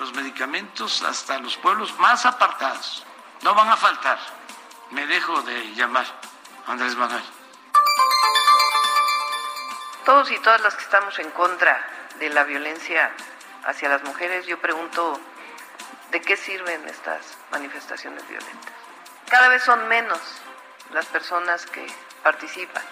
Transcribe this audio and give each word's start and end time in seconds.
los 0.00 0.14
medicamentos 0.14 1.02
hasta 1.02 1.38
los 1.38 1.58
pueblos 1.58 1.96
más 1.98 2.24
apartados. 2.24 3.04
No 3.42 3.54
van 3.54 3.68
a 3.68 3.76
faltar. 3.76 4.18
Me 4.90 5.06
dejo 5.06 5.42
de 5.42 5.74
llamar 5.74 6.06
Andrés 6.66 6.96
Manuel. 6.96 7.22
Todos 10.06 10.30
y 10.32 10.38
todas 10.38 10.62
las 10.62 10.74
que 10.74 10.82
estamos 10.82 11.18
en 11.18 11.30
contra 11.30 11.86
de 12.18 12.30
la 12.30 12.44
violencia 12.44 13.12
hacia 13.66 13.90
las 13.90 14.02
mujeres, 14.02 14.46
yo 14.46 14.58
pregunto, 14.58 15.20
¿de 16.10 16.20
qué 16.22 16.36
sirven 16.36 16.88
estas 16.88 17.36
manifestaciones 17.52 18.26
violentas? 18.26 18.72
Cada 19.28 19.48
vez 19.48 19.62
son 19.62 19.86
menos 19.86 20.18
las 20.92 21.04
personas 21.06 21.66
que 21.66 21.86
participan. 22.22 22.82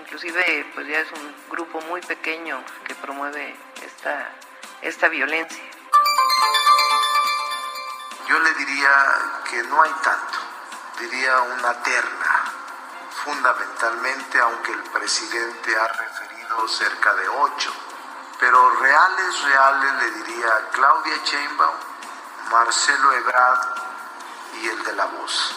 Inclusive, 0.00 0.66
pues 0.74 0.88
ya 0.88 0.98
es 0.98 1.12
un 1.12 1.34
grupo 1.48 1.80
muy 1.82 2.00
pequeño 2.02 2.62
que 2.84 2.94
promueve 2.96 3.54
esta, 3.82 4.28
esta 4.82 5.08
violencia. 5.08 5.62
Yo 8.28 8.38
le 8.38 8.54
diría 8.54 9.42
que 9.48 9.62
no 9.64 9.82
hay 9.82 9.92
tanto, 10.02 10.38
diría 10.98 11.40
una 11.40 11.82
terna, 11.82 12.52
fundamentalmente, 13.24 14.40
aunque 14.40 14.72
el 14.72 14.82
presidente 14.84 15.76
ha 15.76 15.88
referido 15.88 16.68
cerca 16.68 17.14
de 17.14 17.28
ocho, 17.28 17.72
pero 18.38 18.70
reales, 18.76 19.42
reales 19.42 19.92
le 19.94 20.10
diría 20.22 20.68
Claudia 20.72 21.16
Sheinbaum, 21.24 21.76
Marcelo 22.50 23.12
Ebrard 23.12 23.60
y 24.62 24.68
el 24.68 24.84
de 24.84 24.92
la 24.94 25.06
voz. 25.06 25.56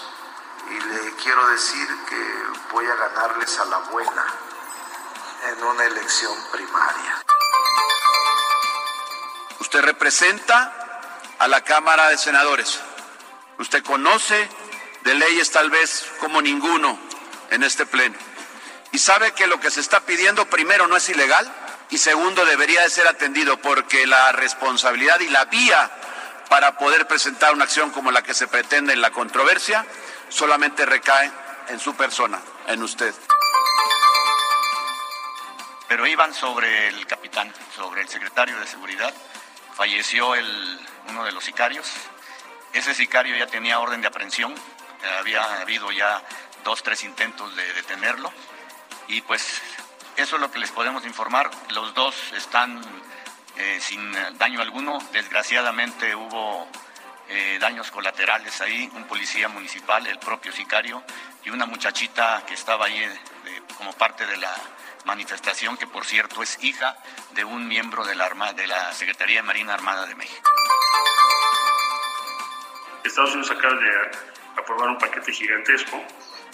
Y 0.70 0.80
le 0.80 1.16
quiero 1.16 1.48
decir 1.48 1.88
que 2.06 2.46
voy 2.72 2.86
a 2.86 2.96
ganarles 2.96 3.60
a 3.60 3.66
la 3.66 3.78
buena 3.80 4.26
en 5.48 5.64
una 5.64 5.84
elección 5.86 6.36
primaria. 6.52 7.24
Usted 9.60 9.82
representa 9.82 10.74
a 11.38 11.48
la 11.48 11.62
Cámara 11.62 12.10
de 12.10 12.18
Senadores. 12.18 12.80
Usted 13.58 13.84
conoce 13.84 14.50
de 15.04 15.16
leyes 15.16 15.52
tal 15.52 15.70
vez 15.70 16.06
como 16.20 16.42
ninguno 16.42 16.98
en 17.52 17.64
este 17.64 17.86
pleno. 17.86 18.16
Y 18.92 19.00
sabe 19.00 19.34
que 19.34 19.48
lo 19.48 19.60
que 19.60 19.72
se 19.72 19.82
está 19.82 20.02
pidiendo 20.02 20.50
primero 20.50 20.88
no 20.88 20.98
es 20.98 21.10
ilegal 21.10 21.52
y 21.90 21.98
segundo 21.98 22.46
debería 22.46 22.82
de 22.84 22.90
ser 22.90 23.08
atendido 23.08 23.58
porque 23.58 24.08
la 24.08 24.32
responsabilidad 24.32 25.20
y 25.20 25.30
la 25.30 25.46
vía 25.46 25.92
para 26.50 26.78
poder 26.78 27.08
presentar 27.08 27.54
una 27.54 27.66
acción 27.66 27.92
como 27.92 28.12
la 28.12 28.24
que 28.24 28.34
se 28.34 28.48
pretende 28.48 28.94
en 28.94 29.02
la 29.02 29.12
controversia 29.12 29.86
solamente 30.30 30.86
recae 30.86 31.32
en 31.68 31.80
su 31.80 31.96
persona, 31.96 32.40
en 32.68 32.82
usted. 32.82 33.14
Pero 35.88 36.06
iban 36.08 36.34
sobre 36.34 36.88
el 36.88 37.06
capitán, 37.08 37.52
sobre 37.76 38.02
el 38.02 38.10
secretario 38.10 38.60
de 38.60 38.68
seguridad. 38.68 39.14
Falleció 39.80 40.36
el, 40.36 40.78
uno 41.08 41.24
de 41.24 41.32
los 41.32 41.46
sicarios. 41.46 41.90
Ese 42.74 42.94
sicario 42.94 43.38
ya 43.38 43.48
tenía 43.48 43.80
orden 43.80 44.02
de 44.02 44.08
aprehensión. 44.08 44.54
Había 45.20 45.62
habido 45.62 45.90
ya 45.94 46.22
dos, 46.66 46.84
tres 46.84 47.06
intentos 47.06 47.56
de 47.56 47.74
detenerlo. 47.76 48.30
Y 49.08 49.22
pues 49.22 49.62
eso 50.18 50.36
es 50.36 50.42
lo 50.42 50.52
que 50.52 50.60
les 50.60 50.70
podemos 50.72 51.06
informar. 51.06 51.50
Los 51.70 51.94
dos 51.94 52.14
están 52.34 52.82
eh, 53.56 53.80
sin 53.80 54.12
daño 54.38 54.60
alguno. 54.62 55.00
Desgraciadamente 55.14 56.14
hubo 56.14 56.68
eh, 57.30 57.58
daños 57.62 57.90
colaterales 57.90 58.60
ahí, 58.60 58.92
un 58.96 59.06
policía 59.06 59.48
municipal, 59.48 60.06
el 60.08 60.20
propio 60.20 60.52
sicario 60.52 61.02
y 61.46 61.52
una 61.52 61.66
muchachita 61.66 62.44
que 62.46 62.54
estaba 62.54 62.88
ahí 62.88 63.00
eh, 63.00 63.62
como 63.78 63.94
parte 63.94 64.26
de 64.26 64.36
la 64.36 64.54
manifestación, 65.10 65.76
que 65.76 65.88
por 65.88 66.06
cierto 66.06 66.44
es 66.44 66.64
hija 66.64 66.96
de 67.32 67.44
un 67.44 67.68
miembro 67.68 68.06
de 68.06 68.14
la, 68.14 68.26
Arma, 68.26 68.54
de 68.54 68.68
la 68.68 68.94
Secretaría 68.94 69.38
de 69.38 69.44
Marina 69.44 69.74
Armada 69.74 70.06
de 70.06 70.14
México. 70.14 70.48
Estados 73.04 73.32
Unidos 73.32 73.52
acaba 73.52 73.74
de 73.74 73.92
aprobar 74.56 74.90
un 74.90 74.98
paquete 75.00 75.32
gigantesco. 75.32 76.00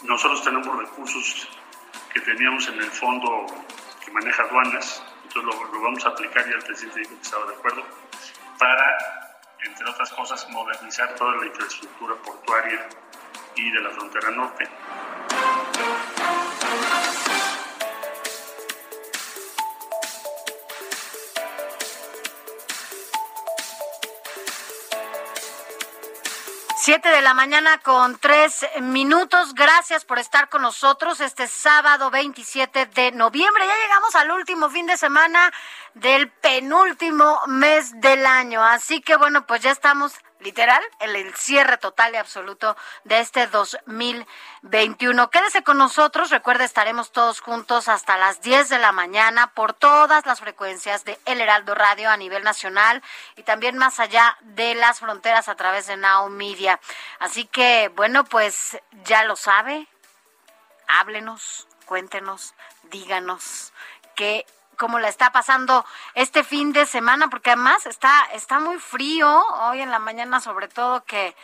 Nosotros 0.03 0.41
tenemos 0.43 0.77
recursos 0.77 1.49
que 2.13 2.21
teníamos 2.21 2.65
en 2.69 2.79
el 2.79 2.91
fondo 2.91 3.45
que 4.03 4.11
maneja 4.11 4.43
aduanas, 4.43 5.03
entonces 5.23 5.43
lo, 5.43 5.73
lo 5.73 5.81
vamos 5.81 6.05
a 6.05 6.09
aplicar 6.09 6.47
y 6.47 6.53
el 6.53 6.63
presidente 6.63 6.99
dijo 7.01 7.15
que 7.15 7.21
estaba 7.21 7.45
de 7.47 7.55
acuerdo, 7.55 7.83
para, 8.57 8.97
entre 9.65 9.89
otras 9.89 10.11
cosas, 10.13 10.49
modernizar 10.49 11.13
toda 11.15 11.35
la 11.35 11.45
infraestructura 11.47 12.15
portuaria 12.23 12.87
y 13.55 13.69
de 13.69 13.81
la 13.81 13.89
frontera 13.89 14.31
norte. 14.31 14.69
Siete 26.85 27.09
de 27.09 27.23
la 27.23 27.33
mañana 27.33 27.79
con 27.79 28.15
tres 28.19 28.63
minutos. 28.79 29.55
Gracias 29.55 30.05
por 30.05 30.19
estar 30.19 30.49
con 30.49 30.61
nosotros 30.61 31.19
este 31.19 31.47
sábado 31.47 32.11
27 32.11 32.85
de 32.85 33.11
noviembre. 33.11 33.63
Ya 33.65 33.73
llegamos 33.87 34.13
al 34.13 34.29
último 34.29 34.69
fin 34.69 34.85
de 34.85 34.95
semana 34.95 35.51
del 35.95 36.29
penúltimo 36.29 37.41
mes 37.47 37.99
del 38.01 38.27
año. 38.27 38.63
Así 38.63 39.01
que 39.01 39.15
bueno, 39.15 39.47
pues 39.47 39.63
ya 39.63 39.71
estamos 39.71 40.13
literal 40.45 40.81
el 40.99 41.33
cierre 41.35 41.77
total 41.77 42.13
y 42.13 42.17
absoluto 42.17 42.77
de 43.03 43.19
este 43.19 43.47
2021. 43.47 45.29
Quédese 45.31 45.63
con 45.63 45.79
nosotros, 45.79 46.29
recuerde, 46.29 46.65
estaremos 46.65 47.11
todos 47.11 47.41
juntos 47.41 47.89
hasta 47.89 48.15
las 48.17 48.41
10 48.41 48.69
de 48.69 48.77
la 48.77 48.91
mañana 48.91 49.47
por 49.47 49.73
todas 49.73 50.25
las 50.27 50.39
frecuencias 50.39 51.03
de 51.03 51.19
El 51.25 51.41
Heraldo 51.41 51.73
Radio 51.73 52.11
a 52.11 52.17
nivel 52.17 52.43
nacional 52.43 53.01
y 53.35 53.41
también 53.41 53.77
más 53.77 53.99
allá 53.99 54.37
de 54.41 54.75
las 54.75 54.99
fronteras 54.99 55.49
a 55.49 55.55
través 55.55 55.87
de 55.87 55.97
Now 55.97 56.29
Media. 56.29 56.79
Así 57.17 57.45
que, 57.45 57.91
bueno, 57.95 58.23
pues 58.23 58.77
ya 59.03 59.23
lo 59.23 59.35
sabe, 59.35 59.87
háblenos, 60.87 61.67
cuéntenos, 61.85 62.53
díganos 62.83 63.73
qué 64.15 64.45
cómo 64.75 64.99
la 64.99 65.09
está 65.09 65.31
pasando 65.31 65.85
este 66.13 66.43
fin 66.43 66.73
de 66.73 66.85
semana, 66.85 67.29
porque 67.29 67.51
además 67.51 67.85
está, 67.85 68.25
está 68.33 68.59
muy 68.59 68.77
frío 68.79 69.43
hoy 69.61 69.81
en 69.81 69.91
la 69.91 69.99
mañana, 69.99 70.39
sobre 70.39 70.67
todo 70.67 71.03
que, 71.03 71.35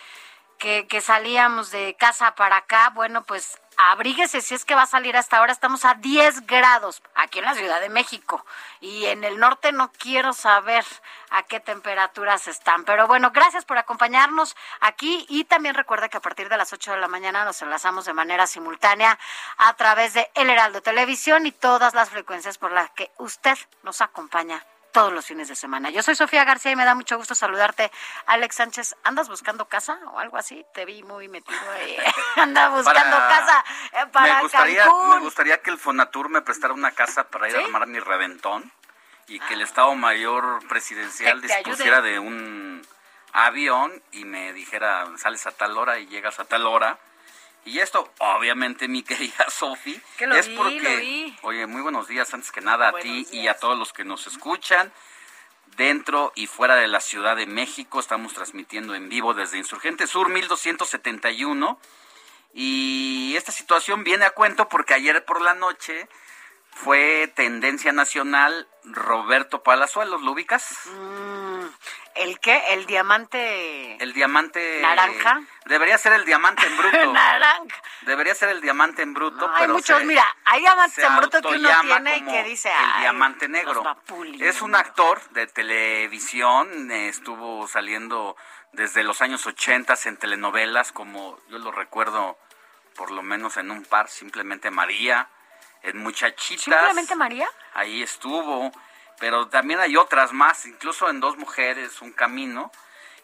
que, 0.61 1.01
salíamos 1.01 1.71
de 1.71 1.95
casa 1.95 2.35
para 2.35 2.57
acá. 2.57 2.91
Bueno, 2.91 3.23
pues 3.23 3.59
abríguese 3.77 4.41
si 4.41 4.53
es 4.53 4.63
que 4.63 4.75
va 4.75 4.83
a 4.83 4.87
salir 4.87 5.17
hasta 5.17 5.37
ahora. 5.37 5.51
Estamos 5.51 5.85
a 5.85 5.95
10 5.95 6.45
grados 6.45 7.01
aquí 7.15 7.39
en 7.39 7.45
la 7.45 7.55
Ciudad 7.55 7.81
de 7.81 7.89
México 7.89 8.45
y 8.79 9.05
en 9.05 9.23
el 9.23 9.39
norte 9.39 9.71
no 9.71 9.91
quiero 9.91 10.33
saber 10.33 10.85
a 11.31 11.41
qué 11.43 11.59
temperaturas 11.59 12.47
están. 12.47 12.85
Pero 12.85 13.07
bueno, 13.07 13.31
gracias 13.31 13.65
por 13.65 13.79
acompañarnos 13.79 14.55
aquí 14.81 15.25
y 15.29 15.45
también 15.45 15.73
recuerda 15.73 16.09
que 16.09 16.17
a 16.17 16.21
partir 16.21 16.47
de 16.47 16.57
las 16.57 16.71
8 16.71 16.91
de 16.91 16.99
la 16.99 17.07
mañana 17.07 17.43
nos 17.43 17.59
enlazamos 17.63 18.05
de 18.05 18.13
manera 18.13 18.45
simultánea 18.45 19.17
a 19.57 19.73
través 19.73 20.13
de 20.13 20.29
El 20.35 20.51
Heraldo 20.51 20.81
Televisión 20.81 21.47
y 21.47 21.51
todas 21.51 21.95
las 21.95 22.11
frecuencias 22.11 22.59
por 22.59 22.71
las 22.71 22.91
que 22.91 23.09
usted 23.17 23.57
nos 23.81 24.01
acompaña 24.01 24.63
todos 24.91 25.11
los 25.13 25.25
fines 25.25 25.47
de 25.47 25.55
semana. 25.55 25.89
Yo 25.89 26.03
soy 26.03 26.15
Sofía 26.15 26.43
García 26.43 26.71
y 26.71 26.75
me 26.75 26.85
da 26.85 26.95
mucho 26.95 27.17
gusto 27.17 27.35
saludarte. 27.35 27.91
Alex 28.25 28.55
Sánchez, 28.55 28.95
¿andas 29.03 29.29
buscando 29.29 29.65
casa 29.67 29.99
o 30.11 30.19
algo 30.19 30.37
así? 30.37 30.65
Te 30.73 30.85
vi 30.85 31.03
muy 31.03 31.27
metido 31.27 31.59
ahí. 31.71 31.97
Anda 32.35 32.69
buscando 32.69 33.17
Para- 33.17 33.27
casa 33.29 33.65
eh, 33.93 34.05
para 34.11 34.35
me 34.35 34.41
gustaría, 34.41 34.83
Cancún. 34.83 35.09
me 35.09 35.19
gustaría 35.19 35.61
que 35.61 35.69
el 35.71 35.77
Fonatur 35.77 36.29
me 36.29 36.41
prestara 36.41 36.73
una 36.73 36.91
casa 36.91 37.25
para 37.25 37.49
ir 37.49 37.55
a 37.57 37.59
armar 37.61 37.87
mi 37.87 37.99
reventón 37.99 38.71
y 39.27 39.39
que 39.39 39.53
el 39.53 39.61
Estado 39.61 39.93
Mayor 39.95 40.65
Presidencial 40.67 41.41
dispusiera 41.41 42.01
de 42.01 42.19
un 42.19 42.85
avión 43.33 44.01
y 44.11 44.25
me 44.25 44.51
dijera, 44.53 45.05
sales 45.17 45.45
a 45.47 45.51
tal 45.51 45.77
hora 45.77 45.99
y 45.99 46.07
llegas 46.07 46.39
a 46.39 46.45
tal 46.45 46.67
hora. 46.67 46.97
Y 47.65 47.79
esto, 47.79 48.11
obviamente, 48.19 48.87
mi 48.87 49.03
querida 49.03 49.45
Sofi, 49.49 50.01
Que 50.17 50.25
es 50.25 50.47
vi, 50.47 50.55
porque, 50.55 51.35
oye, 51.43 51.67
muy 51.67 51.81
buenos 51.81 52.07
días 52.07 52.33
antes 52.33 52.51
que 52.51 52.61
nada 52.61 52.89
a 52.89 52.93
ti 52.93 53.27
y 53.31 53.47
a 53.47 53.53
todos 53.55 53.77
los 53.77 53.93
que 53.93 54.03
nos 54.03 54.27
escuchan 54.27 54.91
dentro 55.77 56.31
y 56.35 56.47
fuera 56.47 56.75
de 56.75 56.87
la 56.87 56.99
Ciudad 56.99 57.35
de 57.35 57.45
México. 57.45 57.99
Estamos 57.99 58.33
transmitiendo 58.33 58.95
en 58.95 59.09
vivo 59.09 59.33
desde 59.33 59.57
Insurgente 59.57 60.07
Sur 60.07 60.29
1271. 60.29 61.79
Y 62.53 63.33
esta 63.37 63.51
situación 63.51 64.03
viene 64.03 64.25
a 64.25 64.31
cuento 64.31 64.67
porque 64.67 64.93
ayer 64.93 65.23
por 65.23 65.41
la 65.41 65.53
noche 65.53 66.09
fue 66.71 67.31
tendencia 67.35 67.91
nacional 67.91 68.67
Roberto 68.83 69.63
Palazuelos. 69.63 70.21
¿Lo 70.21 70.31
ubicas? 70.31 70.65
Mm, 70.85 71.50
¿El 72.15 72.39
qué? 72.39 72.73
¿El 72.73 72.85
diamante 72.85 73.95
El 74.03 74.13
diamante... 74.13 74.79
¿Naranja? 74.81 75.41
Debería 75.65 75.97
ser 75.97 76.13
el 76.13 76.25
diamante 76.25 76.65
en 76.65 76.77
bruto. 76.77 76.97
naranja? 77.13 77.75
Debería 78.01 78.35
ser 78.35 78.49
el 78.49 78.61
diamante 78.61 79.01
en 79.01 79.13
bruto. 79.13 79.47
No, 79.47 79.53
hay 79.55 79.61
pero 79.61 79.73
muchos, 79.73 79.97
se- 79.99 80.05
mira, 80.05 80.25
hay 80.45 80.59
diamantes 80.61 81.03
en 81.03 81.15
bruto 81.17 81.41
que 81.41 81.47
uno 81.55 81.69
tiene 81.81 82.17
y 82.17 82.25
que 82.25 82.43
dice, 82.43 82.69
el 82.69 82.75
"Ay, 82.77 83.01
diamante 83.01 83.47
negro. 83.47 83.83
va 83.83 83.95
puliendo". 83.95 84.43
Es 84.45 84.61
un 84.61 84.75
actor 84.75 85.21
de 85.29 85.47
televisión, 85.47 86.91
eh, 86.91 87.07
estuvo 87.09 87.67
saliendo 87.67 88.35
desde 88.73 89.03
los 89.03 89.21
años 89.21 89.45
80 89.45 89.93
en 90.05 90.17
telenovelas, 90.17 90.91
como 90.91 91.37
yo 91.49 91.59
lo 91.59 91.71
recuerdo 91.71 92.37
por 92.95 93.11
lo 93.11 93.21
menos 93.23 93.57
en 93.57 93.71
un 93.71 93.83
par, 93.85 94.09
simplemente 94.09 94.69
María, 94.71 95.29
en 95.83 95.97
Muchachitas. 95.97 96.63
¿Simplemente 96.63 97.15
María? 97.15 97.47
Ahí 97.73 98.01
estuvo, 98.03 98.71
pero 99.21 99.47
también 99.47 99.79
hay 99.79 99.95
otras 99.97 100.33
más, 100.33 100.65
incluso 100.65 101.07
en 101.07 101.19
Dos 101.19 101.37
Mujeres, 101.37 102.01
Un 102.01 102.11
Camino. 102.11 102.71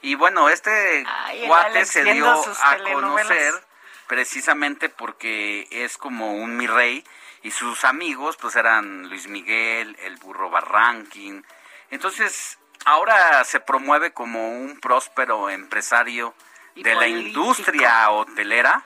Y 0.03 0.13
bueno, 0.13 0.47
este 0.47 1.03
Ay, 1.07 1.47
cuate 1.47 1.85
se 1.85 2.03
dio 2.03 2.31
a 2.31 2.77
conocer 2.93 3.53
precisamente 4.05 4.89
porque 4.89 5.67
es 5.71 5.97
como 5.97 6.35
un 6.35 6.55
mi 6.55 6.67
rey 6.67 7.03
y 7.41 7.49
sus 7.49 7.83
amigos 7.83 8.37
pues 8.37 8.55
eran 8.55 9.09
Luis 9.09 9.27
Miguel, 9.27 9.97
el 10.03 10.17
burro 10.17 10.51
Barranquín. 10.51 11.43
Entonces, 11.89 12.59
ahora 12.85 13.43
se 13.43 13.59
promueve 13.59 14.13
como 14.13 14.51
un 14.51 14.79
próspero 14.79 15.49
empresario 15.49 16.35
Y 16.75 16.83
de 16.83 16.93
la 16.93 17.07
industria 17.07 18.11
hotelera 18.11 18.85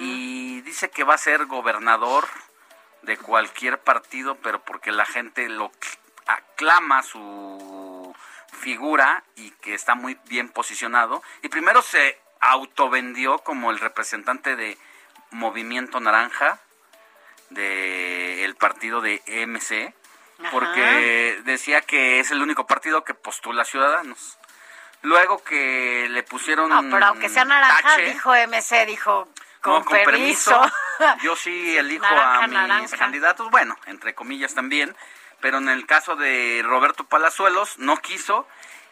y 0.00 0.62
dice 0.62 0.90
que 0.90 1.04
va 1.04 1.14
a 1.14 1.18
ser 1.18 1.46
gobernador 1.46 2.26
de 3.02 3.16
cualquier 3.16 3.78
partido, 3.78 4.34
pero 4.42 4.64
porque 4.64 4.90
la 4.90 5.06
gente 5.06 5.48
lo 5.48 5.70
aclama 6.34 7.02
su 7.02 8.14
figura 8.52 9.24
y 9.36 9.50
que 9.52 9.74
está 9.74 9.94
muy 9.94 10.18
bien 10.26 10.48
posicionado. 10.48 11.22
Y 11.42 11.48
primero 11.48 11.82
se 11.82 12.20
autovendió 12.40 13.38
como 13.38 13.70
el 13.70 13.78
representante 13.78 14.56
de 14.56 14.78
Movimiento 15.30 16.00
Naranja 16.00 16.58
del 17.50 18.54
partido 18.56 19.00
de 19.00 19.22
Ajá. 20.38 20.50
porque 20.50 21.40
decía 21.44 21.80
que 21.82 22.20
es 22.20 22.30
el 22.30 22.40
único 22.42 22.66
partido 22.66 23.04
que 23.04 23.14
postula 23.14 23.64
ciudadanos. 23.64 24.38
Luego 25.02 25.42
que 25.42 26.08
le 26.10 26.22
pusieron 26.22 26.68
No, 26.68 26.82
pero 26.90 27.06
aunque 27.06 27.28
sea 27.28 27.44
naranja, 27.44 27.82
tache, 27.82 28.02
dijo 28.12 28.32
MC, 28.34 28.86
dijo, 28.86 29.28
con, 29.62 29.74
no, 29.74 29.84
con 29.84 29.98
permiso. 30.04 30.60
Yo 31.22 31.36
sí 31.36 31.76
elijo 31.76 32.04
Naranja, 32.04 32.44
a 32.44 32.46
mis 32.46 32.54
naranja. 32.54 32.96
candidatos, 32.96 33.50
bueno, 33.50 33.78
entre 33.86 34.14
comillas 34.14 34.54
también, 34.54 34.94
pero 35.40 35.58
en 35.58 35.68
el 35.68 35.86
caso 35.86 36.16
de 36.16 36.62
Roberto 36.64 37.04
Palazuelos 37.04 37.78
no 37.78 37.96
quiso 37.98 38.46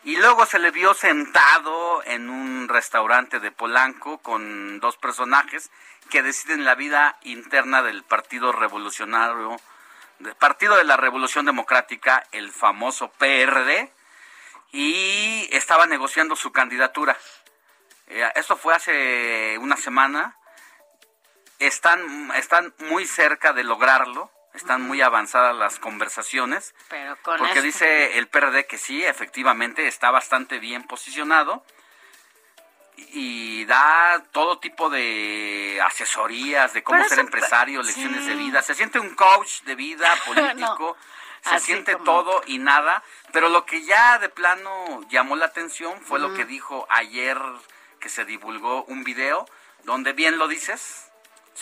y 0.04 0.16
luego 0.16 0.46
se 0.46 0.58
le 0.58 0.70
vio 0.70 0.94
sentado 0.94 2.02
en 2.04 2.30
un 2.30 2.68
restaurante 2.68 3.40
de 3.40 3.50
Polanco 3.50 4.18
con 4.18 4.80
dos 4.80 4.96
personajes 4.96 5.70
que 6.10 6.22
deciden 6.22 6.64
la 6.64 6.74
vida 6.74 7.18
interna 7.22 7.82
del 7.82 8.02
Partido 8.04 8.52
Revolucionario, 8.52 9.56
Partido 10.38 10.76
de 10.76 10.84
la 10.84 10.96
Revolución 10.96 11.46
Democrática, 11.46 12.24
el 12.32 12.50
famoso 12.50 13.10
PRD, 13.18 13.92
y 14.72 15.48
estaba 15.52 15.86
negociando 15.86 16.36
su 16.36 16.52
candidatura. 16.52 17.16
Eh, 18.06 18.28
esto 18.34 18.56
fue 18.56 18.74
hace 18.74 19.58
una 19.58 19.76
semana. 19.76 20.36
Están, 21.58 22.30
están 22.36 22.74
muy 22.78 23.06
cerca 23.06 23.52
de 23.52 23.64
lograrlo. 23.64 24.30
Están 24.58 24.82
muy 24.82 25.00
avanzadas 25.02 25.54
las 25.54 25.78
conversaciones. 25.78 26.74
Pero 26.88 27.16
con 27.22 27.38
Porque 27.38 27.52
esto- 27.54 27.62
dice 27.62 28.18
el 28.18 28.26
PRD 28.28 28.66
que 28.66 28.76
sí, 28.76 29.04
efectivamente, 29.04 29.86
está 29.86 30.10
bastante 30.10 30.58
bien 30.58 30.82
posicionado. 30.84 31.64
Y 33.12 33.64
da 33.66 34.24
todo 34.32 34.58
tipo 34.58 34.90
de 34.90 35.80
asesorías 35.86 36.72
de 36.72 36.82
cómo 36.82 36.98
Pero 36.98 37.08
ser 37.08 37.18
eso- 37.18 37.26
empresario, 37.26 37.82
lecciones 37.82 38.22
sí. 38.24 38.30
de 38.30 38.34
vida. 38.34 38.60
Se 38.62 38.74
siente 38.74 38.98
un 38.98 39.14
coach 39.14 39.62
de 39.62 39.76
vida 39.76 40.12
político. 40.26 40.96
Se 41.44 41.54
así 41.54 41.66
siente 41.66 41.92
como- 41.92 42.04
todo 42.04 42.42
y 42.46 42.58
nada. 42.58 43.04
Pero 43.32 43.48
lo 43.48 43.64
que 43.64 43.82
ya 43.84 44.18
de 44.18 44.28
plano 44.28 45.00
llamó 45.08 45.36
la 45.36 45.46
atención 45.46 46.00
fue 46.02 46.18
lo 46.18 46.34
que 46.34 46.44
dijo 46.44 46.86
ayer 46.90 47.38
que 48.00 48.08
se 48.08 48.24
divulgó 48.24 48.82
un 48.84 49.04
video 49.04 49.48
donde 49.84 50.12
bien 50.12 50.36
lo 50.38 50.48
dices. 50.48 51.07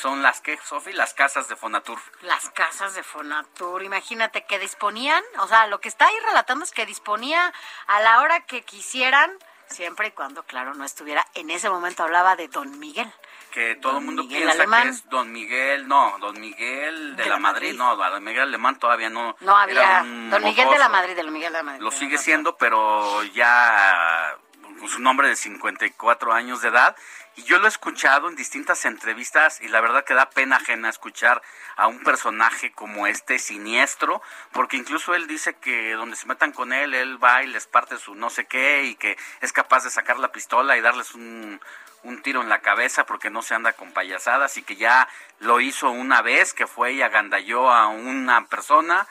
Son 0.01 0.23
las 0.23 0.43
que, 0.43 0.59
Sofi, 0.59 0.93
las 0.93 1.15
casas 1.15 1.49
de 1.49 1.57
Fonatur. 1.57 1.99
Las 2.21 2.51
casas 2.51 2.95
de 2.95 3.03
Fonatur, 3.03 3.83
imagínate 3.83 4.45
que 4.45 4.59
disponían, 4.59 5.23
o 5.39 5.49
sea, 5.49 5.67
lo 5.69 5.81
que 5.81 5.89
está 5.89 6.07
ahí 6.07 6.15
relatando 6.27 6.65
es 6.67 6.73
que 6.73 6.85
disponía 6.85 7.51
a 7.87 8.01
la 8.01 8.21
hora 8.21 8.41
que 8.45 8.61
quisieran, 8.63 9.33
siempre 9.69 10.09
y 10.09 10.11
cuando, 10.11 10.43
claro, 10.43 10.75
no 10.75 10.85
estuviera, 10.85 11.27
en 11.33 11.49
ese 11.49 11.71
momento 11.71 12.03
hablaba 12.03 12.37
de 12.37 12.49
Don 12.49 12.79
Miguel. 12.79 13.11
que 13.53 13.75
todo 13.77 13.97
el 13.99 14.05
mundo 14.05 14.25
Miguel 14.25 14.43
piensa 14.43 14.55
Alemán. 14.59 14.83
que 14.83 14.89
es 14.91 15.09
Don 15.09 15.33
Miguel, 15.33 15.89
no, 15.89 16.19
Don 16.21 16.39
Miguel 16.39 17.17
de, 17.17 17.23
De 17.25 17.31
la, 17.31 17.39
Madrid, 17.39 17.75
Madrid. 17.75 17.79
no, 17.79 18.11
Don 18.11 18.23
Miguel 18.23 18.43
Alemán 18.43 18.79
todavía 18.79 19.09
no. 19.09 19.35
No 19.41 19.57
había, 19.57 20.03
un 20.03 20.29
Don 20.29 20.45
Miguel 20.45 20.69
de 20.69 20.79
la. 20.79 20.91
Madrid, 20.91 21.17
de 21.17 21.23
Don 21.23 21.33
Miguel 21.33 21.53
de 21.55 21.59
la 21.59 21.63
Madrid. 21.65 21.81
Lo 21.83 21.91
sigue 21.91 22.19
siendo, 22.19 22.59
pero 22.59 23.25
ya 23.25 24.37
con 24.79 24.89
su 24.89 25.01
nombre 25.01 25.29
de 25.29 25.37
54 25.37 26.35
años 26.35 26.61
de 26.61 26.69
edad. 26.69 26.95
Y 27.37 27.43
yo 27.45 27.59
lo 27.59 27.67
he 27.67 27.69
escuchado 27.69 28.29
en 28.29 28.35
distintas 28.35 28.87
entrevistas 28.87 29.61
y 29.61 29.69
la 29.69 29.83
verdad 29.83 30.05
que 30.05 30.15
da 30.15 30.31
pena 30.31 30.57
ajena 30.57 30.89
escuchar 30.89 31.43
a 31.77 31.87
un 31.87 32.03
personaje 32.03 32.73
como 32.73 33.07
este 33.07 33.39
siniestro, 33.39 34.23
porque 34.53 34.79
incluso 34.79 35.15
él 35.15 35.27
dice 35.27 35.55
que 35.55 35.93
donde 35.93 36.17
se 36.17 36.27
metan 36.27 36.53
con 36.53 36.73
él, 36.73 36.95
él 36.95 37.23
va 37.23 37.43
y 37.43 37.49
les 37.49 37.67
parte 37.67 37.99
su 37.99 38.15
no 38.15 38.31
sé 38.31 38.47
qué 38.47 38.85
y 38.85 38.95
que 38.95 39.19
es 39.43 39.53
capaz 39.53 39.85
de 39.85 39.91
sacar 39.91 40.19
la 40.19 40.33
pistola 40.33 40.79
y 40.79 40.81
darles 40.81 41.15
un, 41.15 41.61
un 42.05 42.23
tiro 42.23 42.41
en 42.41 42.49
la 42.49 42.61
cabeza 42.61 43.05
porque 43.05 43.29
no 43.29 43.43
se 43.43 43.55
anda 43.55 43.75
con 43.75 43.93
payasadas 43.93 44.57
y 44.57 44.63
que 44.63 44.77
ya 44.77 45.07
lo 45.41 45.61
hizo 45.61 45.91
una 45.91 46.23
vez, 46.23 46.55
que 46.55 46.67
fue 46.67 46.95
y 46.95 47.03
agandalló 47.03 47.71
a 47.71 47.89
una 47.89 48.47
persona 48.47 49.07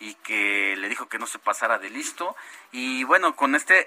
y 0.00 0.14
que 0.16 0.74
le 0.76 0.88
dijo 0.88 1.08
que 1.08 1.18
no 1.18 1.26
se 1.26 1.38
pasara 1.38 1.78
de 1.78 1.90
listo. 1.90 2.36
Y 2.72 3.04
bueno, 3.04 3.36
con 3.36 3.54
este, 3.54 3.86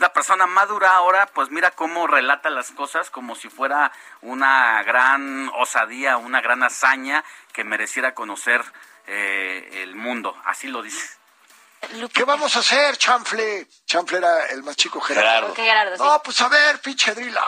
la 0.00 0.12
persona 0.12 0.46
madura 0.46 0.94
ahora, 0.94 1.26
pues 1.26 1.50
mira 1.50 1.70
cómo 1.72 2.06
relata 2.06 2.50
las 2.50 2.70
cosas 2.72 3.10
como 3.10 3.34
si 3.34 3.48
fuera 3.48 3.90
una 4.22 4.82
gran 4.84 5.50
osadía, 5.54 6.16
una 6.16 6.40
gran 6.40 6.62
hazaña 6.62 7.24
que 7.52 7.64
mereciera 7.64 8.14
conocer 8.14 8.64
eh, 9.06 9.68
el 9.82 9.94
mundo. 9.96 10.36
Así 10.44 10.68
lo 10.68 10.82
dice. 10.82 11.16
¿Qué 12.12 12.24
vamos 12.24 12.54
a 12.56 12.58
hacer, 12.58 12.96
Chanfle? 12.96 13.68
Chanfle 13.86 14.18
era 14.18 14.46
el 14.46 14.62
más 14.64 14.76
chico 14.76 15.00
Gerardo. 15.00 15.54
Gerardo. 15.54 16.04
No, 16.04 16.22
pues 16.22 16.40
a 16.40 16.48
ver, 16.48 16.80
pinche 16.80 17.14
drila. 17.14 17.44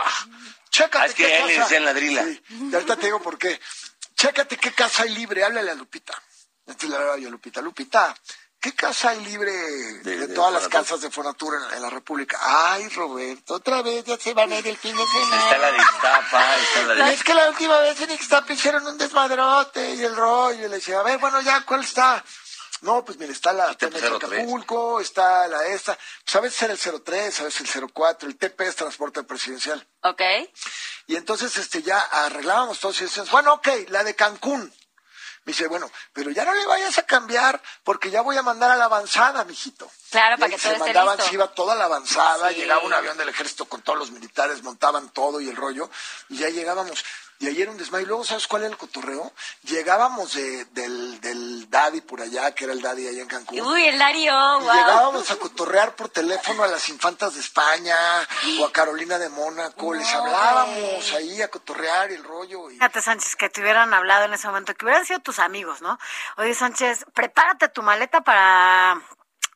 Chécate 0.71 0.99
Ah, 0.99 1.07
es 1.07 1.14
que 1.14 1.26
qué 1.26 1.35
a 1.35 1.38
él 1.40 1.47
le 1.49 1.52
casa- 1.54 1.64
decían 1.64 1.85
la 1.85 1.95
drila. 1.95 2.23
Sí, 2.25 2.42
y 2.49 2.75
ahorita 2.75 2.97
te 2.97 3.07
digo 3.07 3.21
por 3.21 3.37
qué. 3.38 3.61
Chécate 4.14 4.57
qué 4.57 4.73
casa 4.73 5.02
hay 5.02 5.11
libre. 5.11 5.45
Háblale 5.45 5.71
a 5.71 5.75
Lupita. 5.75 6.14
Entonces 6.66 6.90
le 6.90 6.97
hablaba 6.97 7.19
yo 7.19 7.26
a 7.28 7.30
Lupita. 7.33 7.61
Lupita, 7.61 8.14
¿qué 8.61 8.75
casa 8.75 9.11
hay 9.11 9.25
libre 9.25 9.50
de, 9.50 10.19
de 10.19 10.29
todas 10.29 10.52
las 10.52 10.69
casas 10.69 11.00
de 11.00 11.11
Fonatura 11.11 11.59
en, 11.69 11.76
en 11.76 11.83
la 11.83 11.90
República? 11.90 12.38
Ay, 12.40 12.88
Roberto, 12.90 13.55
otra 13.55 13.83
vez 13.83 14.05
ya 14.05 14.19
se 14.19 14.35
van 14.35 14.52
a 14.52 14.59
ir 14.59 14.67
el 14.67 14.76
fin 14.76 14.97
de 14.97 15.07
semana. 15.07 15.43
Está 15.43 15.59
la 15.59 15.73
de 15.73 15.79
Iztapa, 15.79 16.57
está 16.57 16.83
la 16.83 17.05
de... 17.07 17.12
es 17.14 17.25
que 17.25 17.35
la 17.35 17.49
última 17.49 17.79
vez 17.79 18.00
en 18.00 18.11
Ixtapa 18.11 18.52
hicieron 18.52 18.87
un 18.87 18.99
desmadrote 18.99 19.95
y 19.95 20.02
el 20.02 20.14
rollo. 20.14 20.67
Y 20.67 20.69
le 20.69 20.76
decía, 20.76 21.00
a 21.00 21.02
ver, 21.02 21.19
bueno, 21.19 21.40
ya, 21.40 21.62
¿cuál 21.64 21.81
está? 21.81 22.23
No, 22.83 23.05
pues 23.05 23.19
mira, 23.19 23.33
está 23.33 23.52
la 23.52 23.75
TP 23.75 23.93
TMX 23.93 24.25
Acapulco, 24.25 25.00
está 25.00 25.47
la 25.49 25.67
esta. 25.67 25.99
Pues 26.25 26.37
a 26.37 26.40
veces 26.40 26.62
era 26.62 26.73
el 26.73 27.02
03, 27.02 27.40
a 27.40 27.45
veces 27.45 27.76
el 27.76 27.90
04. 27.93 28.29
El 28.29 28.37
TP 28.37 28.61
es 28.62 28.76
transporte 28.76 29.23
presidencial. 29.23 29.87
Ok. 30.02 30.23
Y 31.07 31.17
entonces 31.17 31.57
este 31.59 31.83
ya 31.83 31.99
arreglábamos 32.00 32.81
todos 32.81 32.99
y 33.00 33.05
decíamos, 33.05 33.31
bueno, 33.31 33.55
ok, 33.55 33.69
la 33.88 34.05
de 34.05 34.14
Cancún. 34.14 34.73
Me 35.50 35.52
dice, 35.52 35.66
bueno, 35.66 35.90
pero 36.12 36.30
ya 36.30 36.45
no 36.45 36.54
le 36.54 36.64
vayas 36.64 36.97
a 36.99 37.02
cambiar 37.02 37.61
porque 37.83 38.09
ya 38.09 38.21
voy 38.21 38.37
a 38.37 38.42
mandar 38.42 38.71
a 38.71 38.76
la 38.76 38.85
avanzada, 38.85 39.42
mijito. 39.45 39.90
Claro, 40.11 40.37
Y 40.37 40.38
para 40.38 40.50
que 40.52 40.59
se 40.61 40.69
esté 40.69 40.78
mandaban, 40.78 41.16
listo. 41.16 41.28
se 41.28 41.35
iba 41.35 41.49
toda 41.52 41.75
la 41.75 41.87
avanzada, 41.87 42.50
Sí. 42.50 42.54
llegaba 42.61 42.83
un 42.85 42.95
avión 42.95 43.19
del 43.19 43.28
ejército 43.30 43.64
con 43.64 43.83
todos 43.83 43.99
los 43.99 44.12
militares, 44.12 44.62
montaban 44.62 45.09
todo 45.11 45.40
y 45.40 45.49
el 45.49 45.57
rollo, 45.57 45.90
y 46.28 46.38
ya 46.38 46.49
llegábamos. 46.50 47.04
Y 47.40 47.49
ayer 47.49 47.70
un 47.70 47.78
desmayo. 47.78 48.04
Y 48.04 48.06
luego, 48.06 48.25
¿sabes 48.25 48.47
cuál 48.47 48.62
era 48.62 48.70
el 48.70 48.76
cotorreo? 48.76 49.32
Llegábamos 49.62 50.35
de, 50.35 50.66
del, 50.66 51.20
del 51.23 51.70
Daddy 51.70 52.02
por 52.02 52.20
allá, 52.20 52.54
que 52.54 52.64
era 52.64 52.75
el 52.75 52.82
Daddy 52.82 53.09
allá 53.09 53.23
en 53.23 53.28
Cancún. 53.28 53.61
Uy, 53.62 53.87
el 53.87 53.99
Darío, 53.99 54.32
wow. 54.61 54.70
Y 54.70 54.76
llegábamos 54.76 55.30
a 55.30 55.37
cotorrear 55.37 55.97
por 55.97 56.11
teléfono 56.11 56.62
a 56.62 56.66
las 56.66 56.90
infantas 56.90 57.35
de 57.35 57.40
España 57.40 57.97
o 58.61 58.66
a 58.66 58.73
Carolina 58.73 59.18
de 59.18 59.30
Mónaco. 59.30 59.94
Les 59.94 60.12
hablábamos 60.12 61.12
ahí 61.14 61.40
a 61.40 61.49
cotorrear 61.49 62.11
y 62.11 62.14
el 62.16 62.25
rollo. 62.25 62.70
Y... 62.70 62.75
Fíjate, 62.75 63.00
Sánchez, 63.00 63.37
que 63.37 63.49
te 63.49 63.62
hubieran 63.62 63.94
hablado 63.94 64.26
en 64.26 64.35
ese 64.35 64.47
momento, 64.47 64.75
que 64.75 64.85
hubieran 64.85 65.06
sido 65.06 65.20
tus 65.20 65.38
amigos, 65.38 65.80
¿no? 65.80 65.99
Oye, 66.37 66.54
Sánchez, 66.54 67.06
prepárate 67.14 67.68
tu 67.68 67.82
maleta 67.82 68.20
para 68.20 69.00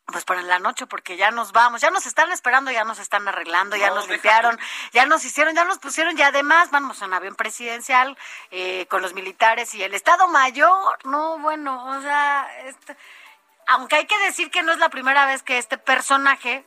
pues 0.07 0.25
para 0.25 0.43
la 0.43 0.59
noche 0.59 0.87
porque 0.87 1.17
ya 1.17 1.31
nos 1.31 1.53
vamos, 1.53 1.81
ya 1.81 1.91
nos 1.91 2.07
están 2.07 2.31
esperando, 2.31 2.71
ya 2.71 2.85
nos 2.85 2.99
están 2.99 3.27
arreglando, 3.27 3.77
ya 3.77 3.91
nos 3.91 4.09
limpiaron, 4.09 4.59
ya 4.93 5.07
nos 5.07 5.25
hicieron, 5.25 5.55
ya 5.55 5.65
nos 5.65 5.79
pusieron 5.79 6.19
y 6.19 6.23
además 6.23 6.71
vamos 6.71 7.01
en 7.03 7.13
avión 7.15 7.35
presidencial 7.35 8.17
eh, 8.51 8.87
con 8.87 9.03
los 9.03 9.15
militares 9.15 9.75
y 9.75 9.83
el 9.83 9.95
Estado 9.95 10.29
Mayor, 10.29 10.99
no, 11.07 11.39
bueno, 11.39 11.87
o 11.87 12.01
sea, 12.03 12.49
este, 12.65 12.97
aunque 13.67 13.97
hay 13.97 14.07
que 14.07 14.19
decir 14.19 14.51
que 14.51 14.63
no 14.63 14.73
es 14.73 14.79
la 14.79 14.91
primera 14.91 15.27
vez 15.27 15.43
que 15.43 15.59
este 15.59 15.79
personaje 15.79 16.67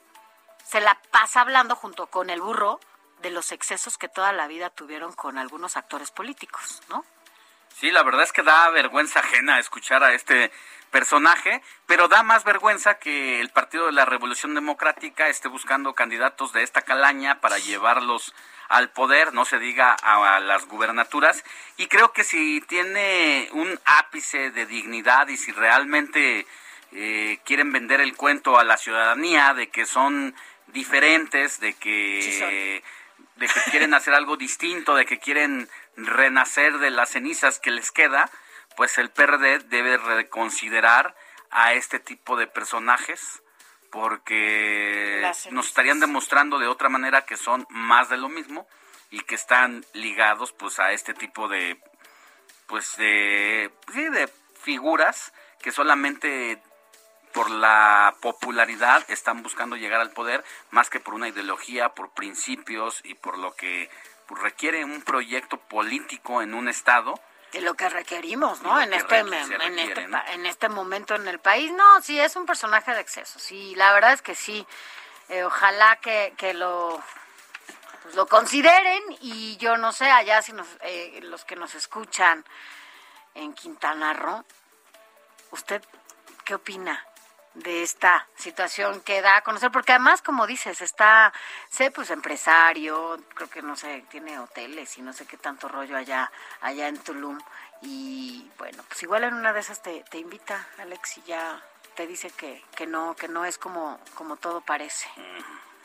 se 0.66 0.82
la 0.82 1.00
pasa 1.12 1.42
hablando 1.42 1.76
junto 1.76 2.08
con 2.08 2.30
el 2.30 2.42
burro 2.42 2.80
de 3.22 3.30
los 3.30 3.52
excesos 3.52 3.98
que 3.98 4.10
toda 4.10 4.34
la 4.34 4.48
vida 4.48 4.70
tuvieron 4.70 5.14
con 5.14 5.38
algunos 5.38 5.78
actores 5.78 6.12
políticos, 6.12 6.82
¿no? 6.90 7.06
Sí, 7.76 7.92
la 7.92 8.04
verdad 8.04 8.24
es 8.24 8.34
que 8.34 8.42
da 8.42 8.70
vergüenza 8.70 9.20
ajena 9.20 9.60
escuchar 9.60 10.04
a 10.04 10.14
este 10.14 10.52
personaje, 10.92 11.62
pero 11.86 12.08
da 12.08 12.24
más 12.24 12.44
vergüenza 12.44 13.00
que 13.00 13.40
el 13.40 13.50
Partido 13.50 13.88
de 13.88 13.92
la 13.92 14.06
Revolución 14.06 14.54
Democrática 14.54 15.28
esté 15.28 15.48
buscando 15.48 15.94
candidatos 15.94 16.54
de 16.54 16.64
esta 16.64 16.82
calaña 16.82 17.40
para 17.42 17.58
llevarlos 17.58 18.34
al 18.70 18.90
poder, 18.90 19.34
no 19.34 19.46
se 19.46 19.60
diga 19.60 19.94
a, 19.94 20.40
las 20.40 20.68
gubernaturas, 20.68 21.44
y 21.78 21.88
creo 21.88 22.12
que 22.12 22.24
si 22.24 22.62
tiene 22.62 23.50
un 23.54 23.80
ápice 23.86 24.52
de 24.52 24.66
dignidad 24.66 25.28
y 25.30 25.38
si 25.38 25.52
realmente 25.52 26.46
eh, 26.92 27.40
quieren 27.46 27.72
vender 27.72 28.02
el 28.02 28.16
cuento 28.16 28.60
a 28.60 28.64
la 28.64 28.78
ciudadanía 28.78 29.54
de 29.54 29.70
que 29.70 29.86
son 29.86 30.36
diferentes, 30.68 31.60
de 31.60 31.74
que, 31.74 32.84
de 33.38 33.48
que 33.48 33.72
quieren 33.72 33.94
hacer 33.94 34.14
algo 34.14 34.36
distinto, 34.36 34.96
de 34.96 35.06
que 35.06 35.20
quieren 35.20 35.70
renacer 35.96 36.78
de 36.80 36.92
las 36.92 37.10
cenizas 37.12 37.60
que 37.60 37.72
les 37.72 37.92
queda, 37.92 38.30
pues 38.78 39.00
el 39.00 39.10
PRD 39.10 39.58
debe 39.70 39.98
reconsiderar 39.98 41.16
a 41.50 41.74
este 41.74 42.00
tipo 42.00 42.38
de 42.38 42.46
personajes 42.46 43.42
porque 43.92 45.28
nos 45.50 45.68
estarían 45.68 46.00
demostrando 46.00 46.60
de 46.60 46.68
otra 46.68 46.88
manera 46.88 47.26
que 47.26 47.38
son 47.38 47.66
más 47.70 48.10
de 48.10 48.18
lo 48.18 48.30
mismo 48.30 48.68
y 49.10 49.22
que 49.22 49.34
están 49.34 49.84
ligados 49.94 50.52
pues 50.52 50.80
a 50.80 50.92
este 50.92 51.16
tipo 51.16 51.48
de 51.48 51.82
pues 52.68 52.96
de, 52.98 53.72
sí, 53.92 54.10
de 54.10 54.30
figuras 54.62 55.34
que 55.60 55.72
solamente 55.72 56.62
por 57.34 57.50
la 57.50 58.16
popularidad 58.22 59.04
están 59.10 59.42
buscando 59.42 59.76
llegar 59.76 60.02
al 60.02 60.12
poder 60.12 60.44
más 60.70 60.92
que 60.92 61.00
por 61.00 61.16
una 61.16 61.30
ideología, 61.30 61.96
por 61.96 62.12
principios 62.12 63.02
y 63.04 63.16
por 63.16 63.40
lo 63.40 63.56
que 63.56 63.90
pues, 64.28 64.40
requiere 64.40 64.86
un 64.86 65.02
proyecto 65.02 65.58
político 65.58 66.44
en 66.44 66.54
un 66.54 66.68
estado 66.68 67.20
lo 67.62 67.76
que 67.76 67.90
requerimos, 67.90 68.62
¿no? 68.62 68.80
En 68.82 68.94
este, 68.94 69.20
en, 69.20 69.34
este, 69.80 70.08
en 70.34 70.46
este 70.46 70.70
momento 70.70 71.16
en 71.16 71.28
el 71.28 71.40
país. 71.40 71.72
No, 71.72 72.02
sí, 72.02 72.20
es 72.20 72.36
un 72.36 72.46
personaje 72.46 72.94
de 72.94 73.02
exceso. 73.02 73.40
Sí, 73.40 73.76
la 73.76 73.94
verdad 73.94 74.14
es 74.14 74.22
que 74.22 74.36
sí. 74.36 74.66
Eh, 75.30 75.44
ojalá 75.44 75.98
que, 75.98 76.34
que 76.38 76.54
lo, 76.54 77.02
pues, 78.04 78.16
lo 78.16 78.28
consideren 78.28 79.04
y 79.20 79.58
yo 79.58 79.76
no 79.76 79.92
sé, 79.92 80.10
allá 80.10 80.42
si 80.42 80.54
nos, 80.54 80.68
eh, 80.82 81.20
los 81.24 81.44
que 81.44 81.58
nos 81.58 81.76
escuchan 81.76 82.46
en 83.36 83.54
Quintana 83.54 84.14
Roo, 84.14 84.46
¿usted 85.52 85.84
qué 86.46 86.56
opina? 86.56 87.06
De 87.58 87.84
esta 87.84 88.28
situación 88.36 89.02
que 89.02 89.22
da 89.22 89.38
a 89.38 89.42
conocer, 89.42 89.72
porque 89.72 89.94
además, 89.94 90.22
como 90.22 90.48
dices, 90.48 90.82
está, 90.82 91.34
sé, 91.70 91.92
pues 91.92 92.10
empresario, 92.10 93.20
creo 93.34 93.50
que 93.50 93.62
no 93.62 93.76
sé, 93.76 94.06
tiene 94.10 94.40
hoteles 94.40 94.98
y 94.98 95.02
no 95.02 95.14
sé 95.14 95.26
qué 95.26 95.38
tanto 95.38 95.68
rollo 95.68 95.98
allá, 95.98 96.32
allá 96.62 96.88
en 96.88 96.98
Tulum. 96.98 97.40
Y 97.82 98.50
bueno, 98.58 98.84
pues 98.88 99.04
igual 99.04 99.24
en 99.24 99.34
una 99.34 99.54
de 99.54 99.60
esas 99.60 99.82
te, 99.82 100.04
te 100.10 100.18
invita, 100.18 100.68
Alex, 100.80 101.18
y 101.18 101.22
ya 101.24 101.62
te 101.96 102.08
dice 102.08 102.30
que, 102.32 102.64
que 102.76 102.86
no, 102.86 103.16
que 103.16 103.28
no 103.28 103.46
es 103.46 103.58
como, 103.58 104.00
como 104.16 104.38
todo 104.38 104.62
parece. 104.62 105.10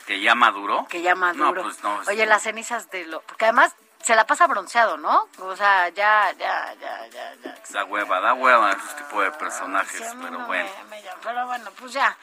¿Que 0.05 0.19
ya 0.21 0.35
maduró? 0.35 0.85
Que 0.89 1.01
ya 1.01 1.15
maduró. 1.15 1.63
Pues 1.63 1.79
Oye, 2.07 2.25
las 2.25 2.43
cenizas 2.43 2.89
de 2.91 3.05
lo... 3.05 3.21
Porque 3.21 3.45
además 3.45 3.73
se 4.03 4.15
la 4.15 4.25
pasa 4.25 4.47
bronceado, 4.47 4.97
¿no? 4.97 5.27
O 5.39 5.55
sea, 5.55 5.89
ya, 5.89 6.31
ya, 6.33 6.75
ya, 6.79 7.07
ya, 7.07 7.35
ya. 7.41 7.55
Da 7.69 7.85
hueva, 7.85 8.19
da 8.19 8.33
hueva 8.33 8.71
ese 8.71 8.95
tipo 8.97 9.21
de 9.21 9.31
personajes, 9.31 10.15
pero 10.21 10.39
bueno. 10.45 10.69
pero 11.23 11.47
bueno, 11.47 11.71
pues 11.79 11.93
ya. 11.93 12.15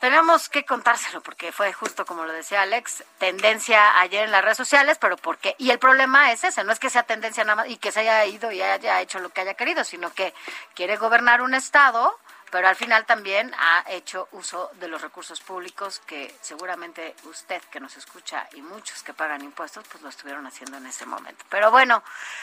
Tenemos 0.00 0.48
que 0.48 0.64
contárselo 0.64 1.20
porque 1.22 1.50
fue 1.50 1.72
justo 1.72 2.06
como 2.06 2.24
lo 2.24 2.32
decía 2.32 2.62
Alex, 2.62 3.02
tendencia 3.18 3.98
ayer 3.98 4.24
en 4.24 4.30
las 4.30 4.44
redes 4.44 4.56
sociales, 4.56 4.96
pero 5.00 5.16
¿por 5.16 5.38
qué? 5.38 5.56
Y 5.58 5.70
el 5.70 5.80
problema 5.80 6.30
es 6.30 6.44
ese, 6.44 6.62
no 6.62 6.72
es 6.72 6.78
que 6.78 6.88
sea 6.88 7.02
tendencia 7.02 7.42
nada 7.42 7.56
más 7.56 7.68
y 7.68 7.78
que 7.78 7.90
se 7.90 8.00
haya 8.00 8.24
ido 8.26 8.52
y 8.52 8.62
haya 8.62 9.00
hecho 9.00 9.18
lo 9.18 9.30
que 9.30 9.40
haya 9.40 9.54
querido, 9.54 9.82
sino 9.82 10.12
que 10.12 10.32
quiere 10.74 10.96
gobernar 10.96 11.42
un 11.42 11.52
estado 11.52 12.16
pero 12.50 12.68
al 12.68 12.76
final 12.76 13.06
también 13.06 13.54
ha 13.58 13.84
hecho 13.88 14.28
uso 14.32 14.70
de 14.74 14.88
los 14.88 15.02
recursos 15.02 15.40
públicos 15.40 16.00
que 16.06 16.34
seguramente 16.40 17.14
usted 17.24 17.62
que 17.70 17.80
nos 17.80 17.96
escucha 17.96 18.48
y 18.54 18.62
muchos 18.62 19.02
que 19.02 19.14
pagan 19.14 19.42
impuestos, 19.42 19.86
pues 19.90 20.02
lo 20.02 20.08
estuvieron 20.08 20.46
haciendo 20.46 20.76
en 20.76 20.86
ese 20.86 21.06
momento. 21.06 21.44
Pero 21.48 21.70
bueno, 21.70 22.02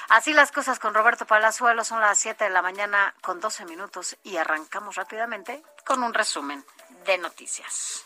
así 0.10 0.34
las 0.34 0.52
cosas 0.52 0.80
con 0.80 0.94
Roberto 0.94 1.26
Palazuelo, 1.26 1.84
son 1.84 2.02
las 2.02 2.20
7 2.20 2.46
de 2.46 2.50
la 2.50 2.62
mañana 2.62 3.14
con 3.22 3.40
12 3.40 3.66
minutos 3.66 4.18
y 4.24 4.38
arrancamos 4.38 4.96
rápidamente 4.96 5.64
con 5.86 6.04
un 6.04 6.14
resumen 6.14 6.66
de 7.06 7.18
noticias. 7.18 8.06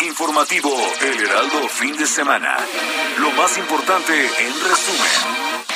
Informativo 0.00 0.70
El 1.00 1.22
Heraldo 1.22 1.68
Fin 1.68 1.96
de 1.96 2.06
Semana. 2.06 2.56
Lo 3.18 3.30
más 3.32 3.56
importante 3.56 4.12
en 4.12 4.52
resumen. 4.68 5.73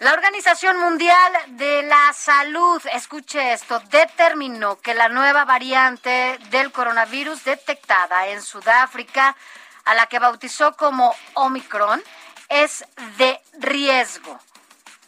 La 0.00 0.14
Organización 0.14 0.78
Mundial 0.78 1.32
de 1.58 1.82
la 1.82 2.14
Salud, 2.14 2.80
escuche 2.94 3.52
esto, 3.52 3.80
determinó 3.90 4.80
que 4.80 4.94
la 4.94 5.10
nueva 5.10 5.44
variante 5.44 6.38
del 6.48 6.72
coronavirus 6.72 7.44
detectada 7.44 8.28
en 8.28 8.40
Sudáfrica, 8.40 9.36
a 9.84 9.92
la 9.92 10.06
que 10.06 10.18
bautizó 10.18 10.74
como 10.74 11.14
Omicron, 11.34 12.02
es 12.48 12.82
de 13.18 13.38
riesgo 13.58 14.40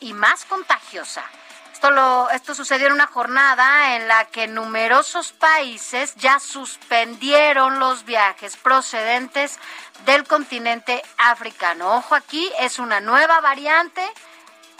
y 0.00 0.12
más 0.12 0.44
contagiosa. 0.44 1.24
Esto, 1.72 1.90
lo, 1.90 2.28
esto 2.28 2.54
sucedió 2.54 2.88
en 2.88 2.92
una 2.92 3.06
jornada 3.06 3.96
en 3.96 4.08
la 4.08 4.26
que 4.26 4.46
numerosos 4.46 5.32
países 5.32 6.14
ya 6.16 6.38
suspendieron 6.38 7.78
los 7.78 8.04
viajes 8.04 8.58
procedentes 8.58 9.58
del 10.04 10.24
continente 10.24 11.02
africano. 11.16 11.94
Ojo 11.94 12.14
aquí, 12.14 12.52
es 12.58 12.78
una 12.78 13.00
nueva 13.00 13.40
variante 13.40 14.06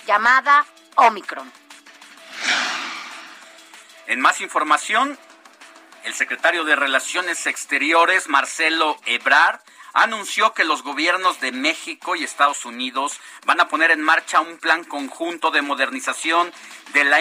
llamada 0.07 0.65
Omicron. 0.97 1.51
En 4.07 4.21
más 4.21 4.41
información, 4.41 5.19
el 6.05 6.15
secretario 6.15 6.65
de 6.65 6.77
Relaciones 6.77 7.47
Exteriores, 7.47 8.29
Marcelo 8.29 8.99
Ebrard, 9.07 9.61
anunció 9.95 10.53
que 10.55 10.65
los 10.65 10.83
gobiernos 10.83 11.41
de 11.41 11.53
México 11.53 12.17
y 12.17 12.25
Estados 12.25 12.65
Unidos 12.65 13.21
van 13.47 13.61
a 13.61 13.69
poner 13.69 13.91
en 13.91 14.01
marcha 14.01 14.41
un 14.41 14.59
plan 14.59 14.85
conjunto 14.85 15.51
de 15.51 15.63
modernización 15.63 16.53
de 16.93 17.05
la 17.05 17.21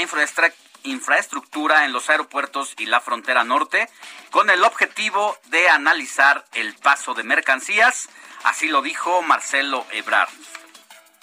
infraestructura 0.84 1.86
en 1.86 1.94
los 1.94 2.10
aeropuertos 2.10 2.74
y 2.78 2.86
la 2.86 3.02
frontera 3.02 3.44
norte, 3.44 3.90
con 4.32 4.50
el 4.50 4.64
objetivo 4.64 5.38
de 5.48 5.70
analizar 5.70 6.46
el 6.54 6.74
paso 6.76 7.14
de 7.14 7.24
mercancías. 7.24 8.10
Así 8.44 8.70
lo 8.70 8.82
dijo 8.82 9.22
Marcelo 9.22 9.86
Ebrard. 9.92 10.30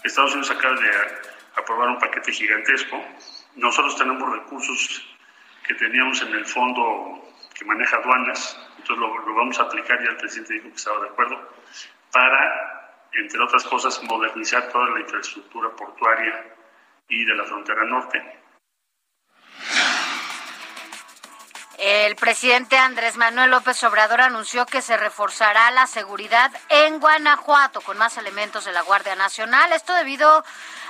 Estados 0.04 0.32
Unidos 0.32 0.50
acaba 0.50 0.74
de 0.80 1.37
aprobar 1.58 1.88
un 1.88 1.98
paquete 1.98 2.32
gigantesco. 2.32 3.02
Nosotros 3.56 3.96
tenemos 3.96 4.30
recursos 4.30 5.06
que 5.66 5.74
teníamos 5.74 6.22
en 6.22 6.34
el 6.34 6.46
fondo 6.46 7.28
que 7.54 7.64
maneja 7.64 7.96
aduanas, 7.96 8.58
entonces 8.78 8.98
lo, 8.98 9.34
vamos 9.34 9.58
a 9.58 9.64
aplicar, 9.64 10.02
ya 10.02 10.10
el 10.10 10.16
presidente 10.16 10.54
dijo 10.54 10.68
que 10.68 10.76
estaba 10.76 11.00
de 11.00 11.08
acuerdo, 11.08 11.52
para, 12.12 13.08
entre 13.12 13.42
otras 13.42 13.64
cosas, 13.64 14.02
modernizar 14.04 14.68
toda 14.70 14.90
la 14.90 15.00
infraestructura 15.00 15.68
portuaria 15.70 16.54
y 17.08 17.24
de 17.24 17.34
la 17.34 17.44
frontera 17.44 17.84
norte. 17.84 18.37
El 21.90 22.16
presidente 22.16 22.76
Andrés 22.76 23.16
Manuel 23.16 23.50
López 23.50 23.82
Obrador 23.82 24.20
anunció 24.20 24.66
que 24.66 24.82
se 24.82 24.98
reforzará 24.98 25.70
la 25.70 25.86
seguridad 25.86 26.52
en 26.68 27.00
Guanajuato 27.00 27.80
con 27.80 27.96
más 27.96 28.18
elementos 28.18 28.66
de 28.66 28.72
la 28.72 28.82
Guardia 28.82 29.16
Nacional. 29.16 29.72
Esto 29.72 29.94
debido 29.94 30.44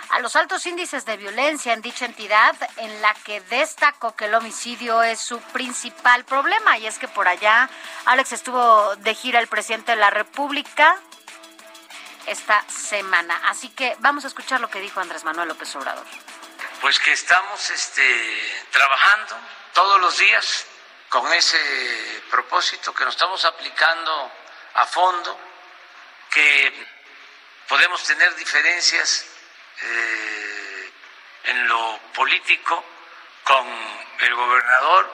a 0.08 0.18
los 0.18 0.34
altos 0.34 0.66
índices 0.66 1.04
de 1.04 1.16
violencia 1.16 1.72
en 1.72 1.82
dicha 1.82 2.04
entidad, 2.04 2.56
en 2.78 3.00
la 3.00 3.14
que 3.14 3.40
destacó 3.42 4.16
que 4.16 4.24
el 4.24 4.34
homicidio 4.34 5.00
es 5.04 5.20
su 5.20 5.38
principal 5.40 6.24
problema. 6.24 6.78
Y 6.78 6.88
es 6.88 6.98
que 6.98 7.06
por 7.06 7.28
allá, 7.28 7.70
Alex 8.06 8.32
estuvo 8.32 8.96
de 8.96 9.14
gira 9.14 9.38
el 9.38 9.46
presidente 9.46 9.92
de 9.92 9.98
la 9.98 10.10
República 10.10 10.96
esta 12.26 12.64
semana. 12.68 13.40
Así 13.44 13.68
que 13.68 13.94
vamos 14.00 14.24
a 14.24 14.26
escuchar 14.26 14.60
lo 14.60 14.68
que 14.68 14.80
dijo 14.80 14.98
Andrés 14.98 15.22
Manuel 15.22 15.46
López 15.46 15.76
Obrador. 15.76 16.06
Pues 16.80 16.98
que 16.98 17.12
estamos 17.12 17.70
este, 17.70 18.66
trabajando 18.72 19.36
todos 19.72 20.00
los 20.00 20.18
días 20.18 20.66
con 21.08 21.32
ese 21.32 22.22
propósito, 22.30 22.94
que 22.94 23.04
nos 23.04 23.14
estamos 23.14 23.44
aplicando 23.44 24.30
a 24.74 24.86
fondo, 24.86 25.38
que 26.30 26.86
podemos 27.66 28.02
tener 28.04 28.34
diferencias 28.36 29.26
eh, 29.80 30.92
en 31.44 31.68
lo 31.68 31.98
político 32.14 32.84
con 33.44 33.66
el 34.20 34.34
gobernador, 34.34 35.12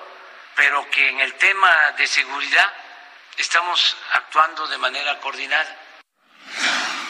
pero 0.57 0.91
que 0.91 1.09
en 1.09 1.21
el 1.21 1.35
tema 1.35 1.93
de 1.97 2.07
seguridad 2.07 2.73
estamos 3.37 3.97
actuando 4.13 4.67
de 4.67 4.79
manera 4.79 5.21
coordinada. 5.21 5.79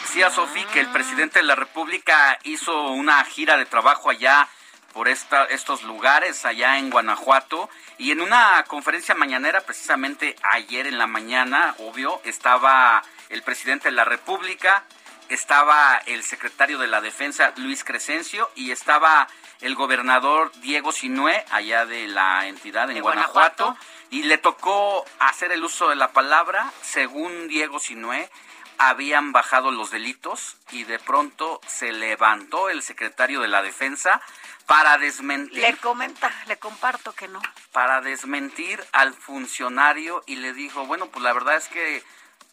Decía 0.03 0.29
Sofi 0.29 0.63
que 0.65 0.79
el 0.79 0.91
presidente 0.91 1.39
de 1.39 1.45
la 1.45 1.55
República 1.55 2.39
hizo 2.43 2.89
una 2.89 3.23
gira 3.25 3.57
de 3.57 3.65
trabajo 3.65 4.09
allá 4.09 4.47
por 4.95 5.09
esta, 5.09 5.43
estos 5.43 5.83
lugares, 5.83 6.45
allá 6.45 6.79
en 6.79 6.89
Guanajuato, 6.89 7.69
y 7.97 8.11
en 8.11 8.21
una 8.21 8.63
conferencia 8.65 9.13
mañanera, 9.13 9.59
precisamente 9.59 10.37
ayer 10.41 10.87
en 10.87 10.97
la 10.97 11.05
mañana, 11.05 11.75
obvio, 11.79 12.21
estaba 12.23 13.03
el 13.27 13.43
presidente 13.43 13.89
de 13.89 13.91
la 13.91 14.05
República, 14.05 14.85
estaba 15.27 15.97
el 16.05 16.23
secretario 16.23 16.77
de 16.77 16.87
la 16.87 17.01
Defensa, 17.01 17.51
Luis 17.57 17.83
Crescencio, 17.83 18.49
y 18.55 18.71
estaba 18.71 19.27
el 19.59 19.75
gobernador 19.75 20.53
Diego 20.61 20.93
Sinué, 20.93 21.43
allá 21.51 21.85
de 21.85 22.07
la 22.07 22.47
entidad 22.47 22.89
en 22.89 23.01
Guanajuato, 23.01 23.75
y 24.11 24.23
le 24.23 24.37
tocó 24.37 25.03
hacer 25.19 25.51
el 25.51 25.65
uso 25.65 25.89
de 25.89 25.97
la 25.97 26.13
palabra, 26.13 26.71
según 26.81 27.49
Diego 27.49 27.79
Sinué, 27.79 28.29
habían 28.77 29.31
bajado 29.31 29.71
los 29.71 29.91
delitos 29.91 30.57
y 30.71 30.83
de 30.83 30.99
pronto 30.99 31.61
se 31.67 31.91
levantó 31.91 32.69
el 32.69 32.81
secretario 32.81 33.41
de 33.41 33.47
la 33.47 33.61
Defensa 33.61 34.21
para 34.67 34.97
desmentir. 34.97 35.59
Le 35.59 35.77
comenta, 35.77 36.31
le 36.47 36.57
comparto 36.57 37.13
que 37.13 37.27
no. 37.27 37.41
Para 37.71 38.01
desmentir 38.01 38.83
al 38.91 39.13
funcionario 39.13 40.23
y 40.25 40.37
le 40.37 40.53
dijo, 40.53 40.85
bueno, 40.85 41.07
pues 41.07 41.23
la 41.23 41.33
verdad 41.33 41.55
es 41.55 41.67
que 41.67 42.03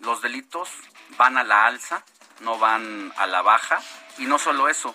los 0.01 0.23
delitos 0.23 0.69
van 1.17 1.39
a 1.39 1.45
la 1.45 1.67
alza, 1.67 2.05
no 2.41 2.59
van 2.59 3.13
a 3.17 3.27
la 3.27 3.43
baja. 3.43 3.81
Y 4.19 4.27
no 4.27 4.39
solo 4.39 4.69
eso, 4.69 4.95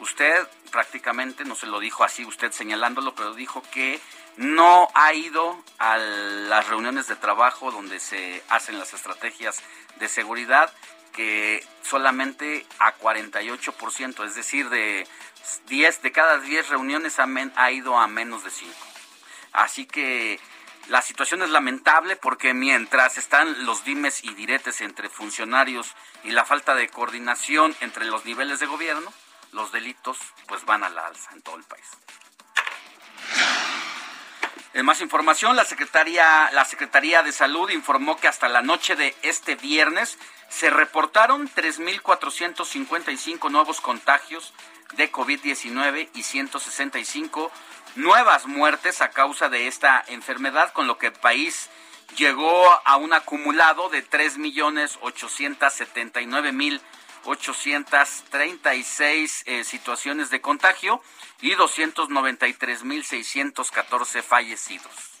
usted 0.00 0.46
prácticamente, 0.70 1.44
no 1.44 1.54
se 1.54 1.66
lo 1.66 1.78
dijo 1.78 2.04
así 2.04 2.24
usted 2.24 2.52
señalándolo, 2.52 3.14
pero 3.14 3.34
dijo 3.34 3.62
que 3.72 4.00
no 4.36 4.88
ha 4.94 5.14
ido 5.14 5.62
a 5.78 5.96
las 5.96 6.68
reuniones 6.68 7.06
de 7.06 7.16
trabajo 7.16 7.70
donde 7.70 8.00
se 8.00 8.42
hacen 8.48 8.78
las 8.78 8.92
estrategias 8.92 9.62
de 9.98 10.08
seguridad, 10.08 10.72
que 11.16 11.66
solamente 11.82 12.66
a 12.78 12.94
48%, 12.96 14.24
es 14.24 14.34
decir, 14.34 14.68
de 14.68 15.08
10 15.66 16.02
de 16.02 16.12
cada 16.12 16.38
10 16.38 16.68
reuniones 16.68 17.18
ha, 17.18 17.70
ido 17.72 17.98
a 17.98 18.06
menos 18.06 18.44
de 18.44 18.50
5. 18.50 18.72
Así 19.52 19.86
que 19.86 20.38
la 20.88 21.00
situación 21.00 21.42
es 21.42 21.50
lamentable 21.50 22.16
porque 22.16 22.52
mientras 22.52 23.16
están 23.16 23.64
los 23.64 23.84
dimes 23.84 24.22
y 24.22 24.34
diretes 24.34 24.82
entre 24.82 25.08
funcionarios 25.08 25.94
y 26.22 26.30
la 26.30 26.44
falta 26.44 26.74
de 26.74 26.88
coordinación 26.88 27.74
entre 27.80 28.04
los 28.04 28.24
niveles 28.26 28.60
de 28.60 28.66
gobierno, 28.66 29.12
los 29.52 29.72
delitos 29.72 30.18
pues 30.46 30.64
van 30.66 30.84
a 30.84 30.90
la 30.90 31.06
alza 31.06 31.32
en 31.32 31.40
todo 31.40 31.56
el 31.56 31.64
país. 31.64 31.86
En 34.76 34.84
más 34.84 35.00
información, 35.00 35.56
la 35.56 35.64
Secretaría, 35.64 36.50
la 36.52 36.66
Secretaría 36.66 37.22
de 37.22 37.32
Salud 37.32 37.70
informó 37.70 38.18
que 38.18 38.28
hasta 38.28 38.46
la 38.46 38.60
noche 38.60 38.94
de 38.94 39.14
este 39.22 39.54
viernes 39.54 40.18
se 40.50 40.68
reportaron 40.68 41.48
3.455 41.48 43.50
nuevos 43.50 43.80
contagios 43.80 44.52
de 44.98 45.10
COVID-19 45.10 46.10
y 46.12 46.22
165 46.22 47.50
nuevas 47.94 48.44
muertes 48.44 49.00
a 49.00 49.08
causa 49.08 49.48
de 49.48 49.66
esta 49.66 50.04
enfermedad, 50.08 50.74
con 50.74 50.86
lo 50.86 50.98
que 50.98 51.06
el 51.06 51.14
país 51.14 51.70
llegó 52.18 52.66
a 52.84 52.98
un 52.98 53.14
acumulado 53.14 53.88
de 53.88 54.02
3.879.836 57.26 59.42
eh, 59.46 59.64
situaciones 59.64 60.30
de 60.30 60.40
contagio 60.40 61.02
y 61.40 61.54
293.614 61.54 64.22
fallecidos. 64.22 65.16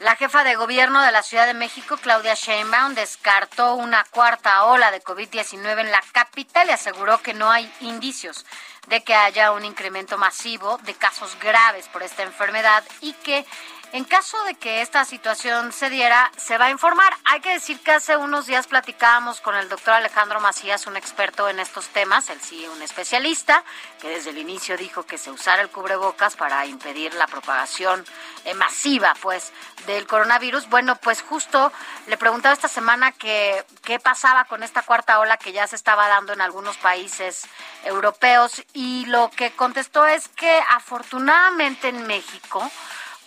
La 0.00 0.14
jefa 0.14 0.44
de 0.44 0.54
gobierno 0.54 1.02
de 1.02 1.10
la 1.10 1.24
Ciudad 1.24 1.46
de 1.46 1.54
México, 1.54 1.96
Claudia 1.96 2.34
Sheinbaum, 2.34 2.94
descartó 2.94 3.74
una 3.74 4.04
cuarta 4.04 4.64
ola 4.64 4.92
de 4.92 5.02
COVID-19 5.02 5.80
en 5.80 5.90
la 5.90 6.00
capital 6.12 6.68
y 6.68 6.72
aseguró 6.72 7.20
que 7.20 7.34
no 7.34 7.50
hay 7.50 7.68
indicios 7.80 8.46
de 8.86 9.02
que 9.02 9.16
haya 9.16 9.50
un 9.50 9.64
incremento 9.64 10.16
masivo 10.16 10.78
de 10.84 10.94
casos 10.94 11.36
graves 11.40 11.88
por 11.88 12.04
esta 12.04 12.22
enfermedad 12.22 12.84
y 13.00 13.12
que 13.12 13.44
en 13.92 14.04
caso 14.04 14.42
de 14.44 14.54
que 14.54 14.82
esta 14.82 15.04
situación 15.04 15.72
se 15.72 15.88
diera, 15.88 16.30
se 16.36 16.58
va 16.58 16.66
a 16.66 16.70
informar. 16.70 17.16
Hay 17.24 17.40
que 17.40 17.50
decir 17.50 17.80
que 17.80 17.92
hace 17.92 18.16
unos 18.16 18.46
días 18.46 18.66
platicábamos 18.66 19.40
con 19.40 19.56
el 19.56 19.68
doctor 19.68 19.94
Alejandro 19.94 20.40
Macías, 20.40 20.86
un 20.86 20.96
experto 20.96 21.48
en 21.48 21.58
estos 21.58 21.88
temas, 21.88 22.28
él 22.28 22.40
sí, 22.40 22.66
un 22.74 22.82
especialista, 22.82 23.64
que 24.00 24.08
desde 24.08 24.30
el 24.30 24.38
inicio 24.38 24.76
dijo 24.76 25.04
que 25.04 25.16
se 25.16 25.30
usara 25.30 25.62
el 25.62 25.70
cubrebocas 25.70 26.36
para 26.36 26.66
impedir 26.66 27.14
la 27.14 27.26
propagación 27.26 28.04
eh, 28.44 28.54
masiva, 28.54 29.14
pues, 29.20 29.52
del 29.86 30.06
coronavirus. 30.06 30.68
Bueno, 30.68 30.96
pues 30.96 31.22
justo 31.22 31.72
le 32.06 32.16
preguntaba 32.18 32.52
esta 32.52 32.68
semana 32.68 33.12
que 33.12 33.64
qué 33.82 33.98
pasaba 33.98 34.44
con 34.44 34.62
esta 34.62 34.82
cuarta 34.82 35.18
ola 35.18 35.36
que 35.38 35.52
ya 35.52 35.66
se 35.66 35.76
estaba 35.76 36.08
dando 36.08 36.32
en 36.32 36.40
algunos 36.40 36.76
países 36.76 37.46
europeos 37.84 38.62
y 38.74 39.06
lo 39.06 39.30
que 39.30 39.52
contestó 39.52 40.06
es 40.06 40.28
que 40.28 40.60
afortunadamente 40.70 41.88
en 41.88 42.06
México, 42.06 42.70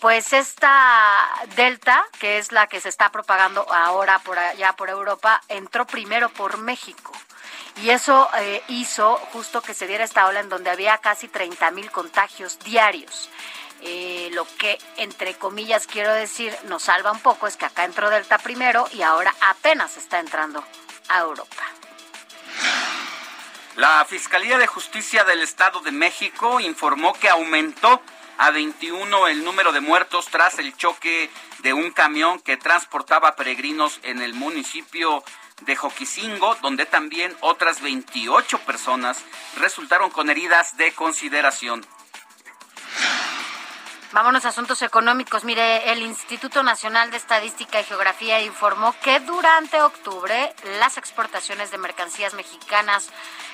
pues 0.02 0.34
esta 0.34 1.30
delta, 1.56 2.04
que 2.20 2.40
es 2.40 2.52
la 2.52 2.66
que 2.66 2.82
se 2.82 2.90
está 2.90 3.12
propagando 3.12 3.72
ahora 3.72 4.18
por 4.20 4.38
allá 4.38 4.74
por 4.74 4.90
Europa, 4.90 5.40
entró 5.48 5.86
primero 5.86 6.30
por 6.30 6.58
México. 6.58 7.14
Y 7.84 7.92
eso 7.92 8.28
eh, 8.40 8.64
hizo 8.68 9.16
justo 9.32 9.62
que 9.62 9.76
se 9.76 9.86
diera 9.86 10.04
esta 10.04 10.26
ola 10.26 10.40
en 10.40 10.50
donde 10.50 10.72
había 10.72 10.98
casi 10.98 11.28
30 11.28 11.70
mil 11.70 11.92
contagios 11.92 12.58
diarios. 12.60 13.30
Eh, 13.84 14.30
lo 14.34 14.48
que, 14.58 14.80
entre 14.98 15.36
comillas, 15.36 15.86
quiero 15.86 16.12
decir, 16.14 16.56
nos 16.64 16.84
salva 16.84 17.12
un 17.12 17.20
poco 17.20 17.46
es 17.46 17.56
que 17.56 17.66
acá 17.66 17.86
entró 17.86 18.10
Delta 18.10 18.40
primero 18.40 18.88
y 18.94 19.04
ahora 19.04 19.34
apenas 19.42 19.98
está 19.98 20.20
entrando 20.20 20.64
a 21.10 21.20
Europa. 21.20 21.64
La 23.76 24.04
Fiscalía 24.06 24.58
de 24.58 24.66
Justicia 24.66 25.24
del 25.26 25.42
Estado 25.44 25.80
de 25.82 25.92
México 25.92 26.60
informó 26.60 27.14
que 27.14 27.30
aumentó 27.30 28.02
a 28.42 28.50
21 28.50 29.28
el 29.28 29.44
número 29.44 29.72
de 29.72 29.82
muertos 29.82 30.26
tras 30.26 30.58
el 30.58 30.76
choque 30.76 31.30
de 31.60 31.74
un 31.74 31.92
camión 31.92 32.40
que 32.40 32.58
transportaba 32.58 33.36
peregrinos 33.36 34.00
en 34.02 34.20
el 34.20 34.34
municipio 34.34 35.24
de 35.62 35.76
Joquisingo, 35.76 36.56
donde 36.64 36.88
también 36.88 37.38
otras 37.42 37.84
28 37.84 38.58
personas 38.62 39.24
resultaron 39.58 40.10
con 40.10 40.32
heridas 40.32 40.76
de 40.78 40.92
consideración. 40.94 41.86
Vámonos 44.12 44.44
a 44.46 44.50
asuntos 44.50 44.82
económicos. 44.82 45.44
Mire, 45.44 45.92
el 45.92 46.02
Instituto 46.02 46.64
Nacional 46.64 47.12
de 47.12 47.18
Estadística 47.18 47.80
y 47.80 47.84
Geografía 47.84 48.42
informó 48.42 48.96
que 49.04 49.20
durante 49.20 49.84
octubre 49.84 50.52
las 50.80 50.98
exportaciones 50.98 51.70
de 51.70 51.78
mercancías 51.78 52.34
mexicanas 52.34 53.12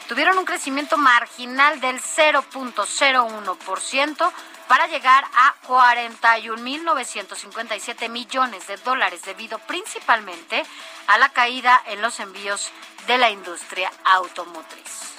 tuvieron 0.07 0.37
un 0.37 0.45
crecimiento 0.45 0.97
marginal 0.97 1.81
del 1.81 2.01
0.01%, 2.01 4.31
para 4.67 4.87
llegar 4.87 5.23
a 5.33 5.55
41.957 5.67 8.09
millones 8.09 8.67
de 8.67 8.75
dólares 8.77 9.21
debido 9.23 9.59
principalmente 9.59 10.65
a 11.07 11.17
la 11.17 11.29
caída 11.29 11.81
en 11.87 12.01
los 12.01 12.19
envíos 12.19 12.71
de 13.07 13.17
la 13.17 13.29
industria 13.29 13.91
automotriz. 14.03 15.13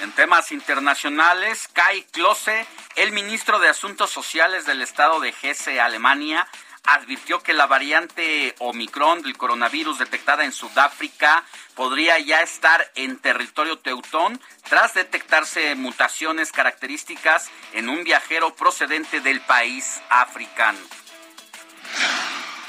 En 0.00 0.12
temas 0.12 0.52
internacionales, 0.52 1.68
Kai 1.72 2.04
Klose, 2.12 2.64
el 2.96 3.12
ministro 3.12 3.58
de 3.58 3.68
Asuntos 3.68 4.10
Sociales 4.10 4.66
del 4.66 4.82
Estado 4.82 5.20
de 5.20 5.34
Hesse, 5.42 5.80
Alemania, 5.80 6.46
advirtió 6.86 7.42
que 7.42 7.52
la 7.52 7.66
variante 7.66 8.54
Omicron 8.58 9.22
del 9.22 9.36
coronavirus 9.36 9.98
detectada 9.98 10.44
en 10.44 10.52
Sudáfrica 10.52 11.44
podría 11.74 12.18
ya 12.18 12.40
estar 12.40 12.90
en 12.94 13.18
territorio 13.18 13.78
teutón 13.78 14.40
tras 14.68 14.94
detectarse 14.94 15.74
mutaciones 15.74 16.52
características 16.52 17.50
en 17.72 17.88
un 17.88 18.04
viajero 18.04 18.54
procedente 18.54 19.20
del 19.20 19.40
país 19.40 20.00
africano. 20.08 20.78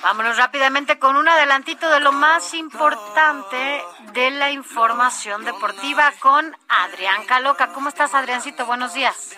Vámonos 0.03 0.37
rápidamente 0.37 0.99
con 0.99 1.15
un 1.15 1.27
adelantito 1.27 1.89
de 1.89 1.99
lo 1.99 2.11
más 2.11 2.53
importante 2.53 3.81
de 4.13 4.31
la 4.31 4.51
información 4.51 5.43
deportiva 5.43 6.13
con 6.19 6.55
Adrián 6.69 7.25
Caloca. 7.25 7.73
¿Cómo 7.73 7.89
estás, 7.89 8.13
Adriancito? 8.13 8.65
Buenos 8.65 8.93
días. 8.93 9.35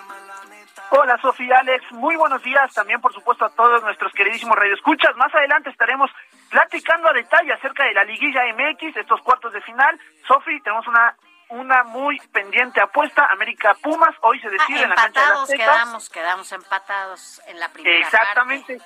Hola 0.92 1.18
Sofía, 1.22 1.60
Alex, 1.60 1.92
muy 1.92 2.16
buenos 2.16 2.42
días 2.42 2.74
también 2.74 3.00
por 3.00 3.14
supuesto 3.14 3.46
a 3.46 3.50
todos 3.50 3.84
nuestros 3.84 4.12
queridísimos 4.14 4.58
radioescuchas. 4.58 5.16
Más 5.18 5.34
adelante 5.36 5.70
estaremos 5.70 6.10
platicando 6.50 7.10
a 7.10 7.14
detalle 7.14 7.54
acerca 7.54 7.84
de 7.86 7.94
la 7.94 8.04
liguilla 8.04 8.42
MX, 8.54 8.98
estos 8.98 9.22
cuartos 9.22 9.54
de 9.54 9.62
final. 9.62 10.00
Sofi, 10.28 10.60
tenemos 10.62 10.88
una 10.88 11.16
una 11.50 11.84
muy 11.84 12.20
pendiente 12.32 12.80
apuesta, 12.80 13.26
América 13.26 13.76
Pumas, 13.82 14.16
hoy 14.22 14.40
se 14.40 14.50
decide 14.50 14.84
en 14.84 14.90
la 14.90 14.96
cancha 14.96 15.20
de 15.20 15.28
la 15.28 15.34
Empatados 15.34 15.50
quedamos, 15.50 16.10
quedamos 16.10 16.52
empatados 16.52 17.42
en 17.48 17.60
la 17.60 17.70
primera 17.70 17.98
Exactamente. 17.98 18.78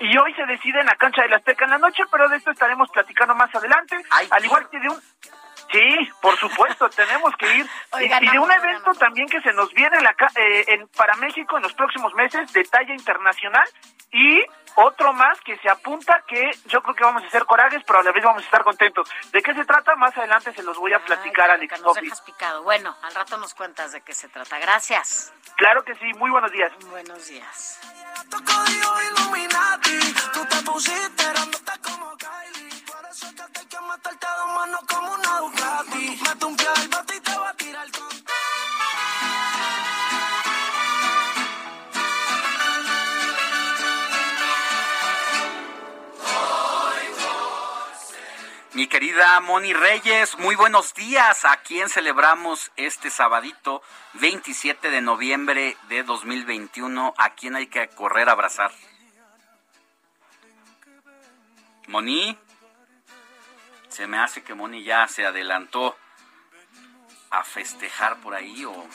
Y 0.00 0.16
hoy 0.18 0.34
se 0.34 0.44
decide 0.46 0.80
en 0.80 0.86
la 0.86 0.96
cancha 0.96 1.22
de 1.22 1.28
la 1.28 1.36
Azteca 1.36 1.64
en 1.64 1.70
la 1.70 1.78
noche, 1.78 2.02
pero 2.10 2.28
de 2.28 2.36
esto 2.36 2.50
estaremos 2.50 2.90
platicando 2.90 3.34
más 3.34 3.54
adelante. 3.54 3.96
al 4.30 4.44
igual 4.44 4.68
que 4.68 4.80
de 4.80 4.88
un... 4.88 5.00
Sí, 5.72 6.10
por 6.20 6.38
supuesto, 6.38 6.88
tenemos 6.96 7.34
que 7.36 7.56
ir. 7.56 7.66
Oigan, 7.92 8.22
y, 8.22 8.26
y 8.26 8.30
de 8.30 8.38
un 8.38 8.52
evento 8.52 8.92
también 8.92 9.26
que 9.26 9.40
se 9.40 9.52
nos 9.52 9.72
viene 9.72 10.00
la, 10.00 10.14
eh, 10.36 10.64
en, 10.68 10.88
para 10.88 11.16
México 11.16 11.56
en 11.56 11.62
los 11.62 11.72
próximos 11.72 12.14
meses 12.14 12.52
de 12.52 12.64
talla 12.64 12.94
internacional 12.94 13.68
y 14.12 14.44
otro 14.74 15.12
más 15.12 15.40
que 15.40 15.56
se 15.58 15.68
apunta 15.68 16.22
que 16.26 16.50
yo 16.66 16.82
creo 16.82 16.94
que 16.94 17.04
vamos 17.04 17.22
a 17.22 17.26
hacer 17.26 17.44
corajes, 17.44 17.82
pero 17.86 18.00
a 18.00 18.02
la 18.02 18.12
vez 18.12 18.24
vamos 18.24 18.42
a 18.42 18.44
estar 18.44 18.62
contentos. 18.62 19.08
¿De 19.32 19.42
qué 19.42 19.54
se 19.54 19.64
trata? 19.64 19.96
Más 19.96 20.16
adelante 20.16 20.52
se 20.52 20.62
los 20.62 20.78
voy 20.78 20.92
a 20.92 20.98
platicar, 20.98 21.50
Alex. 21.50 21.80
Nos 21.80 21.94
dejas 21.94 22.20
picado. 22.22 22.62
Bueno, 22.62 22.96
al 23.02 23.14
rato 23.14 23.36
nos 23.38 23.54
cuentas 23.54 23.92
de 23.92 24.00
qué 24.02 24.14
se 24.14 24.28
trata. 24.28 24.58
Gracias. 24.58 25.32
Claro 25.56 25.84
que 25.84 25.94
sí, 25.96 26.12
muy 26.18 26.30
buenos 26.30 26.50
días. 26.52 26.72
Buenos 26.90 27.26
días. 27.26 27.80
Mi 48.74 48.86
querida 48.86 49.38
Moni 49.40 49.74
Reyes, 49.74 50.38
muy 50.38 50.54
buenos 50.54 50.94
días. 50.94 51.44
¿A 51.44 51.58
quién 51.58 51.90
celebramos 51.90 52.72
este 52.76 53.10
sabadito 53.10 53.82
27 54.14 54.90
de 54.90 55.02
noviembre 55.02 55.76
de 55.90 56.02
2021? 56.02 57.12
¿A 57.18 57.34
quién 57.34 57.56
hay 57.56 57.66
que 57.66 57.88
correr 57.88 58.30
a 58.30 58.32
abrazar? 58.32 58.72
Moni, 61.88 62.38
se 63.92 64.06
me 64.06 64.18
hace 64.18 64.42
que 64.42 64.54
Moni 64.54 64.82
ya 64.82 65.06
se 65.08 65.26
adelantó 65.26 65.96
a 67.30 67.44
festejar 67.44 68.16
por 68.18 68.34
ahí 68.34 68.64
o 68.64 68.86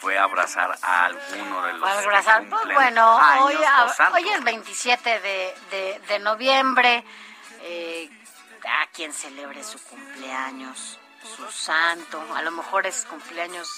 fue 0.00 0.18
a 0.18 0.24
abrazar 0.24 0.76
a 0.82 1.04
alguno 1.06 1.62
de 1.66 1.72
los 1.74 1.82
que 1.90 1.98
abrazar, 1.98 2.48
pues 2.48 2.74
bueno, 2.74 3.16
hoy, 3.44 3.54
a- 3.64 3.84
hoy 4.12 4.28
es 4.28 4.44
27 4.44 5.20
de, 5.20 5.54
de, 5.70 6.00
de 6.08 6.18
noviembre. 6.18 7.04
Eh, 7.62 8.10
a 8.68 8.86
quien 8.88 9.12
celebre 9.12 9.62
su 9.62 9.80
cumpleaños, 9.84 10.98
su 11.36 11.48
santo. 11.52 12.20
A 12.34 12.42
lo 12.42 12.50
mejor 12.50 12.84
es 12.86 13.04
cumpleaños, 13.06 13.68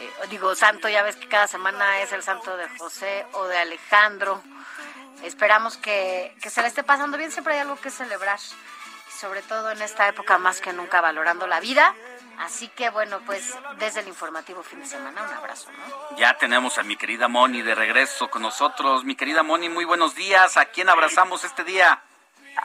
eh, 0.00 0.10
digo, 0.30 0.54
santo, 0.54 0.88
ya 0.88 1.02
ves 1.02 1.16
que 1.16 1.28
cada 1.28 1.46
semana 1.46 2.00
es 2.00 2.12
el 2.12 2.22
santo 2.22 2.56
de 2.56 2.66
José 2.78 3.26
o 3.32 3.44
de 3.46 3.58
Alejandro. 3.58 4.42
Esperamos 5.22 5.76
que, 5.76 6.34
que 6.40 6.48
se 6.50 6.62
le 6.62 6.68
esté 6.68 6.82
pasando 6.82 7.18
bien. 7.18 7.30
Siempre 7.30 7.54
hay 7.54 7.60
algo 7.60 7.76
que 7.80 7.90
celebrar. 7.90 8.38
Sobre 9.16 9.40
todo 9.42 9.70
en 9.70 9.80
esta 9.80 10.08
época 10.08 10.36
más 10.36 10.60
que 10.60 10.72
nunca 10.74 11.00
valorando 11.00 11.46
la 11.46 11.60
vida. 11.60 11.94
Así 12.38 12.68
que 12.68 12.90
bueno, 12.90 13.20
pues 13.24 13.56
desde 13.78 14.00
el 14.00 14.08
informativo 14.08 14.62
fin 14.62 14.80
de 14.80 14.86
semana, 14.86 15.22
un 15.22 15.32
abrazo, 15.32 15.70
¿no? 15.72 16.16
Ya 16.18 16.36
tenemos 16.36 16.76
a 16.76 16.82
mi 16.82 16.96
querida 16.96 17.26
Moni 17.26 17.62
de 17.62 17.74
regreso 17.74 18.28
con 18.28 18.42
nosotros. 18.42 19.04
Mi 19.04 19.16
querida 19.16 19.42
Moni, 19.42 19.70
muy 19.70 19.86
buenos 19.86 20.14
días. 20.14 20.58
¿A 20.58 20.66
quién 20.66 20.90
abrazamos 20.90 21.44
este 21.44 21.64
día? 21.64 22.02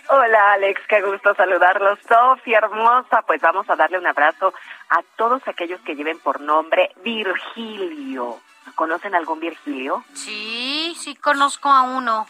Hola 0.10 0.54
Alex, 0.54 0.82
qué 0.90 1.02
gusto 1.02 1.34
saludarlos. 1.36 2.00
Sofía 2.08 2.58
hermosa, 2.58 3.22
pues 3.22 3.42
vamos 3.42 3.70
a 3.70 3.78
darle 3.78 3.98
un 3.98 4.08
abrazo 4.08 4.54
a 4.90 5.02
todos 5.16 5.42
aquellos 5.48 5.80
que 5.82 5.96
lleven 5.96 6.20
por 6.20 6.42
nombre 6.42 6.92
Virgilio. 6.98 8.42
¿Conocen 8.76 9.16
algún 9.16 9.40
Virgilio? 9.40 10.04
Sí, 10.14 10.96
sí 11.00 11.16
conozco 11.16 11.70
a 11.70 11.84
uno. 11.84 12.28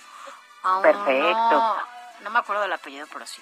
A 0.64 0.78
uno. 0.78 0.82
Perfecto. 0.82 1.78
No 2.22 2.30
me 2.30 2.40
acuerdo 2.40 2.62
del 2.62 2.74
apellido, 2.74 3.08
pero 3.12 3.26
sí. 3.26 3.42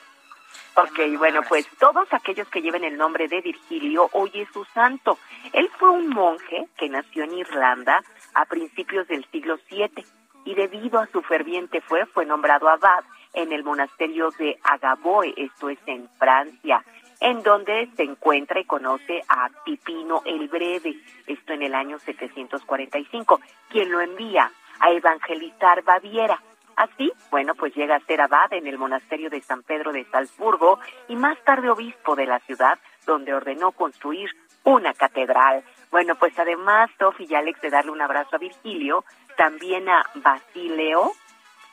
Ok, 0.82 1.18
bueno, 1.18 1.42
pues 1.50 1.68
todos 1.78 2.08
aquellos 2.14 2.48
que 2.48 2.62
lleven 2.62 2.86
el 2.86 2.96
nombre 2.96 3.28
de 3.28 3.42
Virgilio, 3.42 4.10
hoy 4.14 4.32
es 4.36 4.48
su 4.54 4.64
santo. 4.74 5.18
Él 5.52 5.70
fue 5.78 5.90
un 5.90 6.08
monje 6.08 6.70
que 6.78 6.88
nació 6.88 7.26
en 7.26 7.34
Irlanda 7.34 8.02
a 8.34 8.46
principios 8.46 9.06
del 9.10 9.26
siglo 9.30 9.60
VII 9.70 10.06
y 10.46 10.56
debido 10.56 11.00
a 11.00 11.08
su 11.08 11.22
ferviente 11.22 11.82
fe 11.82 12.06
fue 12.06 12.26
nombrado 12.26 12.70
abad 12.70 13.04
en 13.34 13.52
el 13.52 13.66
monasterio 13.66 14.30
de 14.40 14.58
Agaboe, 14.64 15.34
esto 15.36 15.68
es 15.70 15.80
en 15.86 16.08
Francia, 16.18 16.82
en 17.20 17.44
donde 17.44 17.90
se 17.98 18.04
encuentra 18.04 18.62
y 18.62 18.64
conoce 18.64 19.22
a 19.28 19.50
Pipino 19.66 20.22
el 20.24 20.48
Breve, 20.48 20.96
esto 21.28 21.52
en 21.52 21.64
el 21.64 21.76
año 21.76 22.00
745, 22.00 23.42
quien 23.68 23.92
lo 23.92 24.00
envía 24.00 24.50
a 24.80 24.92
evangelizar 24.92 25.84
Baviera. 25.84 26.42
Así, 26.80 27.12
bueno, 27.30 27.56
pues 27.56 27.76
llega 27.76 27.98
a 27.98 28.06
ser 28.06 28.22
abad 28.22 28.54
en 28.54 28.66
el 28.66 28.78
monasterio 28.78 29.30
de 29.30 29.42
San 29.42 29.64
Pedro 29.64 29.92
de 29.92 30.06
Salzburgo 30.06 30.80
y 31.10 31.18
más 31.18 31.38
tarde 31.44 31.70
obispo 31.70 32.16
de 32.16 32.26
la 32.26 32.40
ciudad, 32.40 32.80
donde 33.06 33.34
ordenó 33.34 33.74
construir 33.74 34.30
una 34.64 34.94
catedral. 34.94 35.62
Bueno, 35.92 36.16
pues 36.16 36.40
además, 36.40 36.90
Sofi 36.98 37.28
y 37.30 37.36
Alex 37.36 37.60
de 37.60 37.70
darle 37.70 37.92
un 37.92 38.02
abrazo 38.02 38.38
a 38.38 38.40
Virgilio, 38.40 39.04
también 39.36 39.90
a 39.90 40.04
Basileo, 40.16 41.12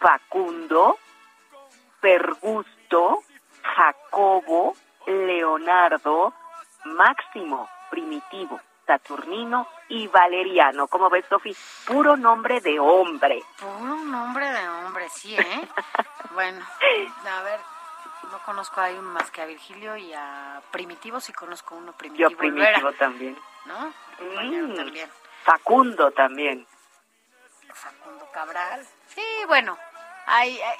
Facundo, 0.01 0.99
Pergusto, 2.01 3.23
Jacobo, 3.62 4.75
Leonardo, 5.07 6.35
Máximo, 6.85 7.69
Primitivo, 7.92 8.61
Saturnino 8.87 9.68
y 9.88 10.07
Valeriano. 10.09 10.87
¿Cómo 10.87 11.11
ves, 11.11 11.25
Sofi? 11.29 11.55
Puro 11.87 12.16
nombre 12.16 12.61
de 12.61 12.79
hombre. 12.79 13.42
Puro 13.59 13.96
nombre 13.96 14.51
de 14.51 14.68
hombre, 14.68 15.09
sí, 15.11 15.37
¿eh? 15.37 15.68
bueno, 16.35 16.64
a 17.29 17.42
ver, 17.42 17.61
no 18.31 18.38
conozco 18.44 18.81
a 18.81 18.87
alguien 18.87 19.05
más 19.05 19.31
que 19.31 19.42
a 19.42 19.46
Virgilio 19.46 19.96
y 19.96 20.12
a 20.12 20.61
Primitivo, 20.70 21.20
sí 21.20 21.33
conozco 21.33 21.75
uno 21.75 21.92
Primitivo. 21.92 22.31
Yo 22.31 22.37
primitivo 22.37 22.88
Olvera, 22.88 22.99
también. 22.99 23.38
¿No? 23.66 23.92
Mm. 24.20 24.77
también. 24.77 25.11
Facundo 25.44 26.11
también. 26.12 26.66
Facundo 27.72 28.29
Cabral. 28.33 28.87
Sí, 29.09 29.22
bueno, 29.46 29.77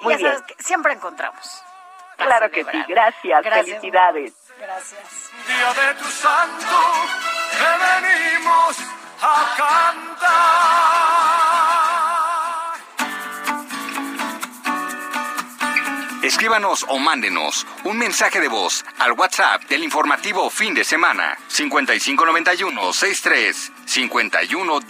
Muy 0.01 0.15
ya 0.15 0.19
sabes 0.19 0.43
que 0.43 0.55
siempre 0.63 0.93
encontramos. 0.93 1.63
Claro 2.17 2.51
que 2.51 2.65
sí. 2.65 2.85
Gracias, 2.89 3.43
Felicidades. 3.43 4.46
Gracias. 4.59 5.31
Día 5.47 5.75
de 5.75 5.95
tu 5.95 6.07
santo, 6.07 6.67
que 7.53 7.71
venimos 7.87 8.77
a 9.21 9.55
cantar. 9.57 10.97
Escríbanos 16.23 16.85
o 16.89 16.99
mándenos 16.99 17.67
un 17.85 17.99
mensaje 17.99 18.41
de 18.41 18.49
voz 18.49 18.85
al 18.99 19.13
WhatsApp 19.13 19.63
del 19.69 19.85
informativo 19.85 20.51
fin 20.51 20.75
de 20.75 20.85
semana 20.85 21.39
5591 21.49 22.93
63 22.93 23.73
51 23.85 24.81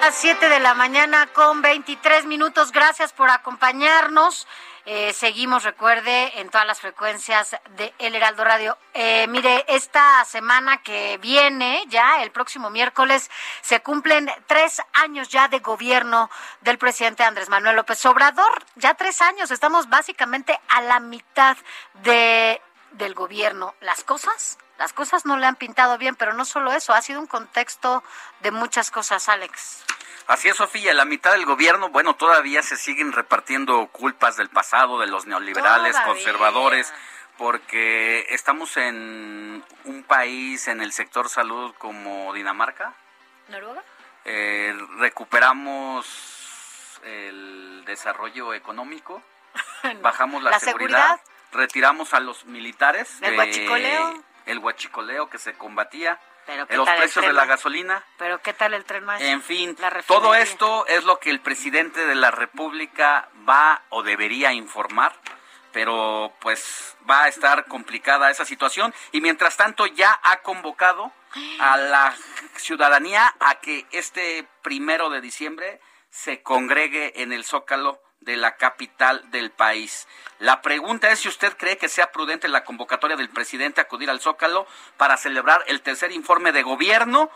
las 0.00 0.14
7 0.14 0.48
de 0.48 0.60
la 0.60 0.74
mañana 0.74 1.26
con 1.32 1.62
23 1.62 2.26
minutos. 2.26 2.72
Gracias 2.72 3.12
por 3.12 3.30
acompañarnos. 3.30 4.46
Eh, 4.86 5.12
seguimos, 5.12 5.64
recuerde, 5.64 6.40
en 6.40 6.48
todas 6.48 6.66
las 6.66 6.80
frecuencias 6.80 7.56
de 7.76 7.92
El 7.98 8.14
Heraldo 8.14 8.42
Radio. 8.44 8.78
Eh, 8.94 9.26
mire, 9.28 9.64
esta 9.68 10.24
semana 10.24 10.82
que 10.82 11.18
viene, 11.18 11.84
ya 11.88 12.22
el 12.22 12.30
próximo 12.30 12.70
miércoles, 12.70 13.30
se 13.60 13.80
cumplen 13.80 14.30
tres 14.46 14.80
años 14.94 15.28
ya 15.28 15.48
de 15.48 15.58
gobierno 15.58 16.30
del 16.62 16.78
presidente 16.78 17.22
Andrés 17.22 17.48
Manuel 17.50 17.76
López 17.76 18.04
Obrador. 18.06 18.64
Ya 18.76 18.94
tres 18.94 19.20
años, 19.20 19.50
estamos 19.50 19.90
básicamente 19.90 20.58
a 20.68 20.80
la 20.80 21.00
mitad 21.00 21.56
de, 22.02 22.62
del 22.92 23.14
gobierno. 23.14 23.74
Las 23.80 24.04
cosas, 24.04 24.58
las 24.78 24.92
cosas 24.92 25.26
no 25.26 25.36
le 25.36 25.46
han 25.46 25.56
pintado 25.56 25.98
bien, 25.98 26.14
pero 26.14 26.32
no 26.32 26.44
solo 26.44 26.72
eso, 26.72 26.92
ha 26.92 27.02
sido 27.02 27.20
un 27.20 27.26
contexto 27.26 28.02
de 28.40 28.50
muchas 28.50 28.90
cosas, 28.90 29.28
Alex. 29.28 29.84
Así 30.26 30.48
es, 30.48 30.56
Sofía, 30.56 30.92
la 30.92 31.06
mitad 31.06 31.32
del 31.32 31.46
gobierno, 31.46 31.88
bueno, 31.88 32.14
todavía 32.14 32.62
se 32.62 32.76
siguen 32.76 33.12
repartiendo 33.12 33.86
culpas 33.88 34.36
del 34.36 34.50
pasado, 34.50 34.98
de 34.98 35.06
los 35.06 35.26
neoliberales, 35.26 35.92
Todavía. 35.92 36.12
conservadores, 36.12 36.92
porque 37.38 38.26
estamos 38.28 38.76
en 38.76 39.64
un 39.84 40.02
país 40.02 40.68
en 40.68 40.82
el 40.82 40.92
sector 40.92 41.30
salud 41.30 41.74
como 41.78 42.34
Dinamarca. 42.34 42.92
¿Noruega? 43.48 43.82
Eh, 44.26 44.76
recuperamos 44.98 47.00
el 47.04 47.84
desarrollo 47.86 48.52
económico, 48.52 49.22
bajamos 50.02 50.42
la, 50.42 50.50
La 50.50 50.60
seguridad, 50.60 51.16
seguridad. 51.16 51.20
Retiramos 51.52 52.14
a 52.14 52.20
los 52.20 52.44
militares. 52.46 53.18
El 53.20 53.32
de- 53.32 53.38
huachicoleo. 53.38 54.22
El 54.46 54.58
huachicoleo 54.58 55.28
que 55.28 55.38
se 55.38 55.54
combatía. 55.54 56.18
Pero 56.46 56.66
¿qué 56.66 56.76
los 56.76 56.86
tal 56.86 56.94
el 56.96 57.02
precios 57.02 57.26
de 57.26 57.32
la 57.34 57.44
gasolina. 57.44 58.02
Pero 58.16 58.40
¿qué 58.40 58.54
tal 58.54 58.72
el 58.72 58.84
tren 58.86 59.04
Maya? 59.04 59.30
En 59.30 59.42
fin, 59.42 59.76
todo 60.06 60.34
esto 60.34 60.86
es 60.86 61.04
lo 61.04 61.18
que 61.20 61.28
el 61.28 61.40
presidente 61.40 62.06
de 62.06 62.14
la 62.14 62.30
República 62.30 63.28
va 63.46 63.82
o 63.90 64.02
debería 64.02 64.54
informar, 64.54 65.12
pero 65.72 66.32
pues 66.40 66.96
va 67.08 67.24
a 67.24 67.28
estar 67.28 67.66
complicada 67.66 68.30
esa 68.30 68.46
situación 68.46 68.94
y 69.12 69.20
mientras 69.20 69.58
tanto 69.58 69.84
ya 69.86 70.18
ha 70.22 70.38
convocado 70.38 71.12
a 71.60 71.76
la 71.76 72.14
ciudadanía 72.56 73.34
a 73.40 73.56
que 73.56 73.86
este 73.90 74.48
primero 74.62 75.10
de 75.10 75.20
diciembre 75.20 75.80
se 76.10 76.42
congregue 76.42 77.20
en 77.22 77.34
el 77.34 77.44
Zócalo 77.44 78.00
de 78.20 78.36
la 78.36 78.56
capital 78.56 79.30
del 79.30 79.50
país. 79.50 80.06
La 80.38 80.60
pregunta 80.62 81.10
es 81.10 81.20
si 81.20 81.28
usted 81.28 81.56
cree 81.56 81.78
que 81.78 81.88
sea 81.88 82.12
prudente 82.12 82.48
la 82.48 82.64
convocatoria 82.64 83.16
del 83.16 83.30
presidente 83.30 83.80
a 83.80 83.84
acudir 83.84 84.10
al 84.10 84.20
Zócalo 84.20 84.66
para 84.96 85.16
celebrar 85.16 85.64
el 85.66 85.80
tercer 85.82 86.12
informe 86.12 86.52
de 86.52 86.62
gobierno 86.62 87.30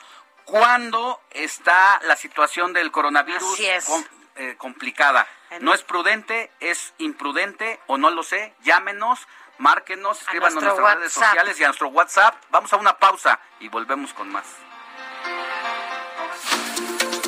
cuando 0.44 1.20
está 1.30 2.00
la 2.04 2.16
situación 2.16 2.72
del 2.72 2.90
coronavirus 2.90 3.54
Así 3.54 3.66
es. 3.66 3.84
com- 3.84 4.04
eh, 4.36 4.54
complicada. 4.58 5.26
No 5.60 5.74
es 5.74 5.82
prudente, 5.82 6.50
es 6.60 6.94
imprudente 6.98 7.78
o 7.86 7.98
no 7.98 8.08
lo 8.10 8.22
sé. 8.22 8.54
Llámenos, 8.62 9.20
márquenos, 9.58 10.20
escríbanos 10.22 10.56
en 10.58 10.64
nuestro 10.64 10.82
nuestras 10.82 10.98
redes 10.98 11.12
sociales 11.12 11.60
y 11.60 11.64
a 11.64 11.66
nuestro 11.68 11.88
WhatsApp. 11.88 12.34
Vamos 12.50 12.72
a 12.72 12.76
una 12.76 12.96
pausa 12.98 13.38
y 13.60 13.68
volvemos 13.68 14.14
con 14.14 14.30
más. 14.32 14.46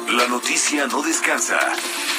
La 0.09 0.27
noticia 0.29 0.87
no 0.87 1.03
descansa. 1.03 1.59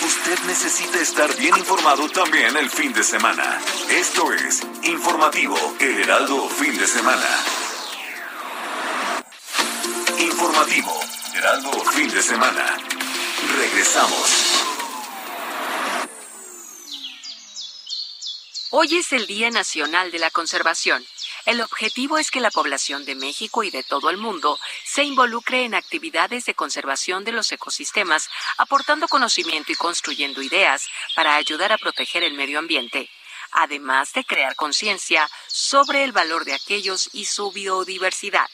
Usted 0.06 0.39
necesita 0.46 1.02
estar 1.02 1.36
bien 1.36 1.58
informado 1.58 2.08
también 2.10 2.56
el 2.58 2.70
fin 2.70 2.94
de 2.94 3.04
semana. 3.04 3.60
Esto 3.89 4.32
es 4.34 4.62
Informativo 4.84 5.58
El 5.80 6.00
Heraldo 6.02 6.48
Fin 6.48 6.78
de 6.78 6.86
Semana. 6.86 7.28
Informativo 10.20 10.94
Heraldo 11.34 11.72
Fin 11.86 12.08
de 12.10 12.22
Semana. 12.22 12.78
Regresamos. 13.58 14.65
Hoy 18.70 18.98
es 18.98 19.12
el 19.12 19.26
Día 19.26 19.50
Nacional 19.50 20.12
de 20.12 20.20
la 20.20 20.30
Conservación. 20.30 21.04
El 21.45 21.62
objetivo 21.62 22.17
es 22.17 22.31
que 22.31 22.39
la 22.39 22.49
población 22.49 23.05
de 23.05 23.13
México 23.13 23.63
y 23.63 23.69
de 23.69 23.84
todo 23.84 24.10
el 24.10 24.17
mundo 24.17 24.60
se 24.84 25.03
involucre 25.03 25.63
en 25.63 25.75
actividades 25.75 26.45
de 26.45 26.55
conservación 26.55 27.23
de 27.23 27.31
los 27.34 27.51
ecosistemas, 27.51 28.29
aportando 28.58 29.08
conocimiento 29.08 29.71
y 29.71 29.75
construyendo 29.75 30.41
ideas 30.41 30.88
para 31.15 31.36
ayudar 31.36 31.71
a 31.71 31.77
proteger 31.77 32.23
el 32.23 32.34
medio 32.34 32.58
ambiente, 32.58 33.12
además 33.51 34.12
de 34.13 34.25
crear 34.25 34.55
conciencia 34.55 35.29
sobre 35.47 36.03
el 36.03 36.13
valor 36.13 36.45
de 36.45 36.55
aquellos 36.55 37.12
y 37.13 37.25
su 37.25 37.51
biodiversidad. 37.51 38.49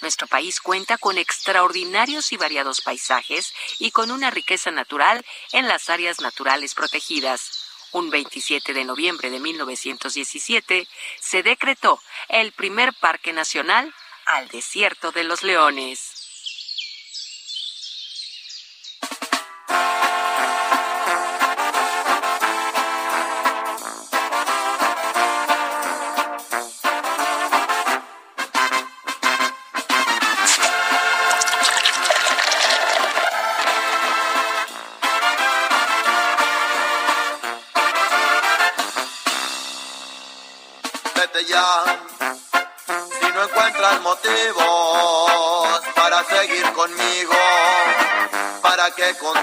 Nuestro 0.00 0.28
país 0.28 0.60
cuenta 0.60 0.96
con 0.96 1.18
extraordinarios 1.18 2.30
y 2.32 2.36
variados 2.36 2.82
paisajes 2.82 3.52
y 3.80 3.90
con 3.90 4.12
una 4.12 4.30
riqueza 4.30 4.70
natural 4.70 5.24
en 5.50 5.66
las 5.66 5.90
áreas 5.90 6.20
naturales 6.20 6.74
protegidas. 6.74 7.67
Un 7.92 8.10
27 8.10 8.74
de 8.74 8.84
noviembre 8.84 9.30
de 9.30 9.40
1917 9.40 10.86
se 11.20 11.42
decretó 11.42 12.00
el 12.28 12.52
primer 12.52 12.92
Parque 12.94 13.32
Nacional 13.32 13.94
al 14.26 14.48
Desierto 14.48 15.10
de 15.10 15.24
los 15.24 15.42
Leones. 15.42 16.17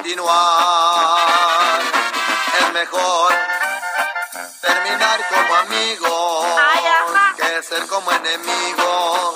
Continuar? 0.05 1.81
Es 2.59 2.73
mejor 2.73 3.33
terminar 4.61 5.19
como 5.29 5.55
amigos 5.55 6.45
que 7.37 7.63
ser 7.63 7.87
como 7.87 8.11
enemigos, 8.11 9.35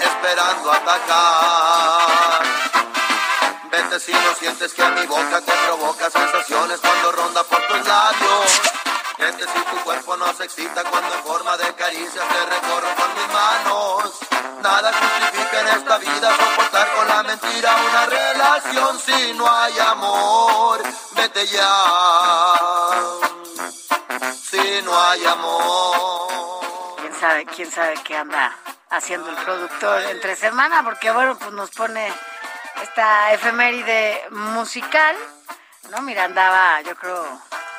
esperando 0.00 0.70
atacar. 0.70 2.42
Vete 3.70 4.00
si 4.00 4.12
no 4.12 4.34
sientes 4.38 4.74
que 4.74 4.84
mi 4.84 5.06
boca 5.06 5.40
te 5.40 5.52
provoca 5.52 6.10
sensaciones 6.10 6.78
cuando 6.80 7.12
ronda 7.12 7.42
por 7.44 7.66
tus 7.66 7.86
labios. 7.86 8.60
Vete 9.16 9.44
si 9.44 9.60
tu 9.70 9.82
cuerpo 9.82 10.14
no 10.18 10.30
se 10.34 10.44
excita 10.44 10.84
cuando 10.84 11.14
en 11.14 11.24
forma 11.24 11.56
de 11.56 11.74
caricias 11.74 12.28
te 12.28 12.46
recorro 12.46 12.94
con 12.96 13.14
mis 13.14 13.32
manos. 13.32 14.55
Nada 14.66 14.92
justifica 14.92 15.60
en 15.60 15.68
esta 15.68 15.98
vida 15.98 16.36
soportar 16.36 16.92
con 16.96 17.06
la 17.06 17.22
mentira 17.22 17.76
una 17.88 18.06
relación 18.06 18.98
si 18.98 19.32
no 19.34 19.48
hay 19.48 19.78
amor. 19.78 20.82
Vete 21.12 21.46
ya. 21.46 22.90
Si 24.34 24.82
no 24.82 25.00
hay 25.00 25.24
amor. 25.24 26.96
¿Quién 26.98 27.14
sabe, 27.14 27.46
quién 27.46 27.70
sabe 27.70 27.94
qué 28.02 28.16
anda 28.16 28.56
haciendo 28.90 29.30
el 29.30 29.36
productor 29.36 30.02
entre 30.02 30.34
semana? 30.34 30.82
Porque 30.82 31.12
bueno, 31.12 31.38
pues 31.38 31.52
nos 31.52 31.70
pone 31.70 32.12
esta 32.82 33.32
efeméride 33.34 34.26
musical, 34.30 35.14
¿no? 35.90 36.02
Mira, 36.02 36.24
andaba, 36.24 36.80
yo 36.80 36.96
creo, 36.96 37.24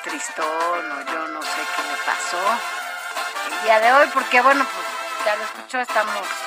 tristón 0.04 0.46
o 0.48 1.12
yo 1.12 1.28
no 1.28 1.42
sé 1.42 1.62
qué 1.76 1.82
le 1.82 1.98
pasó 2.06 2.40
el 3.52 3.64
día 3.64 3.80
de 3.82 3.92
hoy, 3.92 4.08
porque 4.14 4.40
bueno, 4.40 4.66
pues 4.66 5.26
ya 5.26 5.36
lo 5.36 5.44
escuchó, 5.44 5.80
estamos 5.82 6.47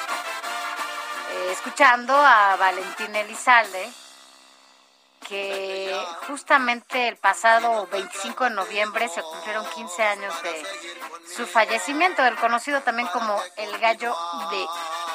escuchando 1.51 2.15
a 2.15 2.57
Valentín 2.57 3.15
Elizalde, 3.15 3.91
que 5.29 5.95
justamente 6.27 7.09
el 7.09 7.17
pasado 7.17 7.87
25 7.89 8.45
de 8.45 8.51
noviembre 8.51 9.09
se 9.09 9.23
cumplieron 9.23 9.67
15 9.67 10.03
años 10.03 10.43
de 10.43 10.67
su 11.37 11.47
fallecimiento, 11.47 12.23
del 12.23 12.37
conocido 12.37 12.81
también 12.83 13.09
como 13.09 13.41
el 13.57 13.79
gallo 13.79 14.15
de 14.51 14.67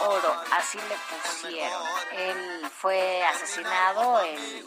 oro, 0.08 0.36
así 0.52 0.78
le 0.78 0.98
pusieron. 1.10 1.84
Él 2.14 2.72
fue 2.80 3.26
asesinado 3.26 4.20
el 4.20 4.66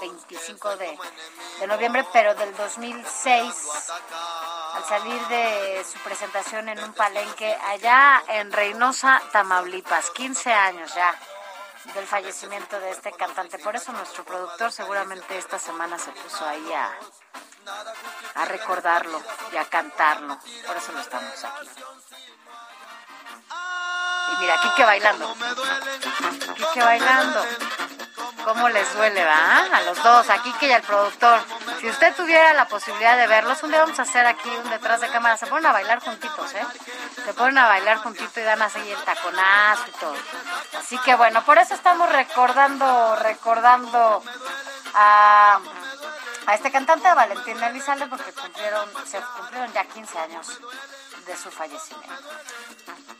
25 0.00 0.76
de, 0.76 0.98
de 1.60 1.66
noviembre, 1.66 2.04
pero 2.12 2.34
del 2.34 2.54
2006, 2.56 3.54
al 4.74 4.84
salir 4.84 5.20
de 5.28 5.84
su 5.90 5.98
presentación 6.00 6.68
en 6.68 6.82
un 6.82 6.92
palenque 6.92 7.54
allá 7.66 8.22
en 8.28 8.52
Reynosa, 8.52 9.22
Tamaulipas, 9.32 10.10
15 10.10 10.52
años 10.52 10.94
ya 10.94 11.14
del 11.94 12.06
fallecimiento 12.06 12.78
de 12.78 12.90
este 12.90 13.12
cantante. 13.12 13.58
Por 13.58 13.76
eso 13.76 13.92
nuestro 13.92 14.24
productor 14.24 14.72
seguramente 14.72 15.36
esta 15.36 15.58
semana 15.58 15.98
se 15.98 16.12
puso 16.12 16.46
ahí 16.46 16.72
a, 16.72 16.92
a 18.40 18.44
recordarlo 18.46 19.20
y 19.52 19.56
a 19.56 19.64
cantarlo. 19.64 20.38
Por 20.66 20.76
eso 20.76 20.92
lo 20.92 21.00
estamos 21.00 21.44
aquí. 21.44 21.68
Y 24.32 24.40
mira, 24.40 24.56
Kike 24.62 24.84
bailando. 24.84 25.34
Kike 26.56 26.80
bailando. 26.80 27.44
¿Cómo 28.44 28.68
les 28.68 28.94
duele, 28.94 29.24
va? 29.24 29.66
A 29.72 29.82
los 29.82 30.02
dos, 30.02 30.28
a 30.28 30.42
Kike 30.42 30.66
y 30.66 30.72
al 30.72 30.82
productor. 30.82 31.40
Si 31.80 31.88
usted 31.88 32.14
tuviera 32.14 32.52
la 32.54 32.66
posibilidad 32.66 33.16
de 33.16 33.26
verlos, 33.26 33.62
un 33.62 33.70
día 33.70 33.80
vamos 33.80 33.98
a 33.98 34.02
hacer 34.02 34.26
aquí 34.26 34.48
un 34.48 34.70
detrás 34.70 35.00
de 35.00 35.08
cámara. 35.08 35.36
Se 35.36 35.46
ponen 35.46 35.66
a 35.66 35.72
bailar 35.72 36.00
juntitos, 36.00 36.52
¿eh? 36.54 36.66
Se 37.24 37.34
ponen 37.34 37.58
a 37.58 37.68
bailar 37.68 37.98
juntitos 37.98 38.36
y 38.36 38.42
dan 38.42 38.62
así 38.62 38.78
el 38.78 39.02
taconazo 39.04 39.84
y 39.88 39.92
todo. 39.92 40.16
Así 40.78 40.98
que 40.98 41.14
bueno, 41.14 41.44
por 41.44 41.58
eso 41.58 41.74
estamos 41.74 42.10
recordando, 42.10 43.16
recordando 43.16 44.22
a, 44.94 45.60
a 46.46 46.54
este 46.54 46.70
cantante, 46.70 47.08
a 47.08 47.14
Valentín 47.14 47.62
Elizalde, 47.62 48.06
porque 48.06 48.32
cumplieron, 48.32 48.88
se 49.06 49.20
cumplieron 49.36 49.72
ya 49.72 49.84
15 49.84 50.18
años 50.18 50.58
de 51.26 51.36
su 51.36 51.50
fallecimiento. 51.50 52.28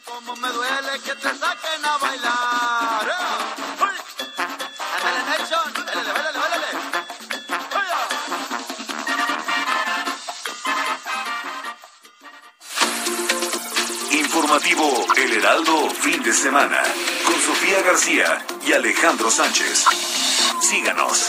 Como 0.05 0.37
me 0.37 0.49
duele 0.49 1.01
que 1.01 1.15
te 1.15 1.35
saquen 1.35 1.85
a 1.85 1.97
bailar. 1.99 3.13
informativo 14.35 14.89
El 15.19 15.31
Heraldo 15.35 15.91
Fin 15.91 16.23
de 16.23 16.33
Semana 16.33 16.83
con 17.27 17.35
Sofía 17.35 17.83
García 17.83 18.47
y 18.67 18.73
Alejandro 18.73 19.31
Sánchez. 19.31 19.85
Síganos. 20.59 21.29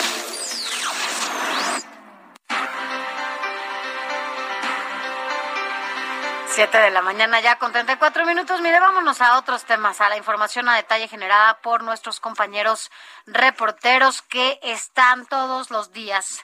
Siete 6.47 6.77
de 6.77 6.91
la 6.91 7.01
mañana 7.01 7.41
ya 7.41 7.59
con 7.59 7.73
34 7.73 8.25
minutos. 8.25 8.61
Mire, 8.61 8.79
vámonos 8.79 9.19
a 9.19 9.37
otros 9.37 9.65
temas, 9.65 9.99
a 9.99 10.07
la 10.07 10.15
información 10.15 10.69
a 10.69 10.77
detalle 10.77 11.09
generada 11.09 11.59
por 11.59 11.83
nuestros 11.83 12.21
compañeros 12.21 12.89
reporteros 13.25 14.21
que 14.21 14.61
están 14.63 15.25
todos 15.25 15.71
los 15.71 15.91
días 15.91 16.41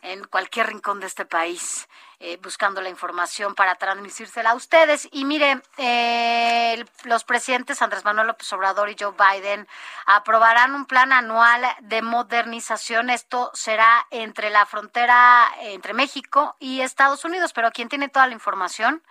en 0.00 0.24
cualquier 0.24 0.66
rincón 0.66 0.98
de 0.98 1.06
este 1.06 1.24
país 1.24 1.86
eh, 2.24 2.38
buscando 2.40 2.80
la 2.80 2.88
información 2.88 3.56
para 3.56 3.74
transmitírsela 3.74 4.50
a 4.50 4.54
ustedes. 4.54 5.08
Y 5.10 5.24
mire, 5.24 5.60
eh, 5.76 6.84
los 7.02 7.24
presidentes 7.24 7.82
Andrés 7.82 8.04
Manuel 8.04 8.28
López 8.28 8.52
Obrador 8.52 8.88
y 8.90 8.96
Joe 8.96 9.12
Biden 9.12 9.66
aprobarán 10.06 10.76
un 10.76 10.86
plan 10.86 11.12
anual 11.12 11.66
de 11.80 12.00
modernización. 12.00 13.10
Esto 13.10 13.50
será 13.54 14.06
entre 14.12 14.50
la 14.50 14.66
frontera 14.66 15.50
entre 15.62 15.94
México 15.94 16.54
y 16.60 16.80
Estados 16.82 17.24
Unidos, 17.24 17.52
pero 17.52 17.72
quien 17.72 17.88
tiene 17.88 18.08
toda 18.08 18.28
la 18.28 18.34
información 18.34 19.02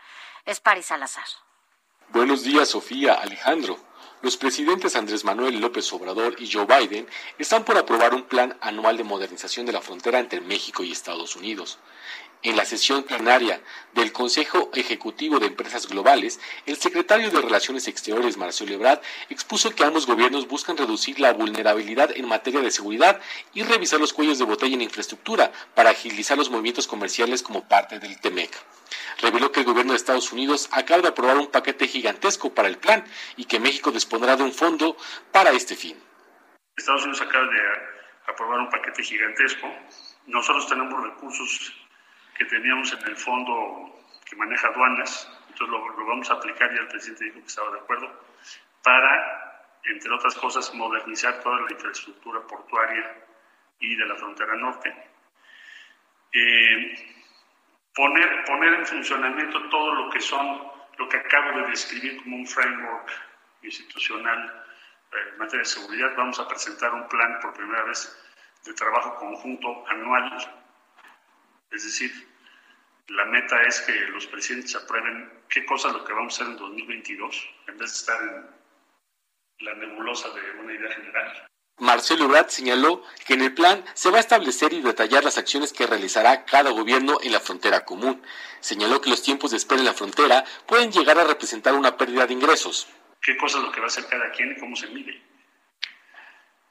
es 0.46 0.62
Paris 0.62 0.86
Salazar. 0.86 1.26
Buenos 2.14 2.44
días, 2.44 2.70
Sofía, 2.70 3.16
Alejandro. 3.16 3.78
Los 4.22 4.38
presidentes 4.38 4.96
Andrés 4.96 5.26
Manuel 5.26 5.60
López 5.60 5.92
Obrador 5.92 6.36
y 6.40 6.50
Joe 6.50 6.66
Biden 6.66 7.08
están 7.40 7.66
por 7.66 7.78
aprobar 7.78 8.14
un 8.14 8.24
plan 8.24 8.56
anual 8.62 8.96
de 8.96 9.04
modernización 9.04 9.66
de 9.66 9.74
la 9.74 9.82
frontera 9.82 10.20
entre 10.20 10.40
México 10.40 10.84
y 10.84 10.92
Estados 10.92 11.36
Unidos. 11.36 11.80
En 12.44 12.58
la 12.58 12.66
sesión 12.66 13.04
plenaria 13.04 13.62
del 13.94 14.12
Consejo 14.12 14.72
Ejecutivo 14.74 15.40
de 15.40 15.46
Empresas 15.46 15.88
Globales, 15.88 16.40
el 16.66 16.76
secretario 16.76 17.30
de 17.30 17.40
Relaciones 17.40 17.88
Exteriores, 17.88 18.36
Marcelo 18.36 18.74
Ebrard, 18.74 19.00
expuso 19.30 19.76
que 19.76 19.84
ambos 19.84 20.08
gobiernos 20.08 20.48
buscan 20.48 20.76
reducir 20.76 21.20
la 21.20 21.34
vulnerabilidad 21.34 22.10
en 22.18 22.28
materia 22.28 22.62
de 22.62 22.72
seguridad 22.72 23.22
y 23.54 23.62
revisar 23.62 24.00
los 24.00 24.12
cuellos 24.12 24.40
de 24.40 24.46
botella 24.46 24.74
en 24.74 24.82
infraestructura 24.82 25.52
para 25.76 25.92
agilizar 25.92 26.36
los 26.36 26.50
movimientos 26.50 26.88
comerciales 26.88 27.44
como 27.44 27.68
parte 27.68 28.00
del 28.00 28.20
TEMEC. 28.20 28.50
Reveló 29.22 29.52
que 29.52 29.60
el 29.60 29.68
gobierno 29.68 29.92
de 29.92 29.98
Estados 29.98 30.32
Unidos 30.32 30.68
acaba 30.72 31.04
de 31.04 31.10
aprobar 31.10 31.38
un 31.38 31.52
paquete 31.52 31.88
gigantesco 31.88 32.56
para 32.56 32.70
el 32.70 32.80
plan 32.80 33.06
y 33.38 33.46
que 33.46 33.60
México 33.60 33.92
dispondrá 33.92 34.36
de 34.36 34.44
un 34.44 34.52
fondo 34.52 34.98
para 35.32 35.52
este 35.52 35.76
fin. 35.76 35.96
Estados 36.76 37.04
Unidos 37.04 37.22
acaba 37.22 37.46
de 37.46 38.32
aprobar 38.34 38.62
un 38.62 38.70
paquete 38.72 39.04
gigantesco. 39.04 39.72
Nosotros 40.26 40.68
tenemos 40.68 41.04
recursos 41.04 41.81
que 42.38 42.46
teníamos 42.46 42.92
en 42.94 43.08
el 43.08 43.16
fondo 43.16 44.00
que 44.26 44.36
maneja 44.36 44.68
aduanas, 44.68 45.30
entonces 45.50 45.68
lo, 45.70 46.06
vamos 46.06 46.30
a 46.30 46.36
aplicar, 46.36 46.72
y 46.74 46.78
el 46.78 46.88
presidente 46.88 47.26
dijo 47.26 47.40
que 47.40 47.48
estaba 47.48 47.72
de 47.72 47.80
acuerdo, 47.80 48.26
para, 48.84 49.68
entre 49.84 50.12
otras 50.12 50.36
cosas, 50.36 50.74
modernizar 50.74 51.42
toda 51.42 51.62
la 51.62 51.72
infraestructura 51.72 52.42
portuaria 52.48 53.26
y 53.80 53.96
de 53.96 54.06
la 54.06 54.16
frontera 54.16 54.56
norte. 54.56 54.96
Eh, 56.34 57.16
poner, 57.94 58.46
poner 58.46 58.74
en 58.76 58.86
funcionamiento 58.86 59.70
todo 59.70 59.94
lo 59.96 60.10
que 60.10 60.22
son, 60.22 60.72
lo 60.98 61.10
que 61.10 61.18
acabo 61.18 61.60
de 61.60 61.68
describir 61.68 62.24
como 62.24 62.38
un 62.38 62.48
framework 62.48 63.12
institucional 63.64 64.64
eh, 65.12 65.30
en 65.34 65.38
materia 65.38 65.60
de 65.60 65.66
seguridad. 65.66 66.14
Vamos 66.16 66.40
a 66.40 66.48
presentar 66.48 66.94
un 66.94 67.08
plan 67.10 67.40
por 67.42 67.54
primera 67.54 67.84
vez 67.84 68.18
de 68.66 68.74
trabajo 68.74 69.16
conjunto 69.16 69.86
anual, 69.90 70.61
es 71.72 71.84
decir, 71.84 72.12
la 73.08 73.26
meta 73.26 73.62
es 73.64 73.82
que 73.82 73.94
los 74.10 74.28
presidentes 74.28 74.76
aprueben 74.76 75.30
qué 75.50 75.66
cosa 75.66 75.90
es 75.90 75.96
lo 75.96 76.06
que 76.06 76.14
vamos 76.14 76.34
a 76.34 76.44
hacer 76.44 76.54
en 76.54 76.60
2022, 76.60 77.50
en 77.68 77.78
vez 77.78 77.92
de 77.92 77.98
estar 77.98 78.22
en 78.22 79.66
la 79.66 79.74
nebulosa 79.76 80.30
de 80.30 80.60
una 80.60 80.74
idea 80.74 80.92
general. 80.94 81.48
Marcelo 81.80 82.26
Ebrard 82.26 82.50
señaló 82.50 83.04
que 83.26 83.34
en 83.34 83.42
el 83.42 83.54
plan 83.54 83.84
se 83.96 84.12
va 84.12 84.18
a 84.18 84.22
establecer 84.22 84.72
y 84.72 84.82
detallar 84.82 85.24
las 85.24 85.38
acciones 85.38 85.74
que 85.74 85.88
realizará 85.88 86.46
cada 86.46 86.70
gobierno 86.70 87.18
en 87.24 87.32
la 87.32 87.40
frontera 87.40 87.86
común. 87.86 88.22
Señaló 88.60 89.02
que 89.02 89.10
los 89.10 89.24
tiempos 89.24 89.52
de 89.52 89.58
espera 89.58 89.80
en 89.80 89.88
la 89.88 89.94
frontera 89.94 90.46
pueden 90.68 90.92
llegar 90.92 91.18
a 91.18 91.24
representar 91.24 91.74
una 91.74 91.98
pérdida 91.98 92.28
de 92.28 92.34
ingresos. 92.34 92.88
¿Qué 93.20 93.36
cosa 93.38 93.58
es 93.58 93.64
lo 93.64 93.72
que 93.72 93.80
va 93.80 93.86
a 93.86 93.88
hacer 93.88 94.06
cada 94.08 94.32
quien 94.32 94.52
y 94.52 94.60
cómo 94.60 94.76
se 94.76 94.88
mide? 94.88 95.22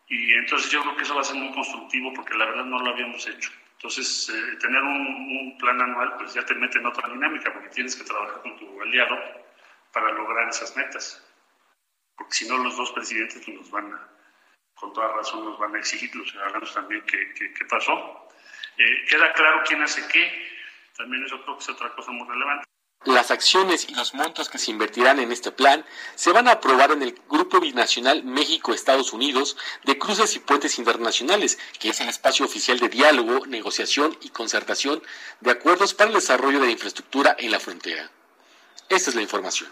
Y 0.09 0.33
entonces 0.35 0.71
yo 0.71 0.81
creo 0.83 0.97
que 0.97 1.03
eso 1.03 1.15
va 1.15 1.23
a 1.23 1.25
ser 1.25 1.37
muy 1.37 1.53
constructivo 1.55 2.13
porque 2.15 2.35
la 2.35 2.47
verdad 2.47 2.65
no 2.65 2.79
lo 2.79 2.91
habíamos 2.91 3.27
hecho. 3.27 3.51
Entonces, 3.81 4.29
eh, 4.29 4.57
tener 4.61 4.83
un, 4.83 5.57
plan 5.59 5.81
anual, 5.81 6.15
pues 6.19 6.35
ya 6.35 6.45
te 6.45 6.55
mete 6.55 6.79
en 6.79 6.85
otra 6.85 7.09
dinámica, 7.09 7.51
porque 7.51 7.71
tienes 7.71 7.97
que 7.97 8.05
trabajar 8.05 8.43
con 8.43 8.55
tu 8.59 8.83
aliado 8.83 9.17
para 9.91 10.13
lograr 10.13 10.51
esas 10.51 10.77
metas. 10.77 11.27
Porque 12.15 12.33
si 12.35 12.47
no, 12.47 12.59
los 12.59 12.77
dos 12.77 12.93
presidentes 12.93 13.49
nos 13.49 13.71
van 13.71 13.91
a, 13.95 14.07
con 14.75 14.93
toda 14.93 15.09
razón, 15.17 15.47
nos 15.47 15.59
van 15.59 15.75
a 15.75 15.79
exigir, 15.79 16.15
los 16.15 16.31
ciudadanos 16.31 16.75
también, 16.75 17.03
qué, 17.07 17.33
qué, 17.33 17.65
pasó. 17.65 18.29
Eh, 18.77 19.07
queda 19.09 19.33
claro 19.33 19.63
quién 19.67 19.83
hace 19.83 20.07
qué, 20.09 20.49
también 20.99 21.25
eso 21.25 21.43
creo 21.43 21.57
que 21.57 21.63
es 21.63 21.69
otra 21.71 21.91
cosa 21.95 22.13
muy 22.13 22.29
relevante. 22.29 22.67
Las 23.07 23.31
acciones 23.31 23.89
y 23.89 23.95
los 23.95 24.13
montos 24.13 24.51
que 24.51 24.59
se 24.59 24.71
invertirán 24.71 25.21
en 25.21 25.33
este 25.33 25.51
plan 25.51 25.87
se 26.17 26.33
van 26.33 26.49
a 26.49 26.53
aprobar 26.53 26.91
en 26.91 27.03
el 27.03 27.19
Grupo 27.31 27.59
Binacional 27.59 28.25
México-Estados 28.25 29.15
Unidos 29.15 29.57
de 29.85 29.99
Cruces 29.99 30.37
y 30.37 30.41
Puentes 30.41 30.79
Internacionales, 30.79 31.59
que 31.79 31.89
es 31.89 32.01
el 32.03 32.11
espacio 32.11 32.45
oficial 32.45 32.79
de 32.79 32.91
diálogo, 32.91 33.47
negociación 33.47 34.19
y 34.21 34.29
concertación 34.29 35.03
de 35.41 35.51
acuerdos 35.51 35.95
para 35.95 36.09
el 36.09 36.17
desarrollo 36.17 36.61
de 36.61 36.67
la 36.67 36.73
infraestructura 36.73 37.35
en 37.39 37.53
la 37.53 37.61
frontera. 37.61 38.11
Esta 38.91 39.09
es 39.09 39.17
la 39.17 39.23
información. 39.23 39.71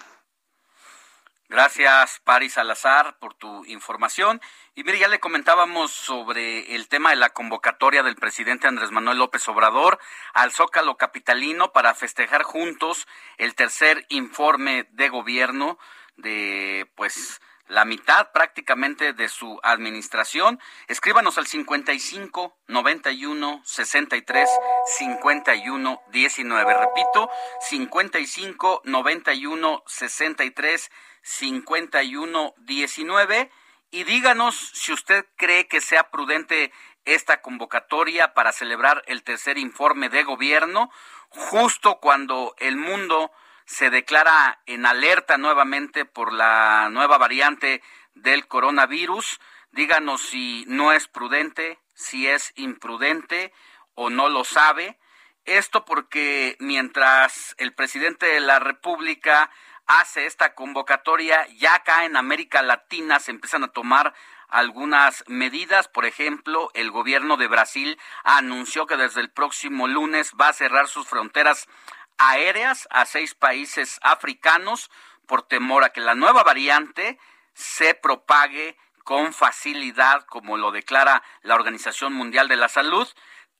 Gracias, 1.50 2.20
Paris 2.24 2.52
Salazar, 2.52 3.18
por 3.18 3.32
tu 3.32 3.64
información. 3.64 4.38
Y 4.74 4.84
mire, 4.84 4.98
ya 4.98 5.08
le 5.08 5.18
comentábamos 5.18 5.90
sobre 5.92 6.74
el 6.74 6.88
tema 6.88 7.08
de 7.08 7.16
la 7.16 7.30
convocatoria 7.30 8.02
del 8.02 8.16
presidente 8.16 8.68
Andrés 8.68 8.90
Manuel 8.90 9.16
López 9.16 9.48
Obrador 9.48 9.98
al 10.34 10.52
Zócalo 10.52 10.98
Capitalino 10.98 11.72
para 11.72 11.94
festejar 11.94 12.42
juntos 12.42 13.08
el 13.38 13.54
tercer 13.54 14.04
informe 14.10 14.88
de 14.90 15.08
gobierno 15.08 15.78
de, 16.16 16.86
pues, 16.96 17.40
la 17.68 17.84
mitad 17.84 18.32
prácticamente 18.32 19.12
de 19.12 19.28
su 19.28 19.60
administración. 19.62 20.58
Escríbanos 20.86 21.38
al 21.38 21.46
55 21.46 22.56
91 22.66 23.62
63 23.64 24.50
51 24.98 26.00
19. 26.10 26.74
Repito, 26.74 27.30
55 27.60 28.82
91 28.84 29.82
63 29.86 30.90
5119 31.28 33.50
y 33.90 34.04
díganos 34.04 34.70
si 34.74 34.92
usted 34.92 35.24
cree 35.36 35.66
que 35.66 35.80
sea 35.80 36.10
prudente 36.10 36.70
esta 37.04 37.40
convocatoria 37.40 38.34
para 38.34 38.52
celebrar 38.52 39.02
el 39.06 39.22
tercer 39.22 39.56
informe 39.58 40.08
de 40.08 40.24
gobierno 40.24 40.90
justo 41.28 42.00
cuando 42.00 42.54
el 42.58 42.76
mundo 42.76 43.30
se 43.66 43.90
declara 43.90 44.62
en 44.66 44.86
alerta 44.86 45.36
nuevamente 45.36 46.06
por 46.06 46.32
la 46.32 46.88
nueva 46.90 47.18
variante 47.18 47.82
del 48.14 48.48
coronavirus. 48.48 49.38
Díganos 49.70 50.22
si 50.22 50.64
no 50.66 50.92
es 50.92 51.08
prudente, 51.08 51.78
si 51.94 52.26
es 52.26 52.52
imprudente 52.56 53.52
o 53.94 54.08
no 54.08 54.30
lo 54.30 54.44
sabe. 54.44 54.98
Esto 55.44 55.84
porque 55.84 56.56
mientras 56.60 57.54
el 57.58 57.74
presidente 57.74 58.26
de 58.26 58.40
la 58.40 58.58
República 58.58 59.50
hace 59.88 60.26
esta 60.26 60.54
convocatoria, 60.54 61.46
ya 61.56 61.74
acá 61.74 62.04
en 62.04 62.16
América 62.16 62.62
Latina 62.62 63.18
se 63.18 63.32
empiezan 63.32 63.64
a 63.64 63.68
tomar 63.68 64.14
algunas 64.48 65.24
medidas. 65.26 65.88
Por 65.88 66.04
ejemplo, 66.04 66.70
el 66.74 66.90
gobierno 66.90 67.36
de 67.36 67.48
Brasil 67.48 67.98
anunció 68.22 68.86
que 68.86 68.96
desde 68.96 69.20
el 69.20 69.30
próximo 69.30 69.88
lunes 69.88 70.32
va 70.40 70.48
a 70.48 70.52
cerrar 70.52 70.88
sus 70.88 71.08
fronteras 71.08 71.66
aéreas 72.18 72.86
a 72.90 73.06
seis 73.06 73.34
países 73.34 73.98
africanos 74.02 74.90
por 75.26 75.42
temor 75.42 75.84
a 75.84 75.90
que 75.90 76.00
la 76.00 76.14
nueva 76.14 76.42
variante 76.42 77.18
se 77.54 77.94
propague 77.94 78.76
con 79.04 79.32
facilidad, 79.32 80.26
como 80.26 80.58
lo 80.58 80.70
declara 80.70 81.22
la 81.42 81.54
Organización 81.54 82.12
Mundial 82.12 82.46
de 82.46 82.56
la 82.56 82.68
Salud. 82.68 83.08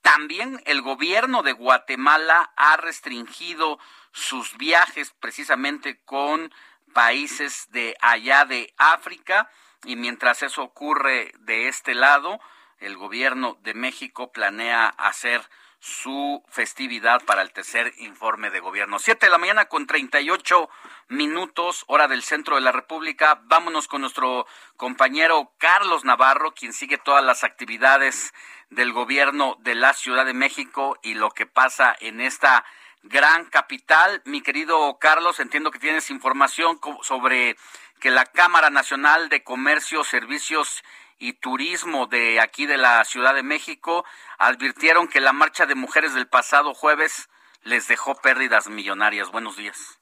También 0.02 0.62
el 0.66 0.82
gobierno 0.82 1.42
de 1.42 1.52
Guatemala 1.52 2.52
ha 2.56 2.76
restringido 2.76 3.78
sus 4.12 4.56
viajes 4.56 5.14
precisamente 5.20 6.00
con 6.04 6.52
países 6.92 7.68
de 7.70 7.96
allá 8.00 8.44
de 8.44 8.72
África. 8.76 9.50
Y 9.84 9.96
mientras 9.96 10.42
eso 10.42 10.62
ocurre 10.62 11.32
de 11.40 11.68
este 11.68 11.94
lado, 11.94 12.40
el 12.78 12.96
gobierno 12.96 13.58
de 13.62 13.74
México 13.74 14.32
planea 14.32 14.88
hacer 14.88 15.42
su 15.80 16.42
festividad 16.48 17.22
para 17.24 17.42
el 17.42 17.52
tercer 17.52 17.92
informe 17.98 18.50
de 18.50 18.60
gobierno. 18.60 18.98
Siete 18.98 19.26
de 19.26 19.32
la 19.32 19.38
mañana 19.38 19.66
con 19.66 19.86
treinta 19.86 20.20
y 20.20 20.30
ocho 20.30 20.68
minutos, 21.08 21.84
hora 21.86 22.08
del 22.08 22.22
centro 22.22 22.56
de 22.56 22.62
la 22.62 22.72
República. 22.72 23.40
Vámonos 23.44 23.86
con 23.88 24.00
nuestro 24.00 24.46
compañero 24.76 25.52
Carlos 25.58 26.04
Navarro, 26.04 26.52
quien 26.52 26.72
sigue 26.72 26.98
todas 26.98 27.24
las 27.24 27.44
actividades 27.44 28.34
del 28.70 28.92
gobierno 28.92 29.56
de 29.60 29.74
la 29.74 29.94
Ciudad 29.94 30.26
de 30.26 30.34
México 30.34 30.98
y 31.02 31.14
lo 31.14 31.30
que 31.30 31.46
pasa 31.46 31.96
en 32.00 32.20
esta 32.20 32.64
gran 33.02 33.44
capital. 33.46 34.20
Mi 34.24 34.42
querido 34.42 34.98
Carlos, 34.98 35.40
entiendo 35.40 35.70
que 35.70 35.78
tienes 35.78 36.10
información 36.10 36.80
sobre 37.02 37.56
que 38.00 38.10
la 38.10 38.26
Cámara 38.26 38.70
Nacional 38.70 39.28
de 39.28 39.42
Comercio, 39.42 40.04
Servicios 40.04 40.82
y 40.82 41.07
Turismo 41.40 42.06
de 42.06 42.40
aquí 42.40 42.66
de 42.66 42.76
la 42.76 43.04
Ciudad 43.04 43.34
de 43.34 43.42
México 43.42 44.04
advirtieron 44.38 45.08
que 45.08 45.20
la 45.20 45.32
marcha 45.32 45.66
de 45.66 45.74
mujeres 45.74 46.14
del 46.14 46.28
pasado 46.28 46.74
jueves 46.74 47.28
les 47.62 47.88
dejó 47.88 48.14
pérdidas 48.14 48.68
millonarias. 48.68 49.30
Buenos 49.30 49.56
días. 49.56 50.00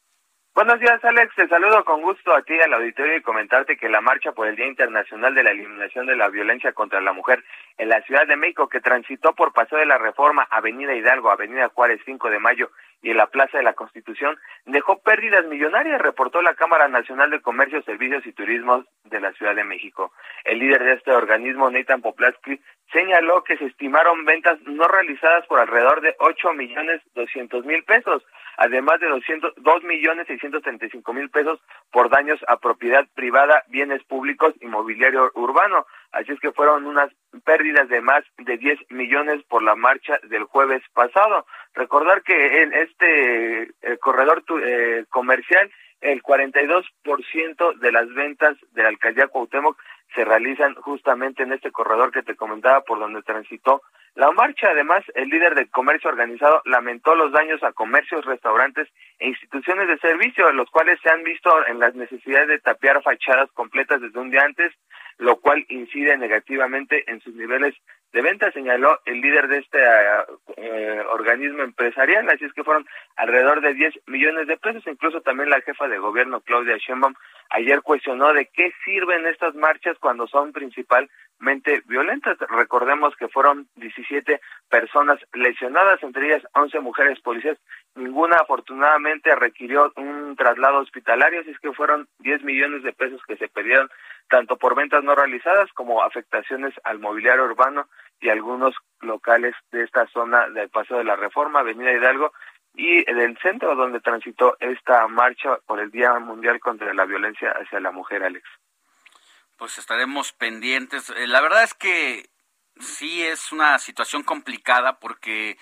Buenos 0.55 0.81
días, 0.81 1.05
Alex. 1.05 1.35
Te 1.35 1.47
saludo 1.49 1.85
con 1.85 2.01
gusto 2.01 2.35
a 2.35 2.41
ti 2.41 2.55
al 2.59 2.73
auditorio 2.73 3.17
y 3.17 3.23
comentarte 3.23 3.77
que 3.77 3.91
la 3.91 4.01
marcha 4.01 4.33
por 4.33 4.49
el 4.49 4.57
Día 4.57 4.67
Internacional 4.67 5.35
de 5.35 5.43
la 5.43 5.51
Eliminación 5.51 6.07
de 6.07 6.17
la 6.17 6.31
Violencia 6.31 6.73
contra 6.73 7.01
la 7.03 7.13
Mujer 7.13 7.45
en 7.77 7.91
la 7.91 8.01
Ciudad 8.03 8.27
de 8.27 8.37
México, 8.37 8.67
que 8.67 8.81
transitó 8.81 9.35
por 9.35 9.53
Paseo 9.53 9.79
de 9.79 9.85
la 9.85 9.99
Reforma, 9.99 10.49
Avenida 10.51 10.95
Hidalgo, 10.95 11.31
Avenida 11.31 11.69
Juárez 11.69 12.01
5 12.07 12.31
de 12.31 12.39
Mayo 12.39 12.71
y 13.03 13.11
en 13.11 13.17
la 13.17 13.27
Plaza 13.27 13.59
de 13.59 13.65
la 13.65 13.75
Constitución, 13.75 14.37
dejó 14.65 14.99
pérdidas 15.01 15.47
millonarias, 15.47 16.01
reportó 16.01 16.43
la 16.43 16.55
Cámara 16.55 16.89
Nacional 16.89 17.31
de 17.31 17.41
Comercio, 17.41 17.83
Servicios 17.83 18.27
y 18.27 18.33
Turismo 18.33 18.85
de 19.05 19.21
la 19.21 19.33
Ciudad 19.33 19.55
de 19.55 19.65
México. 19.65 20.13
El 20.45 20.59
líder 20.59 20.83
de 20.83 20.93
este 20.95 21.13
organismo, 21.13 21.71
Nathan 21.71 22.03
Poplaski, 22.03 22.61
señaló 22.93 23.43
que 23.45 23.57
se 23.59 23.67
estimaron 23.67 24.25
ventas 24.25 24.61
no 24.63 24.85
realizadas 24.85 25.47
por 25.47 25.61
alrededor 25.61 26.01
de 26.01 26.15
8 26.19 26.53
millones 26.55 27.03
200 27.15 27.65
mil 27.65 27.85
pesos, 27.85 28.23
además 28.57 29.01
de 29.01 29.09
200, 29.09 29.55
2 29.57 29.83
millones 29.85 30.27
635 30.27 31.13
mil 31.13 31.31
pesos 31.31 31.61
por 31.91 32.11
daños 32.11 32.41
a 32.49 32.57
propiedad 32.57 33.07
privada, 33.15 33.65
bienes 33.69 34.03
públicos 34.05 34.55
y 34.61 34.67
mobiliario 34.67 35.31
urbano. 35.35 35.87
Así 36.13 36.33
es 36.33 36.41
que 36.41 36.53
fueron 36.53 36.87
unas 36.87 37.11
pérdidas 37.45 37.89
de 37.89 38.01
más 38.01 38.25
de 38.39 38.57
10 38.57 38.79
millones 38.91 39.43
por 39.49 39.63
la 39.63 39.75
marcha 39.75 40.19
del 40.25 40.45
jueves 40.45 40.83
pasado. 40.93 41.47
Recordar 41.75 42.23
que 42.23 42.63
en 42.63 42.73
este 42.73 43.63
eh, 43.63 43.99
corredor 44.01 44.43
eh, 44.63 45.05
comercial 45.11 45.71
el 46.01 46.23
42% 46.23 47.79
de 47.79 47.93
las 47.93 48.13
ventas 48.15 48.57
de 48.73 48.83
la 48.83 48.91
alcaldía 48.91 49.29
Cuauhtémoc 49.29 49.79
se 50.15 50.25
realizan 50.25 50.75
justamente 50.75 51.43
en 51.43 51.53
este 51.53 51.73
corredor 51.73 52.13
que 52.13 52.23
te 52.23 52.37
comentaba 52.37 52.83
por 52.83 52.99
donde 52.99 53.23
transitó 53.23 53.83
la 54.15 54.31
marcha. 54.33 54.71
Además, 54.71 55.05
el 55.15 55.29
líder 55.29 55.55
del 55.55 55.71
comercio 55.71 56.11
organizado 56.11 56.63
lamentó 56.65 57.15
los 57.15 57.33
daños 57.33 57.63
a 57.63 57.73
comercios, 57.73 58.25
restaurantes 58.25 58.89
e 59.19 59.29
instituciones 59.29 59.89
de 59.89 59.99
servicio, 59.99 60.51
los 60.53 60.71
cuales 60.71 60.99
se 61.03 61.11
han 61.11 61.23
visto 61.23 61.51
en 61.67 61.79
las 61.79 61.95
necesidades 61.95 62.49
de 62.49 62.59
tapiar 62.59 63.03
fachadas 63.03 63.51
completas 63.53 64.01
desde 64.01 64.19
un 64.19 64.31
día 64.31 64.43
antes, 64.43 64.73
lo 65.19 65.37
cual 65.41 65.65
incide 65.69 66.17
negativamente 66.17 67.11
en 67.11 67.21
sus 67.21 67.35
niveles 67.35 67.75
de 68.13 68.23
venta, 68.23 68.51
señaló 68.53 69.01
el 69.05 69.21
líder 69.21 69.49
de 69.49 69.59
este 69.59 69.79
eh, 70.57 71.03
organismo 71.13 71.63
empresarial, 71.63 72.29
así 72.31 72.45
es 72.45 72.53
que 72.55 72.65
fueron 72.65 72.87
alrededor 73.17 73.61
de 73.61 73.75
10 73.75 73.95
millones 74.07 74.47
de 74.47 74.57
pesos, 74.57 74.83
incluso 74.87 75.21
también 75.21 75.51
la 75.51 75.61
jefa 75.61 75.87
de 75.89 75.99
gobierno 75.99 76.41
Claudia 76.41 76.79
Sheinbaum 76.79 77.15
ayer 77.51 77.83
cuestionó 77.83 78.33
de 78.33 78.47
qué 78.47 78.73
sirven 78.85 79.27
estas 79.27 79.55
marchas 79.55 79.97
cuando 79.99 80.27
son 80.27 80.53
principalmente 80.53 81.83
violentas. 81.87 82.39
Recordemos 82.49 83.15
que 83.17 83.29
fueron 83.29 83.67
17 83.77 84.41
personas 84.69 85.19
lesionadas, 85.33 86.03
entre 86.03 86.27
ellas 86.27 86.43
11 86.55 86.81
mujeres 86.81 87.21
policías. 87.21 87.59
Ninguna 87.95 88.37
afortunadamente 88.37 89.35
requirió 89.35 89.93
un 89.97 90.37
traslado 90.37 90.79
hospitalario, 90.79 91.41
así 91.41 91.51
es 91.51 91.59
que 91.61 91.73
fueron 91.73 92.09
10 92.19 92.43
millones 92.43 92.83
de 92.83 92.93
pesos 92.93 93.21
que 93.27 93.37
se 93.37 93.49
perdieron 93.49 93.89
tanto 94.29 94.57
por 94.57 94.75
ventas 94.75 95.05
no 95.05 95.15
realizadas 95.15 95.73
como 95.73 96.03
afectaciones 96.03 96.75
al 96.85 96.99
mobiliario 96.99 97.45
urbano 97.45 97.89
y 98.21 98.29
algunos 98.29 98.75
locales 99.01 99.55
de 99.73 99.85
esta 99.85 100.07
zona 100.09 100.49
del 100.49 100.69
Paseo 100.71 100.99
de 100.99 101.05
la 101.05 101.17
Reforma, 101.17 101.61
Avenida 101.61 101.93
Hidalgo, 101.93 102.33
y 102.77 103.05
del 103.05 103.39
centro 103.39 103.75
donde 103.75 104.01
transitó 104.01 104.57
esta 104.61 105.09
marcha 105.09 105.59
por 105.67 105.81
el 105.81 105.91
Día 105.91 106.19
Mundial 106.19 106.61
contra 106.61 106.93
la 106.93 107.07
Violencia 107.07 107.51
hacia 107.51 107.81
la 107.81 107.91
Mujer, 107.91 108.23
Alex. 108.23 108.47
Pues 109.57 109.79
estaremos 109.79 110.33
pendientes. 110.33 111.09
Eh, 111.11 111.27
la 111.27 111.41
verdad 111.41 111.65
es 111.65 111.73
que 111.73 112.29
sí 112.79 113.25
es 113.25 113.51
una 113.53 113.79
situación 113.79 114.23
complicada 114.23 114.99
porque 114.99 115.57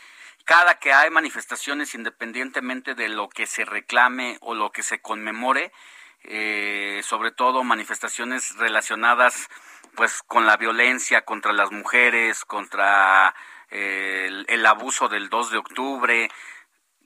cada 0.45 0.79
que 0.79 0.93
hay 0.93 1.11
manifestaciones, 1.11 1.95
independientemente 1.95 2.95
de 2.95 3.09
lo 3.09 3.29
que 3.29 3.47
se 3.47 3.65
reclame 3.65 4.37
o 4.41 4.55
lo 4.55 4.73
que 4.73 4.83
se 4.83 5.01
conmemore, 5.01 5.73
eh, 6.25 7.01
sobre 7.05 7.31
todo 7.31 7.62
manifestaciones 7.62 8.57
relacionadas 8.57 9.49
pues 9.95 10.23
con 10.23 10.47
la 10.47 10.57
violencia 10.57 11.25
contra 11.25 11.53
las 11.53 11.71
mujeres, 11.71 12.45
contra 12.45 13.35
eh, 13.71 14.45
el, 14.49 14.67
abuso 14.67 15.09
del 15.09 15.29
2 15.29 15.51
de 15.51 15.59
octubre, 15.59 16.29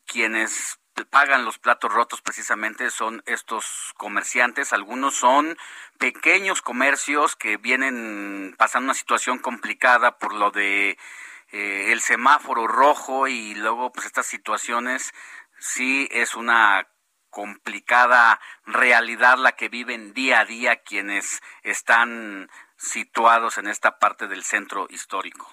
quienes 0.09 0.81
pagan 1.05 1.45
los 1.45 1.59
platos 1.59 1.93
rotos 1.93 2.23
precisamente 2.23 2.91
son 2.91 3.23
estos 3.27 3.93
comerciantes, 3.97 4.73
algunos 4.73 5.15
son 5.15 5.57
pequeños 5.99 6.63
comercios 6.63 7.37
que 7.37 7.57
vienen 7.57 8.55
pasando 8.59 8.87
una 8.87 8.95
situación 8.95 9.39
complicada 9.39 10.19
por 10.19 10.35
lo 10.35 10.51
de 10.51 10.99
eh, 11.53 11.93
el 11.93 12.01
semáforo 12.01 12.67
rojo 12.67 13.29
y 13.29 13.55
luego 13.55 13.93
pues 13.93 14.07
estas 14.07 14.27
situaciones 14.27 15.15
sí 15.59 16.09
es 16.11 16.35
una 16.35 16.89
complicada 17.31 18.41
realidad 18.67 19.39
la 19.39 19.53
que 19.53 19.69
viven 19.69 20.15
día 20.15 20.41
a 20.41 20.45
día 20.45 20.83
quienes 20.83 21.43
están 21.63 22.49
situados 22.77 23.59
en 23.59 23.69
esta 23.69 23.99
parte 23.99 24.27
del 24.27 24.43
centro 24.43 24.87
histórico. 24.91 25.53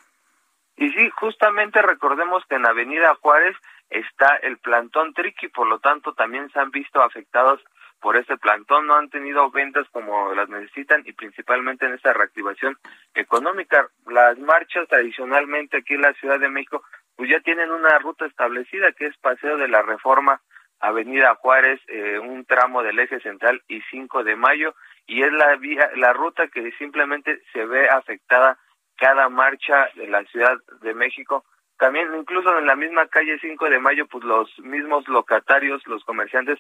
Y 0.78 0.89
sí, 0.91 1.10
justamente 1.20 1.82
recordemos 1.82 2.43
que 2.49 2.56
en 2.56 2.68
Avenida 2.68 3.16
Juárez 3.22 3.56
está 3.90 4.38
el 4.38 4.58
plantón 4.58 5.14
Triqui, 5.14 5.50
por 5.50 5.68
lo 5.68 5.80
tanto 5.80 6.14
también 6.14 6.50
se 6.52 6.60
han 6.60 6.72
visto 6.72 7.02
afectados 7.02 7.62
por 8.02 8.18
este 8.18 8.38
plantón, 8.38 8.88
no 8.88 8.96
han 8.96 9.10
tenido 9.10 9.50
ventas 9.50 9.88
como 9.92 10.34
las 10.34 10.50
necesitan 10.50 11.02
y 11.06 11.14
principalmente 11.14 11.86
en 11.86 11.94
esta 11.94 12.14
reactivación 12.14 12.78
económica. 13.14 13.90
Las 14.06 14.38
marchas 14.38 14.88
tradicionalmente 14.88 15.78
aquí 15.78 15.96
en 15.96 16.02
la 16.02 16.14
Ciudad 16.14 16.40
de 16.40 16.50
México 16.50 16.84
pues 17.16 17.30
ya 17.30 17.40
tienen 17.40 17.72
una 17.72 17.98
ruta 18.00 18.26
establecida 18.26 18.92
que 18.92 19.08
es 19.08 19.18
Paseo 19.18 19.58
de 19.58 19.70
la 19.70 19.82
Reforma, 19.82 20.42
Avenida 20.80 21.34
Juárez, 21.36 21.80
eh, 21.88 22.20
un 22.20 22.46
tramo 22.46 22.84
del 22.84 23.00
eje 23.00 23.20
central 23.22 23.62
y 23.68 23.82
5 23.90 24.24
de 24.24 24.36
mayo 24.36 24.76
y 25.08 25.24
es 25.24 25.32
la 25.32 25.56
vía, 25.56 25.90
la 25.96 26.14
ruta 26.14 26.48
que 26.48 26.72
simplemente 26.74 27.42
se 27.54 27.66
ve 27.66 27.88
afectada 27.90 28.58
cada 28.98 29.30
marcha 29.30 29.90
de 29.96 30.08
la 30.08 30.24
Ciudad 30.26 30.58
de 30.82 30.94
México. 30.94 31.46
También 31.78 32.07
incluso 32.15 32.57
en 32.57 32.65
la 32.65 32.76
misma 32.76 33.07
calle 33.07 33.38
5 33.39 33.69
de 33.69 33.80
mayo, 33.80 34.05
pues 34.07 34.23
los 34.23 34.49
mismos 34.59 35.07
locatarios, 35.07 35.86
los 35.88 36.03
comerciantes, 36.05 36.59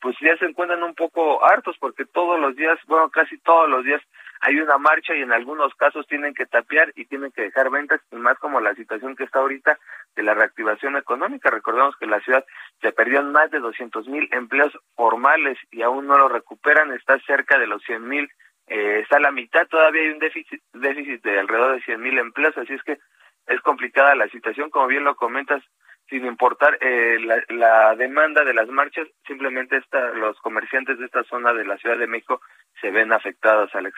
pues 0.00 0.16
ya 0.20 0.36
se 0.38 0.46
encuentran 0.46 0.82
un 0.82 0.94
poco 0.94 1.44
hartos 1.44 1.76
porque 1.78 2.04
todos 2.04 2.38
los 2.40 2.54
días, 2.56 2.78
bueno, 2.86 3.08
casi 3.10 3.38
todos 3.38 3.68
los 3.68 3.84
días 3.84 4.02
hay 4.40 4.58
una 4.60 4.76
marcha 4.76 5.14
y 5.14 5.22
en 5.22 5.32
algunos 5.32 5.74
casos 5.74 6.06
tienen 6.06 6.34
que 6.34 6.46
tapiar 6.46 6.92
y 6.94 7.06
tienen 7.06 7.32
que 7.32 7.42
dejar 7.42 7.70
ventas, 7.70 8.00
y 8.10 8.16
más 8.16 8.38
como 8.38 8.60
la 8.60 8.74
situación 8.74 9.16
que 9.16 9.24
está 9.24 9.38
ahorita 9.38 9.78
de 10.14 10.22
la 10.22 10.34
reactivación 10.34 10.96
económica. 10.96 11.50
Recordemos 11.50 11.96
que 11.96 12.06
la 12.06 12.20
ciudad 12.20 12.44
se 12.82 12.92
perdieron 12.92 13.32
más 13.32 13.50
de 13.50 13.60
200 13.60 14.06
mil 14.08 14.28
empleos 14.32 14.76
formales 14.94 15.58
y 15.70 15.82
aún 15.82 16.06
no 16.06 16.18
lo 16.18 16.28
recuperan, 16.28 16.92
está 16.92 17.18
cerca 17.20 17.58
de 17.58 17.66
los 17.66 17.82
100 17.84 18.06
mil, 18.06 18.28
eh, 18.66 19.00
está 19.02 19.16
a 19.16 19.20
la 19.20 19.30
mitad, 19.30 19.66
todavía 19.68 20.02
hay 20.02 20.08
un 20.08 20.18
déficit, 20.18 20.60
déficit 20.72 21.22
de 21.22 21.38
alrededor 21.38 21.76
de 21.76 21.82
100 21.82 22.00
mil 22.00 22.18
empleos, 22.18 22.56
así 22.58 22.74
es 22.74 22.82
que 22.82 22.98
es 23.46 23.60
complicada 23.62 24.14
la 24.14 24.28
situación, 24.28 24.70
como 24.70 24.86
bien 24.86 25.04
lo 25.04 25.16
comentas, 25.16 25.62
sin 26.08 26.24
importar 26.24 26.78
eh, 26.80 27.18
la, 27.20 27.42
la, 27.48 27.94
demanda 27.96 28.44
de 28.44 28.54
las 28.54 28.68
marchas, 28.68 29.08
simplemente 29.26 29.76
esta, 29.76 30.10
los 30.10 30.38
comerciantes 30.40 30.98
de 30.98 31.06
esta 31.06 31.24
zona 31.24 31.52
de 31.52 31.64
la 31.64 31.76
Ciudad 31.78 31.98
de 31.98 32.06
México 32.06 32.40
se 32.80 32.90
ven 32.90 33.12
afectados, 33.12 33.74
Alex. 33.74 33.96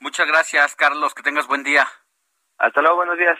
Muchas 0.00 0.28
gracias, 0.28 0.76
Carlos. 0.76 1.14
Que 1.14 1.22
tengas 1.22 1.48
buen 1.48 1.64
día. 1.64 1.86
Hasta 2.58 2.80
luego, 2.82 2.96
buenos 2.96 3.18
días. 3.18 3.38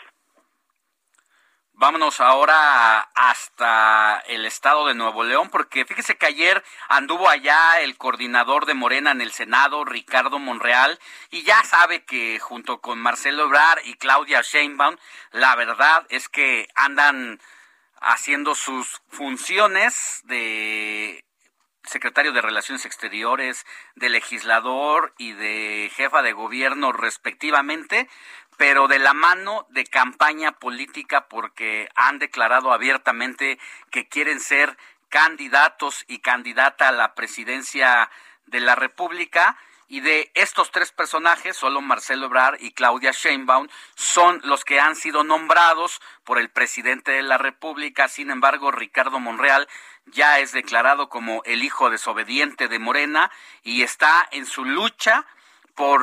Vámonos 1.81 2.19
ahora 2.19 3.09
hasta 3.15 4.19
el 4.27 4.47
estado 4.47 4.89
de 4.89 4.97
Nuevo 4.97 5.23
León, 5.23 5.49
porque 5.49 5.85
fíjese 5.85 6.17
que 6.17 6.27
ayer 6.27 6.65
anduvo 6.89 7.29
allá 7.29 7.81
el 7.81 7.97
coordinador 7.97 8.67
de 8.67 8.75
Morena 8.75 9.13
en 9.13 9.21
el 9.21 9.31
Senado, 9.31 9.85
Ricardo 9.85 10.41
Monreal, 10.41 10.99
y 11.31 11.45
ya 11.45 11.63
sabe 11.63 12.05
que 12.05 12.41
junto 12.41 12.81
con 12.81 12.99
Marcelo 12.99 13.45
Ebrard 13.45 13.79
y 13.85 13.95
Claudia 13.95 14.43
Sheinbaum, 14.43 14.97
la 15.31 15.55
verdad 15.55 16.05
es 16.09 16.29
que 16.29 16.67
andan 16.75 17.41
haciendo 18.01 18.57
sus 18.57 19.01
funciones 19.07 20.23
de 20.25 21.25
secretario 21.85 22.33
de 22.33 22.43
Relaciones 22.43 22.87
Exteriores, 22.87 23.65
de 23.95 24.09
legislador 24.09 25.15
y 25.17 25.33
de 25.33 25.93
jefa 25.95 26.23
de 26.23 26.33
gobierno 26.33 26.91
respectivamente, 26.91 28.09
pero 28.59 28.89
de 28.89 28.99
la 28.99 29.15
mano 29.15 29.67
de 29.71 29.85
campaña 29.85 30.53
política 30.53 31.29
porque 31.29 31.89
han 31.95 32.19
declarado 32.19 32.73
abiertamente 32.73 33.59
que 33.91 34.09
quieren 34.09 34.41
ser 34.41 34.77
candidatos 35.09 36.05
y 36.09 36.19
candidata 36.19 36.89
a 36.89 36.93
la 36.93 37.15
presidencia 37.15 38.11
de 38.47 38.61
la 38.61 38.75
República 38.75 39.57
y 39.87 40.01
de 40.01 40.31
estos 40.35 40.71
tres 40.71 40.93
personajes, 40.93 41.57
solo 41.57 41.81
Marcelo 41.81 42.27
Ebrard 42.27 42.61
y 42.61 42.73
Claudia 42.73 43.13
Sheinbaum 43.13 43.69
son 43.95 44.41
los 44.45 44.65
que 44.65 44.81
han 44.81 44.97
sido 44.97 45.25
nombrados 45.25 46.03
por 46.25 46.39
el 46.39 46.51
presidente 46.51 47.13
de 47.13 47.23
la 47.23 47.39
República. 47.39 48.09
Sin 48.09 48.31
embargo, 48.31 48.71
Ricardo 48.71 49.21
Monreal 49.21 49.67
ya 50.07 50.41
es 50.41 50.53
declarado 50.53 51.09
como 51.09 51.43
el 51.45 51.63
hijo 51.63 51.91
desobediente 51.91 52.69
de 52.69 52.79
Morena 52.79 53.31
y 53.63 53.83
está 53.83 54.29
en 54.33 54.47
su 54.47 54.65
lucha 54.65 55.27
por 55.79 56.03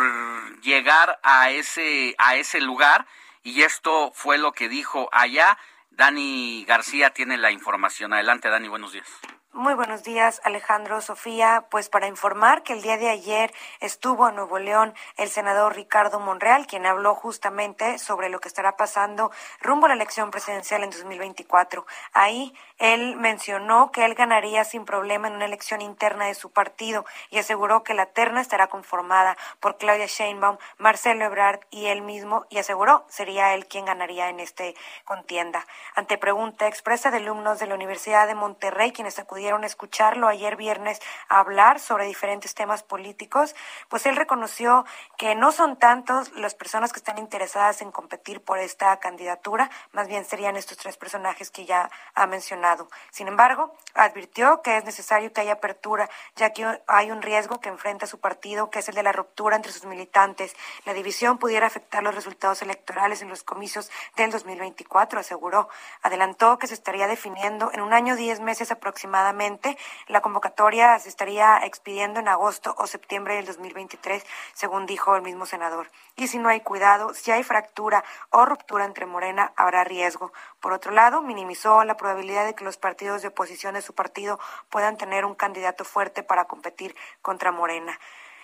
llegar 0.62 1.20
a 1.22 1.52
ese 1.52 2.16
a 2.18 2.38
ese 2.38 2.62
lugar 2.62 3.06
y 3.44 3.64
esto 3.64 4.12
fue 4.16 4.38
lo 4.38 4.54
que 4.54 4.70
dijo 4.70 5.10
allá. 5.12 5.58
Dani 5.92 6.66
García 6.66 7.10
tiene 7.12 7.38
la 7.38 7.52
información. 7.52 8.14
Adelante, 8.14 8.50
Dani, 8.50 8.70
buenos 8.70 8.94
días. 8.94 9.08
Muy 9.56 9.74
buenos 9.74 10.04
días, 10.04 10.42
Alejandro, 10.44 11.00
Sofía. 11.00 11.68
Pues 11.72 11.88
para 11.88 12.08
informar 12.08 12.62
que 12.64 12.74
el 12.74 12.82
día 12.82 12.98
de 12.98 13.10
ayer 13.10 13.54
estuvo 13.80 14.28
en 14.28 14.36
Nuevo 14.36 14.60
León 14.60 14.94
el 15.16 15.30
senador 15.30 15.76
Ricardo 15.76 16.20
Monreal, 16.20 16.68
quien 16.68 16.86
habló 16.86 17.16
justamente 17.16 17.98
sobre 17.98 18.28
lo 18.28 18.42
que 18.42 18.50
estará 18.50 18.76
pasando 18.76 19.32
rumbo 19.62 19.86
a 19.86 19.90
la 19.90 19.96
elección 19.96 20.30
presidencial 20.30 20.84
en 20.84 20.90
2024. 20.90 21.86
Ahí 22.12 22.54
él 22.78 23.16
mencionó 23.16 23.92
que 23.92 24.04
él 24.04 24.16
ganaría 24.16 24.66
sin 24.66 24.84
problema 24.84 25.28
en 25.28 25.36
una 25.36 25.46
elección 25.46 25.82
interna 25.82 26.26
de 26.26 26.36
su 26.36 26.52
partido 26.52 27.06
y 27.30 27.38
aseguró 27.38 27.84
que 27.84 27.94
la 27.94 28.08
terna 28.08 28.42
estará 28.42 28.68
conformada 28.68 29.38
por 29.62 29.78
Claudia 29.78 30.08
Sheinbaum, 30.08 30.58
Marcelo 30.78 31.24
Ebrard 31.24 31.62
y 31.70 31.86
él 31.86 32.02
mismo 32.02 32.46
y 32.50 32.58
aseguró 32.58 33.06
sería 33.08 33.54
él 33.54 33.66
quien 33.68 33.86
ganaría 33.86 34.28
en 34.30 34.42
este 34.42 34.76
contienda. 35.06 35.66
Ante 35.96 36.18
pregunta 36.18 36.68
expresa 36.68 37.12
de 37.12 37.18
alumnos 37.18 37.60
de 37.60 37.68
la 37.68 37.76
Universidad 37.76 38.28
de 38.28 38.36
Monterrey, 38.36 38.92
quienes 38.92 39.20
acudieron 39.20 39.64
escucharlo 39.64 40.28
ayer 40.28 40.58
viernes 40.58 41.02
hablar 41.30 41.80
sobre 41.80 42.06
diferentes 42.06 42.56
temas 42.56 42.84
políticos, 42.84 43.56
pues 43.88 44.06
él 44.06 44.18
reconoció 44.18 44.86
que 45.18 45.34
no 45.36 45.54
son 45.54 45.78
tantos 45.78 46.34
las 46.34 46.56
personas 46.56 46.92
que 46.92 47.00
están 47.00 47.20
interesadas 47.20 47.82
en 47.82 47.92
competir 47.92 48.42
por 48.42 48.60
esta 48.60 48.98
candidatura, 49.00 49.70
más 49.94 50.08
bien 50.08 50.26
serían 50.26 50.58
estos 50.58 50.78
tres 50.78 50.98
personajes 50.98 51.52
que 51.52 51.66
ya 51.66 51.90
ha 52.14 52.28
mencionado. 52.28 52.65
Sin 53.12 53.28
embargo, 53.28 53.74
advirtió 53.94 54.62
que 54.62 54.78
es 54.78 54.86
necesario 54.86 55.32
que 55.32 55.42
haya 55.42 55.54
apertura, 55.54 56.10
ya 56.36 56.52
que 56.52 56.82
hay 56.88 57.12
un 57.12 57.22
riesgo 57.22 57.60
que 57.60 57.70
enfrenta 57.70 58.08
su 58.08 58.20
partido, 58.20 58.70
que 58.70 58.80
es 58.80 58.90
el 58.90 58.96
de 58.96 59.04
la 59.04 59.12
ruptura 59.12 59.56
entre 59.56 59.72
sus 59.72 59.86
militantes. 59.86 60.56
La 60.86 60.94
división 60.94 61.38
pudiera 61.38 61.68
afectar 61.68 62.04
los 62.04 62.16
resultados 62.16 62.62
electorales 62.62 63.22
en 63.22 63.30
los 63.30 63.44
comicios 63.44 63.92
del 64.16 64.32
2024, 64.32 65.20
aseguró. 65.20 65.70
Adelantó 66.02 66.58
que 66.58 66.68
se 66.68 66.74
estaría 66.74 67.08
definiendo 67.08 67.72
en 67.74 67.82
un 67.82 67.94
año 67.94 68.16
diez 68.16 68.40
meses 68.40 68.72
aproximadamente 68.72 69.78
la 70.08 70.22
convocatoria 70.22 70.98
se 71.00 71.10
estaría 71.10 71.58
expidiendo 71.64 72.20
en 72.20 72.28
agosto 72.28 72.76
o 72.78 72.88
septiembre 72.88 73.36
del 73.36 73.46
2023, 73.46 74.26
según 74.54 74.86
dijo 74.86 75.16
el 75.16 75.22
mismo 75.22 75.46
senador. 75.46 75.92
Y 76.16 76.28
si 76.28 76.38
no 76.38 76.50
hay 76.50 76.62
cuidado, 76.62 77.14
si 77.14 77.32
hay 77.32 77.44
fractura 77.44 78.04
o 78.30 78.46
ruptura 78.46 78.86
entre 78.86 79.06
Morena, 79.06 79.54
habrá 79.56 79.84
riesgo. 79.84 80.32
Por 80.60 80.74
otro 80.74 80.92
lado, 80.92 81.22
minimizó 81.22 81.84
la 81.84 81.98
probabilidad 81.98 82.46
de 82.46 82.55
que 82.56 82.64
los 82.64 82.78
partidos 82.78 83.22
de 83.22 83.30
oposición 83.30 83.76
de 83.76 83.82
su 83.82 83.94
partido 83.94 84.40
puedan 84.70 84.98
tener 84.98 85.26
un 85.26 85.36
candidato 85.36 85.86
fuerte 85.86 86.24
para 86.24 86.46
competir 86.46 86.96
contra 87.22 87.52
Morena. 87.52 88.00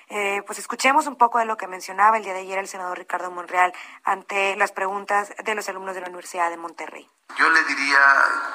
Eh, 0.09 0.43
pues 0.45 0.59
escuchemos 0.59 1.07
un 1.07 1.15
poco 1.15 1.39
de 1.39 1.45
lo 1.45 1.55
que 1.55 1.67
mencionaba 1.67 2.17
el 2.17 2.23
día 2.23 2.33
de 2.33 2.41
ayer 2.41 2.59
el 2.59 2.67
senador 2.67 2.97
Ricardo 2.97 3.31
Monreal 3.31 3.73
ante 4.03 4.55
las 4.57 4.73
preguntas 4.73 5.33
de 5.43 5.55
los 5.55 5.69
alumnos 5.69 5.95
de 5.95 6.01
la 6.01 6.07
Universidad 6.07 6.49
de 6.49 6.57
Monterrey. 6.57 7.09
Yo 7.37 7.49
le 7.49 7.63
diría 7.63 7.99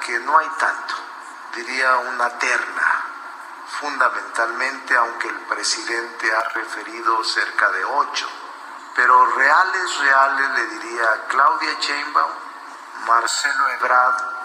que 0.05 0.19
no 0.19 0.37
hay 0.37 0.47
tanto 0.59 0.95
diría 1.57 1.97
una 1.97 2.29
terna, 2.37 3.03
fundamentalmente, 3.79 4.95
aunque 4.95 5.27
el 5.27 5.39
presidente 5.47 6.31
ha 6.31 6.49
referido 6.49 7.23
cerca 7.23 7.71
de 7.71 7.83
ocho, 7.83 8.27
pero 8.95 9.25
reales, 9.35 9.99
reales 9.99 10.49
le 10.51 10.65
diría 10.67 11.25
Claudia 11.27 11.79
Sheinbaum, 11.79 12.31
Marcelo 13.07 13.69
Ebrard 13.69 14.36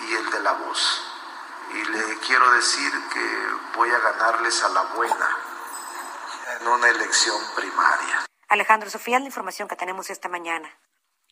y 0.00 0.14
el 0.14 0.30
de 0.30 0.40
la 0.40 0.52
voz. 0.52 1.02
Y 1.74 1.84
le 1.84 2.18
quiero 2.26 2.50
decir 2.52 2.92
que 3.12 3.76
voy 3.76 3.90
a 3.90 3.98
ganarles 3.98 4.62
a 4.64 4.68
la 4.70 4.82
buena 4.94 5.36
en 6.60 6.68
una 6.68 6.88
elección 6.88 7.40
primaria. 7.54 8.26
Alejandro 8.48 8.88
Sofía, 8.88 9.18
la 9.18 9.26
información 9.26 9.68
que 9.68 9.76
tenemos 9.76 10.08
esta 10.10 10.28
mañana. 10.28 10.70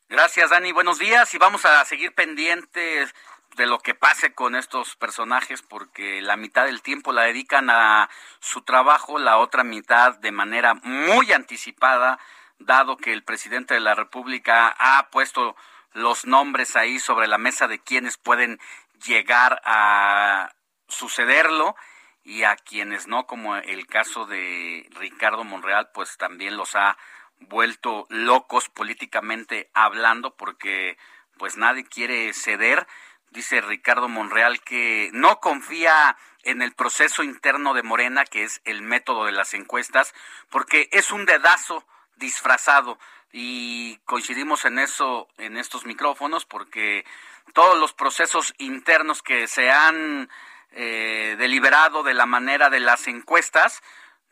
Gracias, 0.09 0.51
Dani. 0.51 0.73
Buenos 0.73 0.99
días 0.99 1.33
y 1.35 1.39
vamos 1.39 1.65
a 1.65 1.85
seguir 1.85 2.15
pendientes 2.15 3.15
de 3.57 3.67
lo 3.67 3.79
que 3.79 3.95
pase 3.95 4.35
con 4.35 4.55
estos 4.55 4.97
personajes 4.97 5.63
porque 5.63 6.21
la 6.21 6.37
mitad 6.37 6.67
del 6.67 6.83
tiempo 6.83 7.13
la 7.13 7.23
dedican 7.23 7.71
a 7.71 8.11
su 8.39 8.63
trabajo, 8.63 9.19
la 9.19 9.39
otra 9.39 9.65
mitad 9.65 10.15
de 10.19 10.31
manera 10.31 10.75
muy 10.75 11.33
anticipada, 11.33 12.19
dado 12.59 12.97
que 12.99 13.13
el 13.13 13.25
presidente 13.25 13.75
de 13.75 13.81
la 13.81 13.95
República 13.95 14.75
ha 14.79 15.09
puesto 15.11 15.57
los 15.97 16.27
nombres 16.27 16.77
ahí 16.77 16.99
sobre 16.99 17.27
la 17.27 17.39
mesa 17.39 17.69
de 17.69 17.79
quienes 17.79 18.19
pueden 18.19 18.61
llegar 19.07 19.63
a 19.65 20.53
sucederlo 20.89 21.75
y 22.23 22.43
a 22.43 22.55
quienes 22.57 23.07
no, 23.07 23.27
como 23.27 23.57
el 23.57 23.87
caso 23.87 24.27
de 24.27 24.87
Ricardo 24.91 25.43
Monreal, 25.43 25.89
pues 25.95 26.19
también 26.19 26.57
los 26.59 26.75
ha 26.77 26.99
vuelto 27.41 28.07
locos 28.11 28.69
políticamente 28.69 29.71
hablando 29.73 30.37
porque 30.37 30.99
pues 31.39 31.57
nadie 31.57 31.85
quiere 31.85 32.33
ceder. 32.35 32.87
Dice 33.31 33.63
Ricardo 33.63 34.09
Monreal 34.09 34.61
que 34.61 35.09
no 35.15 35.41
confía 35.41 36.17
en 36.43 36.61
el 36.61 36.75
proceso 36.75 37.23
interno 37.23 37.73
de 37.73 37.83
Morena, 37.83 38.25
que 38.25 38.45
es 38.45 38.61
el 38.65 38.83
método 38.83 39.25
de 39.25 39.33
las 39.33 39.55
encuestas, 39.55 40.15
porque 40.51 40.91
es 40.93 41.11
un 41.11 41.25
dedazo 41.25 41.87
disfrazado 42.17 42.99
y 43.33 43.97
coincidimos 44.05 44.65
en 44.65 44.79
eso 44.79 45.29
en 45.39 45.57
estos 45.57 45.85
micrófonos 45.85 46.45
porque 46.45 47.05
todos 47.53 47.79
los 47.79 47.93
procesos 47.93 48.55
internos 48.59 49.23
que 49.23 49.47
se 49.47 49.71
han 49.71 50.29
eh, 50.73 51.37
deliberado 51.39 52.03
de 52.03 52.15
la 52.15 52.27
manera 52.27 52.71
de 52.71 52.81
las 52.81 53.09
encuestas 53.09 53.83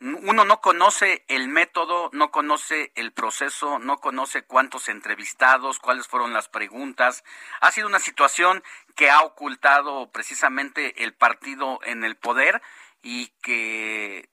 uno 0.01 0.43
no 0.43 0.59
conoce 0.59 1.23
el 1.29 1.47
método, 1.47 2.09
no 2.11 2.29
conoce 2.29 2.91
el 2.95 3.13
proceso, 3.13 3.79
no 3.79 3.97
conoce 3.97 4.43
cuántos 4.43 4.89
entrevistados, 4.89 5.79
cuáles 5.79 6.07
fueron 6.07 6.33
las 6.33 6.49
preguntas. 6.49 7.23
Ha 7.61 7.71
sido 7.71 7.87
una 7.87 7.99
situación 7.99 8.61
que 8.95 9.09
ha 9.09 9.21
ocultado 9.21 10.11
precisamente 10.11 11.03
el 11.03 11.13
partido 11.13 11.79
en 11.83 12.03
el 12.03 12.17
poder 12.17 12.61
y 13.01 13.27
que 13.41 14.29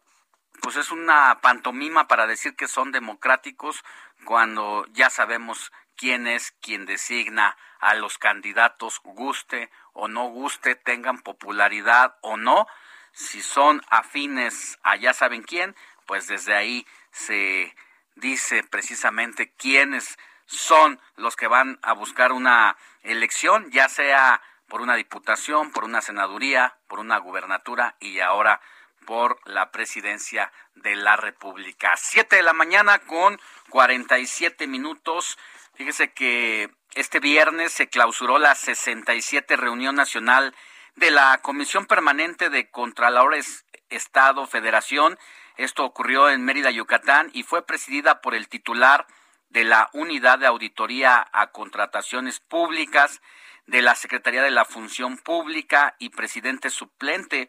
pues 0.61 0.77
es 0.77 0.91
una 0.91 1.41
pantomima 1.41 2.07
para 2.07 2.27
decir 2.27 2.55
que 2.55 2.69
son 2.69 2.93
democráticos 2.93 3.85
cuando 4.25 4.87
ya 4.93 5.11
sabemos 5.11 5.73
quién 5.97 6.27
es 6.27 6.53
quien 6.61 6.87
designa 6.87 7.57
a 7.81 7.95
los 7.95 8.19
candidatos, 8.19 9.01
guste 9.05 9.71
o 9.93 10.09
no 10.09 10.27
guste, 10.27 10.75
tengan 10.75 11.21
popularidad 11.21 12.17
o 12.21 12.37
no. 12.37 12.67
Si 13.13 13.43
son 13.43 13.83
afines 13.89 14.79
a 14.83 14.97
ya 14.97 15.13
saben 15.13 15.43
quién, 15.43 15.77
pues 16.07 16.27
desde 16.29 16.55
ahí 16.55 16.87
se 17.11 17.75
dice 18.17 18.63
precisamente 18.65 19.53
quiénes 19.53 20.19
son 20.47 21.01
los 21.17 21.37
que 21.37 21.47
van 21.47 21.79
a 21.83 21.93
buscar 21.93 22.33
una 22.33 22.77
elección, 23.03 23.71
ya 23.71 23.89
sea 23.89 24.43
por 24.69 24.81
una 24.81 24.97
diputación, 24.97 25.71
por 25.71 25.85
una 25.85 26.01
senaduría, 26.01 26.77
por 26.89 26.99
una 26.99 27.19
gubernatura 27.19 27.97
y 28.01 28.21
ahora 28.21 28.61
por 29.05 29.39
la 29.45 29.71
presidencia 29.71 30.53
de 30.75 30.97
la 30.97 31.17
República. 31.17 31.95
Siete 31.97 32.37
de 32.37 32.43
la 32.43 32.53
mañana 32.53 32.99
con 33.01 33.41
cuarenta 33.69 34.19
y 34.19 34.27
siete 34.27 34.67
minutos. 34.67 35.39
Fíjese 35.75 36.13
que 36.13 36.71
este 36.95 37.21
viernes 37.21 37.73
se 37.73 37.89
clausuró 37.89 38.39
la 38.39 38.55
67 38.55 39.57
reunión 39.57 39.95
nacional 39.95 40.55
de 40.97 41.11
la 41.11 41.39
Comisión 41.43 41.87
Permanente 41.87 42.51
de 42.51 42.71
Contralores 42.71 43.65
Estado 43.89 44.47
Federación. 44.47 45.19
Esto 45.57 45.85
ocurrió 45.85 46.29
en 46.29 46.45
Mérida, 46.45 46.71
Yucatán, 46.71 47.31
y 47.33 47.43
fue 47.43 47.65
presidida 47.67 48.21
por 48.21 48.35
el 48.35 48.49
titular 48.49 49.07
de 49.49 49.65
la 49.65 49.91
Unidad 49.93 50.39
de 50.39 50.47
Auditoría 50.47 51.29
a 51.33 51.51
Contrataciones 51.51 52.41
Públicas 52.41 53.21
de 53.67 53.83
la 53.83 53.95
Secretaría 53.95 54.43
de 54.43 54.51
la 54.51 54.65
Función 54.65 55.19
Pública 55.19 55.95
y 55.99 56.11
presidente 56.11 56.71
suplente 56.71 57.49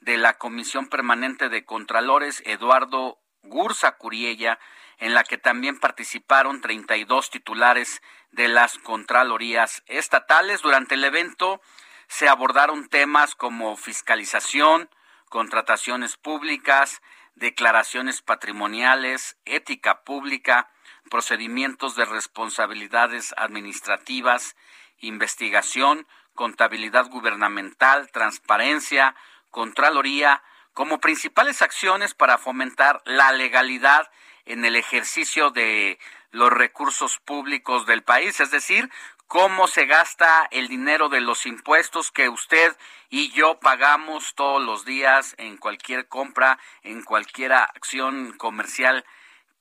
de 0.00 0.16
la 0.16 0.34
Comisión 0.34 0.88
Permanente 0.88 1.48
de 1.48 1.64
Contralores, 1.64 2.42
Eduardo 2.46 3.18
Gursa 3.42 3.92
Curiella, 3.96 4.58
en 4.98 5.14
la 5.14 5.24
que 5.24 5.38
también 5.38 5.78
participaron 5.78 6.60
32 6.60 7.30
titulares 7.30 8.02
de 8.30 8.48
las 8.48 8.78
Contralorías 8.78 9.82
estatales. 9.86 10.62
Durante 10.62 10.94
el 10.94 11.04
evento 11.04 11.60
se 12.08 12.28
abordaron 12.28 12.88
temas 12.88 13.34
como 13.34 13.76
fiscalización, 13.76 14.88
contrataciones 15.28 16.16
públicas, 16.16 17.02
declaraciones 17.34 18.22
patrimoniales, 18.22 19.36
ética 19.44 20.02
pública, 20.02 20.70
procedimientos 21.10 21.94
de 21.94 22.04
responsabilidades 22.04 23.34
administrativas, 23.36 24.56
investigación, 24.98 26.06
contabilidad 26.34 27.06
gubernamental, 27.08 28.10
transparencia, 28.10 29.14
contraloría, 29.56 30.42
como 30.74 31.00
principales 31.00 31.62
acciones 31.62 32.12
para 32.12 32.36
fomentar 32.36 33.00
la 33.06 33.32
legalidad 33.32 34.10
en 34.44 34.66
el 34.66 34.76
ejercicio 34.76 35.48
de 35.48 35.98
los 36.30 36.52
recursos 36.52 37.16
públicos 37.20 37.86
del 37.86 38.02
país, 38.02 38.38
es 38.40 38.50
decir, 38.50 38.90
cómo 39.26 39.66
se 39.66 39.86
gasta 39.86 40.46
el 40.50 40.68
dinero 40.68 41.08
de 41.08 41.22
los 41.22 41.46
impuestos 41.46 42.10
que 42.10 42.28
usted 42.28 42.76
y 43.08 43.30
yo 43.30 43.58
pagamos 43.58 44.34
todos 44.34 44.62
los 44.62 44.84
días 44.84 45.34
en 45.38 45.56
cualquier 45.56 46.06
compra, 46.06 46.58
en 46.82 47.02
cualquier 47.02 47.54
acción 47.54 48.36
comercial 48.36 49.06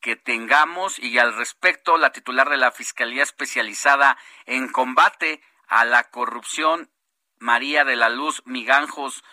que 0.01 0.17
tengamos. 0.17 0.99
Y 0.99 1.19
al 1.19 1.37
respecto 1.37 1.97
la 1.97 2.11
titular 2.11 2.49
de 2.49 2.57
la 2.57 2.73
Fiscalía 2.73 3.23
Especializada 3.23 4.17
en 4.45 4.67
Combate 4.67 5.41
a 5.69 5.85
la 5.85 6.03
Corrupción, 6.11 6.91
María 7.39 7.85
de 7.85 7.95
la 7.95 8.09
Luz 8.09 8.41
Miganjos 8.45 9.23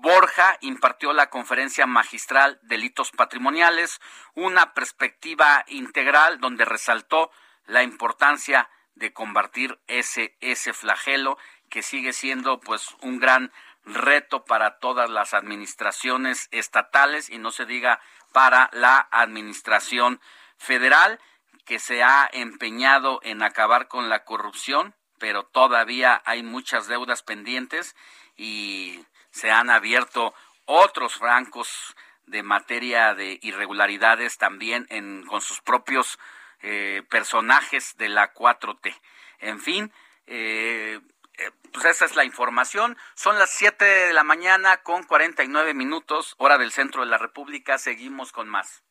Borja 0.00 0.58
impartió 0.60 1.12
la 1.12 1.30
conferencia 1.30 1.86
magistral 1.86 2.58
Delitos 2.62 3.10
Patrimoniales, 3.10 4.00
una 4.34 4.74
perspectiva 4.74 5.64
integral 5.68 6.40
donde 6.40 6.64
resaltó 6.64 7.30
la 7.66 7.82
importancia 7.82 8.68
de 8.94 9.12
combatir 9.12 9.78
ese, 9.86 10.36
ese 10.40 10.72
flagelo 10.72 11.38
que 11.68 11.82
sigue 11.82 12.12
siendo 12.12 12.60
pues 12.60 12.94
un 13.00 13.18
gran 13.18 13.52
reto 13.84 14.44
para 14.44 14.78
todas 14.78 15.10
las 15.10 15.34
administraciones 15.34 16.48
estatales 16.50 17.30
y 17.30 17.38
no 17.38 17.50
se 17.50 17.66
diga 17.66 18.00
para 18.32 18.70
la 18.72 19.08
administración 19.10 20.20
federal 20.56 21.20
que 21.64 21.78
se 21.78 22.02
ha 22.02 22.28
empeñado 22.32 23.20
en 23.22 23.42
acabar 23.42 23.88
con 23.88 24.08
la 24.08 24.24
corrupción, 24.24 24.94
pero 25.18 25.44
todavía 25.44 26.22
hay 26.24 26.42
muchas 26.42 26.86
deudas 26.86 27.22
pendientes 27.22 27.96
y 28.36 29.04
se 29.34 29.50
han 29.50 29.68
abierto 29.68 30.32
otros 30.64 31.16
francos 31.16 31.96
de 32.26 32.42
materia 32.44 33.14
de 33.14 33.38
irregularidades 33.42 34.38
también 34.38 34.86
en, 34.90 35.26
con 35.26 35.40
sus 35.40 35.60
propios 35.60 36.18
eh, 36.62 37.02
personajes 37.10 37.96
de 37.96 38.08
la 38.08 38.32
4T. 38.32 38.94
En 39.40 39.60
fin, 39.60 39.92
eh, 40.26 41.00
eh, 41.36 41.50
pues 41.72 41.84
esa 41.86 42.04
es 42.04 42.14
la 42.14 42.24
información. 42.24 42.96
Son 43.14 43.36
las 43.36 43.50
7 43.50 43.84
de 43.84 44.12
la 44.12 44.22
mañana 44.22 44.78
con 44.78 45.02
49 45.02 45.74
minutos, 45.74 46.36
hora 46.38 46.56
del 46.56 46.70
centro 46.70 47.02
de 47.02 47.08
la 47.08 47.18
República. 47.18 47.76
Seguimos 47.76 48.30
con 48.30 48.48
más. 48.48 48.84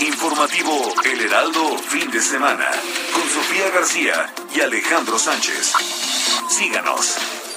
Informativo 0.00 0.92
El 1.04 1.20
Heraldo, 1.20 1.78
fin 1.78 2.10
de 2.10 2.20
semana, 2.20 2.68
con 3.14 3.22
Sofía 3.28 3.70
García 3.70 4.34
y 4.52 4.60
Alejandro 4.60 5.16
Sánchez. 5.16 5.74
Síganos. 6.48 7.51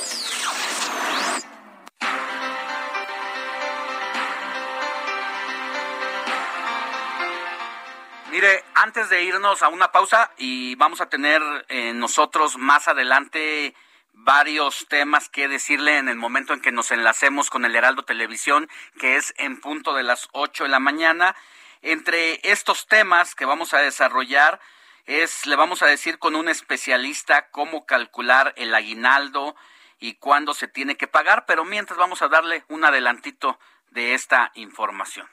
Mire, 8.36 8.66
antes 8.74 9.08
de 9.10 9.24
irnos 9.24 9.64
a 9.64 9.70
una 9.70 9.94
pausa 9.94 10.30
y 10.36 10.76
vamos 10.76 11.00
a 11.00 11.08
tener 11.08 11.42
eh, 11.70 11.94
nosotros 11.94 12.58
más 12.58 12.90
adelante 12.90 13.74
varios 14.12 14.88
temas 14.90 15.30
que 15.30 15.48
decirle 15.48 16.00
en 16.00 16.10
el 16.10 16.18
momento 16.18 16.52
en 16.52 16.60
que 16.60 16.74
nos 16.74 16.92
enlacemos 16.92 17.50
con 17.50 17.64
el 17.64 17.78
Heraldo 17.78 18.04
Televisión, 18.04 18.68
que 19.00 19.16
es 19.16 19.34
en 19.38 19.62
punto 19.62 19.94
de 19.94 20.04
las 20.04 20.28
8 20.34 20.66
de 20.66 20.70
la 20.70 20.82
mañana. 20.82 21.34
Entre 21.82 22.42
estos 22.44 22.88
temas 22.88 23.36
que 23.36 23.46
vamos 23.46 23.74
a 23.74 23.78
desarrollar 23.78 24.60
es, 25.06 25.46
le 25.46 25.56
vamos 25.56 25.82
a 25.82 25.88
decir 25.88 26.20
con 26.20 26.36
un 26.36 26.50
especialista 26.50 27.48
cómo 27.52 27.86
calcular 27.86 28.54
el 28.58 28.76
aguinaldo 28.76 29.56
y 29.98 30.16
cuándo 30.16 30.54
se 30.54 30.68
tiene 30.68 30.98
que 30.98 31.08
pagar, 31.08 31.46
pero 31.46 31.64
mientras 31.64 31.98
vamos 31.98 32.22
a 32.22 32.28
darle 32.28 32.66
un 32.68 32.84
adelantito 32.84 33.58
de 33.92 34.14
esta 34.14 34.52
información. 34.56 35.26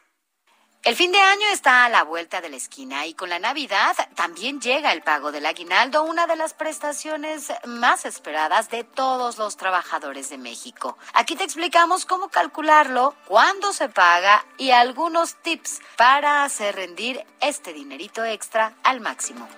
El 0.84 0.96
fin 0.96 1.12
de 1.12 1.20
año 1.20 1.46
está 1.52 1.84
a 1.84 1.88
la 1.88 2.02
vuelta 2.02 2.40
de 2.40 2.48
la 2.48 2.56
esquina 2.56 3.06
y 3.06 3.14
con 3.14 3.28
la 3.30 3.38
Navidad 3.38 3.94
también 4.16 4.60
llega 4.60 4.92
el 4.92 5.02
pago 5.02 5.30
del 5.30 5.46
aguinaldo, 5.46 6.02
una 6.02 6.26
de 6.26 6.34
las 6.34 6.54
prestaciones 6.54 7.52
más 7.64 8.04
esperadas 8.04 8.68
de 8.68 8.82
todos 8.82 9.38
los 9.38 9.56
trabajadores 9.56 10.28
de 10.28 10.38
México. 10.38 10.98
Aquí 11.14 11.36
te 11.36 11.44
explicamos 11.44 12.04
cómo 12.04 12.30
calcularlo, 12.30 13.14
cuándo 13.28 13.72
se 13.72 13.90
paga 13.90 14.44
y 14.58 14.72
algunos 14.72 15.36
tips 15.36 15.80
para 15.96 16.42
hacer 16.42 16.74
rendir 16.74 17.24
este 17.40 17.72
dinerito 17.72 18.24
extra 18.24 18.74
al 18.82 19.00
máximo. 19.00 19.48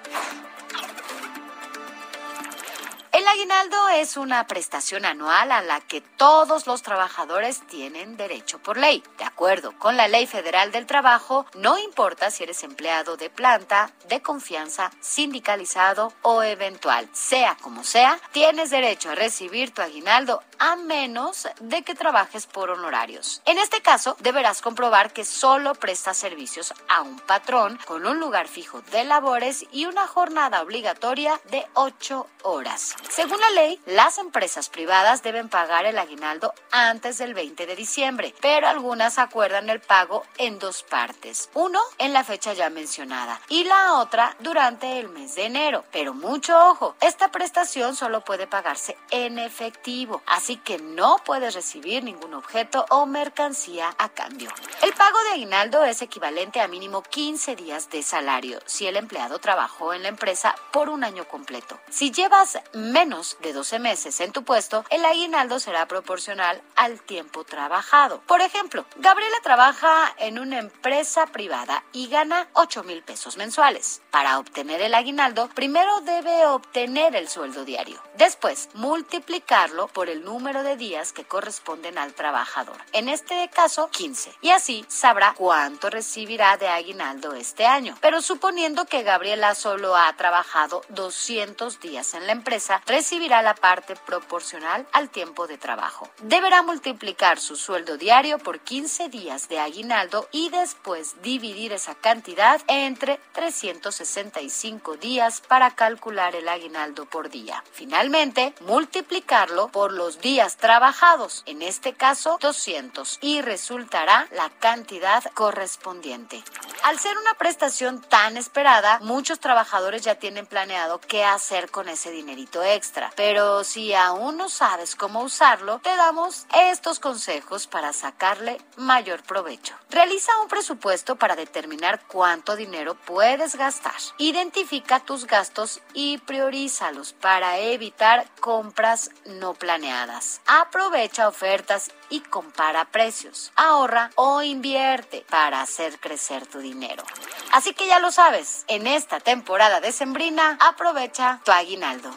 El 3.15 3.29
aguinaldo 3.29 3.91
es 3.91 4.17
una 4.17 4.45
prestación 4.49 5.05
anual 5.05 5.53
a 5.53 5.63
la 5.63 5.81
que 5.81 6.01
todos 6.01 6.67
los 6.67 6.83
trabajadores 6.83 7.65
tienen 7.69 8.17
derecho 8.17 8.59
por 8.59 8.77
ley. 8.77 9.05
De 9.19 9.25
acuerdo 9.25 9.73
con 9.79 9.97
la 9.97 10.09
Ley 10.09 10.27
Federal 10.27 10.73
del 10.73 10.87
Trabajo, 10.87 11.47
no 11.55 11.79
importa 11.79 12.33
si 12.33 12.43
eres 12.43 12.65
empleado 12.65 13.17
de 13.17 13.31
planta, 13.31 13.93
de 14.09 14.21
confianza, 14.21 14.91
sindicalizado 14.99 16.13
o 16.23 16.43
eventual. 16.43 17.09
Sea 17.13 17.57
como 17.63 17.85
sea, 17.85 18.19
tienes 18.33 18.71
derecho 18.71 19.11
a 19.11 19.15
recibir 19.15 19.73
tu 19.73 19.81
aguinaldo 19.81 20.43
a 20.59 20.75
menos 20.75 21.47
de 21.61 21.83
que 21.83 21.95
trabajes 21.95 22.49
por 22.49 22.71
honorarios. 22.71 23.43
En 23.45 23.59
este 23.59 23.81
caso, 23.81 24.17
deberás 24.19 24.61
comprobar 24.61 25.13
que 25.13 25.25
solo 25.25 25.77
prestas 25.77 26.17
servicios 26.17 26.75
a 26.89 27.03
un 27.03 27.21
patrón 27.21 27.79
con 27.87 28.07
un 28.07 28.19
lugar 28.19 28.49
fijo 28.49 28.83
de 28.91 29.05
labores 29.05 29.67
y 29.71 29.87
una 29.87 30.09
jornada 30.09 30.63
obligatoria 30.63 31.41
de 31.51 31.65
8 31.75 32.27
horas. 32.43 32.97
Según 33.09 33.41
la 33.41 33.51
ley, 33.51 33.81
las 33.87 34.19
empresas 34.19 34.69
privadas 34.69 35.23
deben 35.23 35.49
pagar 35.49 35.87
el 35.87 35.99
aguinaldo 35.99 36.53
antes 36.71 37.19
del 37.19 37.35
20 37.35 37.67
de 37.67 37.77
diciembre, 37.77 38.35
pero 38.41 38.67
algunas 38.67 39.19
acuerdan 39.19 39.71
el 39.71 39.81
pago 39.81 40.25
en 40.39 40.59
dos 40.59 40.83
partes. 40.83 41.49
Uno 41.55 41.81
en 41.99 42.13
la 42.13 42.25
fecha 42.25 42.53
ya 42.53 42.71
mencionada 42.71 43.41
y 43.49 43.65
la 43.65 43.95
otra 43.95 44.37
durante 44.41 44.99
el 44.99 45.09
mes 45.09 45.35
de 45.37 45.45
enero. 45.45 45.85
Pero 45.93 46.15
mucho 46.15 46.59
ojo, 46.69 46.97
esta 47.01 47.31
prestación 47.31 47.95
solo 47.95 48.25
puede 48.25 48.47
pagarse 48.47 48.97
en 49.11 49.39
efectivo, 49.39 50.23
así 50.27 50.57
que 50.57 50.79
no 50.79 51.19
puedes 51.25 51.55
recibir 51.55 52.03
ningún 52.03 52.35
objeto 52.35 52.85
o 52.91 53.07
mercancía 53.07 53.95
a 53.99 54.09
cambio. 54.09 54.51
El 54.83 54.93
pago 54.93 55.19
de 55.25 55.31
aguinaldo 55.31 55.85
es 55.85 56.03
equivalente 56.03 56.61
a 56.61 56.69
mínimo 56.69 57.03
15 57.03 57.57
días 57.57 57.91
de 57.91 58.03
salario 58.03 58.59
si 58.67 58.87
el 58.87 58.97
empleado 58.97 59.39
trabajó 59.39 59.95
en 59.95 60.03
la 60.03 60.09
empresa 60.09 60.55
por 60.73 60.89
un 60.89 61.05
año 61.05 61.27
completo. 61.29 61.79
Si 61.91 62.11
llevas 62.11 62.59
menos 62.95 63.37
de 63.43 63.53
12 63.53 63.81
meses 63.81 64.21
en 64.21 64.31
tu 64.31 64.45
puesto, 64.45 64.85
el 64.89 65.05
aguinaldo 65.05 65.59
será 65.59 65.89
proporcional 65.89 66.63
al 66.77 67.01
tiempo 67.01 67.43
trabajado. 67.43 68.21
Por 68.29 68.41
ejemplo, 68.41 68.87
Gabriela 68.99 69.37
trabaja 69.43 70.15
en 70.19 70.39
una 70.39 70.61
empresa 70.61 71.27
privada 71.27 71.83
y 71.93 72.07
gana 72.07 72.47
8 72.53 72.85
mil 72.85 73.03
pesos 73.03 73.37
mensuales. 73.37 74.01
Para 74.13 74.39
obtener 74.39 74.81
el 74.81 74.95
aguinaldo, 74.95 75.49
primero 75.57 76.03
debe 76.03 76.47
obtener 76.47 77.17
el 77.17 77.29
sueldo 77.29 77.65
diario. 77.65 78.01
Después, 78.17 78.69
multiplicarlo 78.75 79.89
por 79.89 80.09
el 80.09 80.25
número 80.25 80.63
de 80.63 80.77
días 80.77 81.13
que 81.13 81.25
corresponden 81.25 81.99
al 81.99 82.15
trabajador. 82.15 82.77
En 82.93 83.09
este 83.09 83.51
caso, 83.53 83.89
15. 83.91 84.37
Y 84.41 84.51
así 84.51 84.85
sabrá 84.87 85.35
cuánto 85.37 85.91
recibirá 85.91 86.59
de 86.59 86.69
aguinaldo 86.69 87.35
este 87.35 87.67
año. 87.67 87.99
Pero 88.01 88.23
suponiendo 88.23 88.85
que 88.85 89.03
Gabriela 89.03 89.57
solo 89.57 89.97
ha 89.97 90.13
trabajado 90.13 90.83
200 90.91 91.81
días 91.81 92.15
en 92.15 92.29
la 92.29 92.33
empresa, 92.33 92.83
recibirá 92.87 93.43
la 93.43 93.55
parte 93.55 93.97
proporcional 93.97 94.87
al 94.93 95.09
tiempo 95.09 95.47
de 95.47 95.59
trabajo. 95.59 96.09
Deberá 96.23 96.63
multiplicar 96.63 97.41
su 97.41 97.57
sueldo 97.57 97.97
diario 97.97 98.39
por 98.39 98.61
15 98.61 99.09
días 99.09 99.49
de 99.49 99.59
aguinaldo 99.59 100.29
y 100.33 100.51
después 100.51 101.21
dividir 101.23 101.73
esa 101.73 101.95
cantidad 101.95 102.61
entre 102.69 103.19
365 103.33 104.97
días 104.97 105.41
para 105.41 105.71
calcular 105.75 106.35
el 106.35 106.49
aguinaldo 106.49 107.07
por 107.07 107.31
día. 107.31 107.63
Finalmente, 107.73 108.55
multiplicarlo 108.61 109.69
por 109.69 109.93
los 109.93 110.21
días 110.21 110.57
trabajados, 110.57 111.43
en 111.47 111.63
este 111.63 111.95
caso 111.95 112.39
200, 112.41 113.19
y 113.21 113.41
resultará 113.41 114.29
la 114.33 114.51
cantidad 114.51 115.25
correspondiente. 115.35 116.43
Al 116.83 116.99
ser 116.99 117.17
una 117.17 117.35
prestación 117.35 118.01
tan 118.03 118.37
esperada, 118.37 118.99
muchos 119.01 119.41
trabajadores 119.41 120.03
ya 120.03 120.17
tienen 120.17 120.47
planeado 120.47 121.01
qué 121.01 121.25
hacer 121.25 121.71
con 121.71 121.89
ese 121.89 122.11
dinerito 122.11 122.63
extra. 122.75 123.11
Pero 123.17 123.65
si 123.65 123.95
aún 123.95 124.37
no 124.37 124.49
sabes 124.49 124.95
cómo 124.97 125.23
usarlo, 125.23 125.79
te 125.79 125.97
damos 125.97 126.47
estos 126.55 127.01
consejos 127.01 127.67
para 127.67 127.93
sacarle 127.93 128.59
mayor 128.77 129.23
provecho. 129.23 129.75
Realiza 129.91 130.39
un 130.41 130.49
presupuesto 130.49 131.17
para 131.17 131.37
determinar 131.37 132.07
cuánto 132.07 132.57
dinero 132.57 132.95
puedes 132.95 133.57
gastar. 133.57 133.95
Identifica 134.19 135.01
tus 135.01 135.27
gastos 135.27 135.81
y 135.93 136.19
priorízalos 136.19 137.13
para 137.13 137.59
evitar 137.59 138.27
compras 138.41 139.11
no 139.25 139.55
planeadas. 139.55 140.41
Aprovecha 140.47 141.29
ofertas 141.29 141.91
y 142.11 142.21
compara 142.21 142.85
precios. 142.87 143.53
Ahorra 143.57 144.11
o 144.17 144.43
invierte 144.43 145.25
para 145.31 145.61
hacer 145.61 145.99
crecer 145.99 146.47
tu 146.47 146.59
dinero. 146.59 147.05
Así 147.53 147.75
que 147.75 147.87
ya 147.87 147.99
lo 147.99 148.11
sabes, 148.11 148.65
en 148.69 148.87
esta 148.87 149.21
temporada 149.21 149.81
de 149.81 149.93
Sembrina, 149.93 150.57
aprovecha 150.61 151.41
tu 151.45 151.53
aguinaldo. 151.53 152.11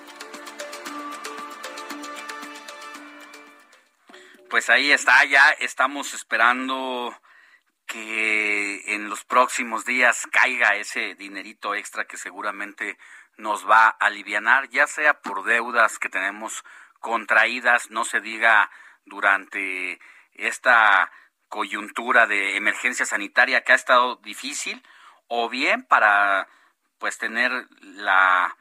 Pues 4.50 4.70
ahí 4.70 4.92
está, 4.94 5.26
ya 5.26 5.50
estamos 5.60 6.14
esperando 6.14 7.14
que 7.86 8.94
en 8.94 9.10
los 9.10 9.26
próximos 9.26 9.84
días 9.84 10.26
caiga 10.32 10.76
ese 10.76 11.16
dinerito 11.16 11.76
extra 11.76 12.06
que 12.06 12.16
seguramente 12.16 12.98
nos 13.36 13.70
va 13.70 13.88
a 13.88 14.06
aliviar, 14.06 14.70
ya 14.70 14.88
sea 14.88 15.20
por 15.20 15.44
deudas 15.44 16.00
que 16.00 16.08
tenemos 16.08 16.64
contraídas, 17.02 17.92
no 17.92 18.06
se 18.06 18.22
diga 18.22 18.72
durante 19.06 20.00
esta 20.34 21.12
coyuntura 21.50 22.26
de 22.26 22.56
emergencia 22.56 23.06
sanitaria 23.06 23.66
que 23.66 23.74
ha 23.74 23.76
estado 23.76 24.16
difícil, 24.18 24.82
o 25.28 25.50
bien 25.50 25.84
para 25.84 26.48
pues 27.00 27.18
tener 27.18 27.52
la 27.82 28.56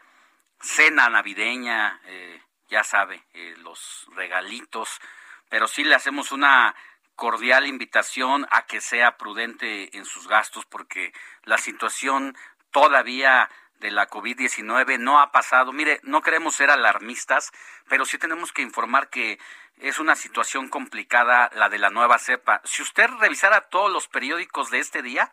cena 0.61 1.09
navideña, 1.11 2.01
eh, 2.07 2.43
ya 2.69 2.83
sabe, 2.83 3.25
eh, 3.35 3.55
los 3.59 4.09
regalitos 4.17 5.01
pero 5.49 5.69
sí 5.69 5.85
le 5.85 5.95
hacemos 5.95 6.33
una 6.33 6.75
cordial 7.15 7.67
invitación 7.67 8.47
a 8.51 8.67
que 8.67 8.81
sea 8.81 9.17
prudente 9.17 9.97
en 9.97 10.05
sus 10.05 10.29
gastos 10.29 10.67
porque 10.67 11.13
la 11.45 11.59
situación 11.59 12.37
todavía 12.71 13.49
de 13.81 13.91
la 13.91 14.09
COVID-19 14.09 14.99
no 14.99 15.21
ha 15.21 15.33
pasado. 15.33 15.73
Mire, 15.73 16.01
no 16.03 16.23
queremos 16.23 16.55
ser 16.55 16.71
alarmistas, 16.71 17.53
pero 17.89 18.05
sí 18.05 18.19
tenemos 18.19 18.53
que 18.53 18.63
informar 18.63 19.09
que 19.09 19.39
es 19.79 19.99
una 19.99 20.17
situación 20.17 20.69
complicada 20.69 21.51
la 21.55 21.69
de 21.69 21.79
la 21.79 21.91
nueva 21.91 22.19
cepa. 22.19 22.61
Si 22.65 22.83
usted 22.83 23.09
revisara 23.19 23.63
todos 23.63 23.93
los 23.93 24.09
periódicos 24.09 24.71
de 24.71 24.79
este 24.79 25.03
día, 25.03 25.33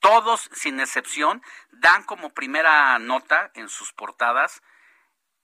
todos 0.00 0.48
sin 0.52 0.80
excepción 0.80 1.42
dan 1.70 2.04
como 2.04 2.30
primera 2.30 2.98
nota 2.98 3.50
en 3.54 3.68
sus 3.68 3.92
portadas 3.92 4.62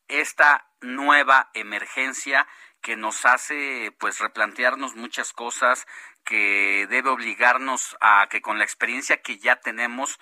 esta 0.09 0.67
nueva 0.81 1.51
emergencia 1.55 2.47
que 2.85 2.97
nos 2.97 3.25
hace 3.25 3.97
pues 3.99 4.21
replantearnos 4.21 4.95
muchas 4.95 5.33
cosas, 5.33 5.87
que 6.23 6.87
debe 6.91 7.09
obligarnos 7.09 7.97
a 8.03 8.27
que 8.29 8.43
con 8.43 8.59
la 8.59 8.65
experiencia 8.65 9.23
que 9.23 9.39
ya 9.39 9.57
tenemos 9.57 10.21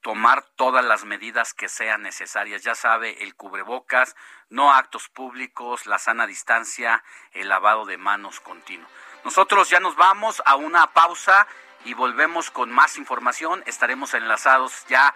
tomar 0.00 0.44
todas 0.54 0.84
las 0.84 1.04
medidas 1.04 1.52
que 1.52 1.68
sean 1.68 2.02
necesarias. 2.02 2.62
Ya 2.62 2.76
sabe, 2.76 3.24
el 3.24 3.34
cubrebocas, 3.34 4.14
no 4.50 4.72
actos 4.72 5.08
públicos, 5.08 5.86
la 5.86 5.98
sana 5.98 6.28
distancia, 6.28 7.02
el 7.32 7.48
lavado 7.48 7.84
de 7.86 7.98
manos 7.98 8.38
continuo. 8.38 8.88
Nosotros 9.24 9.68
ya 9.68 9.80
nos 9.80 9.96
vamos 9.96 10.40
a 10.46 10.54
una 10.54 10.86
pausa 10.92 11.48
y 11.84 11.94
volvemos 11.94 12.52
con 12.52 12.70
más 12.70 12.98
información. 12.98 13.64
Estaremos 13.66 14.14
enlazados 14.14 14.86
ya 14.86 15.12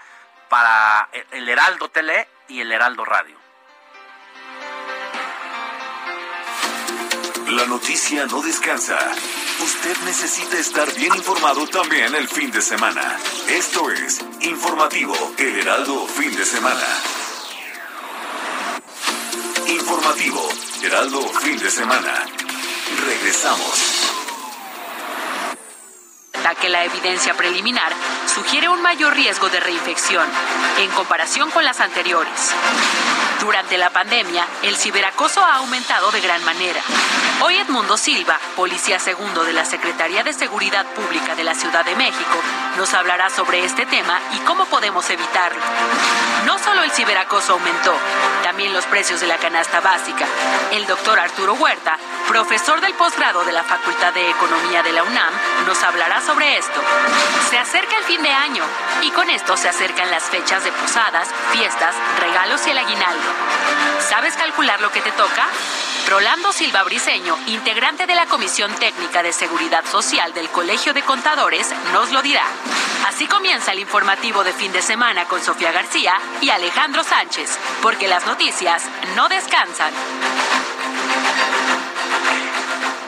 para 0.48 1.08
el 1.30 1.48
Heraldo 1.48 1.88
Tele 1.88 2.26
y 2.48 2.62
el 2.62 2.72
Heraldo 2.72 3.04
Radio. 3.04 3.43
La 7.54 7.66
noticia 7.66 8.26
no 8.26 8.42
descansa. 8.42 8.98
Usted 9.62 9.96
necesita 10.04 10.58
estar 10.58 10.92
bien 10.94 11.14
informado 11.14 11.64
también 11.68 12.12
el 12.16 12.26
fin 12.26 12.50
de 12.50 12.60
semana. 12.60 13.16
Esto 13.48 13.92
es 13.92 14.24
Informativo 14.40 15.14
El 15.38 15.60
Heraldo 15.60 16.04
Fin 16.08 16.34
de 16.34 16.44
Semana. 16.44 16.86
Informativo 19.68 20.48
Heraldo 20.82 21.20
Fin 21.28 21.56
de 21.56 21.70
Semana. 21.70 22.26
Regresamos 23.06 24.04
que 26.60 26.68
la 26.68 26.84
evidencia 26.84 27.34
preliminar 27.34 27.92
sugiere 28.32 28.68
un 28.68 28.80
mayor 28.80 29.14
riesgo 29.14 29.48
de 29.48 29.60
reinfección 29.60 30.26
en 30.78 30.90
comparación 30.90 31.50
con 31.50 31.64
las 31.64 31.80
anteriores. 31.80 32.52
Durante 33.40 33.76
la 33.76 33.90
pandemia, 33.90 34.46
el 34.62 34.76
ciberacoso 34.76 35.42
ha 35.42 35.56
aumentado 35.56 36.10
de 36.10 36.20
gran 36.20 36.44
manera. 36.44 36.80
Hoy 37.40 37.56
Edmundo 37.56 37.96
Silva, 37.96 38.38
policía 38.56 38.98
segundo 38.98 39.42
de 39.44 39.52
la 39.52 39.64
Secretaría 39.64 40.22
de 40.22 40.32
Seguridad 40.32 40.86
Pública 40.94 41.34
de 41.34 41.44
la 41.44 41.54
Ciudad 41.54 41.84
de 41.84 41.96
México, 41.96 42.38
nos 42.76 42.94
hablará 42.94 43.28
sobre 43.28 43.64
este 43.64 43.86
tema 43.86 44.20
y 44.32 44.38
cómo 44.40 44.64
podemos 44.66 45.08
evitarlo. 45.10 45.60
No 46.46 46.58
solo 46.58 46.82
el 46.84 46.90
ciberacoso 46.92 47.54
aumentó, 47.54 47.94
también 48.54 48.72
los 48.72 48.86
precios 48.86 49.20
de 49.20 49.26
la 49.26 49.36
canasta 49.38 49.80
básica. 49.80 50.24
El 50.70 50.86
doctor 50.86 51.18
Arturo 51.18 51.54
Huerta, 51.54 51.98
profesor 52.28 52.80
del 52.80 52.94
posgrado 52.94 53.44
de 53.44 53.50
la 53.50 53.64
Facultad 53.64 54.14
de 54.14 54.30
Economía 54.30 54.80
de 54.84 54.92
la 54.92 55.02
UNAM, 55.02 55.34
nos 55.66 55.82
hablará 55.82 56.20
sobre 56.20 56.56
esto. 56.56 56.80
Se 57.50 57.58
acerca 57.58 57.98
el 57.98 58.04
fin 58.04 58.22
de 58.22 58.30
año 58.30 58.62
y 59.02 59.10
con 59.10 59.28
esto 59.28 59.56
se 59.56 59.68
acercan 59.68 60.08
las 60.08 60.22
fechas 60.30 60.62
de 60.62 60.70
posadas, 60.70 61.26
fiestas, 61.50 61.96
regalos 62.20 62.64
y 62.68 62.70
el 62.70 62.78
aguinaldo. 62.78 63.28
¿Sabes 64.08 64.36
calcular 64.36 64.80
lo 64.80 64.92
que 64.92 65.00
te 65.00 65.10
toca? 65.10 65.48
Rolando 66.08 66.52
Silva 66.52 66.84
Briceño, 66.84 67.36
integrante 67.46 68.06
de 68.06 68.14
la 68.14 68.26
Comisión 68.26 68.72
Técnica 68.74 69.22
de 69.22 69.32
Seguridad 69.32 69.84
Social 69.90 70.32
del 70.34 70.48
Colegio 70.50 70.92
de 70.92 71.02
Contadores, 71.02 71.74
nos 71.92 72.12
lo 72.12 72.22
dirá. 72.22 72.44
Así 73.08 73.26
comienza 73.26 73.72
el 73.72 73.80
informativo 73.80 74.44
de 74.44 74.52
fin 74.52 74.70
de 74.72 74.82
semana 74.82 75.24
con 75.24 75.42
Sofía 75.42 75.72
García 75.72 76.12
y 76.42 76.50
Alejandro 76.50 77.04
Sánchez, 77.04 77.58
porque 77.80 78.06
las 78.06 78.26
noticias 78.26 78.43
no 79.16 79.26
descansan. 79.28 79.90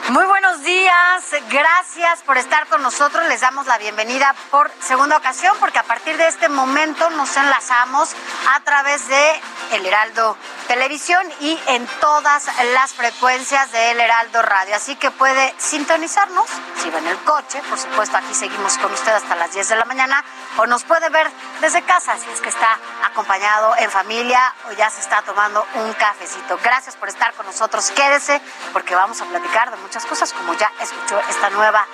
Muy 0.09 0.23
buenos 0.23 0.63
días, 0.63 1.25
gracias 1.49 2.21
por 2.21 2.37
estar 2.37 2.65
con 2.67 2.81
nosotros. 2.81 3.27
Les 3.27 3.41
damos 3.41 3.67
la 3.67 3.77
bienvenida 3.77 4.33
por 4.49 4.71
segunda 4.79 5.17
ocasión 5.17 5.53
porque 5.59 5.79
a 5.79 5.83
partir 5.83 6.15
de 6.15 6.29
este 6.29 6.47
momento 6.47 7.09
nos 7.09 7.35
enlazamos 7.35 8.15
a 8.55 8.61
través 8.61 9.05
de 9.09 9.41
El 9.73 9.85
Heraldo 9.85 10.37
Televisión 10.69 11.27
y 11.41 11.59
en 11.67 11.85
todas 11.99 12.47
las 12.73 12.93
frecuencias 12.93 13.69
de 13.73 13.91
El 13.91 13.99
Heraldo 13.99 14.41
Radio. 14.43 14.77
Así 14.77 14.95
que 14.95 15.11
puede 15.11 15.53
sintonizarnos 15.57 16.45
si 16.81 16.89
va 16.89 16.99
en 16.99 17.07
el 17.07 17.17
coche, 17.23 17.61
por 17.69 17.77
supuesto 17.77 18.15
aquí 18.15 18.33
seguimos 18.33 18.77
con 18.77 18.93
usted 18.93 19.11
hasta 19.11 19.35
las 19.35 19.51
10 19.51 19.67
de 19.67 19.75
la 19.75 19.83
mañana, 19.83 20.23
o 20.55 20.65
nos 20.67 20.85
puede 20.85 21.09
ver 21.09 21.29
desde 21.59 21.81
casa 21.81 22.17
si 22.17 22.29
es 22.29 22.39
que 22.39 22.49
está 22.49 22.79
acompañado 23.03 23.75
en 23.77 23.91
familia 23.91 24.55
o 24.69 24.71
ya 24.71 24.89
se 24.89 25.01
está 25.01 25.21
tomando 25.23 25.65
un 25.75 25.91
cafecito. 25.93 26.57
Gracias 26.63 26.95
por 26.95 27.09
estar 27.09 27.33
con 27.33 27.45
nosotros, 27.45 27.91
quédese 27.91 28.41
porque 28.71 28.95
vamos 28.95 29.19
a 29.21 29.25
platicar 29.25 29.69
de 29.71 29.77
muchas 29.77 29.96
cosas 30.05 30.33
como 30.33 30.53
ya 30.53 30.71
escuchó 30.81 31.19
esta 31.29 31.49
nueva 31.49 31.85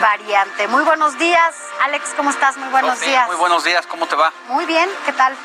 variante. 0.00 0.68
Muy 0.68 0.84
buenos 0.84 1.18
días, 1.18 1.54
Alex, 1.82 2.14
¿cómo 2.16 2.30
estás? 2.30 2.56
Muy 2.56 2.68
buenos 2.70 3.00
días. 3.00 3.26
Muy 3.26 3.36
buenos 3.36 3.64
días, 3.64 3.86
¿cómo 3.86 4.06
te 4.06 4.16
va? 4.16 4.32
Muy 4.48 4.66
bien, 4.66 4.88
¿qué 5.06 5.12
tal? 5.12 5.36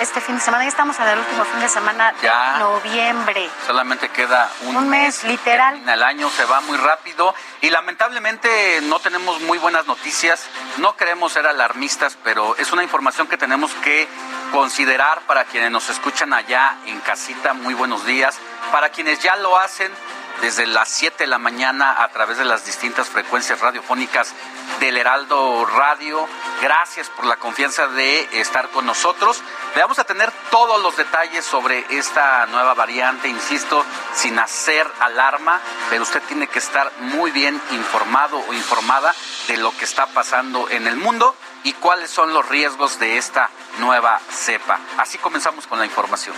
este 0.00 0.20
fin 0.20 0.36
de 0.36 0.40
semana. 0.40 0.64
Ya 0.64 0.70
estamos 0.70 0.98
en 0.98 1.08
el 1.08 1.18
último 1.18 1.44
fin 1.44 1.60
de 1.60 1.68
semana 1.68 2.12
de 2.12 2.58
noviembre. 2.58 3.50
Solamente 3.66 4.08
queda 4.08 4.50
un, 4.62 4.76
un 4.76 4.88
mes, 4.88 5.24
literal. 5.24 5.76
El 5.86 6.02
año 6.02 6.30
se 6.30 6.44
va 6.46 6.60
muy 6.62 6.78
rápido 6.78 7.34
y 7.60 7.70
lamentablemente 7.70 8.80
no 8.82 8.98
tenemos 8.98 9.40
muy 9.42 9.58
buenas 9.58 9.86
noticias. 9.86 10.46
No 10.78 10.96
queremos 10.96 11.32
ser 11.32 11.46
alarmistas, 11.46 12.16
pero 12.24 12.56
es 12.56 12.72
una 12.72 12.82
información 12.82 13.26
que 13.26 13.36
tenemos 13.36 13.72
que 13.74 14.08
considerar 14.52 15.20
para 15.22 15.44
quienes 15.44 15.70
nos 15.70 15.88
escuchan 15.90 16.32
allá 16.32 16.78
en 16.86 17.00
casita. 17.00 17.52
Muy 17.52 17.74
buenos 17.74 18.06
días. 18.06 18.38
Para 18.72 18.88
quienes 18.88 19.20
ya 19.20 19.36
lo 19.36 19.58
hacen, 19.58 19.92
desde 20.40 20.66
las 20.66 20.88
7 20.88 21.24
de 21.24 21.26
la 21.26 21.38
mañana 21.38 22.02
a 22.02 22.08
través 22.08 22.38
de 22.38 22.44
las 22.44 22.64
distintas 22.64 23.08
frecuencias 23.08 23.60
radiofónicas 23.60 24.32
del 24.80 24.96
Heraldo 24.96 25.66
Radio. 25.66 26.26
Gracias 26.62 27.08
por 27.10 27.26
la 27.26 27.36
confianza 27.36 27.86
de 27.88 28.40
estar 28.40 28.68
con 28.70 28.86
nosotros. 28.86 29.42
Le 29.74 29.82
vamos 29.82 29.98
a 29.98 30.04
tener 30.04 30.32
todos 30.50 30.82
los 30.82 30.96
detalles 30.96 31.44
sobre 31.44 31.84
esta 31.90 32.46
nueva 32.46 32.74
variante, 32.74 33.28
insisto, 33.28 33.84
sin 34.14 34.38
hacer 34.38 34.90
alarma, 35.00 35.60
pero 35.90 36.02
usted 36.02 36.22
tiene 36.22 36.46
que 36.46 36.58
estar 36.58 36.90
muy 37.00 37.30
bien 37.30 37.60
informado 37.72 38.38
o 38.38 38.52
informada 38.54 39.14
de 39.48 39.56
lo 39.58 39.76
que 39.76 39.84
está 39.84 40.06
pasando 40.06 40.68
en 40.70 40.86
el 40.86 40.96
mundo 40.96 41.36
y 41.62 41.74
cuáles 41.74 42.10
son 42.10 42.32
los 42.32 42.48
riesgos 42.48 42.98
de 42.98 43.18
esta 43.18 43.50
nueva 43.78 44.20
cepa. 44.30 44.78
Así 44.96 45.18
comenzamos 45.18 45.66
con 45.66 45.78
la 45.78 45.84
información. 45.84 46.34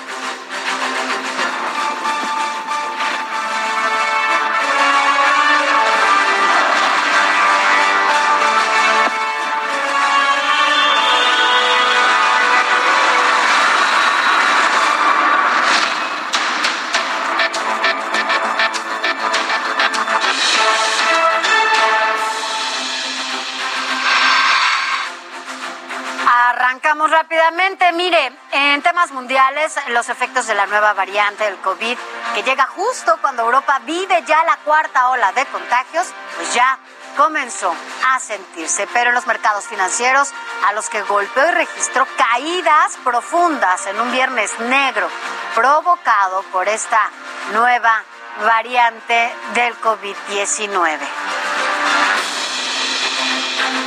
Rápidamente. 27.12 27.92
Mire, 27.92 28.32
en 28.50 28.82
temas 28.82 29.12
mundiales, 29.12 29.76
los 29.88 30.08
efectos 30.08 30.46
de 30.46 30.54
la 30.54 30.66
nueva 30.66 30.94
variante 30.94 31.44
del 31.44 31.56
COVID, 31.58 31.96
que 32.34 32.42
llega 32.42 32.66
justo 32.66 33.16
cuando 33.20 33.42
Europa 33.42 33.80
vive 33.84 34.24
ya 34.26 34.42
la 34.44 34.56
cuarta 34.64 35.10
ola 35.10 35.30
de 35.32 35.44
contagios, 35.46 36.08
pues 36.36 36.54
ya 36.54 36.78
comenzó 37.16 37.72
a 38.10 38.18
sentirse. 38.18 38.88
Pero 38.92 39.10
en 39.10 39.14
los 39.14 39.26
mercados 39.26 39.66
financieros, 39.66 40.32
a 40.66 40.72
los 40.72 40.88
que 40.88 41.02
golpeó 41.02 41.46
y 41.48 41.52
registró 41.52 42.06
caídas 42.16 42.96
profundas 43.04 43.86
en 43.86 44.00
un 44.00 44.10
viernes 44.10 44.58
negro 44.60 45.08
provocado 45.54 46.42
por 46.44 46.68
esta 46.68 47.10
nueva 47.52 48.02
variante 48.42 49.34
del 49.54 49.78
COVID-19. 49.80 50.98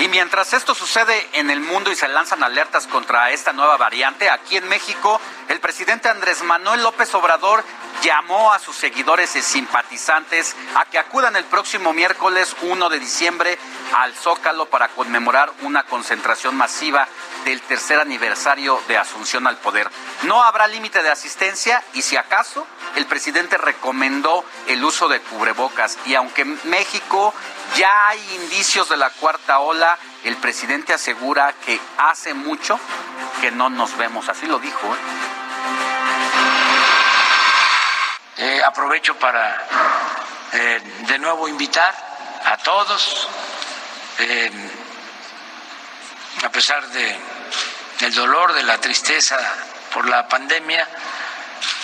Y 0.01 0.09
mientras 0.09 0.53
esto 0.53 0.75
sucede 0.75 1.27
en 1.33 1.49
el 1.49 1.61
mundo 1.61 1.89
y 1.89 1.95
se 1.95 2.07
lanzan 2.07 2.43
alertas 2.43 2.85
contra 2.85 3.31
esta 3.31 3.53
nueva 3.53 3.77
variante, 3.77 4.29
aquí 4.29 4.57
en 4.57 4.67
México, 4.67 5.21
el 5.47 5.59
presidente 5.59 6.09
Andrés 6.09 6.43
Manuel 6.43 6.83
López 6.83 7.13
Obrador 7.15 7.63
llamó 8.03 8.53
a 8.53 8.59
sus 8.59 8.75
seguidores 8.75 9.35
y 9.35 9.41
simpatizantes 9.41 10.55
a 10.75 10.85
que 10.85 10.99
acudan 10.99 11.35
el 11.35 11.45
próximo 11.45 11.93
miércoles 11.93 12.55
1 12.61 12.89
de 12.89 12.99
diciembre 12.99 13.57
al 13.93 14.13
Zócalo 14.13 14.67
para 14.67 14.89
conmemorar 14.89 15.51
una 15.61 15.83
concentración 15.83 16.55
masiva 16.55 17.07
del 17.45 17.61
tercer 17.61 17.99
aniversario 17.99 18.81
de 18.87 18.97
Asunción 18.97 19.47
al 19.47 19.57
Poder. 19.57 19.89
No 20.23 20.43
habrá 20.43 20.67
límite 20.67 21.01
de 21.03 21.09
asistencia 21.09 21.83
y 21.93 22.01
si 22.01 22.17
acaso 22.17 22.65
el 22.95 23.05
presidente 23.05 23.57
recomendó 23.57 24.43
el 24.67 24.83
uso 24.83 25.07
de 25.07 25.19
cubrebocas 25.21 25.97
y 26.05 26.15
aunque 26.15 26.41
en 26.43 26.59
México 26.65 27.33
ya 27.75 28.07
hay 28.07 28.35
indicios 28.35 28.89
de 28.89 28.97
la 28.97 29.09
cuarta 29.09 29.59
ola, 29.59 29.97
el 30.23 30.37
presidente 30.37 30.93
asegura 30.93 31.53
que 31.65 31.79
hace 31.97 32.33
mucho 32.33 32.79
que 33.41 33.51
no 33.51 33.69
nos 33.69 33.95
vemos, 33.97 34.29
así 34.29 34.47
lo 34.47 34.59
dijo. 34.59 34.87
¿eh? 34.87 35.94
Eh, 38.37 38.61
aprovecho 38.65 39.17
para 39.17 39.65
eh, 40.51 40.81
de 41.07 41.19
nuevo 41.19 41.47
invitar 41.47 41.93
a 42.43 42.57
todos, 42.57 43.29
a 46.43 46.49
pesar 46.49 46.85
de 46.89 47.17
el 48.01 48.13
dolor, 48.13 48.53
de 48.53 48.63
la 48.63 48.77
tristeza 48.77 49.37
por 49.93 50.07
la 50.07 50.27
pandemia, 50.27 50.87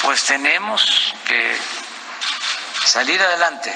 pues 0.02 0.26
tenemos 0.26 1.16
que 1.26 1.58
salir 2.86 3.22
adelante, 3.22 3.74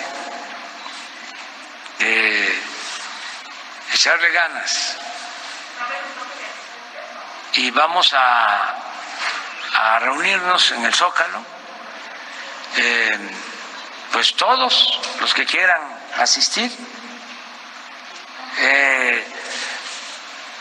echarle 3.94 4.32
ganas. 4.32 4.98
Y 7.54 7.72
vamos 7.72 8.14
a, 8.14 8.76
a 9.74 10.00
reunirnos 10.00 10.72
en 10.72 10.84
el 10.84 10.94
Zócalo, 10.94 11.55
eh, 12.78 13.18
pues 14.12 14.36
todos 14.36 15.00
los 15.20 15.34
que 15.34 15.46
quieran 15.46 15.82
asistir. 16.18 16.72
Eh, 18.58 19.28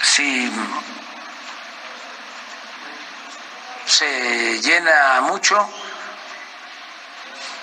si 0.03 0.51
se 3.87 4.61
llena 4.61 5.21
mucho, 5.23 5.69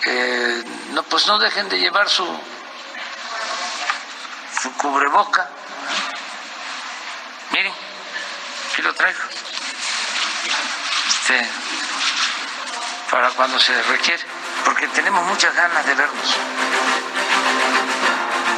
eh, 0.06 0.64
no, 0.92 1.04
pues 1.04 1.28
no 1.28 1.38
dejen 1.40 1.70
de 1.70 1.80
llevar 1.80 2.10
su, 2.10 2.26
su 4.62 4.72
cubreboca. 4.78 5.50
Miren, 7.52 7.74
aquí 8.72 8.82
lo 8.82 8.94
traigo. 8.94 9.20
Este, 11.08 11.48
para 13.10 13.30
cuando 13.32 13.60
se 13.60 13.82
requiere, 13.84 14.24
porque 14.66 14.88
tenemos 14.90 15.24
muchas 15.26 15.56
ganas 15.56 15.86
de 15.86 15.96
vernos. 15.96 16.38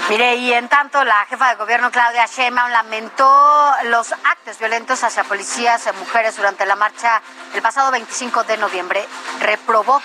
Mire, 0.10 0.36
y 0.36 0.52
en 0.54 0.68
tanto 0.68 1.02
la 1.06 1.26
jefa 1.28 1.50
de 1.50 1.56
gobierno 1.56 1.90
Claudia 1.90 2.26
Sheinbaum 2.26 2.70
lamentó 2.72 3.74
los 3.86 4.12
actos 4.12 4.60
violentos 4.60 5.02
hacia 5.02 5.24
policías 5.24 5.88
y 5.88 5.98
mujeres 5.98 6.36
durante 6.36 6.66
la 6.66 6.76
marcha 6.76 7.22
el 7.54 7.62
pasado 7.62 7.90
25 7.90 8.44
de 8.44 8.58
noviembre. 8.58 9.08
Reprobó 9.40 10.02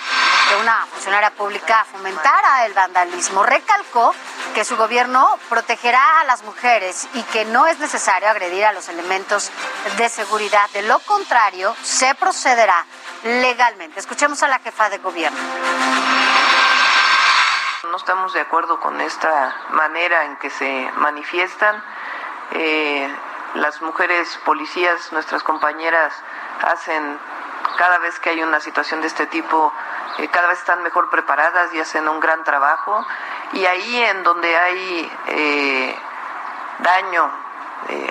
que 0.49 0.57
una 0.63 0.87
funcionaria 0.87 1.31
pública 1.31 1.85
fomentara 1.91 2.65
el 2.65 2.75
vandalismo. 2.75 3.43
Recalcó 3.43 4.15
que 4.55 4.65
su 4.65 4.77
gobierno 4.77 5.37
protegerá 5.49 6.21
a 6.21 6.25
las 6.25 6.45
mujeres 6.45 7.09
y 7.15 7.23
que 7.25 7.45
no 7.47 7.67
es 7.67 7.81
necesario 7.81 8.29
agredir 8.29 8.65
a 8.67 8.73
los 8.73 8.89
elementos 8.89 9.51
de 9.97 10.09
seguridad. 10.09 10.71
De 10.73 10.83
lo 10.83 11.01
contrario, 11.01 11.75
se 11.83 12.15
procederá 12.15 12.87
legalmente. 13.25 14.01
Escuchemos 14.01 14.43
a 14.43 14.49
la 14.49 14.59
jefa 14.59 14.91
de 14.91 14.99
gobierno. 14.99 15.39
No 17.91 17.97
estamos 17.97 18.33
de 18.33 18.41
acuerdo 18.41 18.81
con 18.81 19.01
esta 19.01 19.55
manera 19.71 20.25
en 20.25 20.37
que 20.37 20.51
se 20.51 20.91
manifiestan. 20.97 21.83
Eh, 22.53 23.15
las 23.55 23.81
mujeres 23.83 24.39
policías, 24.45 25.13
nuestras 25.13 25.43
compañeras, 25.43 26.15
hacen 26.63 27.19
cada 27.77 27.99
vez 27.99 28.19
que 28.19 28.31
hay 28.31 28.43
una 28.43 28.61
situación 28.61 29.01
de 29.01 29.07
este 29.07 29.27
tipo, 29.27 29.73
eh, 30.19 30.29
cada 30.29 30.49
vez 30.49 30.59
están 30.59 30.83
mejor 30.83 31.11
preparadas 31.11 31.73
y 31.73 31.81
hacen 31.81 32.09
un 32.09 32.21
gran 32.21 32.45
trabajo. 32.45 33.07
Y 33.53 33.65
ahí 33.65 34.03
en 34.03 34.23
donde 34.23 34.57
hay 34.57 35.13
eh, 35.29 35.99
daño 36.81 37.48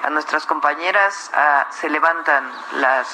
a 0.03 0.09
nuestras 0.09 0.45
compañeras, 0.45 1.29
ah, 1.33 1.67
se 1.71 1.89
levantan 1.89 2.51
las 2.73 3.07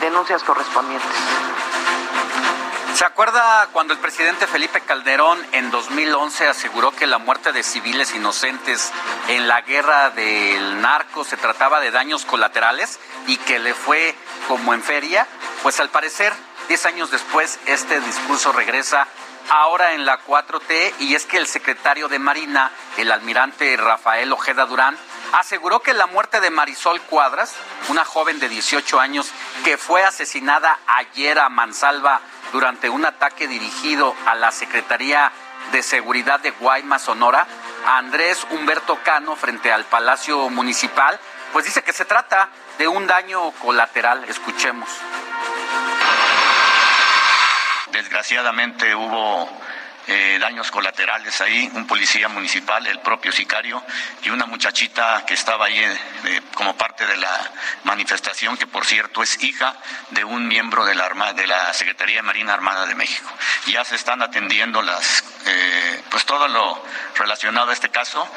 denuncias 0.00 0.42
correspondientes. 0.42 1.10
¿Se 2.94 3.04
acuerda 3.04 3.68
cuando 3.72 3.92
el 3.92 3.98
presidente 3.98 4.46
Felipe 4.46 4.80
Calderón 4.80 5.44
en 5.50 5.72
2011 5.72 6.46
aseguró 6.46 6.92
que 6.92 7.08
la 7.08 7.18
muerte 7.18 7.50
de 7.50 7.64
civiles 7.64 8.14
inocentes 8.14 8.92
en 9.26 9.48
la 9.48 9.62
guerra 9.62 10.10
del 10.10 10.80
narco 10.80 11.24
se 11.24 11.36
trataba 11.36 11.80
de 11.80 11.90
daños 11.90 12.24
colaterales 12.24 13.00
y 13.26 13.36
que 13.38 13.58
le 13.58 13.74
fue 13.74 14.14
como 14.46 14.74
en 14.74 14.82
feria? 14.82 15.26
Pues 15.64 15.80
al 15.80 15.88
parecer, 15.88 16.32
10 16.68 16.86
años 16.86 17.10
después, 17.10 17.58
este 17.66 17.98
discurso 18.00 18.52
regresa 18.52 19.08
ahora 19.50 19.94
en 19.94 20.06
la 20.06 20.20
4T 20.24 20.94
y 21.00 21.16
es 21.16 21.26
que 21.26 21.38
el 21.38 21.48
secretario 21.48 22.06
de 22.06 22.20
Marina, 22.20 22.70
el 22.96 23.10
almirante 23.10 23.76
Rafael 23.76 24.32
Ojeda 24.32 24.66
Durán, 24.66 24.96
aseguró 25.34 25.80
que 25.80 25.94
la 25.94 26.06
muerte 26.06 26.40
de 26.40 26.50
Marisol 26.50 27.00
Cuadras, 27.02 27.54
una 27.88 28.04
joven 28.04 28.38
de 28.38 28.48
18 28.48 29.00
años 29.00 29.30
que 29.64 29.76
fue 29.76 30.04
asesinada 30.04 30.78
ayer 30.86 31.38
a 31.38 31.48
Mansalva 31.48 32.20
durante 32.52 32.88
un 32.88 33.04
ataque 33.04 33.48
dirigido 33.48 34.14
a 34.26 34.36
la 34.36 34.52
Secretaría 34.52 35.32
de 35.72 35.82
Seguridad 35.82 36.38
de 36.38 36.52
Guaymas, 36.52 37.02
Sonora, 37.02 37.46
a 37.84 37.98
Andrés 37.98 38.46
Humberto 38.50 38.98
Cano 39.02 39.34
frente 39.34 39.72
al 39.72 39.84
Palacio 39.84 40.48
Municipal, 40.50 41.18
pues 41.52 41.64
dice 41.64 41.82
que 41.82 41.92
se 41.92 42.04
trata 42.04 42.48
de 42.78 42.86
un 42.86 43.06
daño 43.06 43.50
colateral. 43.52 44.24
Escuchemos. 44.28 44.88
Desgraciadamente 47.90 48.94
hubo 48.94 49.48
eh, 50.06 50.38
daños 50.38 50.70
colaterales 50.70 51.40
ahí, 51.40 51.70
un 51.74 51.86
policía 51.86 52.28
municipal, 52.28 52.86
el 52.86 53.00
propio 53.00 53.32
sicario 53.32 53.82
y 54.22 54.28
una 54.28 54.44
muchachita 54.44 55.24
que 55.26 55.32
estaba 55.32 55.64
ahí 55.64 55.78
eh, 55.78 56.42
como 56.52 56.76
parte 56.76 57.06
de 57.06 57.16
la 57.16 57.50
manifestación, 57.84 58.58
que 58.58 58.66
por 58.66 58.84
cierto 58.84 59.22
es 59.22 59.42
hija 59.42 59.74
de 60.10 60.22
un 60.22 60.46
miembro 60.46 60.84
de 60.84 60.94
la, 60.94 61.06
Armada, 61.06 61.32
de 61.32 61.46
la 61.46 61.72
Secretaría 61.72 62.16
de 62.16 62.22
Marina 62.22 62.52
Armada 62.52 62.84
de 62.84 62.94
México. 62.94 63.30
Ya 63.68 63.82
se 63.82 63.94
están 63.94 64.20
atendiendo 64.20 64.82
las, 64.82 65.24
eh, 65.46 66.02
pues 66.10 66.26
todo 66.26 66.48
lo 66.48 66.84
relacionado 67.16 67.70
a 67.70 67.72
este 67.72 67.88
caso. 67.88 68.28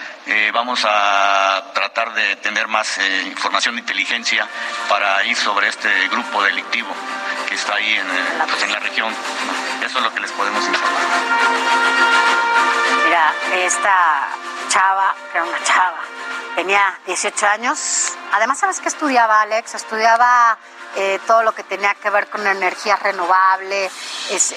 vamos 0.53 0.85
a 0.85 1.71
tratar 1.73 2.13
de 2.13 2.37
tener 2.37 2.67
más 2.67 2.97
información 3.25 3.75
de 3.75 3.81
inteligencia 3.81 4.47
para 4.87 5.23
ir 5.25 5.35
sobre 5.35 5.67
este 5.67 6.07
grupo 6.09 6.43
delictivo 6.43 6.93
que 7.47 7.55
está 7.55 7.75
ahí 7.75 7.93
en, 7.93 8.07
pues, 8.47 8.63
en 8.63 8.71
la 8.71 8.79
región. 8.79 9.13
Eso 9.83 9.97
es 9.97 10.03
lo 10.03 10.13
que 10.13 10.21
les 10.21 10.31
podemos 10.31 10.65
informar. 10.65 11.56
Mira, 13.05 13.33
esta 13.53 14.27
chava, 14.69 15.15
que 15.31 15.37
era 15.37 15.47
una 15.47 15.63
chava, 15.63 15.99
tenía 16.55 16.99
18 17.05 17.47
años. 17.47 18.13
Además, 18.33 18.59
¿sabes 18.59 18.79
qué 18.79 18.89
estudiaba, 18.89 19.41
Alex? 19.41 19.75
Estudiaba 19.75 20.57
eh, 20.95 21.19
todo 21.27 21.43
lo 21.43 21.53
que 21.53 21.63
tenía 21.63 21.93
que 21.95 22.09
ver 22.09 22.29
con 22.29 22.45
energía 22.45 22.95
renovable, 22.95 23.89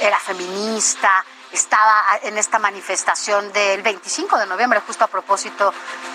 era 0.01 0.19
feminista, 0.19 1.25
estaba 1.53 2.19
en 2.23 2.39
esta 2.39 2.59
manifestación 2.59 3.53
del 3.53 3.83
25 3.83 4.39
de 4.39 4.47
noviembre, 4.47 4.81
justo 4.87 5.05
a 5.05 5.09
propósito 5.09 5.75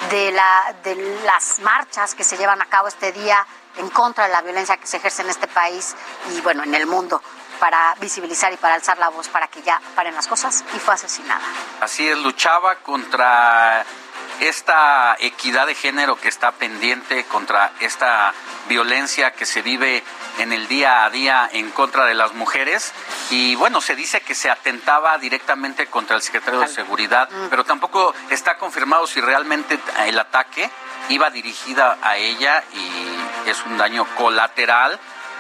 de, 0.09 0.31
la, 0.31 0.73
de 0.83 0.95
las 1.25 1.59
marchas 1.59 2.15
que 2.15 2.23
se 2.23 2.37
llevan 2.37 2.61
a 2.61 2.65
cabo 2.65 2.87
este 2.87 3.11
día 3.11 3.45
en 3.77 3.89
contra 3.89 4.25
de 4.25 4.33
la 4.33 4.41
violencia 4.41 4.77
que 4.77 4.87
se 4.87 4.97
ejerce 4.97 5.21
en 5.21 5.29
este 5.29 5.47
país 5.47 5.95
y, 6.33 6.41
bueno, 6.41 6.63
en 6.63 6.73
el 6.73 6.87
mundo 6.87 7.21
para 7.59 7.95
visibilizar 7.99 8.51
y 8.53 8.57
para 8.57 8.75
alzar 8.75 8.97
la 8.97 9.09
voz 9.09 9.27
para 9.29 9.47
que 9.47 9.61
ya 9.61 9.81
paren 9.95 10.15
las 10.15 10.27
cosas 10.27 10.63
y 10.75 10.79
fue 10.79 10.93
asesinada. 10.93 11.43
Así 11.81 12.07
es, 12.07 12.17
luchaba 12.17 12.75
contra 12.77 13.85
esta 14.39 15.15
equidad 15.19 15.67
de 15.67 15.75
género 15.75 16.17
que 16.17 16.27
está 16.27 16.51
pendiente, 16.51 17.23
contra 17.25 17.71
esta 17.79 18.33
violencia 18.67 19.31
que 19.31 19.45
se 19.45 19.61
vive 19.61 20.03
en 20.39 20.51
el 20.51 20.67
día 20.67 21.05
a 21.05 21.09
día 21.09 21.49
en 21.53 21.71
contra 21.71 22.05
de 22.05 22.13
las 22.13 22.33
mujeres 22.33 22.93
y 23.29 23.55
bueno, 23.55 23.81
se 23.81 23.95
dice 23.95 24.21
que 24.21 24.35
se 24.35 24.49
atentaba 24.49 25.17
directamente 25.17 25.87
contra 25.87 26.15
el 26.15 26.21
secretario 26.21 26.59
de 26.59 26.67
Seguridad, 26.67 27.29
mm. 27.29 27.47
pero 27.49 27.63
tampoco 27.63 28.13
está 28.29 28.57
confirmado 28.57 29.07
si 29.07 29.21
realmente 29.21 29.79
el 30.05 30.19
ataque 30.19 30.69
iba 31.09 31.29
dirigida 31.29 31.97
a 32.01 32.17
ella 32.17 32.63
y 32.73 33.49
es 33.49 33.63
un 33.65 33.77
daño 33.77 34.05
colateral 34.15 34.99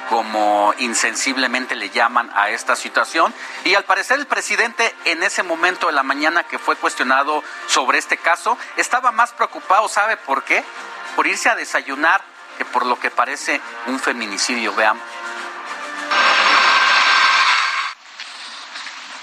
como 0.09 0.73
insensiblemente 0.77 1.75
le 1.75 1.89
llaman 1.89 2.31
a 2.35 2.49
esta 2.49 2.75
situación. 2.75 3.33
Y 3.63 3.75
al 3.75 3.85
parecer 3.85 4.19
el 4.19 4.27
presidente 4.27 4.93
en 5.05 5.23
ese 5.23 5.43
momento 5.43 5.87
de 5.87 5.93
la 5.93 6.03
mañana 6.03 6.43
que 6.43 6.59
fue 6.59 6.75
cuestionado 6.75 7.43
sobre 7.67 7.97
este 7.97 8.17
caso, 8.17 8.57
estaba 8.77 9.11
más 9.11 9.31
preocupado, 9.31 9.87
¿sabe 9.87 10.17
por 10.17 10.43
qué? 10.43 10.63
Por 11.15 11.27
irse 11.27 11.49
a 11.49 11.55
desayunar 11.55 12.21
que 12.57 12.65
por 12.65 12.85
lo 12.85 12.99
que 12.99 13.11
parece 13.11 13.59
un 13.87 13.99
feminicidio. 13.99 14.73
Veamos. 14.73 15.03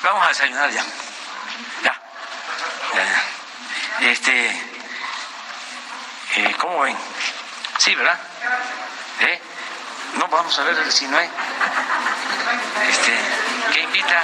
vamos 0.03 0.25
a 0.27 0.29
desayunar 0.29 0.71
ya. 0.71 0.85
Ya. 1.83 2.01
Este, 4.01 4.51
eh, 6.37 6.57
¿cómo 6.59 6.81
ven? 6.81 6.97
Sí, 7.79 7.95
¿verdad? 7.95 8.19
¿Eh? 9.21 9.41
No, 10.19 10.29
vamos 10.29 10.59
a 10.59 10.65
ver 10.65 10.93
si 10.93 11.07
no 11.07 11.17
hay. 11.17 11.29
Este, 12.89 13.13
¿qué 13.73 13.81
invita? 13.81 14.23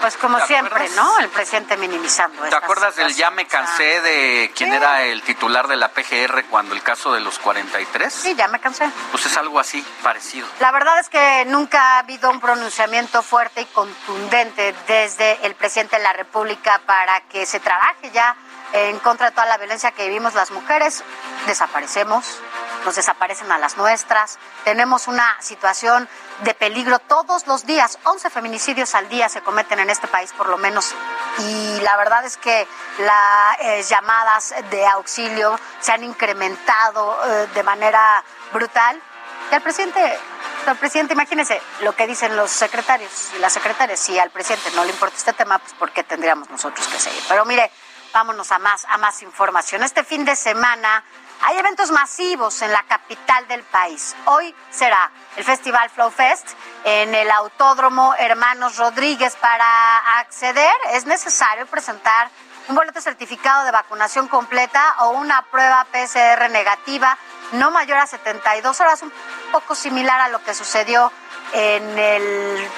Pues 0.00 0.16
como 0.16 0.40
siempre, 0.46 0.88
¿no? 0.96 1.18
El 1.18 1.28
presidente 1.28 1.76
minimizando. 1.76 2.42
¿Te 2.48 2.56
acuerdas 2.56 2.96
del 2.96 3.14
ya 3.14 3.30
me 3.30 3.46
cansé 3.46 4.00
de 4.00 4.50
quién 4.56 4.72
era 4.72 5.02
el 5.02 5.22
titular 5.22 5.68
de 5.68 5.76
la 5.76 5.88
PGR 5.88 6.44
cuando 6.48 6.74
el 6.74 6.82
caso 6.82 7.12
de 7.12 7.20
los 7.20 7.38
43? 7.38 8.10
Sí, 8.10 8.34
ya 8.34 8.48
me 8.48 8.60
cansé. 8.60 8.90
Pues 9.10 9.26
es 9.26 9.36
algo 9.36 9.60
así, 9.60 9.84
parecido. 10.02 10.48
La 10.58 10.72
verdad 10.72 10.98
es 11.00 11.10
que 11.10 11.44
nunca 11.48 11.96
ha 11.96 11.98
habido 11.98 12.30
un 12.30 12.40
pronunciamiento 12.40 13.22
fuerte 13.22 13.60
y 13.60 13.66
contundente 13.66 14.74
desde 14.88 15.44
el 15.44 15.54
presidente 15.54 15.96
de 15.96 16.02
la 16.02 16.14
República 16.14 16.80
para 16.86 17.20
que 17.28 17.44
se 17.44 17.60
trabaje 17.60 18.10
ya 18.10 18.36
en 18.72 18.98
contra 19.00 19.26
de 19.26 19.32
toda 19.32 19.46
la 19.46 19.58
violencia 19.58 19.92
que 19.92 20.06
vivimos 20.06 20.34
las 20.34 20.50
mujeres. 20.50 21.02
Desaparecemos, 21.46 22.40
nos 22.84 22.94
desaparecen 22.94 23.50
a 23.52 23.58
las 23.58 23.76
nuestras, 23.76 24.38
tenemos 24.64 25.08
una 25.08 25.36
situación 25.40 26.08
de 26.44 26.54
peligro 26.54 26.98
todos 26.98 27.46
los 27.46 27.66
días, 27.66 27.98
11 28.04 28.30
feminicidios 28.30 28.94
al 28.94 29.08
día 29.08 29.28
se 29.28 29.42
cometen 29.42 29.78
en 29.78 29.90
este 29.90 30.08
país 30.08 30.32
por 30.32 30.48
lo 30.48 30.56
menos 30.56 30.94
y 31.38 31.80
la 31.80 31.96
verdad 31.96 32.24
es 32.24 32.36
que 32.38 32.66
las 32.98 33.58
eh, 33.60 33.82
llamadas 33.82 34.54
de 34.70 34.86
auxilio 34.86 35.58
se 35.80 35.92
han 35.92 36.04
incrementado 36.04 37.18
eh, 37.26 37.48
de 37.54 37.62
manera 37.62 38.24
brutal 38.52 39.00
y 39.50 39.54
al 39.54 39.62
presidente 39.62 40.18
al 40.66 40.76
presidente, 40.76 41.14
imagínese 41.14 41.60
lo 41.80 41.94
que 41.96 42.06
dicen 42.06 42.36
los 42.36 42.50
secretarios 42.50 43.30
y 43.34 43.38
las 43.38 43.52
secretarias. 43.52 43.98
Si 43.98 44.18
al 44.18 44.30
presidente 44.30 44.70
no 44.74 44.84
le 44.84 44.90
importa 44.90 45.16
este 45.16 45.32
tema, 45.32 45.58
pues 45.58 45.72
¿por 45.72 45.90
qué 45.90 46.04
tendríamos 46.04 46.50
nosotros 46.50 46.86
que 46.86 46.98
seguir? 46.98 47.22
Pero 47.28 47.44
mire, 47.44 47.70
vámonos 48.12 48.50
a 48.52 48.58
más, 48.58 48.84
a 48.88 48.98
más 48.98 49.22
información. 49.22 49.82
Este 49.82 50.04
fin 50.04 50.24
de 50.24 50.36
semana 50.36 51.04
hay 51.42 51.58
eventos 51.58 51.90
masivos 51.90 52.60
en 52.62 52.72
la 52.72 52.82
capital 52.82 53.46
del 53.48 53.62
país. 53.64 54.14
Hoy 54.26 54.54
será 54.70 55.10
el 55.36 55.44
Festival 55.44 55.88
Flow 55.90 56.10
Fest 56.10 56.48
en 56.84 57.14
el 57.14 57.30
Autódromo 57.30 58.14
Hermanos 58.18 58.76
Rodríguez. 58.76 59.36
Para 59.36 60.18
acceder 60.18 60.74
es 60.92 61.06
necesario 61.06 61.66
presentar 61.66 62.30
un 62.68 62.76
boleto 62.76 63.00
certificado 63.00 63.64
de 63.64 63.70
vacunación 63.70 64.28
completa 64.28 64.96
o 65.00 65.10
una 65.10 65.42
prueba 65.50 65.86
PCR 65.90 66.50
negativa 66.50 67.16
no 67.52 67.70
mayor 67.70 67.98
a 67.98 68.06
72 68.06 68.80
horas, 68.80 69.02
un 69.02 69.12
poco 69.50 69.74
similar 69.74 70.20
a 70.20 70.28
lo 70.28 70.42
que 70.44 70.54
sucedió 70.54 71.10
en 71.52 71.98
el 71.98 72.68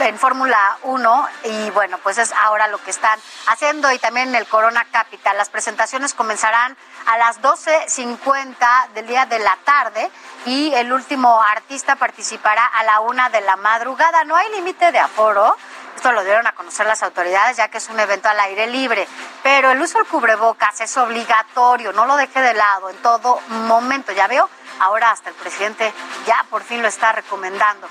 en 0.00 0.18
Fórmula 0.18 0.78
1 0.82 1.28
y 1.44 1.70
bueno, 1.70 1.98
pues 1.98 2.18
es 2.18 2.32
ahora 2.32 2.68
lo 2.68 2.78
que 2.78 2.90
están 2.90 3.18
haciendo 3.46 3.90
y 3.92 3.98
también 3.98 4.28
en 4.28 4.34
el 4.34 4.46
Corona 4.46 4.84
Capital. 4.90 5.36
Las 5.36 5.50
presentaciones 5.50 6.14
comenzarán 6.14 6.76
a 7.06 7.18
las 7.18 7.40
12.50 7.40 8.88
del 8.94 9.06
día 9.06 9.26
de 9.26 9.38
la 9.38 9.56
tarde 9.64 10.10
y 10.46 10.72
el 10.74 10.92
último 10.92 11.40
artista 11.42 11.96
participará 11.96 12.66
a 12.66 12.82
la 12.84 13.00
una 13.00 13.30
de 13.30 13.40
la 13.42 13.56
madrugada. 13.56 14.24
No 14.24 14.36
hay 14.36 14.50
límite 14.52 14.90
de 14.90 14.98
aforo. 14.98 15.56
Esto 15.94 16.12
lo 16.12 16.24
dieron 16.24 16.46
a 16.46 16.52
conocer 16.52 16.86
las 16.86 17.02
autoridades 17.02 17.56
ya 17.56 17.68
que 17.68 17.78
es 17.78 17.88
un 17.88 18.00
evento 18.00 18.28
al 18.28 18.40
aire 18.40 18.66
libre, 18.66 19.06
pero 19.42 19.70
el 19.70 19.80
uso 19.80 19.98
del 19.98 20.08
cubrebocas 20.08 20.80
es 20.80 20.96
obligatorio, 20.96 21.92
no 21.92 22.04
lo 22.04 22.16
deje 22.16 22.40
de 22.40 22.52
lado 22.52 22.90
en 22.90 22.96
todo 22.96 23.40
momento. 23.48 24.12
Ya 24.12 24.26
veo, 24.26 24.50
ahora 24.80 25.12
hasta 25.12 25.30
el 25.30 25.36
presidente 25.36 25.94
ya 26.26 26.44
por 26.50 26.62
fin 26.62 26.82
lo 26.82 26.88
está 26.88 27.12
recomendando. 27.12 27.88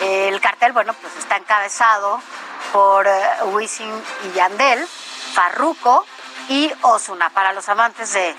El 0.00 0.40
cartel, 0.40 0.72
bueno, 0.72 0.94
pues 0.94 1.14
está 1.16 1.36
encabezado 1.36 2.20
por 2.72 3.06
eh, 3.06 3.12
Wisin 3.52 3.90
y 4.24 4.32
Yandel, 4.36 4.86
Farruko 5.34 6.04
y 6.48 6.72
Osuna. 6.82 7.30
Para 7.30 7.52
los 7.52 7.68
amantes 7.68 8.12
de, 8.12 8.34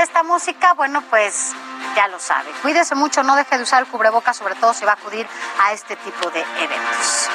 esta 0.00 0.22
música, 0.22 0.74
bueno, 0.74 1.02
pues 1.08 1.52
ya 1.94 2.08
lo 2.08 2.18
sabe. 2.18 2.50
Cuídese 2.62 2.94
mucho, 2.94 3.22
no 3.22 3.36
deje 3.36 3.56
de 3.56 3.62
usar 3.62 3.82
el 3.82 3.88
cubreboca, 3.88 4.34
sobre 4.34 4.54
todo 4.56 4.74
si 4.74 4.84
va 4.84 4.92
a 4.92 4.94
acudir 4.96 5.26
a 5.62 5.72
este 5.72 5.96
tipo 5.96 6.30
de 6.30 6.40
eventos. 6.40 7.28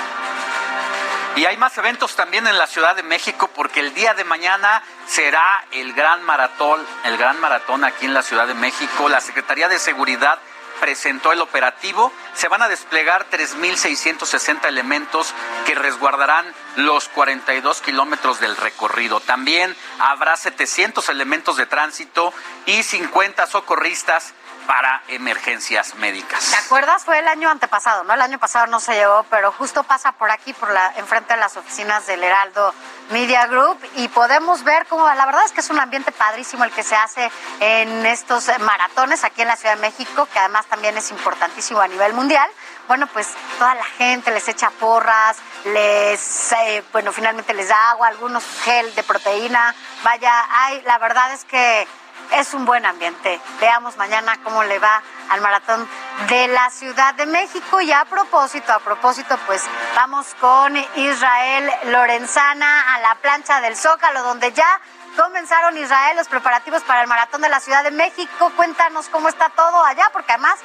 Y 1.35 1.45
hay 1.45 1.55
más 1.55 1.77
eventos 1.77 2.15
también 2.15 2.45
en 2.45 2.57
la 2.57 2.67
Ciudad 2.67 2.95
de 2.95 3.03
México 3.03 3.49
porque 3.55 3.79
el 3.79 3.93
día 3.93 4.13
de 4.13 4.25
mañana 4.25 4.83
será 5.07 5.63
el 5.71 5.93
gran 5.93 6.21
maratón, 6.23 6.85
el 7.05 7.17
gran 7.17 7.39
maratón 7.39 7.85
aquí 7.85 8.05
en 8.05 8.13
la 8.13 8.21
Ciudad 8.21 8.47
de 8.47 8.53
México. 8.53 9.07
La 9.07 9.21
Secretaría 9.21 9.69
de 9.69 9.79
Seguridad 9.79 10.39
presentó 10.81 11.31
el 11.31 11.39
operativo. 11.39 12.11
Se 12.33 12.49
van 12.49 12.61
a 12.61 12.67
desplegar 12.67 13.27
3.660 13.29 14.65
elementos 14.65 15.33
que 15.65 15.75
resguardarán 15.75 16.45
los 16.75 17.07
42 17.07 17.79
kilómetros 17.81 18.41
del 18.41 18.57
recorrido. 18.57 19.21
También 19.21 19.73
habrá 19.99 20.35
700 20.35 21.07
elementos 21.07 21.55
de 21.55 21.67
tránsito 21.67 22.33
y 22.65 22.83
50 22.83 23.47
socorristas 23.47 24.33
para 24.67 25.01
emergencias 25.07 25.95
médicas. 25.95 26.51
¿Te 26.51 26.57
acuerdas? 26.57 27.03
Fue 27.03 27.19
el 27.19 27.27
año 27.27 27.49
antepasado, 27.49 28.03
¿no? 28.03 28.13
El 28.13 28.21
año 28.21 28.39
pasado 28.39 28.67
no 28.67 28.79
se 28.79 28.93
llevó, 28.93 29.23
pero 29.29 29.51
justo 29.51 29.83
pasa 29.83 30.11
por 30.13 30.31
aquí, 30.31 30.53
por 30.53 30.71
la, 30.71 30.93
enfrente 30.97 31.33
de 31.33 31.39
las 31.39 31.57
oficinas 31.57 32.05
del 32.07 32.23
Heraldo 32.23 32.73
Media 33.09 33.47
Group 33.47 33.77
y 33.95 34.07
podemos 34.09 34.63
ver 34.63 34.85
cómo, 34.87 35.05
la 35.07 35.25
verdad 35.25 35.43
es 35.43 35.51
que 35.51 35.61
es 35.61 35.69
un 35.69 35.79
ambiente 35.79 36.11
padrísimo 36.11 36.63
el 36.63 36.71
que 36.71 36.83
se 36.83 36.95
hace 36.95 37.29
en 37.59 38.05
estos 38.05 38.49
maratones 38.59 39.23
aquí 39.23 39.41
en 39.41 39.49
la 39.49 39.57
Ciudad 39.57 39.75
de 39.75 39.81
México, 39.81 40.27
que 40.31 40.39
además 40.39 40.65
también 40.67 40.97
es 40.97 41.11
importantísimo 41.11 41.81
a 41.81 41.87
nivel 41.87 42.13
mundial. 42.13 42.49
Bueno, 42.87 43.07
pues 43.07 43.27
toda 43.57 43.75
la 43.75 43.85
gente 43.85 44.31
les 44.31 44.47
echa 44.47 44.69
porras, 44.71 45.37
les, 45.65 46.51
eh, 46.53 46.83
bueno, 46.91 47.11
finalmente 47.11 47.53
les 47.53 47.69
da 47.69 47.91
agua, 47.91 48.07
algunos 48.07 48.43
gel 48.63 48.93
de 48.95 49.03
proteína. 49.03 49.73
Vaya, 50.03 50.45
hay, 50.49 50.81
la 50.81 50.97
verdad 50.97 51.33
es 51.33 51.45
que 51.45 51.87
es 52.31 52.53
un 52.53 52.65
buen 52.65 52.85
ambiente. 52.85 53.39
Veamos 53.59 53.97
mañana 53.97 54.37
cómo 54.43 54.63
le 54.63 54.79
va 54.79 55.01
al 55.29 55.41
maratón 55.41 55.87
de 56.27 56.47
la 56.47 56.69
Ciudad 56.69 57.13
de 57.15 57.25
México. 57.25 57.81
Y 57.81 57.91
a 57.91 58.05
propósito, 58.05 58.71
a 58.73 58.79
propósito, 58.79 59.37
pues 59.45 59.63
vamos 59.95 60.27
con 60.39 60.75
Israel 60.95 61.71
Lorenzana 61.85 62.95
a 62.95 62.99
la 62.99 63.15
plancha 63.15 63.61
del 63.61 63.75
Zócalo, 63.75 64.23
donde 64.23 64.51
ya 64.53 64.79
comenzaron 65.17 65.77
Israel 65.77 66.17
los 66.17 66.27
preparativos 66.27 66.81
para 66.83 67.01
el 67.01 67.07
maratón 67.07 67.41
de 67.41 67.49
la 67.49 67.59
Ciudad 67.59 67.83
de 67.83 67.91
México. 67.91 68.51
Cuéntanos 68.55 69.09
cómo 69.09 69.27
está 69.27 69.49
todo 69.49 69.83
allá, 69.85 70.09
porque 70.13 70.31
además 70.31 70.59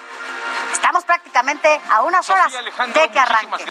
estamos 0.73 1.05
prácticamente 1.05 1.81
a 1.91 2.03
unas 2.03 2.29
horas 2.31 2.53
de 2.53 3.11
que 3.11 3.19
arranque. 3.19 3.67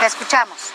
Te 0.00 0.06
escuchamos. 0.06 0.72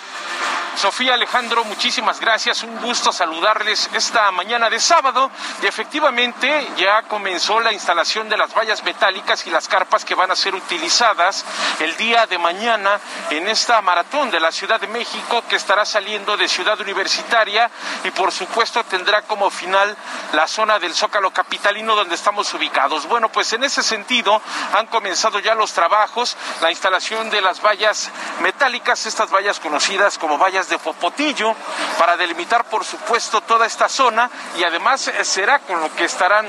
Sofía 0.77 1.15
Alejandro, 1.15 1.63
muchísimas 1.63 2.19
gracias. 2.19 2.61
Un 2.61 2.79
gusto 2.79 3.11
saludarles 3.11 3.89
esta 3.93 4.29
mañana 4.31 4.69
de 4.69 4.79
sábado. 4.79 5.31
Y 5.63 5.65
efectivamente 5.65 6.67
ya 6.77 7.01
comenzó 7.03 7.59
la 7.59 7.73
instalación 7.73 8.29
de 8.29 8.37
las 8.37 8.53
vallas 8.53 8.83
metálicas 8.83 9.47
y 9.47 9.49
las 9.49 9.67
carpas 9.67 10.05
que 10.05 10.13
van 10.13 10.29
a 10.29 10.35
ser 10.35 10.53
utilizadas 10.53 11.45
el 11.79 11.97
día 11.97 12.27
de 12.27 12.37
mañana 12.37 12.99
en 13.31 13.47
esta 13.47 13.81
maratón 13.81 14.29
de 14.29 14.39
la 14.39 14.51
Ciudad 14.51 14.79
de 14.79 14.85
México 14.85 15.43
que 15.49 15.55
estará 15.55 15.83
saliendo 15.83 16.37
de 16.37 16.47
Ciudad 16.47 16.79
Universitaria 16.79 17.71
y 18.03 18.11
por 18.11 18.31
supuesto 18.31 18.83
tendrá 18.83 19.23
como 19.23 19.49
final 19.49 19.97
la 20.33 20.47
zona 20.47 20.77
del 20.77 20.93
Zócalo 20.93 21.31
Capitalino 21.31 21.95
donde 21.95 22.13
estamos 22.13 22.53
ubicados. 22.53 23.07
Bueno, 23.07 23.29
pues 23.29 23.51
en 23.53 23.63
ese 23.63 23.81
sentido 23.81 24.39
han 24.73 24.85
comenzado 24.85 25.39
ya 25.39 25.55
los 25.55 25.73
trabajos, 25.73 26.37
la 26.61 26.69
instalación 26.69 27.31
de 27.31 27.41
las 27.41 27.63
vallas 27.65 28.11
metálicas, 28.41 29.07
estas 29.07 29.31
vallas 29.31 29.59
conocidas 29.59 30.19
como 30.19 30.37
vallas 30.37 30.66
de 30.69 30.77
Popotillo 30.79 31.55
para 31.97 32.17
delimitar 32.17 32.65
por 32.65 32.83
supuesto 32.83 33.41
toda 33.41 33.65
esta 33.65 33.87
zona 33.87 34.29
y 34.57 34.63
además 34.63 35.07
eh, 35.07 35.23
será 35.23 35.59
con 35.59 35.79
lo 35.79 35.93
que 35.95 36.05
estarán 36.05 36.47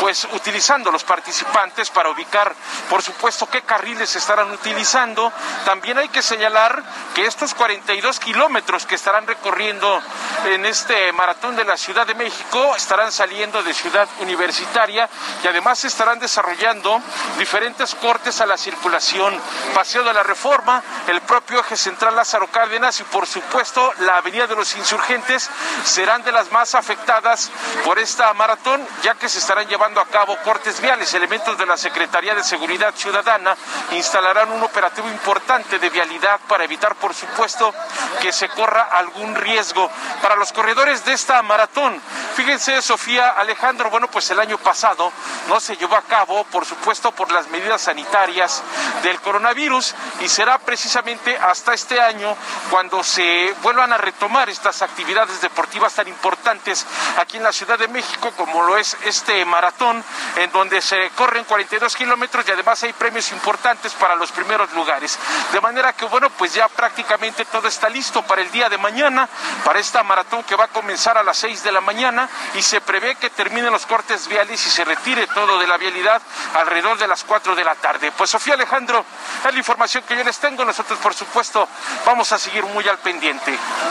pues 0.00 0.26
utilizando 0.32 0.90
los 0.90 1.04
participantes 1.04 1.90
para 1.90 2.10
ubicar 2.10 2.54
por 2.88 3.02
supuesto 3.02 3.46
qué 3.48 3.62
carriles 3.62 4.14
estarán 4.16 4.50
utilizando. 4.50 5.32
También 5.64 5.98
hay 5.98 6.08
que 6.08 6.22
señalar 6.22 6.82
que 7.14 7.26
estos 7.26 7.54
42 7.54 8.18
kilómetros 8.18 8.86
que 8.86 8.94
estarán 8.94 9.26
recorriendo 9.26 10.00
en 10.46 10.66
este 10.66 11.12
maratón 11.12 11.56
de 11.56 11.64
la 11.64 11.76
Ciudad 11.76 12.06
de 12.06 12.14
México 12.14 12.74
estarán 12.74 13.12
saliendo 13.12 13.62
de 13.62 13.74
Ciudad 13.74 14.08
Universitaria 14.20 15.08
y 15.44 15.48
además 15.48 15.84
estarán 15.84 16.18
desarrollando 16.18 17.00
diferentes 17.38 17.94
cortes 17.94 18.40
a 18.40 18.46
la 18.46 18.56
circulación, 18.56 19.38
Paseo 19.74 20.02
de 20.02 20.12
la 20.12 20.22
Reforma, 20.22 20.82
el 21.06 21.20
propio 21.22 21.60
eje 21.60 21.76
central 21.76 22.16
Lázaro 22.16 22.48
Cárdenas 22.48 22.98
y 23.00 23.04
por 23.04 23.26
supuesto 23.26 23.59
supuesto, 23.60 23.92
la 24.06 24.16
Avenida 24.16 24.46
de 24.46 24.56
los 24.56 24.74
Insurgentes 24.76 25.50
serán 25.84 26.22
de 26.22 26.32
las 26.32 26.50
más 26.50 26.74
afectadas 26.74 27.50
por 27.84 27.98
esta 27.98 28.32
maratón, 28.32 28.86
ya 29.02 29.16
que 29.16 29.28
se 29.28 29.38
estarán 29.38 29.68
llevando 29.68 30.00
a 30.00 30.06
cabo 30.06 30.34
cortes 30.42 30.80
viales. 30.80 31.12
Elementos 31.12 31.58
de 31.58 31.66
la 31.66 31.76
Secretaría 31.76 32.34
de 32.34 32.42
Seguridad 32.42 32.94
Ciudadana 32.94 33.54
instalarán 33.92 34.50
un 34.50 34.62
operativo 34.62 35.08
importante 35.10 35.78
de 35.78 35.90
vialidad 35.90 36.40
para 36.48 36.64
evitar, 36.64 36.94
por 36.94 37.14
supuesto, 37.14 37.74
que 38.22 38.32
se 38.32 38.48
corra 38.48 38.88
algún 38.92 39.34
riesgo. 39.34 39.90
Para 40.22 40.36
los 40.36 40.52
corredores 40.52 41.04
de 41.04 41.12
esta 41.12 41.42
maratón, 41.42 42.00
fíjense, 42.36 42.80
Sofía 42.80 43.28
Alejandro, 43.28 43.90
bueno, 43.90 44.08
pues 44.08 44.30
el 44.30 44.40
año 44.40 44.56
pasado 44.56 45.12
no 45.48 45.60
se 45.60 45.76
llevó 45.76 45.96
a 45.96 46.02
cabo, 46.02 46.44
por 46.44 46.64
supuesto, 46.64 47.12
por 47.12 47.30
las 47.30 47.48
medidas 47.48 47.82
sanitarias 47.82 48.62
del 49.02 49.20
coronavirus 49.20 49.94
y 50.20 50.28
será 50.28 50.56
precisamente 50.58 51.36
hasta 51.36 51.74
este 51.74 52.00
año 52.00 52.34
cuando 52.70 53.04
se 53.04 53.49
vuelvan 53.62 53.92
a 53.92 53.98
retomar 53.98 54.48
estas 54.48 54.82
actividades 54.82 55.40
deportivas 55.40 55.94
tan 55.94 56.08
importantes 56.08 56.86
aquí 57.18 57.36
en 57.36 57.42
la 57.42 57.52
Ciudad 57.52 57.78
de 57.78 57.88
México 57.88 58.32
como 58.36 58.62
lo 58.62 58.76
es 58.76 58.96
este 59.04 59.44
maratón 59.44 60.02
en 60.36 60.50
donde 60.52 60.80
se 60.80 61.10
corren 61.10 61.44
42 61.44 61.94
kilómetros 61.96 62.46
y 62.46 62.52
además 62.52 62.82
hay 62.82 62.92
premios 62.92 63.30
importantes 63.32 63.92
para 63.94 64.14
los 64.16 64.32
primeros 64.32 64.72
lugares. 64.72 65.18
De 65.52 65.60
manera 65.60 65.92
que 65.92 66.04
bueno, 66.06 66.30
pues 66.30 66.54
ya 66.54 66.68
prácticamente 66.68 67.44
todo 67.44 67.68
está 67.68 67.88
listo 67.88 68.22
para 68.22 68.42
el 68.42 68.50
día 68.50 68.68
de 68.68 68.78
mañana, 68.78 69.28
para 69.64 69.78
esta 69.78 70.02
maratón 70.02 70.42
que 70.44 70.56
va 70.56 70.64
a 70.64 70.68
comenzar 70.68 71.16
a 71.18 71.22
las 71.22 71.36
6 71.38 71.62
de 71.62 71.72
la 71.72 71.80
mañana 71.80 72.28
y 72.54 72.62
se 72.62 72.80
prevé 72.80 73.14
que 73.16 73.30
terminen 73.30 73.72
los 73.72 73.86
cortes 73.86 74.28
viales 74.28 74.64
y 74.66 74.70
se 74.70 74.84
retire 74.84 75.26
todo 75.28 75.58
de 75.58 75.66
la 75.66 75.76
vialidad 75.76 76.20
alrededor 76.54 76.98
de 76.98 77.06
las 77.06 77.24
4 77.24 77.54
de 77.54 77.64
la 77.64 77.74
tarde. 77.74 78.12
Pues 78.12 78.30
Sofía 78.30 78.54
Alejandro, 78.54 79.04
es 79.44 79.52
la 79.52 79.58
información 79.58 80.04
que 80.06 80.16
yo 80.16 80.24
les 80.24 80.38
tengo. 80.38 80.64
Nosotros, 80.64 80.98
por 80.98 81.14
supuesto, 81.14 81.68
vamos 82.04 82.30
a 82.32 82.38
seguir 82.38 82.64
muy 82.64 82.86
al 82.88 82.98
pendiente. 82.98 83.39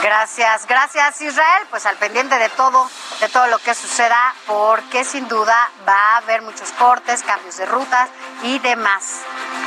Gracias, 0.02 0.66
gracias 0.66 1.20
Israel. 1.20 1.66
Pues 1.70 1.86
al 1.86 1.96
pendiente 1.96 2.38
de 2.38 2.48
todo, 2.50 2.88
de 3.20 3.28
todo 3.28 3.46
lo 3.48 3.58
que 3.58 3.74
suceda, 3.74 4.34
porque 4.46 5.04
sin 5.04 5.28
duda 5.28 5.70
va 5.86 6.14
a 6.14 6.16
haber 6.18 6.42
muchos 6.42 6.70
cortes, 6.72 7.22
cambios 7.22 7.56
de 7.56 7.66
rutas 7.66 8.08
y 8.42 8.58
demás. 8.60 9.20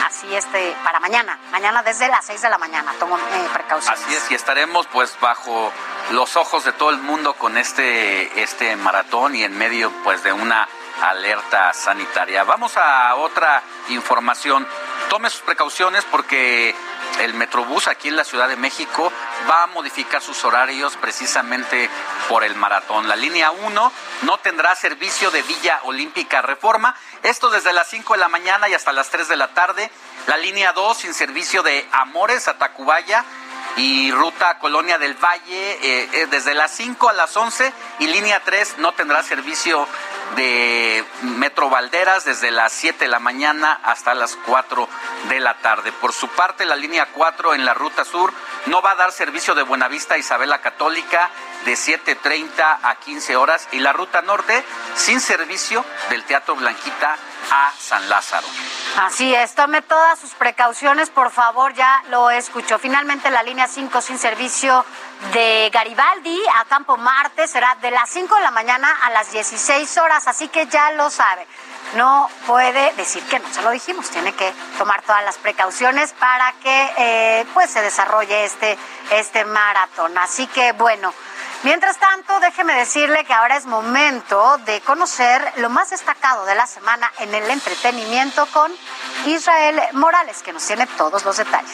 Así 0.06 0.34
este 0.36 0.76
para 0.84 1.00
mañana, 1.00 1.38
mañana 1.52 1.84
desde 1.84 2.08
las 2.08 2.26
6 2.26 2.42
de 2.42 2.50
la 2.50 2.58
mañana, 2.58 2.94
tomo 3.00 3.18
eh, 3.18 3.22
precauciones. 3.54 4.02
Así 4.02 4.16
es, 4.16 4.32
y 4.32 4.36
estaremos 4.36 4.88
pues 4.88 5.18
bajo 5.20 5.72
los 6.12 6.36
ojos 6.36 6.66
de 6.66 6.74
todo 6.74 6.90
el 6.90 6.98
mundo 6.98 7.34
con 7.34 7.58
este, 7.58 8.42
este 8.42 8.76
maratón 8.76 9.36
y 9.36 9.44
en 9.44 9.58
medio 9.58 9.92
pues 10.04 10.24
de 10.24 10.34
una 10.34 10.68
alerta 11.02 11.74
sanitaria. 11.74 12.44
Vamos 12.44 12.78
a 12.78 13.16
otra 13.16 13.62
información. 13.90 14.68
Tome 15.10 15.30
sus 15.30 15.42
precauciones 15.42 16.04
porque 16.06 16.76
el 17.20 17.34
Metrobús 17.34 17.88
aquí 17.88 18.08
en 18.08 18.16
la 18.16 18.24
Ciudad 18.24 18.48
de 18.48 18.56
México 18.56 19.12
va 19.50 19.64
a 19.64 19.68
modificar 19.68 20.22
sus 20.22 20.44
horarios 20.46 20.98
precisamente 20.98 21.90
por 22.30 22.44
el 22.44 22.56
maratón. 22.56 23.08
La 23.08 23.16
línea 23.16 23.52
1 23.52 23.92
no 24.24 24.38
tendrá 24.40 24.76
servicio 24.76 25.32
de 25.32 25.42
Villa 25.44 25.80
Olímpica 25.84 26.42
Reforma, 26.42 26.96
esto 27.22 27.50
desde 27.50 27.74
las 27.74 27.88
5 27.90 28.14
de 28.14 28.20
la 28.20 28.30
mañana 28.30 28.70
y 28.70 28.74
hasta 28.74 28.92
las 28.92 29.10
3 29.10 29.28
de 29.28 29.36
la 29.36 29.50
tarde. 29.50 29.90
La 30.28 30.38
línea 30.38 30.74
2 30.74 30.98
sin 30.98 31.14
servicio 31.14 31.64
de 31.64 31.88
Amores 31.92 32.48
a 32.48 32.58
Tacubaya 32.58 33.24
y 33.78 34.12
ruta 34.12 34.60
Colonia 34.60 34.98
del 34.98 35.16
Valle 35.16 35.72
eh, 35.82 36.10
eh, 36.14 36.28
desde 36.30 36.54
las 36.54 36.72
5 36.72 37.10
a 37.10 37.14
las 37.14 37.36
11 37.36 37.74
y 38.00 38.08
línea 38.08 38.42
3 38.44 38.76
no 38.78 38.94
tendrá 38.94 39.24
servicio 39.24 39.88
de 40.36 41.06
Metro 41.22 41.70
Valderas 41.70 42.26
desde 42.26 42.52
las 42.52 42.72
7 42.74 43.06
de 43.06 43.12
la 43.12 43.20
mañana 43.20 43.80
hasta 43.84 44.14
las 44.14 44.36
4 44.46 44.88
de 45.30 45.40
la 45.40 45.56
tarde. 45.56 45.92
Por 45.92 46.14
su 46.14 46.28
parte, 46.30 46.66
la 46.66 46.76
línea 46.76 47.08
4 47.14 47.54
en 47.54 47.66
la 47.66 47.74
ruta 47.74 48.06
sur 48.06 48.34
no 48.66 48.82
va 48.82 48.92
a 48.92 48.96
dar 48.96 49.12
servicio 49.12 49.56
de 49.56 49.64
Buenavista 49.64 50.16
a 50.16 50.18
Isabela 50.18 50.62
Católica 50.62 51.30
de 51.66 51.74
7.30 51.74 52.80
a 52.84 52.96
15 52.96 53.36
horas 53.36 53.68
y 53.72 53.80
la 53.80 53.94
ruta 53.94 54.22
norte 54.22 54.64
sin 54.96 55.22
servicio 55.22 55.86
del 56.10 56.24
Teatro 56.24 56.56
Blanquita 56.56 57.18
a 57.52 57.72
San 57.78 58.08
Lázaro. 58.10 58.48
Así 58.98 59.34
es, 59.34 59.56
tome 59.56 59.82
todas 59.82 60.20
sus 60.20 60.32
precauciones, 60.32 61.10
por 61.10 61.32
favor, 61.32 61.74
ya 61.74 62.04
lo 62.10 62.30
escuchó. 62.30 62.80
Finalmente 62.80 63.30
la 63.32 63.44
línea 63.44 63.68
5 63.68 64.02
sin 64.02 64.18
servicio 64.18 64.86
de 65.34 65.70
Garibaldi 65.74 66.42
a 66.60 66.66
Campo 66.66 66.98
Marte 66.98 67.48
será 67.48 67.76
de 67.82 67.92
las 67.92 68.10
5 68.10 68.36
de 68.36 68.42
la 68.42 68.52
mañana 68.52 68.88
a 69.04 69.10
las 69.12 69.32
16 69.32 69.98
horas, 69.98 70.28
así 70.28 70.48
que 70.48 70.68
ya 70.68 70.92
lo 70.92 71.10
sabe. 71.10 71.48
No 71.96 72.30
puede 72.48 72.94
decir 72.94 73.24
que 73.24 73.40
no 73.40 73.54
se 73.54 73.62
lo 73.62 73.72
dijimos, 73.72 74.10
tiene 74.10 74.34
que 74.34 74.52
tomar 74.78 75.02
todas 75.04 75.24
las 75.24 75.38
precauciones 75.38 76.14
para 76.14 76.54
que 76.54 76.94
eh, 76.98 77.46
pues 77.54 77.70
se 77.70 77.82
desarrolle 77.82 78.46
este, 78.46 78.78
este 79.12 79.46
maratón. 79.46 80.18
Así 80.18 80.48
que 80.48 80.72
bueno. 80.74 81.14
Mientras 81.64 81.98
tanto, 81.98 82.40
déjeme 82.42 82.74
decirle 82.76 83.24
que 83.24 83.34
ahora 83.34 83.56
es 83.56 83.66
momento 83.66 84.58
de 84.66 84.82
conocer 84.82 85.42
lo 85.58 85.70
más 85.70 85.92
destacado 85.92 86.46
de 86.46 86.56
la 86.56 86.68
semana 86.68 87.10
en 87.20 87.34
el 87.34 87.50
entretenimiento 87.50 88.46
con 88.48 88.70
Israel 89.26 89.82
Morales, 89.94 90.44
que 90.44 90.52
nos 90.52 90.66
tiene 90.68 90.86
todos 90.98 91.24
los 91.24 91.38
detalles. 91.38 91.72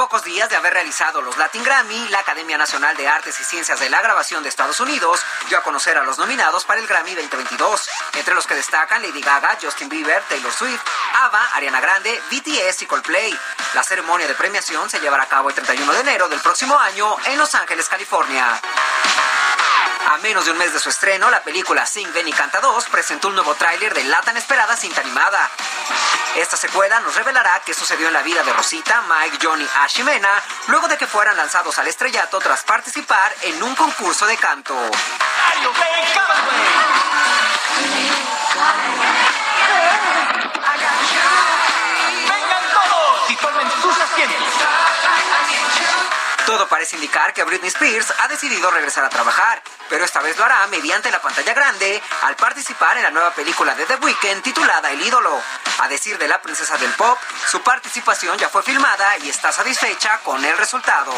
Pocos 0.00 0.24
días 0.24 0.48
de 0.48 0.56
haber 0.56 0.72
realizado 0.72 1.20
los 1.20 1.36
Latin 1.36 1.62
Grammy, 1.62 2.08
la 2.08 2.20
Academia 2.20 2.56
Nacional 2.56 2.96
de 2.96 3.06
Artes 3.06 3.38
y 3.38 3.44
Ciencias 3.44 3.78
de 3.80 3.90
la 3.90 4.00
Grabación 4.00 4.42
de 4.42 4.48
Estados 4.48 4.80
Unidos 4.80 5.20
dio 5.50 5.58
a 5.58 5.62
conocer 5.62 5.98
a 5.98 6.04
los 6.04 6.16
nominados 6.16 6.64
para 6.64 6.80
el 6.80 6.86
Grammy 6.86 7.14
2022, 7.14 7.86
entre 8.14 8.34
los 8.34 8.46
que 8.46 8.54
destacan 8.54 9.02
Lady 9.02 9.20
Gaga, 9.20 9.58
Justin 9.60 9.90
Bieber, 9.90 10.22
Taylor 10.26 10.54
Swift, 10.54 10.80
ABBA, 11.16 11.50
Ariana 11.52 11.82
Grande, 11.82 12.18
BTS 12.30 12.80
y 12.80 12.86
Coldplay. 12.86 13.38
La 13.74 13.82
ceremonia 13.82 14.26
de 14.26 14.34
premiación 14.34 14.88
se 14.88 15.00
llevará 15.00 15.24
a 15.24 15.28
cabo 15.28 15.50
el 15.50 15.54
31 15.54 15.92
de 15.92 16.00
enero 16.00 16.30
del 16.30 16.40
próximo 16.40 16.78
año 16.78 17.18
en 17.26 17.36
Los 17.36 17.54
Ángeles, 17.54 17.86
California. 17.86 18.58
A 20.08 20.18
menos 20.18 20.44
de 20.44 20.52
un 20.52 20.58
mes 20.58 20.72
de 20.72 20.80
su 20.80 20.88
estreno, 20.88 21.30
la 21.30 21.42
película 21.42 21.86
Sing, 21.86 22.12
Ven 22.12 22.26
y 22.28 22.32
Canta 22.32 22.60
2 22.60 22.86
presentó 22.86 23.28
un 23.28 23.34
nuevo 23.34 23.54
tráiler 23.54 23.94
de 23.94 24.04
la 24.04 24.20
tan 24.22 24.36
esperada 24.36 24.76
cinta 24.76 25.00
animada. 25.00 25.50
Esta 26.36 26.56
secuela 26.56 27.00
nos 27.00 27.14
revelará 27.14 27.60
qué 27.64 27.74
sucedió 27.74 28.08
en 28.08 28.14
la 28.14 28.22
vida 28.22 28.42
de 28.42 28.52
Rosita, 28.52 29.02
Mike, 29.02 29.38
Johnny, 29.42 29.68
Ash 29.76 29.98
y 29.98 30.02
Mena, 30.02 30.42
luego 30.68 30.88
de 30.88 30.96
que 30.96 31.06
fueran 31.06 31.36
lanzados 31.36 31.78
al 31.78 31.88
estrellato 31.88 32.38
tras 32.38 32.62
participar 32.64 33.34
en 33.42 33.62
un 33.62 33.74
concurso 33.74 34.26
de 34.26 34.36
canto. 34.36 34.74
Todo 46.50 46.66
parece 46.66 46.96
indicar 46.96 47.32
que 47.32 47.44
Britney 47.44 47.68
Spears 47.68 48.12
ha 48.18 48.26
decidido 48.26 48.72
regresar 48.72 49.04
a 49.04 49.08
trabajar, 49.08 49.62
pero 49.88 50.04
esta 50.04 50.20
vez 50.20 50.36
lo 50.36 50.44
hará 50.44 50.66
mediante 50.66 51.08
la 51.12 51.22
pantalla 51.22 51.54
grande 51.54 52.02
al 52.22 52.34
participar 52.34 52.96
en 52.96 53.04
la 53.04 53.10
nueva 53.10 53.30
película 53.30 53.72
de 53.76 53.86
The 53.86 53.94
Weeknd 53.94 54.42
titulada 54.42 54.90
El 54.90 55.00
ídolo. 55.00 55.40
A 55.78 55.86
decir 55.86 56.18
de 56.18 56.26
la 56.26 56.42
princesa 56.42 56.76
del 56.78 56.90
pop, 56.94 57.16
su 57.46 57.62
participación 57.62 58.36
ya 58.36 58.48
fue 58.48 58.64
filmada 58.64 59.16
y 59.18 59.28
está 59.28 59.52
satisfecha 59.52 60.18
con 60.24 60.44
el 60.44 60.58
resultado. 60.58 61.12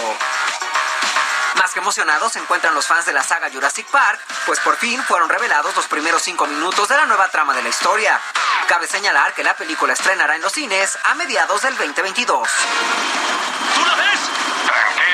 Más 1.55 1.73
que 1.73 1.81
emocionados 1.81 2.35
se 2.35 2.39
encuentran 2.39 2.75
los 2.75 2.87
fans 2.87 3.07
de 3.07 3.15
la 3.15 3.23
saga 3.23 3.49
Jurassic 3.51 3.87
Park, 3.87 4.21
pues 4.45 4.61
por 4.61 4.77
fin 4.77 5.03
fueron 5.03 5.31
revelados 5.31 5.75
los 5.75 5.87
primeros 5.87 6.21
cinco 6.21 6.47
minutos 6.47 6.91
de 6.91 6.97
la 6.99 7.07
nueva 7.07 7.31
trama 7.31 7.55
de 7.55 7.63
la 7.63 7.71
historia. 7.71 8.21
Cabe 8.69 8.87
señalar 8.87 9.33
que 9.33 9.45
la 9.45 9.57
película 9.57 9.95
estrenará 9.95 10.37
en 10.37 10.43
los 10.43 10.53
cines 10.53 10.99
a 11.05 11.15
mediados 11.15 11.63
del 11.63 11.75
2022. 11.79 12.47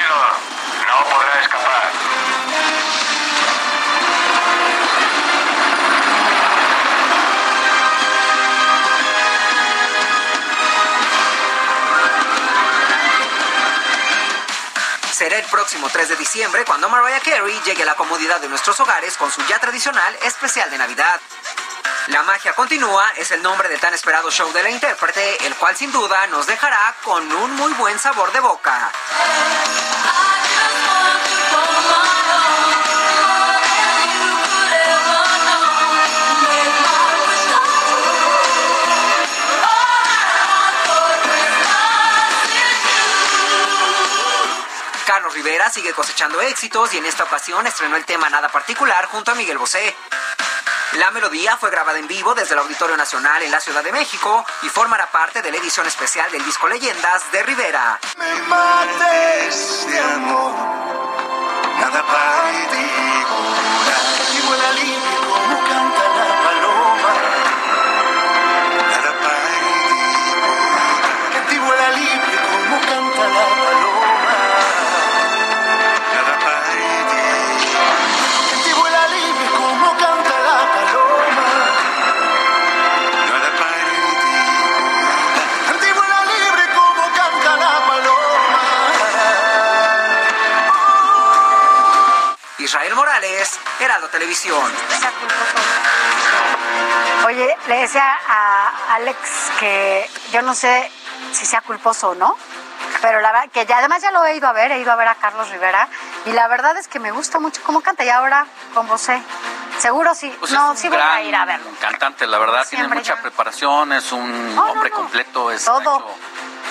No 0.08 1.04
podrá 1.10 1.40
escapar. 1.42 1.92
Será 15.12 15.36
el 15.36 15.44
próximo 15.46 15.90
3 15.90 16.08
de 16.08 16.16
diciembre 16.16 16.64
cuando 16.64 16.88
Mariah 16.88 17.20
Carey 17.20 17.60
llegue 17.66 17.82
a 17.82 17.86
la 17.86 17.96
comodidad 17.96 18.40
de 18.40 18.48
nuestros 18.48 18.80
hogares 18.80 19.14
con 19.18 19.30
su 19.30 19.44
ya 19.46 19.58
tradicional 19.58 20.16
especial 20.22 20.70
de 20.70 20.78
Navidad. 20.78 21.20
La 22.08 22.22
magia 22.22 22.54
continúa 22.54 23.12
es 23.18 23.30
el 23.32 23.42
nombre 23.42 23.68
del 23.68 23.78
tan 23.80 23.92
esperado 23.92 24.30
show 24.30 24.50
de 24.52 24.62
la 24.62 24.70
intérprete, 24.70 25.46
el 25.46 25.54
cual 25.56 25.76
sin 25.76 25.92
duda 25.92 26.26
nos 26.28 26.46
dejará 26.46 26.94
con 27.04 27.30
un 27.30 27.54
muy 27.56 27.70
buen 27.74 27.98
sabor 27.98 28.32
de 28.32 28.40
boca. 28.40 28.90
Carlos 45.06 45.34
Rivera 45.34 45.68
sigue 45.68 45.92
cosechando 45.92 46.40
éxitos 46.40 46.94
y 46.94 46.98
en 46.98 47.04
esta 47.04 47.24
ocasión 47.24 47.66
estrenó 47.66 47.96
el 47.96 48.06
tema 48.06 48.30
Nada 48.30 48.48
Particular 48.48 49.04
junto 49.06 49.32
a 49.32 49.34
Miguel 49.34 49.58
Bosé. 49.58 49.94
La 50.92 51.10
melodía 51.10 51.56
fue 51.58 51.70
grabada 51.70 51.98
en 51.98 52.08
vivo 52.08 52.34
desde 52.34 52.54
el 52.54 52.60
Auditorio 52.60 52.96
Nacional 52.96 53.42
en 53.42 53.50
la 53.50 53.60
Ciudad 53.60 53.84
de 53.84 53.92
México 53.92 54.44
y 54.62 54.68
formará 54.70 55.06
parte 55.10 55.42
de 55.42 55.50
la 55.50 55.58
edición 55.58 55.86
especial 55.86 56.30
del 56.30 56.42
disco 56.44 56.66
Leyendas 56.66 57.30
de 57.30 57.42
Rivera. 57.42 58.00
Me 58.16 58.42
mates 58.42 59.86
nada 61.78 62.06
para 62.06 62.48
como 65.68 65.97
Morales, 93.28 93.60
Heraldo 93.80 94.08
Televisión. 94.08 94.72
Oye, 97.26 97.56
le 97.66 97.76
decía 97.80 98.18
a 98.28 98.94
Alex 98.94 99.18
que 99.60 100.08
yo 100.32 100.40
no 100.42 100.54
sé 100.54 100.90
si 101.32 101.44
sea 101.44 101.60
culposo 101.60 102.10
o 102.10 102.14
no, 102.14 102.36
pero 103.02 103.20
la 103.20 103.32
verdad 103.32 103.50
que 103.52 103.66
ya 103.66 103.78
además 103.78 104.00
ya 104.02 104.10
lo 104.12 104.24
he 104.24 104.36
ido 104.36 104.48
a 104.48 104.52
ver, 104.52 104.72
he 104.72 104.78
ido 104.80 104.90
a 104.92 104.96
ver 104.96 105.08
a 105.08 105.14
Carlos 105.16 105.50
Rivera 105.50 105.88
y 106.24 106.32
la 106.32 106.48
verdad 106.48 106.76
es 106.78 106.88
que 106.88 106.98
me 107.00 107.10
gusta 107.10 107.38
mucho 107.38 107.60
cómo 107.64 107.80
canta 107.82 108.04
y 108.04 108.08
ahora 108.08 108.46
con 108.74 108.86
José. 108.88 109.20
Seguro 109.78 110.12
sí, 110.14 110.34
Pues 110.40 110.50
no, 110.52 110.74
sí 110.76 110.88
voy 110.88 110.98
a 110.98 111.22
ir 111.22 111.36
a 111.36 111.44
verlo. 111.44 111.70
Cantante, 111.80 112.26
la 112.26 112.38
verdad, 112.38 112.66
tiene 112.68 112.88
mucha 112.88 113.14
ya. 113.14 113.22
preparación, 113.22 113.92
es 113.92 114.10
un 114.10 114.56
No, 114.56 114.64
no, 114.64 114.72
hombre 114.72 114.90
no. 114.90 114.96
completo, 114.96 115.50
es 115.52 115.64
Todo. 115.64 115.80
hecho 115.80 116.14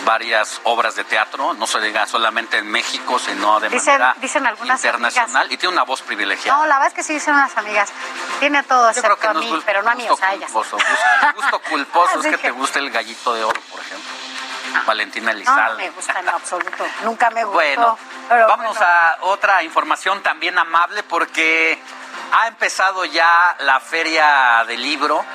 varias 0.06 0.61
obras 0.64 0.95
de 0.95 1.03
teatro, 1.03 1.53
no 1.56 1.68
se 1.68 1.80
diga 1.82 2.06
solamente 2.07 2.57
en 2.57 2.69
México, 2.69 3.19
sino 3.19 3.60
de 3.60 3.69
Dicen, 3.69 3.94
manera 3.99 4.15
dicen 4.22 4.45
algunas 4.45 4.80
internacional 4.84 5.36
amigas. 5.44 5.52
y 5.53 5.57
tiene 5.57 5.74
una 5.74 5.84
voz 5.84 6.02
privilegiada. 6.02 6.57
No, 6.60 6.65
la 6.65 6.76
verdad 6.76 6.88
es 6.90 6.94
que 6.94 7.03
sí 7.03 7.14
dicen 7.14 7.34
unas 7.34 7.56
amigas. 7.57 7.90
Tiene 8.40 8.64
todo 8.64 8.84
Yo 8.91 8.99
excepto 8.99 9.30
a 9.30 9.34
no 9.34 9.40
mí, 9.41 9.61
pero 9.65 9.82
no 9.84 9.91
a 9.91 9.95
mí, 9.95 10.07
o 10.10 10.15
sea, 10.15 10.32
culposo. 10.32 10.78
Gusto, 10.78 10.88
gusto 11.36 11.60
culposo 11.69 12.19
es 12.19 12.26
que, 12.26 12.32
que- 12.32 12.38
te 12.38 12.52
guste 12.52 12.80
el 12.80 12.90
gallito 12.91 13.34
de 13.34 13.44
oro, 13.44 13.60
por 13.72 13.80
ejemplo. 13.82 14.10
Valentina 14.86 15.32
No, 15.32 15.38
Elizalde. 15.38 15.72
no 15.72 15.78
me 15.78 15.90
gusta 15.91 16.19
en 16.19 16.30
absoluto. 16.30 16.86
Nunca 17.03 17.30
me 17.32 17.44
gustó. 17.44 17.53
Bueno, 17.56 17.98
vamos 18.30 18.78
a 18.80 19.18
otra 19.22 19.64
información 19.64 20.22
también 20.22 20.57
amable 20.60 21.03
porque 21.03 21.80
ha 22.32 22.48
empezado 22.48 23.03
ya 23.06 23.56
la 23.60 23.80
feria 23.80 24.64
del 24.68 24.82
libro. 24.82 25.26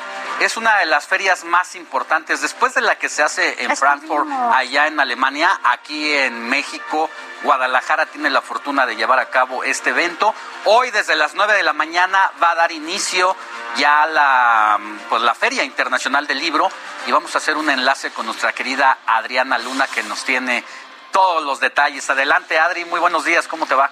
Es 0.41 0.57
una 0.57 0.79
de 0.79 0.87
las 0.87 1.07
ferias 1.07 1.45
más 1.45 1.77
importantes 1.77 2.41
después 2.41 2.75
de 2.75 2.81
la 2.81 2.99
que 2.99 3.09
se 3.09 3.23
hace 3.23 3.63
en 3.63 3.77
Frankfurt, 3.77 4.29
allá 4.53 4.89
en 4.89 4.99
Alemania, 4.99 5.61
aquí 5.63 6.13
en 6.15 6.49
México. 6.49 7.09
Guadalajara 7.45 8.07
tiene 8.07 8.29
la 8.31 8.43
fortuna 8.43 8.87
de 8.87 8.97
llevar 8.97 9.21
a 9.21 9.31
cabo 9.31 9.63
este 9.63 9.91
evento. 9.91 10.35
Hoy 10.65 10.91
desde 10.91 11.15
las 11.15 11.35
9 11.35 11.55
de 11.55 11.63
la 11.63 11.73
mañana 11.73 12.31
va 12.43 12.53
a 12.53 12.55
dar 12.57 12.73
inicio 12.73 13.37
ya 13.77 14.07
la, 14.07 14.79
pues, 15.09 15.23
la 15.23 15.35
Feria 15.35 15.65
Internacional 15.65 16.27
del 16.27 16.39
Libro 16.39 16.69
y 17.07 17.13
vamos 17.13 17.35
a 17.35 17.39
hacer 17.39 17.57
un 17.57 17.71
enlace 17.71 18.11
con 18.11 18.27
nuestra 18.27 18.53
querida 18.53 18.99
Adriana 19.07 19.59
Luna 19.59 19.87
que 19.87 20.03
nos 20.03 20.25
tiene 20.25 20.65
todos 21.13 21.45
los 21.45 21.61
detalles. 21.61 22.09
Adelante 22.11 22.59
Adri, 22.59 22.85
muy 22.85 22.99
buenos 22.99 23.25
días, 23.25 23.47
¿cómo 23.47 23.67
te 23.67 23.75
va? 23.75 23.91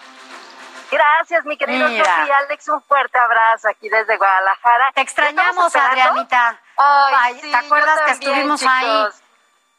Gracias, 0.91 1.45
mi 1.45 1.57
querido 1.57 1.89
Mira. 1.89 2.05
Sofía 2.05 2.39
Alex, 2.39 2.69
un 2.69 2.83
fuerte 2.83 3.19
abrazo 3.19 3.69
aquí 3.69 3.89
desde 3.89 4.17
Guadalajara. 4.17 4.93
Te 4.95 5.01
extrañamos. 5.01 5.75
Adrianita. 5.75 6.61
Ay, 6.77 7.15
Ay, 7.19 7.41
sí, 7.41 7.51
¿te 7.51 7.57
acuerdas 7.57 7.99
yo 8.01 8.05
que 8.07 8.11
también, 8.13 8.33
estuvimos 8.33 8.63
ahí? 8.67 8.87
chicos. 8.87 9.23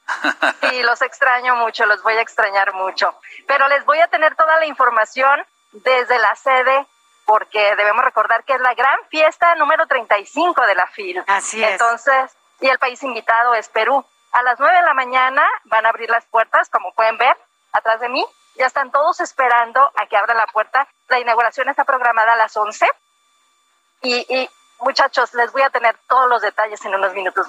Sí, 0.69 0.83
los 0.83 1.01
extraño 1.01 1.55
mucho, 1.55 1.85
los 1.85 2.01
voy 2.03 2.13
a 2.13 2.21
extrañar 2.21 2.73
mucho. 2.73 3.15
Pero 3.47 3.67
les 3.69 3.85
voy 3.85 3.99
a 3.99 4.07
tener 4.07 4.35
toda 4.35 4.57
la 4.57 4.65
información 4.65 5.45
desde 5.71 6.17
la 6.19 6.35
sede, 6.35 6.85
porque 7.25 7.75
debemos 7.77 8.03
recordar 8.03 8.43
que 8.43 8.53
es 8.53 8.61
la 8.61 8.73
gran 8.73 8.99
fiesta 9.09 9.55
número 9.55 9.87
35 9.87 10.65
de 10.65 10.75
la 10.75 10.87
FIL. 10.87 11.23
Así 11.27 11.63
es. 11.63 11.71
Entonces, 11.71 12.31
y 12.59 12.67
el 12.67 12.77
país 12.77 13.01
invitado 13.03 13.53
es 13.53 13.69
Perú. 13.69 14.05
A 14.33 14.43
las 14.43 14.59
9 14.59 14.75
de 14.75 14.83
la 14.83 14.93
mañana 14.93 15.45
van 15.65 15.85
a 15.85 15.89
abrir 15.89 16.09
las 16.09 16.25
puertas, 16.25 16.69
como 16.69 16.93
pueden 16.93 17.17
ver, 17.17 17.37
atrás 17.71 17.99
de 18.01 18.09
mí. 18.09 18.25
Ya 18.55 18.65
están 18.65 18.91
todos 18.91 19.19
esperando 19.21 19.91
a 19.95 20.05
que 20.07 20.17
abran 20.17 20.37
la 20.37 20.47
puerta. 20.47 20.87
La 21.07 21.19
inauguración 21.19 21.69
está 21.69 21.83
programada 21.83 22.33
a 22.33 22.35
las 22.35 22.55
11. 22.55 22.85
Y, 24.03 24.15
y 24.35 24.49
muchachos, 24.79 25.33
les 25.33 25.51
voy 25.51 25.61
a 25.61 25.69
tener 25.69 25.97
todos 26.07 26.27
los 26.29 26.41
detalles 26.41 26.83
en 26.85 26.95
unos 26.95 27.13
minutos. 27.13 27.47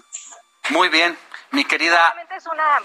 Muy 0.70 0.88
bien, 0.88 1.18
mi 1.50 1.64
querida. 1.64 1.96
Realmente 1.96 2.36
es 2.36 2.46
una, 2.46 2.80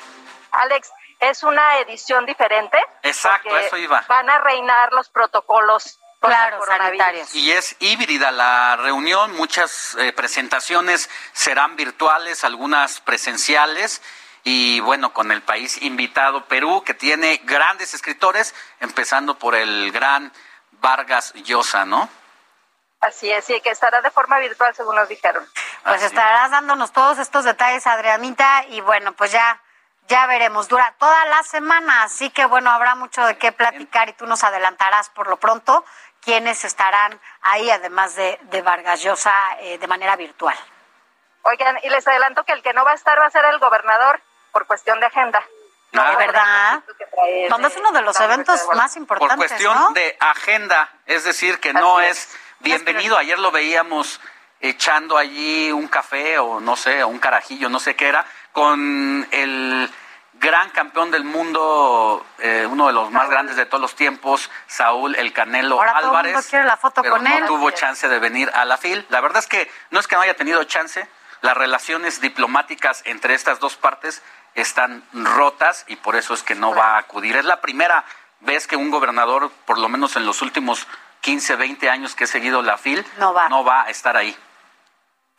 Alex, 0.51 0.91
es 1.19 1.43
una 1.43 1.77
edición 1.79 2.25
diferente. 2.25 2.77
Exacto, 3.03 3.55
eso 3.57 3.77
iba. 3.77 4.03
Van 4.07 4.29
a 4.29 4.39
reinar 4.39 4.93
los 4.93 5.09
protocolos 5.09 5.99
Claro, 6.19 6.65
sanitarios. 6.65 7.35
Y 7.35 7.51
es 7.51 7.75
híbrida 7.79 8.31
la 8.31 8.75
reunión, 8.75 9.35
muchas 9.35 9.95
eh, 9.95 10.11
presentaciones 10.13 11.09
serán 11.33 11.75
virtuales, 11.75 12.43
algunas 12.43 12.99
presenciales. 13.01 14.01
Y 14.43 14.79
bueno, 14.79 15.13
con 15.13 15.31
el 15.31 15.41
país 15.41 15.81
invitado 15.81 16.45
Perú, 16.45 16.83
que 16.85 16.93
tiene 16.93 17.41
grandes 17.43 17.93
escritores, 17.93 18.55
empezando 18.79 19.37
por 19.37 19.55
el 19.55 19.91
gran 19.91 20.31
Vargas 20.71 21.33
Llosa, 21.33 21.85
¿no? 21.85 22.09
Así 22.99 23.31
es, 23.31 23.49
y 23.49 23.61
que 23.61 23.69
estará 23.69 24.01
de 24.01 24.09
forma 24.09 24.39
virtual, 24.39 24.73
según 24.73 24.95
nos 24.95 25.07
dijeron. 25.07 25.47
Pues 25.83 26.01
estarás 26.03 26.51
dándonos 26.51 26.91
todos 26.91 27.19
estos 27.19 27.45
detalles, 27.45 27.85
Adrianita, 27.85 28.65
y 28.69 28.81
bueno, 28.81 29.13
pues 29.13 29.31
ya, 29.31 29.61
ya 30.07 30.25
veremos. 30.25 30.67
Dura 30.67 30.95
toda 30.97 31.25
la 31.25 31.43
semana, 31.43 32.03
así 32.03 32.29
que 32.31 32.45
bueno, 32.45 32.71
habrá 32.71 32.95
mucho 32.95 33.25
de 33.25 33.37
qué 33.37 33.51
platicar 33.51 34.09
y 34.09 34.13
tú 34.13 34.25
nos 34.25 34.43
adelantarás 34.43 35.09
por 35.09 35.27
lo 35.27 35.37
pronto 35.37 35.85
quiénes 36.21 36.65
estarán 36.65 37.19
ahí, 37.41 37.69
además 37.69 38.15
de, 38.15 38.39
de 38.43 38.61
Vargas 38.61 39.01
Llosa, 39.01 39.33
eh, 39.59 39.77
de 39.77 39.87
manera 39.87 40.15
virtual. 40.15 40.57
Oigan, 41.43 41.77
y 41.83 41.89
les 41.89 42.05
adelanto 42.07 42.43
que 42.43 42.53
el 42.53 42.63
que 42.63 42.73
no 42.73 42.83
va 42.83 42.91
a 42.91 42.95
estar 42.95 43.17
va 43.19 43.27
a 43.27 43.31
ser 43.31 43.45
el 43.45 43.59
gobernador 43.59 44.21
por 44.57 44.65
cuestión 44.65 44.99
de 44.99 45.05
agenda. 45.05 45.39
No, 45.91 46.03
¿De 46.09 46.15
verdad? 46.15 46.83
trae 47.13 47.47
Donde 47.47 47.67
es 47.67 47.77
uno 47.77 47.91
de 47.91 48.01
los 48.01 48.19
eventos 48.19 48.59
más 48.75 48.93
por 48.93 49.01
importantes, 49.01 49.37
cuestión 49.37 49.75
¿no? 49.75 49.91
de 49.91 50.17
agenda, 50.19 50.89
es 51.05 51.23
decir, 51.23 51.59
que 51.59 51.73
no 51.73 51.99
Así 51.99 52.07
es 52.07 52.37
bienvenido. 52.59 53.17
Ayer 53.17 53.37
lo 53.37 53.51
veíamos 53.51 54.19
echando 54.59 55.15
allí 55.15 55.71
un 55.71 55.87
café 55.87 56.39
o 56.39 56.59
no 56.59 56.75
sé, 56.75 57.03
o 57.03 57.07
un 57.07 57.19
carajillo, 57.19 57.69
no 57.69 57.79
sé 57.79 57.95
qué 57.95 58.07
era, 58.07 58.25
con 58.51 59.27
el 59.29 59.89
gran 60.33 60.71
campeón 60.71 61.11
del 61.11 61.23
mundo, 61.23 62.25
eh, 62.39 62.67
uno 62.67 62.87
de 62.87 62.93
los 62.93 63.11
más 63.11 63.29
grandes 63.29 63.55
de 63.57 63.67
todos 63.67 63.81
los 63.81 63.95
tiempos, 63.95 64.49
Saúl 64.65 65.15
El 65.15 65.33
Canelo 65.33 65.75
Ahora 65.75 65.91
todo 65.91 65.99
el 65.99 66.05
Álvarez. 66.07 66.33
mundo 66.33 66.47
quiere 66.49 66.65
la 66.65 66.77
foto 66.77 67.01
pero 67.03 67.15
con 67.15 67.23
no 67.23 67.37
él. 67.37 67.45
tuvo 67.45 67.69
chance 67.71 68.07
de 68.07 68.17
venir 68.17 68.51
a 68.55 68.65
la 68.65 68.77
FIL. 68.77 69.05
La 69.09 69.21
verdad 69.21 69.37
es 69.39 69.47
que 69.47 69.71
no 69.91 69.99
es 69.99 70.07
que 70.07 70.15
no 70.15 70.21
haya 70.21 70.35
tenido 70.35 70.63
chance, 70.63 71.07
las 71.41 71.55
relaciones 71.55 72.19
diplomáticas 72.19 73.03
entre 73.05 73.33
estas 73.35 73.59
dos 73.59 73.77
partes 73.77 74.21
están 74.61 75.03
rotas 75.13 75.85
y 75.87 75.95
por 75.97 76.15
eso 76.15 76.33
es 76.33 76.43
que 76.43 76.55
no 76.55 76.73
va 76.75 76.95
a 76.95 76.97
acudir. 76.97 77.35
Es 77.37 77.45
la 77.45 77.61
primera 77.61 78.03
vez 78.41 78.67
que 78.67 78.75
un 78.75 78.89
gobernador, 78.91 79.51
por 79.65 79.77
lo 79.77 79.87
menos 79.89 80.15
en 80.15 80.25
los 80.25 80.41
últimos 80.41 80.87
15, 81.21 81.55
20 81.55 81.89
años 81.89 82.15
que 82.15 82.25
he 82.25 82.27
seguido 82.27 82.61
la 82.61 82.77
FIL, 82.77 83.05
No 83.17 83.33
va. 83.33 83.49
no 83.49 83.63
va 83.63 83.83
a 83.83 83.89
estar 83.89 84.17
ahí. 84.17 84.35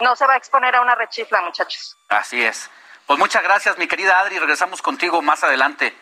No 0.01 0.15
se 0.17 0.27
va 0.27 0.35
a 0.35 0.37
exponer 0.37 0.77
a 0.77 0.81
una 0.81 0.95
rechifla, 0.95 1.41
muchachos. 1.43 1.97
Así 2.09 2.43
es. 2.43 2.71
Pues 3.07 3.19
muchas 3.19 3.43
gracias, 3.43 3.77
mi 3.79 3.89
querida 3.89 4.19
Adri. 4.21 4.39
Regresamos 4.39 4.83
contigo 4.83 5.21
más 5.23 5.43
adelante. 5.43 5.97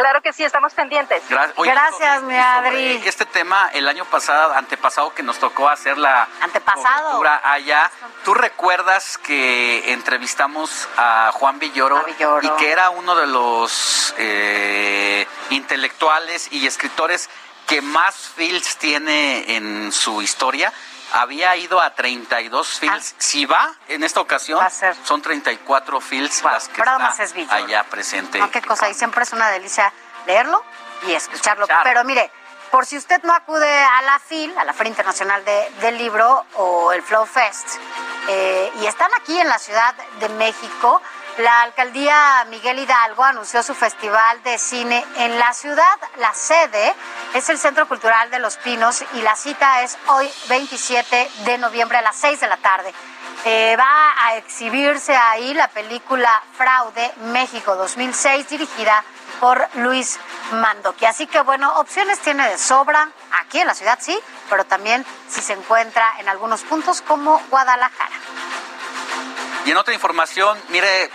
Claro 0.00 0.22
que 0.22 0.32
sí, 0.32 0.42
estamos 0.44 0.72
pendientes. 0.72 1.22
Gra- 1.28 1.52
Oye, 1.56 1.70
Gracias, 1.72 2.22
mi 2.22 2.34
Adri. 2.34 2.94
sobre 2.96 3.06
Este 3.10 3.26
tema, 3.26 3.68
el 3.74 3.86
año 3.86 4.06
pasado, 4.06 4.54
antepasado, 4.54 5.12
que 5.12 5.22
nos 5.22 5.38
tocó 5.38 5.68
hacer 5.68 5.98
la 5.98 6.26
Antepasado. 6.40 7.22
allá, 7.44 7.90
¿tú 8.24 8.32
recuerdas 8.32 9.18
que 9.18 9.92
entrevistamos 9.92 10.88
a 10.96 11.32
Juan 11.34 11.58
Villoro, 11.58 11.98
A 11.98 12.02
Villoro. 12.04 12.40
y 12.46 12.50
que 12.58 12.72
era 12.72 12.88
uno 12.88 13.14
de 13.14 13.26
los 13.26 14.14
eh, 14.16 15.26
intelectuales 15.50 16.50
y 16.50 16.66
escritores 16.66 17.28
que 17.66 17.82
más 17.82 18.14
films 18.34 18.78
tiene 18.78 19.54
en 19.54 19.92
su 19.92 20.22
historia? 20.22 20.72
Había 21.12 21.56
ido 21.56 21.80
a 21.80 21.94
32 21.94 22.78
films. 22.78 23.14
Si 23.18 23.44
va 23.46 23.74
en 23.88 24.04
esta 24.04 24.20
ocasión, 24.20 24.58
Ah. 24.60 24.62
Va 24.62 24.66
a 24.68 24.70
ser. 24.70 24.96
son 25.04 25.20
34 25.22 26.00
films 26.00 26.42
las 26.42 26.68
que 26.68 26.82
pero 26.82 26.96
está 27.08 27.24
es 27.24 27.50
allá 27.50 27.84
presente. 27.84 28.38
No, 28.38 28.50
qué 28.50 28.62
cosa, 28.62 28.88
y 28.88 28.94
siempre 28.94 29.22
es 29.22 29.32
una 29.32 29.48
delicia 29.50 29.92
leerlo 30.26 30.62
y 31.06 31.12
escucharlo. 31.12 31.64
Escuchar. 31.64 31.84
Pero 31.84 32.04
mire, 32.04 32.30
por 32.70 32.86
si 32.86 32.96
usted 32.96 33.22
no 33.24 33.32
acude 33.34 33.68
a 33.82 34.02
la 34.02 34.18
FIL, 34.18 34.56
a 34.58 34.64
la 34.64 34.72
Feria 34.72 34.90
Internacional 34.90 35.44
de- 35.44 35.70
del 35.80 35.98
Libro 35.98 36.44
o 36.54 36.92
el 36.92 37.02
Flow 37.02 37.26
Fest, 37.26 37.66
eh, 38.28 38.72
y 38.80 38.86
están 38.86 39.10
aquí 39.14 39.38
en 39.38 39.48
la 39.48 39.58
Ciudad 39.58 39.94
de 40.20 40.28
México. 40.30 41.02
La 41.38 41.62
alcaldía 41.62 42.44
Miguel 42.48 42.78
Hidalgo 42.80 43.24
anunció 43.24 43.62
su 43.62 43.74
festival 43.74 44.42
de 44.42 44.58
cine 44.58 45.04
en 45.16 45.38
la 45.38 45.52
ciudad. 45.52 45.96
La 46.16 46.34
sede 46.34 46.94
es 47.34 47.48
el 47.48 47.58
Centro 47.58 47.88
Cultural 47.88 48.30
de 48.30 48.38
Los 48.40 48.56
Pinos 48.58 49.02
y 49.14 49.22
la 49.22 49.36
cita 49.36 49.82
es 49.82 49.96
hoy 50.08 50.30
27 50.48 51.30
de 51.44 51.58
noviembre 51.58 51.98
a 51.98 52.02
las 52.02 52.16
6 52.16 52.40
de 52.40 52.46
la 52.48 52.56
tarde. 52.58 52.92
Eh, 53.46 53.74
va 53.78 54.12
a 54.26 54.34
exhibirse 54.36 55.16
ahí 55.16 55.54
la 55.54 55.68
película 55.68 56.42
Fraude 56.58 57.10
México 57.32 57.74
2006 57.74 58.48
dirigida 58.50 59.02
Luis 59.74 60.18
Mandoki. 60.52 61.06
Así 61.06 61.26
que 61.26 61.40
bueno, 61.40 61.78
opciones 61.80 62.18
tiene 62.20 62.48
de 62.48 62.58
sobra. 62.58 63.10
Aquí 63.40 63.58
en 63.58 63.66
la 63.66 63.74
ciudad 63.74 63.98
sí, 64.00 64.18
pero 64.48 64.64
también 64.64 65.04
si 65.28 65.40
se 65.40 65.54
encuentra 65.54 66.06
en 66.18 66.28
algunos 66.28 66.62
puntos 66.62 67.00
como 67.00 67.40
Guadalajara. 67.50 68.16
Y 69.64 69.70
en 69.70 69.76
otra 69.76 69.94
información, 69.94 70.58
mire, 70.68 71.10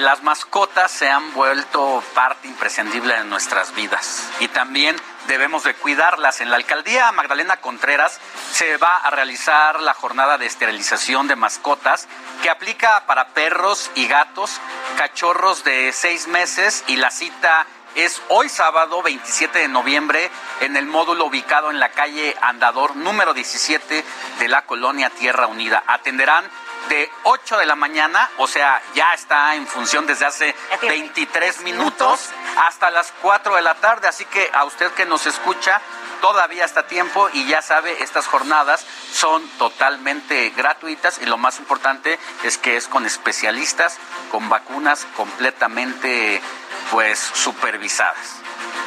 las 0.00 0.22
mascotas 0.22 0.90
se 0.90 1.08
han 1.08 1.32
vuelto 1.34 2.02
parte 2.14 2.48
imprescindible 2.48 3.14
de 3.16 3.24
nuestras 3.24 3.74
vidas 3.74 4.28
y 4.40 4.48
también 4.48 4.96
debemos 5.26 5.64
de 5.64 5.74
cuidarlas. 5.74 6.40
En 6.40 6.50
la 6.50 6.56
alcaldía 6.56 7.12
Magdalena 7.12 7.58
Contreras 7.58 8.18
se 8.52 8.76
va 8.78 8.96
a 8.96 9.10
realizar 9.10 9.80
la 9.80 9.94
jornada 9.94 10.38
de 10.38 10.46
esterilización 10.46 11.28
de 11.28 11.36
mascotas 11.36 12.08
que 12.42 12.50
aplica 12.50 13.04
para 13.06 13.28
perros 13.28 13.90
y 13.94 14.06
gatos, 14.06 14.60
cachorros 14.96 15.64
de 15.64 15.92
seis 15.92 16.28
meses 16.28 16.84
y 16.86 16.96
la 16.96 17.10
cita 17.10 17.66
es 17.94 18.22
hoy 18.28 18.48
sábado 18.48 19.02
27 19.02 19.58
de 19.58 19.68
noviembre 19.68 20.30
en 20.60 20.76
el 20.76 20.86
módulo 20.86 21.26
ubicado 21.26 21.70
en 21.70 21.80
la 21.80 21.90
calle 21.90 22.36
Andador 22.40 22.94
número 22.96 23.34
17 23.34 24.04
de 24.38 24.48
la 24.48 24.62
colonia 24.62 25.10
Tierra 25.10 25.48
Unida. 25.48 25.82
Atenderán 25.86 26.44
de 26.90 27.10
8 27.22 27.58
de 27.58 27.66
la 27.66 27.76
mañana, 27.76 28.28
o 28.38 28.48
sea, 28.48 28.82
ya 28.94 29.14
está 29.14 29.54
en 29.54 29.66
función 29.66 30.06
desde 30.06 30.26
hace 30.26 30.54
23 30.82 31.62
minutos 31.62 32.28
hasta 32.66 32.90
las 32.90 33.12
4 33.22 33.54
de 33.54 33.62
la 33.62 33.76
tarde, 33.76 34.08
así 34.08 34.24
que 34.24 34.50
a 34.52 34.64
usted 34.64 34.90
que 34.92 35.06
nos 35.06 35.24
escucha, 35.24 35.80
todavía 36.20 36.64
está 36.64 36.88
tiempo 36.88 37.28
y 37.32 37.46
ya 37.46 37.62
sabe, 37.62 38.02
estas 38.02 38.26
jornadas 38.26 38.84
son 39.12 39.48
totalmente 39.50 40.50
gratuitas 40.50 41.20
y 41.22 41.26
lo 41.26 41.38
más 41.38 41.60
importante 41.60 42.18
es 42.42 42.58
que 42.58 42.76
es 42.76 42.88
con 42.88 43.06
especialistas, 43.06 43.96
con 44.32 44.48
vacunas 44.48 45.06
completamente 45.16 46.42
pues 46.90 47.20
supervisadas. 47.20 48.39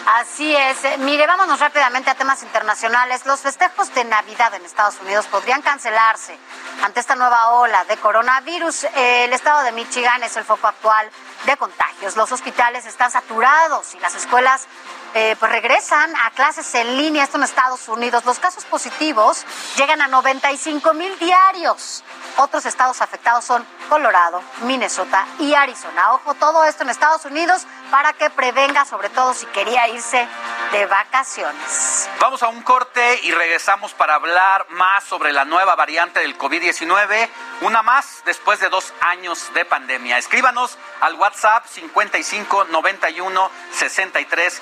Así 0.06 0.54
es. 0.54 0.84
Eh, 0.84 0.98
Mire, 1.00 1.26
vámonos 1.26 1.60
rápidamente 1.60 2.10
a 2.10 2.16
temas 2.16 2.44
internacionales. 2.44 3.26
Los 3.26 3.40
festejos 3.40 3.94
de 3.96 4.04
Navidad 4.04 4.54
en 4.54 4.66
Estados 4.66 5.00
Unidos 5.02 5.26
podrían 5.28 5.62
cancelarse 5.62 6.38
ante 6.84 7.00
esta 7.00 7.16
nueva 7.16 7.52
ola 7.52 7.86
de 7.86 7.96
coronavirus. 7.98 8.84
Eh, 8.84 9.26
El 9.26 9.34
estado 9.34 9.64
de 9.64 9.72
Michigan 9.72 10.22
es 10.24 10.36
el 10.36 10.44
foco 10.44 10.68
actual 10.68 11.10
de 11.46 11.56
contagios. 11.56 12.18
Los 12.18 12.32
hospitales 12.34 12.86
están 12.86 13.12
saturados 13.12 13.96
y 13.96 14.00
las 14.00 14.14
escuelas 14.16 14.68
eh, 15.14 15.35
pues 15.40 15.52
regresan 15.52 16.15
a 16.15 16.31
clases 16.31 16.73
en 16.76 16.98
línea. 16.98 17.23
Esto 17.23 17.38
en 17.38 17.44
Estados 17.44 17.88
Unidos. 17.88 18.26
Los 18.26 18.40
casos 18.40 18.65
positivos 18.65 19.45
llegan 19.77 20.02
a 20.02 20.07
95 20.07 20.94
mil 20.94 21.18
diarios. 21.19 22.03
Otros 22.38 22.65
estados 22.65 23.02
afectados 23.02 23.45
son 23.45 23.65
Colorado, 23.90 24.41
Minnesota 24.64 25.27
y 25.40 25.53
Arizona. 25.53 26.14
Ojo, 26.14 26.34
todo 26.34 26.65
esto 26.65 26.84
en 26.84 26.90
Estados 26.90 27.26
Unidos 27.26 27.68
para 27.91 28.14
que 28.14 28.31
prevenga, 28.31 28.85
sobre 28.85 29.10
todo 29.10 29.35
si 29.35 29.45
quería 29.48 29.88
irse 29.88 30.27
de 30.72 30.85
vacaciones. 30.88 32.10
Vamos 32.19 32.41
a 32.41 32.48
un 32.48 32.64
corte 32.64 33.19
y 33.22 33.31
regresamos 33.31 33.94
para 33.94 34.15
hablar 34.15 34.65
más 34.69 35.03
sobre 35.03 35.31
la 35.31 35.45
nueva 35.45 35.76
variante 35.76 36.22
del 36.22 36.35
COVID-19, 36.38 37.30
una 37.61 37.84
más 37.84 38.23
después 38.26 38.60
de 38.60 38.69
dos 38.69 38.91
años 39.02 39.53
de 39.53 39.65
pandemia. 39.65 40.18
Escríbanos 40.18 40.80
al 41.02 41.14
WhatsApp 41.15 41.68
55 41.68 42.65
91 42.65 43.52
63 43.73 44.61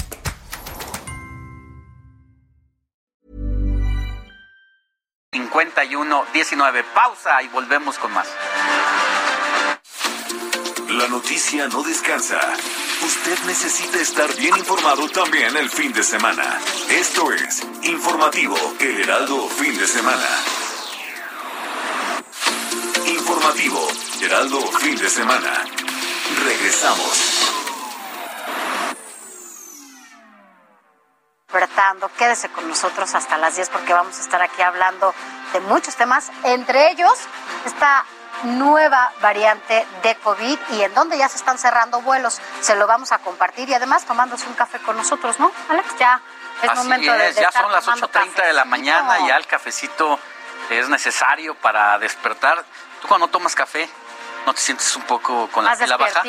19. 6.33 6.83
Pausa 6.93 7.41
y 7.41 7.47
volvemos 7.47 7.97
con 7.97 8.11
más. 8.11 8.27
La 10.89 11.07
noticia 11.07 11.67
no 11.69 11.83
descansa. 11.83 12.39
Usted 13.01 13.39
necesita 13.45 13.99
estar 13.99 14.35
bien 14.35 14.57
informado 14.57 15.07
también 15.09 15.55
el 15.55 15.69
fin 15.69 15.93
de 15.93 16.03
semana. 16.03 16.59
Esto 16.89 17.31
es 17.31 17.65
Informativo 17.83 18.57
El 18.79 19.01
Heraldo 19.01 19.47
Fin 19.47 19.77
de 19.77 19.87
Semana. 19.87 20.29
Informativo 23.07 23.87
Heraldo 24.21 24.61
Fin 24.79 24.97
de 24.97 25.09
Semana. 25.09 25.63
Regresamos. 26.45 27.50
Despertando. 31.51 32.09
Quédese 32.17 32.49
con 32.49 32.67
nosotros 32.67 33.13
hasta 33.13 33.37
las 33.37 33.55
10 33.55 33.69
porque 33.69 33.93
vamos 33.93 34.17
a 34.17 34.21
estar 34.21 34.41
aquí 34.41 34.61
hablando 34.61 35.13
de 35.53 35.59
muchos 35.61 35.95
temas, 35.95 36.31
entre 36.43 36.91
ellos 36.91 37.13
esta 37.65 38.05
nueva 38.43 39.11
variante 39.21 39.85
de 40.01 40.15
COVID 40.15 40.57
y 40.71 40.81
en 40.81 40.93
donde 40.93 41.17
ya 41.17 41.27
se 41.27 41.37
están 41.37 41.57
cerrando 41.57 42.01
vuelos. 42.01 42.39
Se 42.61 42.75
lo 42.75 42.87
vamos 42.87 43.11
a 43.11 43.19
compartir 43.19 43.69
y 43.69 43.73
además 43.73 44.05
tomándose 44.05 44.47
un 44.47 44.53
café 44.53 44.79
con 44.79 44.95
nosotros, 44.95 45.39
¿no, 45.39 45.51
Alex? 45.69 45.97
Ya 45.99 46.21
es 46.63 46.69
Así 46.69 46.77
momento 46.77 47.11
de, 47.11 47.29
es, 47.29 47.35
de 47.35 47.41
ya 47.41 47.49
estar 47.49 47.63
son 47.63 47.71
las 47.71 47.83
tomando 47.83 48.07
8.30 48.09 48.45
de 48.45 48.53
la 48.53 48.65
mañana, 48.65 49.27
ya 49.27 49.35
el 49.35 49.45
cafecito 49.45 50.19
es 50.69 50.87
necesario 50.87 51.53
para 51.55 51.99
despertar. 51.99 52.63
¿Tú 53.01 53.07
cuando 53.07 53.27
tomas 53.27 53.55
café 53.55 53.89
no 54.45 54.53
te 54.53 54.61
sientes 54.61 54.95
un 54.95 55.03
poco 55.03 55.49
con 55.51 55.65
la 55.65 55.71
Más 55.71 55.79
pila 55.79 55.97
baja? 55.97 56.23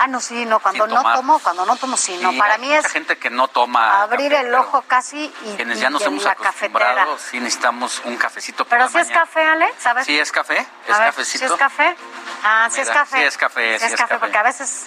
Ah, 0.00 0.06
no, 0.06 0.20
sí, 0.20 0.44
no, 0.46 0.60
cuando 0.60 0.86
no 0.86 1.02
tomo, 1.02 1.38
cuando 1.40 1.66
no 1.66 1.76
tomo, 1.76 1.96
sí, 1.96 2.16
no. 2.22 2.30
Sí, 2.30 2.38
Para 2.38 2.54
hay 2.54 2.60
mí 2.60 2.68
mucha 2.68 2.80
es 2.86 2.92
gente 2.92 3.18
que 3.18 3.30
no 3.30 3.48
toma 3.48 4.02
abrir 4.02 4.30
café, 4.32 4.46
el 4.46 4.54
ojo 4.54 4.82
casi 4.86 5.32
y, 5.44 5.56
quienes 5.56 5.80
ya 5.80 5.90
nos 5.90 6.02
y 6.02 6.04
hemos 6.04 6.22
la 6.24 6.34
cafetera. 6.36 6.90
acostumbrado, 6.90 7.18
sí 7.18 7.40
necesitamos 7.40 8.00
un 8.04 8.16
cafecito 8.16 8.64
por 8.64 8.70
Pero 8.70 8.84
la 8.84 8.88
si 8.90 8.98
es 8.98 9.08
mañana. 9.08 9.20
café, 9.26 9.42
Alex, 9.44 9.74
¿sabes? 9.82 10.06
¿Sí 10.06 10.18
es 10.18 10.30
café? 10.32 10.58
¿Es 10.86 10.94
A 10.94 10.98
ver, 11.00 11.08
cafecito? 11.08 11.46
¿Sí 11.48 11.52
es 11.52 11.58
café? 11.58 11.96
Ah, 12.44 12.68
sí 12.70 12.80
es 12.80 12.90
café. 12.90 13.16
sí 13.18 13.22
es 13.24 13.36
café, 13.36 13.78
Sí 13.78 13.84
es 13.86 13.92
es 13.92 13.98
café, 13.98 14.08
café. 14.14 14.18
porque 14.20 14.38
a 14.38 14.42
veces 14.44 14.86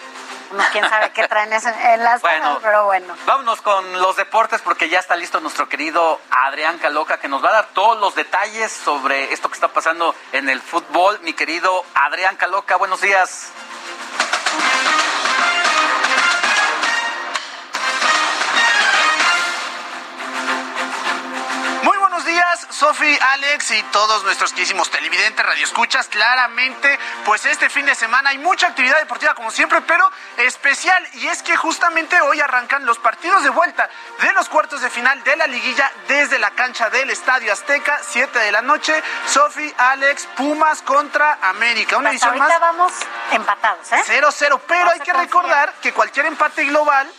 uno 0.51 0.63
quién 0.71 0.87
sabe 0.89 1.11
qué 1.11 1.27
traen 1.27 1.51
en, 1.51 1.61
en 1.67 2.03
las 2.03 2.21
Bueno. 2.21 2.43
manos, 2.45 2.59
pero 2.63 2.85
bueno. 2.85 3.13
Vámonos 3.25 3.61
con 3.61 3.99
los 4.01 4.15
deportes 4.15 4.61
porque 4.61 4.87
ya 4.89 4.99
está 4.99 5.15
listo 5.15 5.39
nuestro 5.41 5.67
querido 5.69 6.19
Adrián 6.29 6.77
Caloca 6.77 7.19
que 7.19 7.27
nos 7.27 7.43
va 7.43 7.49
a 7.49 7.53
dar 7.53 7.67
todos 7.73 7.99
los 7.99 8.15
detalles 8.15 8.71
sobre 8.71 9.31
esto 9.33 9.49
que 9.49 9.55
está 9.55 9.67
pasando 9.69 10.15
en 10.31 10.49
el 10.49 10.61
fútbol. 10.61 11.19
Mi 11.21 11.33
querido 11.33 11.85
Adrián 11.95 12.35
Caloca, 12.37 12.75
buenos 12.77 13.01
días. 13.01 13.49
Thank 14.59 15.05
you. 15.05 15.10
Sofi, 22.69 23.17
Alex 23.21 23.71
y 23.71 23.83
todos 23.83 24.23
nuestros 24.23 24.51
querísimos 24.51 24.89
televidentes, 24.89 25.45
radioescuchas. 25.45 26.07
Claramente, 26.07 26.99
pues 27.23 27.45
este 27.45 27.69
fin 27.69 27.85
de 27.85 27.95
semana 27.95 28.31
hay 28.31 28.37
mucha 28.37 28.67
actividad 28.67 28.97
deportiva 28.99 29.33
como 29.33 29.51
siempre, 29.51 29.81
pero 29.81 30.11
especial. 30.37 31.07
Y 31.13 31.27
es 31.27 31.43
que 31.43 31.55
justamente 31.55 32.19
hoy 32.21 32.41
arrancan 32.41 32.85
los 32.85 32.99
partidos 32.99 33.43
de 33.43 33.49
vuelta 33.49 33.89
de 34.19 34.33
los 34.33 34.49
cuartos 34.49 34.81
de 34.81 34.89
final 34.89 35.23
de 35.23 35.35
la 35.37 35.47
liguilla 35.47 35.91
desde 36.07 36.39
la 36.39 36.51
cancha 36.51 36.89
del 36.89 37.09
Estadio 37.09 37.53
Azteca, 37.53 37.99
7 38.05 38.39
de 38.39 38.51
la 38.51 38.61
noche. 38.61 39.01
Sofi, 39.27 39.73
Alex, 39.77 40.27
Pumas 40.35 40.81
contra 40.81 41.39
América. 41.41 41.97
Una 41.97 42.09
Hasta 42.09 42.29
edición 42.29 42.47
más. 42.47 42.59
vamos 42.59 42.93
empatados, 43.31 43.91
¿eh? 43.93 44.03
0-0, 44.07 44.61
pero 44.67 44.89
hay 44.89 44.99
que 44.99 45.13
recordar 45.13 45.73
que 45.81 45.93
cualquier 45.93 46.25
empate 46.25 46.65
global, 46.65 47.09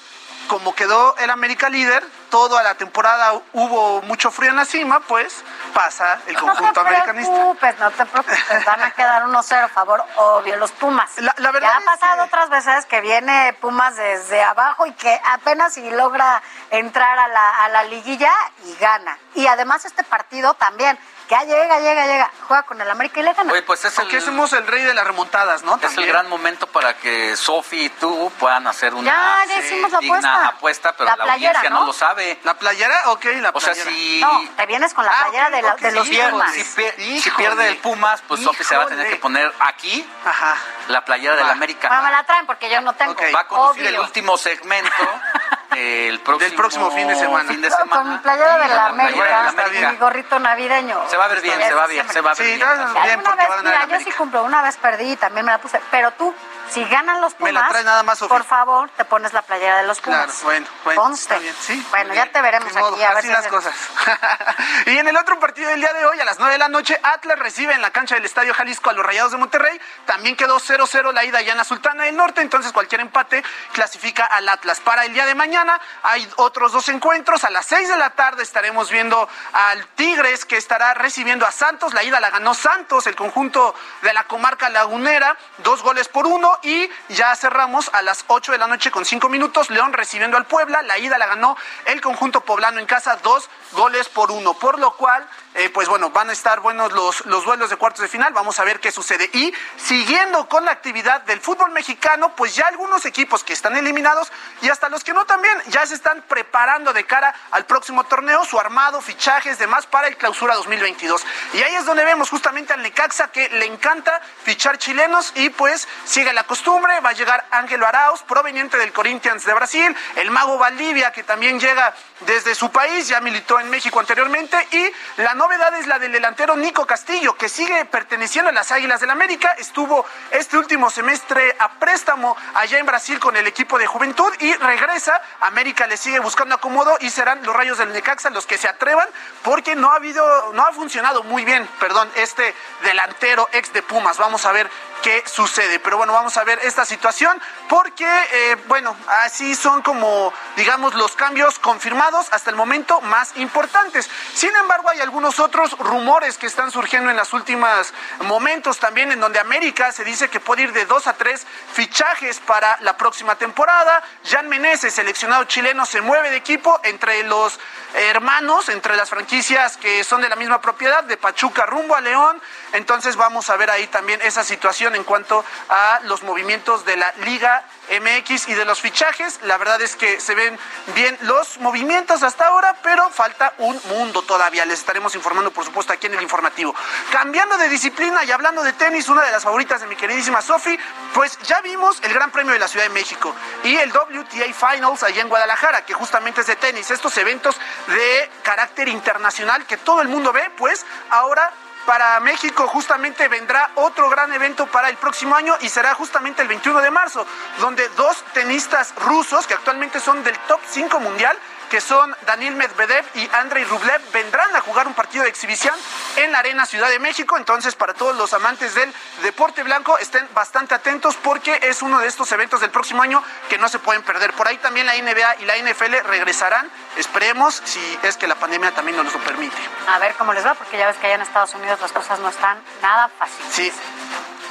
como 0.48 0.74
quedó 0.74 1.16
el 1.18 1.30
América 1.30 1.68
líder, 1.68 2.04
toda 2.32 2.62
la 2.62 2.74
temporada 2.74 3.34
hubo 3.52 4.00
mucho 4.02 4.30
frío 4.30 4.48
en 4.50 4.56
la 4.56 4.64
cima, 4.64 5.00
pues 5.00 5.44
pasa 5.74 6.18
el 6.26 6.34
conjunto 6.38 6.62
no 6.64 6.72
te 6.72 6.80
americanista. 6.80 7.30
preocupes, 7.30 7.78
no 7.78 7.90
te 7.90 8.06
preocupes, 8.06 8.64
van 8.64 8.82
a 8.82 8.90
quedar 8.92 9.22
1-0 9.24 9.64
a 9.64 9.68
favor, 9.68 10.02
obvio, 10.16 10.56
los 10.56 10.72
Pumas. 10.72 11.10
La- 11.18 11.34
la 11.36 11.50
verdad 11.52 11.68
ya 11.72 11.76
ha 11.76 11.80
pasado 11.84 12.24
otras 12.24 12.48
veces 12.48 12.86
que 12.86 13.02
viene 13.02 13.52
Pumas 13.60 13.96
desde 13.96 14.42
abajo 14.42 14.86
y 14.86 14.92
que 14.94 15.20
apenas 15.32 15.74
si 15.74 15.90
logra 15.90 16.42
entrar 16.70 17.18
a 17.18 17.28
la, 17.28 17.64
a 17.64 17.68
la 17.68 17.84
liguilla 17.84 18.32
y 18.64 18.74
gana. 18.76 19.18
Y 19.34 19.46
además 19.46 19.84
este 19.84 20.02
partido 20.02 20.54
también 20.54 20.98
Ya 21.28 21.44
llega, 21.44 21.80
llega, 21.80 22.06
llega. 22.06 22.30
Juega 22.46 22.62
con 22.64 22.80
el 22.80 22.90
América 22.90 23.20
y 23.20 23.22
le 23.22 23.32
gana. 23.32 23.52
Oye, 23.52 23.62
pues 23.62 23.84
es 23.84 23.94
Porque 23.94 24.16
el, 24.16 24.22
somos 24.22 24.52
el 24.52 24.66
rey 24.66 24.82
de 24.82 24.92
las 24.94 25.06
remontadas, 25.06 25.62
¿no? 25.62 25.78
es 25.80 25.96
el 25.96 26.06
gran 26.06 26.28
momento 26.28 26.66
para 26.66 26.94
que 26.94 27.36
Sofi 27.36 27.84
y 27.86 27.88
tú 27.88 28.30
puedan 28.38 28.66
hacer 28.66 28.92
una 28.94 29.10
Ya, 29.10 29.44
ya 29.54 29.60
hicimos 29.60 29.90
la 29.92 29.98
digna 29.98 30.18
apuesta. 30.18 30.48
apuesta, 30.48 30.92
pero 30.92 31.04
La 31.10 31.16
la, 31.16 31.24
playera, 31.24 31.50
audiencia 31.50 31.70
no 31.70 31.80
¿no? 31.80 31.86
lo 31.86 31.92
sabe. 31.92 32.38
¿La 32.44 32.54
playera? 32.54 32.94
Ok, 33.06 33.24
la 33.40 33.50
O 33.50 33.60
sea, 33.60 33.72
playera. 33.72 33.90
si, 33.90 34.20
No, 34.20 34.40
te 34.56 34.66
vienes 34.66 34.92
con 34.94 35.04
la 35.04 35.12
Ah, 35.12 35.22
playera 35.24 35.46
ok, 35.46 35.52
de, 35.54 35.62
la- 35.62 35.72
ok, 35.74 35.80
de 35.80 35.92
los 35.92 36.06
sí, 36.06 36.20
Pumas. 36.30 36.52
si, 36.52 37.30
pierde 37.30 37.68
el 37.68 37.76
Pumas, 37.78 38.22
pues 38.28 38.42
Sofi 38.42 38.64
se 38.64 38.76
va 38.76 38.84
a 38.84 38.86
tener 38.88 39.08
que 39.08 39.16
poner 39.16 39.52
aquí 39.60 40.06
Ajá. 40.26 40.56
la 40.88 41.04
playera 41.04 41.36
del. 41.36 41.48
América. 41.52 41.88
Bueno, 41.88 42.02
me 42.04 42.10
la 42.10 42.24
traen 42.24 42.46
porque 42.46 42.68
yo 42.70 42.80
no 42.80 42.92
tengo. 42.94 43.12
Ok. 43.12 43.22
Va 43.34 43.40
a 43.40 43.46
conducir 43.46 43.86
el 43.86 43.98
último 44.00 44.36
segmento 44.38 44.90
del 45.70 46.18
próximo, 46.20 46.48
Del 46.48 46.54
próximo 46.56 46.90
fin 46.90 47.06
de 47.08 47.14
semana. 47.14 47.48
fin 47.50 47.60
de 47.60 47.68
Con 47.68 47.78
semana. 47.78 48.10
mi 48.10 48.18
playera 48.18 48.58
de 48.58 48.68
la 48.68 48.88
Con 48.88 48.96
la 48.98 49.04
playera 49.04 49.26
de 49.26 49.42
la 49.44 49.48
América, 49.62 49.90
mi 49.92 49.96
gorrito 49.98 50.38
navideño. 50.38 51.08
Se 51.08 51.16
va 51.22 51.26
a 51.26 51.34
ver 51.34 51.40
bien, 51.42 51.60
se 51.62 51.74
va 51.74 51.86
bien, 51.86 52.08
se 52.08 52.20
va 52.20 52.30
a 52.32 52.34
ver 52.34 52.46
Sí, 52.46 52.54
bien. 52.54 52.68
está 52.68 52.74
bien, 52.74 52.96
Alguna 52.96 53.22
porque 53.22 53.36
vez, 53.40 53.48
van 53.48 53.58
a 53.58 53.62
mira, 53.62 53.86
yo 53.98 54.04
sí 54.04 54.10
cumplo, 54.12 54.42
una 54.42 54.62
vez 54.62 54.76
perdí 54.76 55.12
y 55.12 55.16
también 55.16 55.46
me 55.46 55.52
la 55.52 55.58
puse, 55.58 55.80
pero 55.90 56.10
tú, 56.12 56.34
si 56.72 56.84
ganan 56.84 57.20
los 57.20 57.32
Me 57.40 57.48
Pumas, 57.50 57.62
la 57.64 57.68
trae 57.68 57.84
nada 57.84 58.02
más, 58.02 58.18
Sofía. 58.18 58.36
por 58.36 58.46
favor, 58.46 58.90
te 58.96 59.04
pones 59.04 59.32
la 59.32 59.42
playera 59.42 59.78
de 59.78 59.86
los 59.86 60.00
Pumas. 60.00 60.24
Claro, 60.26 60.38
bueno, 60.44 60.66
bueno. 60.84 61.02
Conste. 61.02 61.22
está 61.34 61.38
bien, 61.38 61.54
sí. 61.60 61.86
Bueno, 61.90 62.14
ya 62.14 62.26
te 62.32 62.40
veremos 62.42 62.72
modo, 62.74 62.94
aquí, 62.94 63.02
a 63.02 63.08
ver 63.10 63.18
así 63.18 63.26
si 63.28 63.32
las 63.32 63.46
hacemos- 63.46 63.64
cosas. 63.64 63.74
y 64.86 64.98
en 64.98 65.08
el 65.08 65.16
otro 65.16 65.38
partido 65.38 65.70
del 65.70 65.80
día 65.80 65.92
de 65.92 66.06
hoy, 66.06 66.20
a 66.20 66.24
las 66.24 66.38
9 66.38 66.52
de 66.54 66.58
la 66.58 66.68
noche, 66.68 66.98
Atlas 67.02 67.38
recibe 67.38 67.72
en 67.74 67.82
la 67.82 67.90
cancha 67.90 68.14
del 68.14 68.24
Estadio 68.24 68.54
Jalisco 68.54 68.90
a 68.90 68.92
los 68.92 69.04
Rayados 69.04 69.32
de 69.32 69.38
Monterrey. 69.38 69.80
También 70.06 70.36
quedó 70.36 70.58
0-0 70.58 71.12
la 71.12 71.24
ida 71.24 71.38
allá 71.38 71.52
en 71.52 71.58
la 71.58 71.64
Sultana 71.64 72.04
del 72.04 72.16
Norte, 72.16 72.40
entonces 72.40 72.72
cualquier 72.72 73.00
empate 73.00 73.42
clasifica 73.72 74.24
al 74.24 74.48
Atlas. 74.48 74.80
Para 74.80 75.04
el 75.04 75.12
día 75.12 75.26
de 75.26 75.34
mañana 75.34 75.80
hay 76.02 76.28
otros 76.36 76.72
dos 76.72 76.88
encuentros. 76.88 77.44
A 77.44 77.50
las 77.50 77.66
6 77.66 77.88
de 77.88 77.96
la 77.96 78.10
tarde 78.10 78.42
estaremos 78.42 78.90
viendo 78.90 79.28
al 79.52 79.86
Tigres 79.88 80.44
que 80.44 80.56
estará 80.56 80.94
recibiendo 80.94 81.46
a 81.46 81.52
Santos. 81.52 81.94
La 81.94 82.02
ida 82.02 82.20
la 82.20 82.30
ganó 82.30 82.54
Santos, 82.54 83.06
el 83.06 83.16
conjunto 83.16 83.74
de 84.02 84.12
la 84.14 84.24
comarca 84.24 84.68
lagunera, 84.68 85.36
dos 85.58 85.82
goles 85.82 86.08
por 86.08 86.26
uno. 86.26 86.58
Y 86.62 86.88
ya 87.08 87.34
cerramos 87.34 87.90
a 87.92 88.02
las 88.02 88.24
8 88.28 88.52
de 88.52 88.58
la 88.58 88.66
noche 88.66 88.90
con 88.90 89.04
5 89.04 89.28
minutos. 89.28 89.70
León 89.70 89.92
recibiendo 89.92 90.36
al 90.36 90.46
Puebla. 90.46 90.82
La 90.82 90.98
ida 90.98 91.18
la 91.18 91.26
ganó 91.26 91.56
el 91.86 92.00
conjunto 92.00 92.42
poblano 92.42 92.78
en 92.78 92.86
casa, 92.86 93.16
dos 93.16 93.48
goles 93.72 94.08
por 94.08 94.30
uno. 94.30 94.54
Por 94.54 94.78
lo 94.78 94.96
cual, 94.96 95.28
eh, 95.54 95.68
pues 95.70 95.88
bueno, 95.88 96.10
van 96.10 96.30
a 96.30 96.32
estar 96.32 96.60
buenos 96.60 96.92
los, 96.92 97.26
los 97.26 97.44
duelos 97.44 97.68
de 97.70 97.76
cuartos 97.76 98.00
de 98.02 98.08
final. 98.08 98.32
Vamos 98.32 98.58
a 98.58 98.64
ver 98.64 98.80
qué 98.80 98.90
sucede. 98.90 99.28
Y 99.32 99.52
siguiendo 99.76 100.48
con 100.48 100.64
la 100.64 100.72
actividad 100.72 101.22
del 101.22 101.40
fútbol 101.40 101.70
mexicano, 101.72 102.34
pues 102.34 102.56
ya 102.56 102.66
algunos 102.68 103.04
equipos 103.04 103.44
que 103.44 103.52
están 103.52 103.76
eliminados 103.76 104.32
y 104.62 104.68
hasta 104.68 104.88
los 104.88 105.04
que 105.04 105.12
no 105.12 105.26
también 105.26 105.56
ya 105.68 105.84
se 105.86 105.94
están 105.94 106.22
preparando 106.22 106.92
de 106.92 107.04
cara 107.04 107.34
al 107.50 107.66
próximo 107.66 108.04
torneo, 108.04 108.44
su 108.44 108.58
armado, 108.58 109.00
fichajes, 109.00 109.58
demás 109.58 109.86
para 109.86 110.08
el 110.08 110.16
clausura 110.16 110.54
2022. 110.54 111.24
Y 111.54 111.62
ahí 111.62 111.74
es 111.74 111.84
donde 111.84 112.04
vemos 112.04 112.30
justamente 112.30 112.72
al 112.72 112.82
Necaxa 112.82 113.30
que 113.30 113.48
le 113.50 113.66
encanta 113.66 114.20
fichar 114.44 114.78
chilenos 114.78 115.32
y 115.34 115.50
pues 115.50 115.86
sigue 116.04 116.32
la 116.32 116.44
costumbre. 116.44 116.98
Va 117.00 117.10
a 117.10 117.14
llegar 117.14 117.46
Ángelo 117.50 117.86
Arauz, 117.86 118.22
proveniente 118.22 118.78
del 118.78 118.92
Corinthians 118.92 119.44
de 119.44 119.52
Brasil, 119.52 119.96
el 120.16 120.30
mago 120.30 120.56
Valdivia 120.56 121.12
que 121.12 121.22
también 121.22 121.60
llega 121.60 121.94
desde 122.26 122.54
su 122.54 122.70
país, 122.70 123.08
ya 123.08 123.20
militó 123.20 123.58
en 123.60 123.70
México 123.70 124.00
anteriormente 124.00 124.56
y 124.70 125.20
la 125.22 125.34
novedad 125.34 125.74
es 125.78 125.86
la 125.86 125.98
del 125.98 126.12
delantero 126.12 126.56
Nico 126.56 126.86
Castillo 126.86 127.34
que 127.34 127.48
sigue 127.48 127.84
perteneciendo 127.84 128.50
a 128.50 128.52
las 128.52 128.72
Águilas 128.72 129.00
del 129.00 129.10
América, 129.10 129.54
estuvo 129.58 130.04
este 130.30 130.56
último 130.56 130.90
semestre 130.90 131.56
a 131.58 131.72
préstamo 131.78 132.36
allá 132.54 132.78
en 132.78 132.86
Brasil 132.86 133.18
con 133.18 133.36
el 133.36 133.46
equipo 133.46 133.78
de 133.78 133.86
Juventud 133.86 134.32
y 134.40 134.52
regresa, 134.54 135.20
América 135.40 135.86
le 135.86 135.96
sigue 135.96 136.18
buscando 136.20 136.54
acomodo 136.54 136.96
y 137.00 137.10
serán 137.10 137.42
los 137.44 137.54
Rayos 137.54 137.78
del 137.78 137.92
Necaxa 137.92 138.30
los 138.30 138.46
que 138.46 138.58
se 138.58 138.68
atrevan 138.68 139.08
porque 139.42 139.74
no 139.74 139.90
ha 139.92 139.96
habido 139.96 140.52
no 140.52 140.62
ha 140.62 140.72
funcionado 140.72 141.22
muy 141.24 141.44
bien, 141.44 141.68
perdón, 141.80 142.10
este 142.16 142.54
delantero 142.82 143.48
ex 143.52 143.72
de 143.72 143.82
Pumas. 143.82 144.18
Vamos 144.18 144.44
a 144.46 144.52
ver 144.52 144.70
qué 145.02 145.22
sucede. 145.26 145.78
Pero 145.80 145.98
bueno, 145.98 146.12
vamos 146.12 146.36
a 146.36 146.44
ver 146.44 146.58
esta 146.62 146.86
situación 146.86 147.40
porque, 147.68 148.06
eh, 148.06 148.56
bueno, 148.68 148.96
así 149.24 149.54
son 149.54 149.82
como, 149.82 150.32
digamos, 150.56 150.94
los 150.94 151.14
cambios 151.14 151.58
confirmados 151.58 152.28
hasta 152.32 152.50
el 152.50 152.56
momento 152.56 153.00
más 153.02 153.36
importantes. 153.36 154.08
Sin 154.34 154.54
embargo, 154.56 154.88
hay 154.88 155.00
algunos 155.00 155.40
otros 155.40 155.76
rumores 155.78 156.38
que 156.38 156.46
están 156.46 156.70
surgiendo 156.70 157.10
en 157.10 157.16
los 157.16 157.32
últimos 157.32 157.92
momentos 158.20 158.78
también, 158.78 159.12
en 159.12 159.20
donde 159.20 159.40
América 159.40 159.92
se 159.92 160.04
dice 160.04 160.30
que 160.30 160.40
puede 160.40 160.62
ir 160.62 160.72
de 160.72 160.86
dos 160.86 161.06
a 161.06 161.14
tres 161.14 161.46
fichajes 161.72 162.40
para 162.40 162.78
la 162.80 162.96
próxima 162.96 163.36
temporada. 163.36 164.02
Jan 164.24 164.48
Meneses, 164.48 164.94
seleccionado 164.94 165.44
chileno, 165.44 165.84
se 165.84 166.00
mueve 166.00 166.30
de 166.30 166.36
equipo 166.36 166.80
entre 166.84 167.24
los 167.24 167.58
hermanos, 167.94 168.68
entre 168.68 168.96
las 168.96 169.10
franquicias 169.10 169.76
que 169.76 170.04
son 170.04 170.22
de 170.22 170.28
la 170.28 170.36
misma 170.36 170.60
propiedad, 170.60 171.04
de 171.04 171.16
Pachuca 171.16 171.66
rumbo 171.66 171.96
a 171.96 172.00
León. 172.00 172.40
Entonces 172.72 173.16
vamos 173.16 173.50
a 173.50 173.56
ver 173.56 173.70
ahí 173.70 173.86
también 173.88 174.20
esa 174.22 174.44
situación 174.44 174.91
en 174.94 175.04
cuanto 175.04 175.44
a 175.68 176.00
los 176.04 176.22
movimientos 176.22 176.84
de 176.84 176.96
la 176.96 177.12
Liga 177.24 177.64
MX 177.90 178.48
y 178.48 178.54
de 178.54 178.64
los 178.64 178.80
fichajes. 178.80 179.40
La 179.42 179.58
verdad 179.58 179.80
es 179.82 179.96
que 179.96 180.20
se 180.20 180.34
ven 180.34 180.58
bien 180.94 181.16
los 181.22 181.58
movimientos 181.58 182.22
hasta 182.22 182.46
ahora, 182.46 182.76
pero 182.82 183.10
falta 183.10 183.54
un 183.58 183.80
mundo 183.88 184.22
todavía. 184.22 184.64
Les 184.64 184.78
estaremos 184.78 185.14
informando, 185.14 185.50
por 185.50 185.64
supuesto, 185.64 185.92
aquí 185.92 186.06
en 186.06 186.14
el 186.14 186.22
informativo. 186.22 186.74
Cambiando 187.10 187.56
de 187.58 187.68
disciplina 187.68 188.24
y 188.24 188.30
hablando 188.30 188.62
de 188.62 188.72
tenis, 188.72 189.08
una 189.08 189.22
de 189.22 189.32
las 189.32 189.42
favoritas 189.42 189.80
de 189.80 189.86
mi 189.86 189.96
queridísima 189.96 190.40
Sofi, 190.40 190.78
pues 191.14 191.38
ya 191.40 191.60
vimos 191.60 191.98
el 192.02 192.12
Gran 192.12 192.30
Premio 192.30 192.52
de 192.52 192.58
la 192.58 192.68
Ciudad 192.68 192.86
de 192.86 192.90
México 192.90 193.34
y 193.64 193.76
el 193.76 193.90
WTA 193.90 194.52
Finals 194.54 195.02
allá 195.02 195.22
en 195.22 195.28
Guadalajara, 195.28 195.84
que 195.84 195.94
justamente 195.94 196.40
es 196.40 196.46
de 196.46 196.56
tenis. 196.56 196.90
Estos 196.90 197.16
eventos 197.18 197.56
de 197.88 198.30
carácter 198.42 198.88
internacional 198.88 199.66
que 199.66 199.76
todo 199.76 200.02
el 200.02 200.08
mundo 200.08 200.32
ve, 200.32 200.50
pues 200.56 200.86
ahora 201.10 201.52
para 201.86 202.20
México 202.20 202.66
justamente 202.68 203.28
vendrá 203.28 203.70
otro 203.76 204.08
gran 204.08 204.32
evento 204.32 204.66
para 204.66 204.88
el 204.88 204.96
próximo 204.96 205.34
año 205.34 205.54
y 205.60 205.68
será 205.68 205.94
justamente 205.94 206.42
el 206.42 206.48
21 206.48 206.80
de 206.80 206.90
marzo, 206.90 207.26
donde 207.60 207.88
dos 207.90 208.22
tenistas 208.32 208.94
rusos 208.96 209.46
que 209.46 209.54
actualmente 209.54 210.00
son 210.00 210.22
del 210.24 210.38
top 210.40 210.60
5 210.68 211.00
mundial, 211.00 211.38
que 211.72 211.80
son 211.80 212.14
Daniel 212.26 212.54
Medvedev 212.54 213.02
y 213.14 213.26
Andrei 213.32 213.64
Rublev, 213.64 213.98
vendrán 214.12 214.54
a 214.54 214.60
jugar 214.60 214.86
un 214.86 214.92
partido 214.92 215.24
de 215.24 215.30
exhibición 215.30 215.74
en 216.16 216.30
la 216.30 216.40
Arena 216.40 216.66
Ciudad 216.66 216.90
de 216.90 216.98
México. 216.98 217.38
Entonces, 217.38 217.74
para 217.74 217.94
todos 217.94 218.14
los 218.14 218.34
amantes 218.34 218.74
del 218.74 218.92
deporte 219.22 219.62
blanco, 219.62 219.96
estén 219.96 220.28
bastante 220.34 220.74
atentos 220.74 221.16
porque 221.16 221.58
es 221.62 221.80
uno 221.80 221.98
de 221.98 222.08
estos 222.08 222.30
eventos 222.30 222.60
del 222.60 222.70
próximo 222.70 223.00
año 223.00 223.24
que 223.48 223.56
no 223.56 223.70
se 223.70 223.78
pueden 223.78 224.02
perder. 224.02 224.34
Por 224.34 224.48
ahí 224.48 224.58
también 224.58 224.84
la 224.84 224.92
NBA 224.92 225.36
y 225.36 225.44
la 225.46 225.56
NFL 225.56 226.06
regresarán. 226.08 226.70
Esperemos 226.98 227.62
si 227.64 227.98
es 228.02 228.18
que 228.18 228.26
la 228.26 228.34
pandemia 228.34 228.72
también 228.72 228.98
nos 228.98 229.10
lo 229.10 229.20
permite. 229.20 229.56
A 229.88 229.98
ver 229.98 230.12
cómo 230.16 230.34
les 230.34 230.44
va, 230.44 230.52
porque 230.52 230.76
ya 230.76 230.88
ves 230.88 230.98
que 230.98 231.06
allá 231.06 231.14
en 231.14 231.22
Estados 231.22 231.54
Unidos 231.54 231.80
las 231.80 231.92
cosas 231.92 232.18
no 232.18 232.28
están 232.28 232.58
nada 232.82 233.08
fáciles. 233.18 233.50
Sí. 233.50 233.72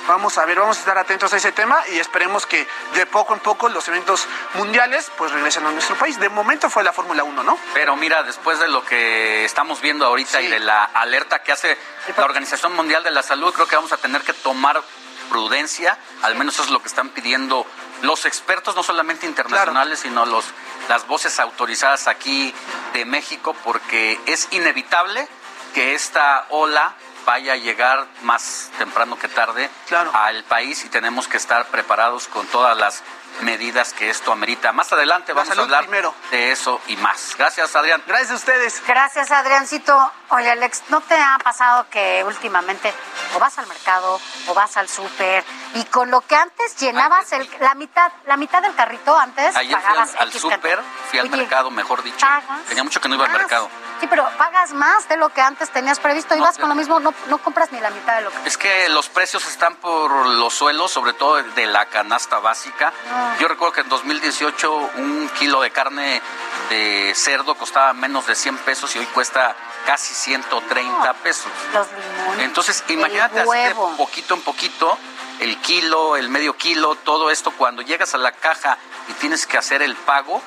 Vamos 0.07 0.38
a 0.38 0.45
ver, 0.45 0.60
vamos 0.60 0.78
a 0.78 0.80
estar 0.80 0.98
atentos 0.98 1.32
a 1.32 1.38
ese 1.38 1.52
tema 1.52 1.82
y 1.91 1.99
esperemos 1.99 2.45
que 2.45 2.68
de 2.95 3.06
poco 3.06 3.34
en 3.34 3.40
poco 3.40 3.69
los 3.69 3.88
eventos 3.88 4.28
mundiales 4.56 5.11
pues 5.18 5.32
regresen 5.32 5.65
a 5.65 5.72
nuestro 5.72 5.95
país. 5.95 6.19
De 6.19 6.28
momento 6.30 6.69
fue 6.69 6.84
la 6.84 6.91
Fórmula 6.91 7.23
1, 7.23 7.44
¿no? 7.44 7.57
Pero 7.73 7.95
mira, 7.95 8.23
después 8.23 8.60
de 8.60 8.68
lo 8.68 8.84
que 8.84 9.45
estamos 9.45 9.80
viendo 9.80 10.06
ahorita 10.06 10.41
y 10.41 10.48
de 10.48 10.60
la 10.60 10.84
alerta 10.84 11.44
que 11.44 11.52
hace 11.52 11.78
la 12.18 12.26
Organización 12.26 12.76
Mundial 12.76 13.03
de 13.03 13.11
la 13.11 13.23
Salud, 13.23 13.53
creo 13.53 13.68
que 13.68 13.76
vamos 13.76 13.94
a 13.94 13.98
tener 13.98 14.22
que 14.23 14.34
tomar 14.34 14.82
prudencia, 15.30 15.98
al 16.23 16.36
menos 16.36 16.56
eso 16.56 16.64
es 16.64 16.69
lo 16.72 16.82
que 16.82 16.90
están 16.90 17.10
pidiendo 17.10 17.65
los 18.02 18.26
expertos, 18.26 18.76
no 18.76 18.84
solamente 18.84 19.26
internacionales, 19.26 19.99
sino 19.99 20.26
los, 20.26 20.45
las 20.90 21.07
voces 21.07 21.40
autorizadas 21.40 22.07
aquí 22.07 22.53
de 22.94 23.06
México, 23.06 23.56
porque 23.64 24.19
es 24.26 24.49
inevitable 24.52 25.28
que 25.73 25.95
esta 25.95 26.48
ola 26.49 26.95
vaya 27.26 27.53
a 27.53 27.56
llegar 27.57 28.07
más 28.23 28.69
temprano 28.77 29.18
que 29.18 29.27
tarde 29.27 29.69
al 30.14 30.43
país 30.45 30.84
y 30.85 30.89
tenemos 30.89 31.27
que 31.27 31.38
estar 31.38 31.65
preparados 31.68 32.27
con 32.27 32.45
todas 32.48 32.77
las 32.77 33.03
medidas 33.41 33.93
que 33.93 34.10
esto 34.10 34.31
amerita. 34.34 34.72
Más 34.73 34.91
adelante 34.91 35.31
vamos 35.34 35.57
a 35.57 35.61
hablar 35.61 35.88
de 36.31 36.52
eso 36.52 36.81
y 36.88 36.98
más. 36.98 37.35
Gracias, 37.38 37.76
Adrián. 37.76 38.03
Gracias 38.06 38.31
a 38.31 38.35
ustedes. 38.35 38.84
Gracias, 38.85 39.31
Adriancito. 39.31 40.11
Oye, 40.30 40.52
Alex, 40.52 40.84
¿no 40.89 40.99
te 41.02 41.15
ha 41.15 41.38
pasado 41.43 41.88
que 41.89 42.23
últimamente 42.26 42.93
o 43.35 43.39
vas 43.39 43.57
al 43.57 43.68
mercado 43.68 44.19
o 44.48 44.53
vas 44.53 44.76
al 44.77 44.89
súper 44.89 45.43
y 45.76 45.84
con 45.85 46.11
lo 46.11 46.22
que 46.22 46.35
antes 46.35 46.76
llenabas 46.77 47.31
el- 47.31 47.49
la 47.61 47.73
mitad 47.76 48.11
la 48.26 48.35
mitad 48.38 48.61
del 48.61 48.76
carrito 48.76 49.18
antes 49.18 49.56
Ayer 49.56 49.77
fui 49.80 49.98
al, 49.98 50.10
al 50.19 50.34
súper, 50.34 50.80
fui 51.10 51.19
al 51.19 51.27
Oye, 51.27 51.38
mercado, 51.38 51.72
mejor 51.72 52.03
dicho. 52.03 52.26
pagas 52.26 52.43
Tenía 52.68 52.84
mucho 52.84 52.99
que 52.99 53.07
no 53.10 53.15
iba 53.15 53.26
al 53.26 53.31
mercado. 53.31 53.69
Sí, 54.02 54.07
pero 54.10 54.28
pagas 54.36 54.73
más 54.73 55.07
de 55.10 55.15
lo 55.15 55.30
que 55.30 55.41
antes 55.41 55.69
tenías 55.69 55.99
previsto 55.99 56.36
y 56.36 56.40
vas 56.40 56.57
con 56.57 56.68
lo 56.68 56.73
mismo, 56.73 56.99
no, 56.99 57.14
no 57.28 57.38
compras 57.38 57.72
ni 57.72 57.80
la 57.80 57.91
mitad 57.91 58.15
de 58.15 58.22
lo 58.23 58.32
que 58.32 58.49
Es 58.49 58.57
que 58.57 58.90
los 58.90 59.10
precios 59.10 59.45
están 59.45 59.76
por 59.76 60.26
los 60.26 60.56
suelos, 60.56 60.90
sobre 60.90 61.14
todo 61.14 61.36
de 61.36 61.65
la 61.68 61.86
canasta 61.86 62.40
básica. 62.40 62.91
Ah. 63.14 63.36
Yo 63.40 63.48
recuerdo 63.48 63.73
que 63.73 63.82
en 63.82 63.90
2018 63.90 64.90
un 64.95 65.30
kilo 65.38 65.61
de 65.61 65.69
carne 65.69 66.19
de 66.72 67.14
cerdo 67.15 67.53
costaba 67.53 67.94
menos 67.94 68.26
de 68.26 68.34
100 68.34 68.57
pesos 68.57 68.95
y 68.95 68.99
hoy 68.99 69.06
cuesta 69.06 69.56
casi 69.86 70.15
130 70.15 71.14
pesos. 71.22 71.52
los 71.72 71.88
limones. 71.91 72.45
Entonces, 72.45 72.84
imagínate 72.88 73.41
así 73.41 73.57
de 73.60 73.76
poquito 73.98 74.34
en 74.34 74.41
poquito, 74.41 74.98
el 75.41 75.57
kilo, 75.61 76.18
el 76.18 76.30
medio 76.30 76.57
kilo, 76.57 76.95
todo 76.95 77.30
esto, 77.30 77.52
cuando 77.52 77.84
llegas 77.84 78.15
a 78.15 78.18
la 78.18 78.32
caja 78.32 78.80
y 79.10 79.14
tienes 79.14 79.45
que 79.45 79.60
hacer 79.60 79.84
el 79.84 79.95
pago, 79.95 80.41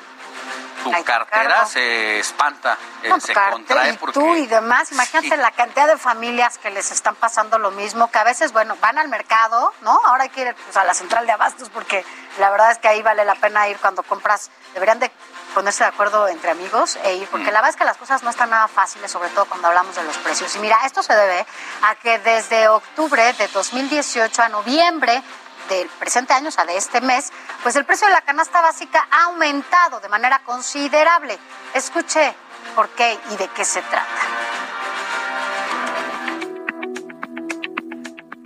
tu 0.91 1.03
cartera 1.03 1.65
se 1.65 2.19
espanta, 2.19 2.77
eh, 3.03 3.09
No, 3.09 3.19
se 3.19 3.33
cartera 3.33 3.51
contrae 3.51 3.89
y 3.91 3.97
porque... 3.97 4.19
tú 4.19 4.35
y 4.35 4.45
demás. 4.45 4.91
Imagínate 4.91 5.37
la 5.37 5.51
cantidad 5.51 5.87
de 5.87 5.97
familias 5.97 6.57
que 6.57 6.69
les 6.69 6.91
están 6.91 7.15
pasando 7.15 7.57
lo 7.57 7.71
mismo, 7.71 8.11
que 8.11 8.19
a 8.19 8.23
veces, 8.23 8.51
bueno, 8.51 8.77
van 8.81 8.97
al 8.97 9.09
mercado, 9.09 9.73
¿no? 9.81 9.99
Ahora 10.05 10.23
hay 10.23 10.29
que 10.29 10.41
ir 10.41 10.55
pues, 10.55 10.77
a 10.77 10.83
la 10.83 10.93
central 10.93 11.25
de 11.25 11.31
abastos 11.31 11.69
porque 11.69 12.05
la 12.37 12.49
verdad 12.49 12.71
es 12.71 12.77
que 12.77 12.87
ahí 12.87 13.01
vale 13.01 13.25
la 13.25 13.35
pena 13.35 13.67
ir 13.67 13.77
cuando 13.77 14.03
compras. 14.03 14.51
Deberían 14.73 14.99
de 14.99 15.11
ponerse 15.53 15.83
de 15.83 15.89
acuerdo 15.89 16.27
entre 16.27 16.51
amigos 16.51 16.97
e 17.03 17.15
ir, 17.15 17.27
porque 17.29 17.45
la 17.45 17.59
verdad 17.59 17.69
es 17.69 17.75
que 17.77 17.85
las 17.85 17.97
cosas 17.97 18.23
no 18.23 18.29
están 18.29 18.49
nada 18.49 18.67
fáciles, 18.67 19.09
sobre 19.09 19.29
todo 19.29 19.45
cuando 19.45 19.69
hablamos 19.69 19.95
de 19.95 20.03
los 20.03 20.17
precios. 20.17 20.55
Y 20.55 20.59
mira, 20.59 20.77
esto 20.85 21.01
se 21.01 21.15
debe 21.15 21.45
a 21.81 21.95
que 21.95 22.19
desde 22.19 22.67
octubre 22.67 23.33
de 23.33 23.47
2018 23.47 24.43
a 24.43 24.49
noviembre 24.49 25.23
del 25.69 25.87
presente 25.89 26.33
año, 26.33 26.49
o 26.49 26.51
sea, 26.51 26.65
de 26.65 26.77
este 26.77 27.01
mes, 27.01 27.31
pues 27.63 27.75
el 27.75 27.85
precio 27.85 28.07
de 28.07 28.13
la 28.13 28.21
canasta 28.21 28.61
básica 28.61 29.07
ha 29.11 29.25
aumentado 29.25 29.99
de 29.99 30.09
manera 30.09 30.39
considerable. 30.43 31.37
Escuche 31.73 32.33
por 32.75 32.89
qué 32.89 33.17
y 33.31 33.37
de 33.37 33.47
qué 33.49 33.65
se 33.65 33.81
trata. 33.81 34.45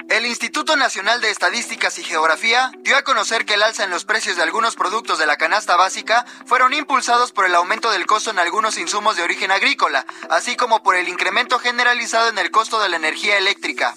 El 0.09 0.25
Instituto 0.25 0.75
Nacional 0.75 1.21
de 1.21 1.29
Estadísticas 1.29 1.99
y 1.99 2.03
Geografía 2.03 2.71
dio 2.79 2.97
a 2.97 3.03
conocer 3.03 3.45
que 3.45 3.53
el 3.53 3.63
alza 3.63 3.83
en 3.83 3.91
los 3.91 4.05
precios 4.05 4.35
de 4.35 4.41
algunos 4.41 4.75
productos 4.75 5.19
de 5.19 5.27
la 5.27 5.37
canasta 5.37 5.77
básica 5.77 6.25
fueron 6.45 6.73
impulsados 6.73 7.31
por 7.31 7.45
el 7.45 7.53
aumento 7.53 7.91
del 7.91 8.07
costo 8.07 8.31
en 8.31 8.39
algunos 8.39 8.77
insumos 8.79 9.15
de 9.15 9.23
origen 9.23 9.51
agrícola, 9.51 10.05
así 10.31 10.55
como 10.55 10.81
por 10.81 10.95
el 10.95 11.07
incremento 11.07 11.59
generalizado 11.59 12.27
en 12.27 12.39
el 12.39 12.49
costo 12.49 12.81
de 12.81 12.89
la 12.89 12.95
energía 12.95 13.37
eléctrica. 13.37 13.95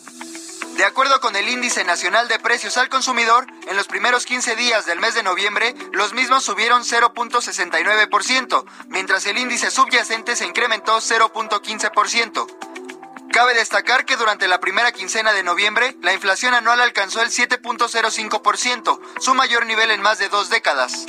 De 0.77 0.85
acuerdo 0.85 1.20
con 1.20 1.36
el 1.36 1.49
Índice 1.49 1.85
Nacional 1.85 2.28
de 2.28 2.39
Precios 2.39 2.77
al 2.77 2.89
Consumidor, 2.89 3.47
en 3.69 3.77
los 3.77 3.86
primeros 3.86 4.24
15 4.24 4.57
días 4.57 4.86
del 4.86 5.01
mes 5.01 5.15
de 5.15 5.23
noviembre, 5.23 5.74
los 5.93 6.15
mismos 6.15 6.44
subieron 6.44 6.82
0.69%, 6.82 8.65
mientras 8.89 9.27
el 9.27 9.39
índice 9.39 9.70
subyacente 9.70 10.35
se 10.35 10.47
incrementó 10.47 10.97
0.15%. 10.97 12.47
Cabe 13.32 13.55
destacar 13.55 14.05
que 14.05 14.16
durante 14.16 14.49
la 14.49 14.61
primera 14.61 14.93
quincena 14.93 15.32
de 15.32 15.43
noviembre, 15.43 15.97
la 16.03 16.15
inflación 16.15 16.55
anual 16.55 16.81
alcanzó 16.81 17.20
el 17.23 17.28
7.05%, 17.28 19.01
su 19.20 19.35
mayor 19.35 19.66
nivel 19.66 19.90
en 19.90 20.03
más 20.03 20.19
de 20.19 20.28
dos 20.31 20.51
décadas. 20.51 21.07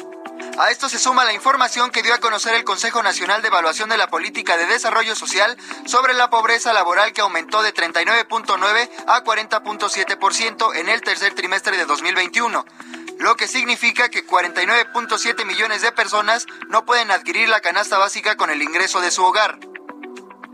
A 0.57 0.69
esto 0.69 0.87
se 0.87 0.99
suma 0.99 1.25
la 1.25 1.33
información 1.33 1.89
que 1.89 2.03
dio 2.03 2.13
a 2.13 2.19
conocer 2.19 2.53
el 2.53 2.63
Consejo 2.63 3.01
Nacional 3.01 3.41
de 3.41 3.47
Evaluación 3.47 3.89
de 3.89 3.97
la 3.97 4.07
Política 4.07 4.55
de 4.55 4.67
Desarrollo 4.67 5.15
Social 5.15 5.57
sobre 5.85 6.13
la 6.13 6.29
pobreza 6.29 6.73
laboral 6.73 7.11
que 7.11 7.21
aumentó 7.21 7.63
de 7.63 7.73
39.9 7.73 8.89
a 9.07 9.23
40.7% 9.23 10.75
en 10.75 10.89
el 10.89 11.01
tercer 11.01 11.33
trimestre 11.33 11.75
de 11.75 11.85
2021, 11.85 12.65
lo 13.17 13.35
que 13.35 13.47
significa 13.47 14.09
que 14.09 14.27
49.7 14.27 15.43
millones 15.43 15.81
de 15.81 15.91
personas 15.91 16.45
no 16.69 16.85
pueden 16.85 17.09
adquirir 17.09 17.49
la 17.49 17.61
canasta 17.61 17.97
básica 17.97 18.37
con 18.37 18.51
el 18.51 18.61
ingreso 18.61 19.01
de 19.01 19.09
su 19.09 19.23
hogar. 19.23 19.57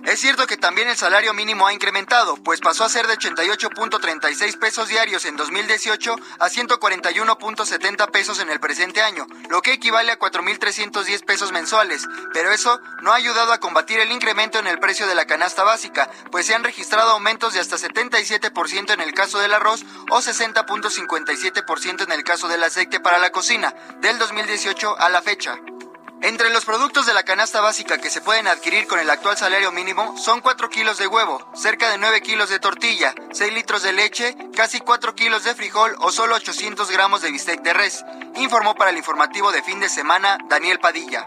Es 0.06 0.22
cierto 0.22 0.48
que 0.48 0.58
también 0.58 0.88
el 0.88 0.96
salario 0.96 1.34
mínimo 1.34 1.68
ha 1.68 1.74
incrementado, 1.74 2.36
pues 2.38 2.62
pasó 2.62 2.84
a 2.84 2.90
ser 2.90 3.06
de 3.08 3.18
88.36 3.18 4.58
pesos 4.58 4.88
diarios 4.88 5.26
en 5.26 5.36
2018 5.36 6.16
a 6.40 6.50
141.70 6.50 8.10
pesos 8.10 8.40
en 8.40 8.50
el 8.50 8.60
presente 8.60 9.02
año, 9.02 9.28
lo 9.50 9.62
que 9.62 9.74
equivale 9.74 10.12
a 10.12 10.18
4.310 10.18 11.26
pesos 11.26 11.52
mensuales, 11.52 12.08
pero 12.34 12.52
eso 12.52 12.82
no 13.02 13.12
ha 13.12 13.16
ayudado 13.16 13.52
a 13.52 13.60
combatir 13.60 14.00
el 14.00 14.12
incremento 14.12 14.58
en 14.58 14.68
el 14.68 14.80
precio 14.80 15.06
de 15.06 15.16
la 15.16 15.26
canasta 15.26 15.64
básica, 15.64 16.10
pues 16.32 16.46
se 16.46 16.56
han 16.56 16.64
registrado 16.64 17.12
aumentos 17.12 17.54
de 17.54 17.60
hasta 17.60 17.78
77% 17.78 18.94
en 18.94 19.02
el 19.02 19.14
caso 19.14 19.40
del 19.40 19.54
arroz 19.54 19.84
o 20.10 20.20
60.57% 20.20 22.04
en 22.04 22.12
el 22.12 22.24
caso 22.24 22.48
del 22.48 22.64
aceite 22.64 23.00
para 23.00 23.20
la 23.20 23.32
cocina, 23.32 23.76
del 24.02 24.18
2018 24.18 24.98
a 24.98 25.10
la 25.10 25.22
fecha. 25.22 25.60
Entre 26.22 26.50
los 26.50 26.66
productos 26.66 27.06
de 27.06 27.14
la 27.14 27.24
canasta 27.24 27.62
básica 27.62 27.98
que 27.98 28.10
se 28.10 28.20
pueden 28.20 28.48
adquirir 28.48 28.88
con 28.88 29.00
el 29.00 29.10
actual 29.10 29.38
salario 29.38 29.72
mínimo 29.72 30.18
son 30.18 30.42
4 30.42 30.70
kilos 30.70 30.98
de 30.98 31.08
huevo, 31.08 31.50
cerca 31.56 31.90
de 31.92 31.98
9 31.98 32.22
kilos 32.22 32.50
de 32.50 32.60
tortilla, 32.60 33.14
6 33.32 33.54
litros 33.54 33.84
de 33.84 33.94
leche, 33.94 34.36
casi 34.54 34.82
4 34.82 35.16
kilos 35.16 35.46
de 35.46 35.56
frijol 35.56 35.96
o 36.00 36.12
solo 36.12 36.36
800 36.36 36.92
gramos 36.92 37.22
de 37.22 37.32
bistec 37.32 37.62
de 37.62 37.74
res, 37.74 38.04
informó 38.36 38.76
para 38.76 38.92
el 38.92 38.98
informativo 38.98 39.54
de 39.54 39.64
fin 39.64 39.80
de 39.80 39.88
semana 39.88 40.38
Daniel 40.50 40.80
Padilla. 40.80 41.26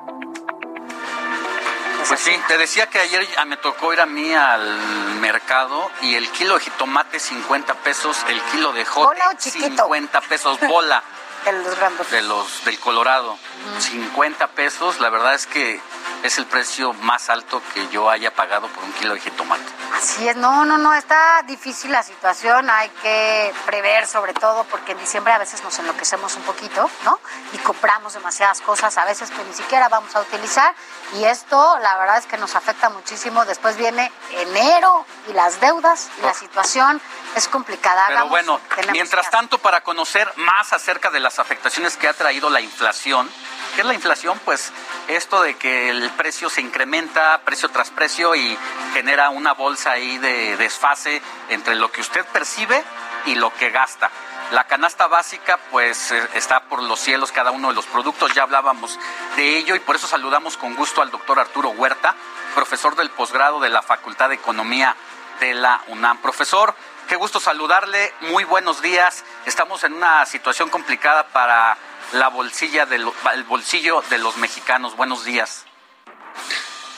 Pues 2.06 2.20
sí, 2.20 2.32
te 2.46 2.58
decía 2.58 2.86
que 2.88 2.98
ayer 2.98 3.26
me 3.46 3.56
tocó 3.56 3.94
ir 3.94 4.00
a 4.00 4.06
mí 4.06 4.34
al 4.34 4.78
mercado 5.20 5.90
y 6.02 6.16
el 6.16 6.28
kilo 6.32 6.54
de 6.54 6.64
jitomate 6.64 7.18
50 7.18 7.74
pesos, 7.76 8.18
el 8.28 8.40
kilo 8.52 8.72
de 8.74 8.84
jote 8.84 9.06
¿Bola 9.06 9.30
o 9.30 9.38
chiquito? 9.38 9.84
50 9.84 10.20
pesos 10.22 10.60
bola. 10.60 11.02
De 11.44 11.52
los 11.52 11.76
grandes. 11.76 12.10
de 12.10 12.22
los 12.22 12.64
del 12.64 12.78
Colorado. 12.78 13.36
50 13.78 14.48
pesos, 14.48 15.00
la 15.00 15.10
verdad 15.10 15.34
es 15.34 15.46
que 15.46 15.80
es 16.22 16.38
el 16.38 16.46
precio 16.46 16.92
más 16.92 17.30
alto 17.30 17.60
que 17.74 17.88
yo 17.88 18.08
haya 18.10 18.32
pagado 18.34 18.68
por 18.68 18.84
un 18.84 18.92
kilo 18.92 19.14
de 19.14 19.20
jitomate. 19.20 19.71
Así 19.96 20.26
es, 20.28 20.36
no, 20.36 20.64
no, 20.64 20.78
no, 20.78 20.94
está 20.94 21.42
difícil 21.46 21.92
la 21.92 22.02
situación, 22.02 22.68
hay 22.70 22.88
que 23.02 23.52
prever 23.66 24.06
sobre 24.06 24.32
todo 24.34 24.64
porque 24.64 24.92
en 24.92 24.98
diciembre 24.98 25.32
a 25.32 25.38
veces 25.38 25.62
nos 25.62 25.78
enloquecemos 25.78 26.34
un 26.36 26.42
poquito, 26.42 26.90
¿no? 27.04 27.20
Y 27.52 27.58
compramos 27.58 28.14
demasiadas 28.14 28.60
cosas 28.62 28.96
a 28.98 29.04
veces 29.04 29.30
que 29.30 29.44
ni 29.44 29.52
siquiera 29.52 29.88
vamos 29.88 30.14
a 30.16 30.20
utilizar 30.20 30.74
y 31.14 31.24
esto 31.24 31.78
la 31.80 31.96
verdad 31.98 32.18
es 32.18 32.26
que 32.26 32.36
nos 32.38 32.54
afecta 32.56 32.88
muchísimo. 32.90 33.44
Después 33.44 33.76
viene 33.76 34.10
enero 34.32 35.04
y 35.28 35.34
las 35.34 35.60
deudas 35.60 36.08
y 36.18 36.22
la 36.22 36.34
situación 36.34 37.00
es 37.36 37.46
complicada. 37.48 38.06
Pero 38.08 38.18
Hagamos- 38.20 38.30
bueno, 38.30 38.60
mientras 38.92 39.30
tanto, 39.30 39.58
para 39.58 39.82
conocer 39.82 40.32
más 40.36 40.72
acerca 40.72 41.10
de 41.10 41.20
las 41.20 41.38
afectaciones 41.38 41.96
que 41.96 42.08
ha 42.08 42.14
traído 42.14 42.50
la 42.50 42.60
inflación, 42.60 43.30
¿qué 43.74 43.82
es 43.82 43.86
la 43.86 43.94
inflación? 43.94 44.40
Pues 44.44 44.72
esto 45.08 45.42
de 45.42 45.56
que 45.56 45.90
el 45.90 46.10
precio 46.12 46.48
se 46.50 46.60
incrementa 46.60 47.40
precio 47.44 47.68
tras 47.68 47.90
precio 47.90 48.34
y 48.34 48.58
genera 48.94 49.30
una 49.30 49.52
bolsa 49.52 49.81
ahí 49.86 50.18
de 50.18 50.56
desfase 50.56 51.20
entre 51.48 51.74
lo 51.74 51.90
que 51.90 52.00
usted 52.00 52.24
percibe 52.26 52.82
y 53.26 53.34
lo 53.34 53.52
que 53.54 53.70
gasta. 53.70 54.10
La 54.52 54.64
canasta 54.64 55.06
básica 55.06 55.58
pues 55.70 56.10
eh, 56.10 56.28
está 56.34 56.64
por 56.64 56.82
los 56.82 57.00
cielos 57.00 57.32
cada 57.32 57.50
uno 57.50 57.68
de 57.68 57.74
los 57.74 57.86
productos, 57.86 58.34
ya 58.34 58.42
hablábamos 58.42 58.98
de 59.36 59.56
ello 59.56 59.74
y 59.74 59.80
por 59.80 59.96
eso 59.96 60.06
saludamos 60.06 60.56
con 60.56 60.74
gusto 60.74 61.00
al 61.00 61.10
doctor 61.10 61.38
Arturo 61.38 61.70
Huerta, 61.70 62.14
profesor 62.54 62.94
del 62.96 63.10
posgrado 63.10 63.60
de 63.60 63.70
la 63.70 63.82
Facultad 63.82 64.28
de 64.28 64.34
Economía 64.34 64.94
de 65.40 65.54
la 65.54 65.82
UNAM. 65.88 66.18
Profesor, 66.18 66.74
qué 67.08 67.16
gusto 67.16 67.40
saludarle, 67.40 68.12
muy 68.20 68.44
buenos 68.44 68.82
días. 68.82 69.24
Estamos 69.46 69.84
en 69.84 69.94
una 69.94 70.26
situación 70.26 70.68
complicada 70.68 71.28
para 71.28 71.78
la 72.12 72.28
bolsilla 72.28 72.84
de 72.84 72.96
el 72.96 73.44
bolsillo 73.44 74.02
de 74.10 74.18
los 74.18 74.36
mexicanos. 74.36 74.96
Buenos 74.96 75.24
días. 75.24 75.64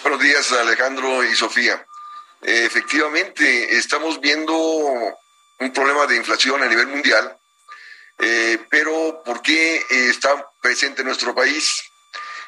Buenos 0.03 0.21
días, 0.21 0.53
Alejandro 0.53 1.23
y 1.25 1.35
Sofía. 1.37 1.87
Efectivamente, 2.47 3.77
estamos 3.77 4.21
viendo 4.21 4.55
un 4.55 5.73
problema 5.73 6.07
de 6.07 6.17
inflación 6.17 6.63
a 6.63 6.69
nivel 6.69 6.89
mundial, 6.89 7.39
eh, 8.19 8.59
pero 8.69 9.23
¿por 9.25 9.41
qué 9.41 9.77
eh, 9.77 9.85
está 10.11 10.51
presente 10.61 11.01
en 11.01 11.09
nuestro 11.09 11.35
país? 11.35 11.83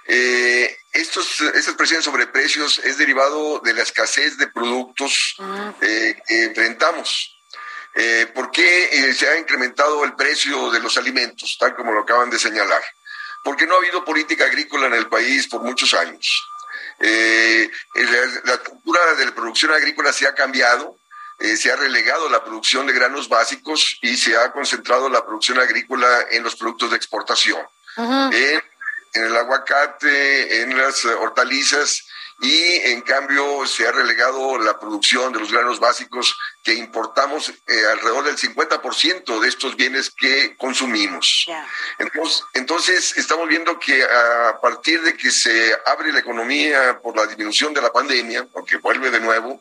Eh, 0.07 0.77
estos, 0.93 1.41
estas 1.41 1.75
presiones 1.75 2.05
sobre 2.05 2.27
precios 2.27 2.79
es 2.81 2.99
derivado 2.99 3.61
de 3.61 3.73
la 3.73 3.83
escasez 3.83 4.37
de 4.37 4.49
productos 4.49 5.35
eh, 5.81 6.15
que 6.27 6.45
enfrentamos. 6.45 7.33
¿Por 8.35 8.51
qué 8.51 9.15
se 9.17 9.27
ha 9.27 9.39
incrementado 9.39 10.05
el 10.05 10.15
precio 10.15 10.71
de 10.71 10.81
los 10.81 10.99
alimentos, 10.99 11.57
tal 11.59 11.75
como 11.75 11.93
lo 11.93 12.03
acaban 12.03 12.29
de 12.29 12.39
señalar? 12.39 12.83
Porque 13.43 13.67
no 13.67 13.75
ha 13.75 13.79
habido 13.79 14.05
política 14.05 14.45
agrícola 14.45 14.89
en 14.89 14.93
el 14.93 15.09
país 15.09 15.49
por 15.49 15.63
muchos 15.63 15.95
años. 15.95 16.47
Eh, 17.01 17.71
la, 17.95 18.53
la 18.53 18.59
cultura 18.59 19.15
de 19.15 19.27
la 19.27 19.35
producción 19.35 19.73
agrícola 19.73 20.13
se 20.13 20.27
ha 20.27 20.35
cambiado, 20.35 20.99
eh, 21.39 21.57
se 21.57 21.71
ha 21.71 21.77
relegado 21.77 22.29
la 22.29 22.43
producción 22.43 22.87
de 22.87 22.95
granos 22.95 23.29
básicos 23.29 23.99
y 24.01 24.17
se 24.17 24.37
ha 24.37 24.53
concentrado 24.53 25.09
la 25.09 25.25
producción 25.25 25.59
agrícola 25.59 26.27
en 26.31 26.43
los 26.43 26.57
productos 26.57 26.91
de 26.91 26.97
exportación, 26.97 27.61
en, 27.99 28.63
en 29.13 29.25
el 29.25 29.37
aguacate, 29.37 30.63
en 30.63 30.77
las 30.77 31.05
hortalizas 31.05 32.07
y 32.41 32.75
en 32.91 33.01
cambio 33.01 33.67
se 33.67 33.87
ha 33.87 33.93
relegado 33.93 34.59
la 34.59 34.79
producción 34.79 35.33
de 35.33 35.41
los 35.41 35.51
granos 35.51 35.81
básicos 35.81 36.37
que 36.63 36.75
importamos 36.75 37.51
eh, 37.67 37.87
alrededor 37.93 38.25
del 38.25 38.37
50% 38.37 39.41
de 39.41 39.49
estos 39.49 39.77
bienes 39.77 40.11
que 40.11 40.57
consumimos. 40.57 41.47
Entonces, 41.99 42.45
entonces, 42.55 43.17
estamos 43.17 43.49
viendo 43.49 43.79
que 43.79 44.03
a 44.03 44.61
partir 44.61 45.01
de 45.03 45.17
que 45.17 45.31
se 45.31 45.75
abre 45.87 46.13
la 46.13 46.19
economía 46.19 47.01
por 47.03 47.17
la 47.17 47.27
disminución 47.27 47.73
de 47.73 47.81
la 47.81 47.93
pandemia, 47.93 48.47
aunque 48.55 48.77
vuelve 48.77 49.11
de 49.11 49.21
nuevo, 49.21 49.59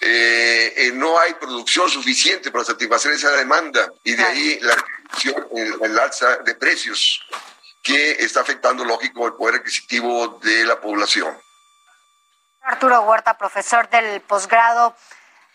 eh, 0.00 0.74
eh, 0.76 0.92
no 0.94 1.18
hay 1.18 1.34
producción 1.34 1.90
suficiente 1.90 2.50
para 2.50 2.64
satisfacer 2.64 3.12
esa 3.12 3.30
demanda 3.32 3.92
y 4.04 4.12
de 4.14 4.22
ahí 4.22 4.58
la 4.60 4.76
el, 5.54 5.74
el 5.82 5.98
alza 5.98 6.38
de 6.38 6.54
precios 6.54 7.20
que 7.82 8.12
está 8.12 8.40
afectando, 8.40 8.84
lógico, 8.84 9.26
el 9.26 9.34
poder 9.34 9.56
adquisitivo 9.56 10.38
de 10.42 10.64
la 10.64 10.80
población. 10.80 11.36
Arturo 12.62 13.02
Huerta, 13.02 13.34
profesor 13.34 13.88
del 13.88 14.20
posgrado 14.20 14.94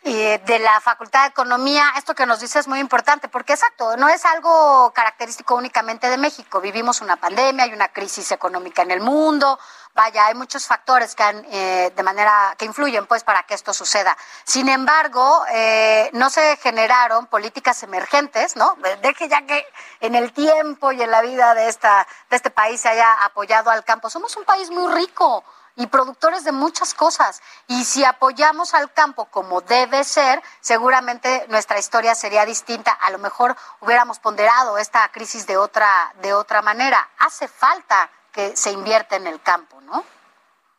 eh, 0.04 0.42
de 0.46 0.60
la 0.60 0.80
Facultad 0.82 1.24
de 1.24 1.30
Economía. 1.30 1.94
Esto 1.98 2.14
que 2.14 2.26
nos 2.26 2.42
dice 2.42 2.60
es 2.60 2.68
muy 2.68 2.80
importante, 2.80 3.30
porque 3.30 3.54
exacto, 3.54 3.96
no 3.96 4.10
es 4.10 4.26
algo 4.26 4.92
característico 4.94 5.56
únicamente 5.56 6.10
de 6.10 6.18
México. 6.18 6.60
Vivimos 6.60 7.00
una 7.00 7.16
pandemia, 7.16 7.64
hay 7.64 7.74
una 7.74 7.88
crisis 7.88 8.32
económica 8.32 8.82
en 8.82 8.92
el 8.92 9.00
mundo, 9.00 9.58
vaya, 9.94 10.26
hay 10.28 10.36
muchos 10.36 10.68
factores 10.68 11.16
que 11.16 11.24
han, 11.24 11.46
eh, 11.50 11.94
de 11.96 12.04
manera 12.04 12.54
que 12.58 12.66
influyen 12.66 13.06
pues 13.06 13.24
para 13.24 13.44
que 13.44 13.54
esto 13.54 13.74
suceda. 13.74 14.18
Sin 14.44 14.68
embargo, 14.68 15.46
eh, 15.50 16.10
no 16.14 16.30
se 16.30 16.58
generaron 16.58 17.28
políticas 17.28 17.82
emergentes, 17.84 18.58
¿no? 18.58 18.78
Deje 19.02 19.30
ya 19.30 19.46
que 19.46 19.66
en 20.02 20.16
el 20.16 20.34
tiempo 20.34 20.92
y 20.92 21.02
en 21.02 21.10
la 21.12 21.22
vida 21.22 21.54
de 21.54 21.70
esta 21.70 22.06
de 22.30 22.36
este 22.36 22.50
país 22.50 22.82
se 22.82 22.90
haya 22.90 23.14
apoyado 23.24 23.70
al 23.70 23.86
campo. 23.86 24.10
Somos 24.10 24.36
un 24.36 24.44
país 24.44 24.70
muy 24.70 24.94
rico 24.94 25.44
y 25.78 25.88
productores 25.88 26.44
de 26.44 26.52
muchas 26.52 26.94
cosas. 26.94 27.42
Y 27.68 27.86
si 27.86 28.04
apoyamos 28.04 28.74
al 28.74 28.92
campo 28.92 29.26
como 29.26 29.62
debe 29.62 30.04
ser, 30.04 30.42
seguramente 30.60 31.46
nuestra 31.48 31.80
historia 31.80 32.16
sería 32.16 32.46
distinta. 32.46 32.92
A 32.92 33.12
lo 33.12 33.20
mejor 33.20 33.56
hubiéramos 33.80 34.20
ponderado 34.20 34.78
esta 34.78 35.10
crisis 35.12 35.48
de 35.48 35.56
otra, 35.56 36.14
de 36.22 36.34
otra 36.34 36.62
manera. 36.62 37.10
Hace 37.20 37.48
falta 37.48 38.10
que 38.34 38.58
se 38.58 38.72
invierta 38.72 39.16
en 39.16 39.28
el 39.28 39.42
campo, 39.42 39.80
¿no? 39.82 40.04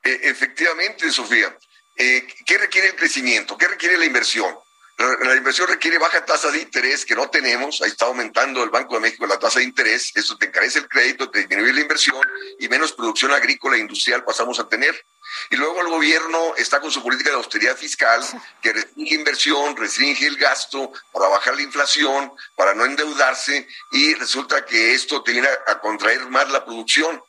Eh, 0.02 0.20
efectivamente, 0.24 1.10
Sofía. 1.10 1.56
Eh, 1.96 2.26
¿Qué 2.44 2.58
requiere 2.58 2.88
el 2.88 2.96
crecimiento? 2.96 3.56
¿Qué 3.56 3.66
requiere 3.66 3.96
la 3.98 4.04
inversión? 4.04 4.56
La, 4.98 5.36
inversión 5.36 5.68
requiere 5.68 5.96
baja 5.96 6.24
tasa 6.24 6.50
de 6.50 6.60
interés 6.60 7.04
que 7.04 7.14
no 7.14 7.30
tenemos. 7.30 7.80
Ahí 7.80 7.88
está 7.88 8.06
aumentando 8.06 8.64
el 8.64 8.70
Banco 8.70 8.94
de 8.94 9.00
México 9.00 9.28
la 9.28 9.38
tasa 9.38 9.60
de 9.60 9.64
interés. 9.64 10.10
Eso 10.16 10.36
te 10.36 10.46
encarece 10.46 10.80
el 10.80 10.88
crédito, 10.88 11.30
te 11.30 11.38
disminuye 11.38 11.72
la 11.72 11.82
inversión 11.82 12.20
y 12.58 12.68
menos 12.68 12.92
producción 12.94 13.30
agrícola 13.30 13.76
e 13.76 13.80
industrial 13.80 14.24
pasamos 14.24 14.58
a 14.58 14.68
tener. 14.68 15.06
Y 15.50 15.56
luego 15.56 15.80
el 15.82 15.88
gobierno 15.88 16.56
está 16.56 16.80
con 16.80 16.90
su 16.90 17.00
política 17.00 17.30
de 17.30 17.36
austeridad 17.36 17.76
fiscal 17.76 18.24
que 18.60 18.72
restringe 18.72 19.14
inversión, 19.14 19.76
restringe 19.76 20.26
el 20.26 20.36
gasto 20.36 20.90
para 21.12 21.28
bajar 21.28 21.54
la 21.54 21.62
inflación, 21.62 22.32
para 22.56 22.74
no 22.74 22.84
endeudarse 22.84 23.68
y 23.92 24.14
resulta 24.14 24.64
que 24.64 24.94
esto 24.94 25.22
te 25.22 25.30
viene 25.30 25.48
a, 25.68 25.78
contraer 25.78 26.28
más 26.28 26.50
la 26.50 26.64
producción. 26.64 27.22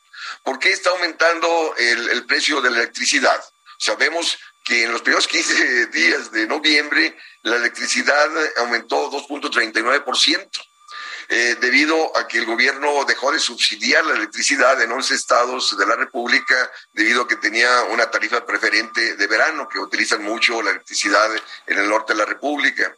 ¿Por 0.43 0.57
qué 0.57 0.71
está 0.71 0.89
aumentando 0.89 1.75
el, 1.77 2.09
el 2.09 2.25
precio 2.25 2.61
de 2.61 2.71
la 2.71 2.77
electricidad? 2.77 3.43
Sabemos 3.77 4.39
que 4.63 4.83
en 4.83 4.91
los 4.91 5.01
primeros 5.01 5.27
15 5.27 5.85
días 5.93 6.31
de 6.31 6.47
noviembre 6.47 7.17
la 7.43 7.55
electricidad 7.55 8.29
aumentó 8.57 9.09
2.39%. 9.11 10.49
Eh, 11.31 11.57
debido 11.61 12.17
a 12.17 12.27
que 12.27 12.39
el 12.39 12.45
gobierno 12.45 13.05
dejó 13.05 13.31
de 13.31 13.37
subsidiar 13.37 14.03
la 14.03 14.15
electricidad 14.15 14.81
en 14.81 14.91
11 14.91 15.13
estados 15.13 15.77
de 15.77 15.85
la 15.85 15.95
República, 15.95 16.71
debido 16.91 17.21
a 17.21 17.27
que 17.27 17.35
tenía 17.35 17.83
una 17.83 18.09
tarifa 18.09 18.43
preferente 18.43 19.15
de 19.15 19.27
verano, 19.27 19.69
que 19.69 19.77
utilizan 19.77 20.23
mucho 20.23 20.59
la 20.63 20.71
electricidad 20.71 21.29
en 21.67 21.77
el 21.77 21.87
norte 21.87 22.13
de 22.13 22.17
la 22.17 22.25
República. 22.25 22.95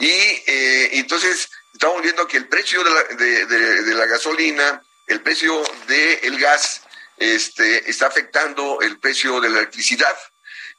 Y 0.00 0.08
eh, 0.08 0.90
entonces 0.94 1.48
estamos 1.72 2.02
viendo 2.02 2.26
que 2.26 2.38
el 2.38 2.48
precio 2.48 2.82
de 2.82 2.90
la, 2.90 3.02
de, 3.04 3.94
la 3.94 4.06
gasolina, 4.06 4.82
el 5.06 5.22
precio 5.22 5.62
del 5.86 6.36
gas, 6.36 6.82
este, 7.16 7.88
está 7.88 8.08
afectando 8.08 8.80
el 8.80 8.98
precio 8.98 9.40
de 9.40 9.50
la 9.50 9.58
electricidad. 9.58 10.16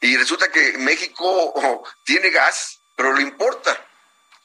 Y 0.02 0.16
resulta 0.18 0.52
que 0.52 0.78
México 0.78 1.24
oh, 1.56 1.84
tiene 2.04 2.30
gas, 2.30 2.80
pero 2.96 3.14
lo 3.14 3.22
importa. 3.22 3.86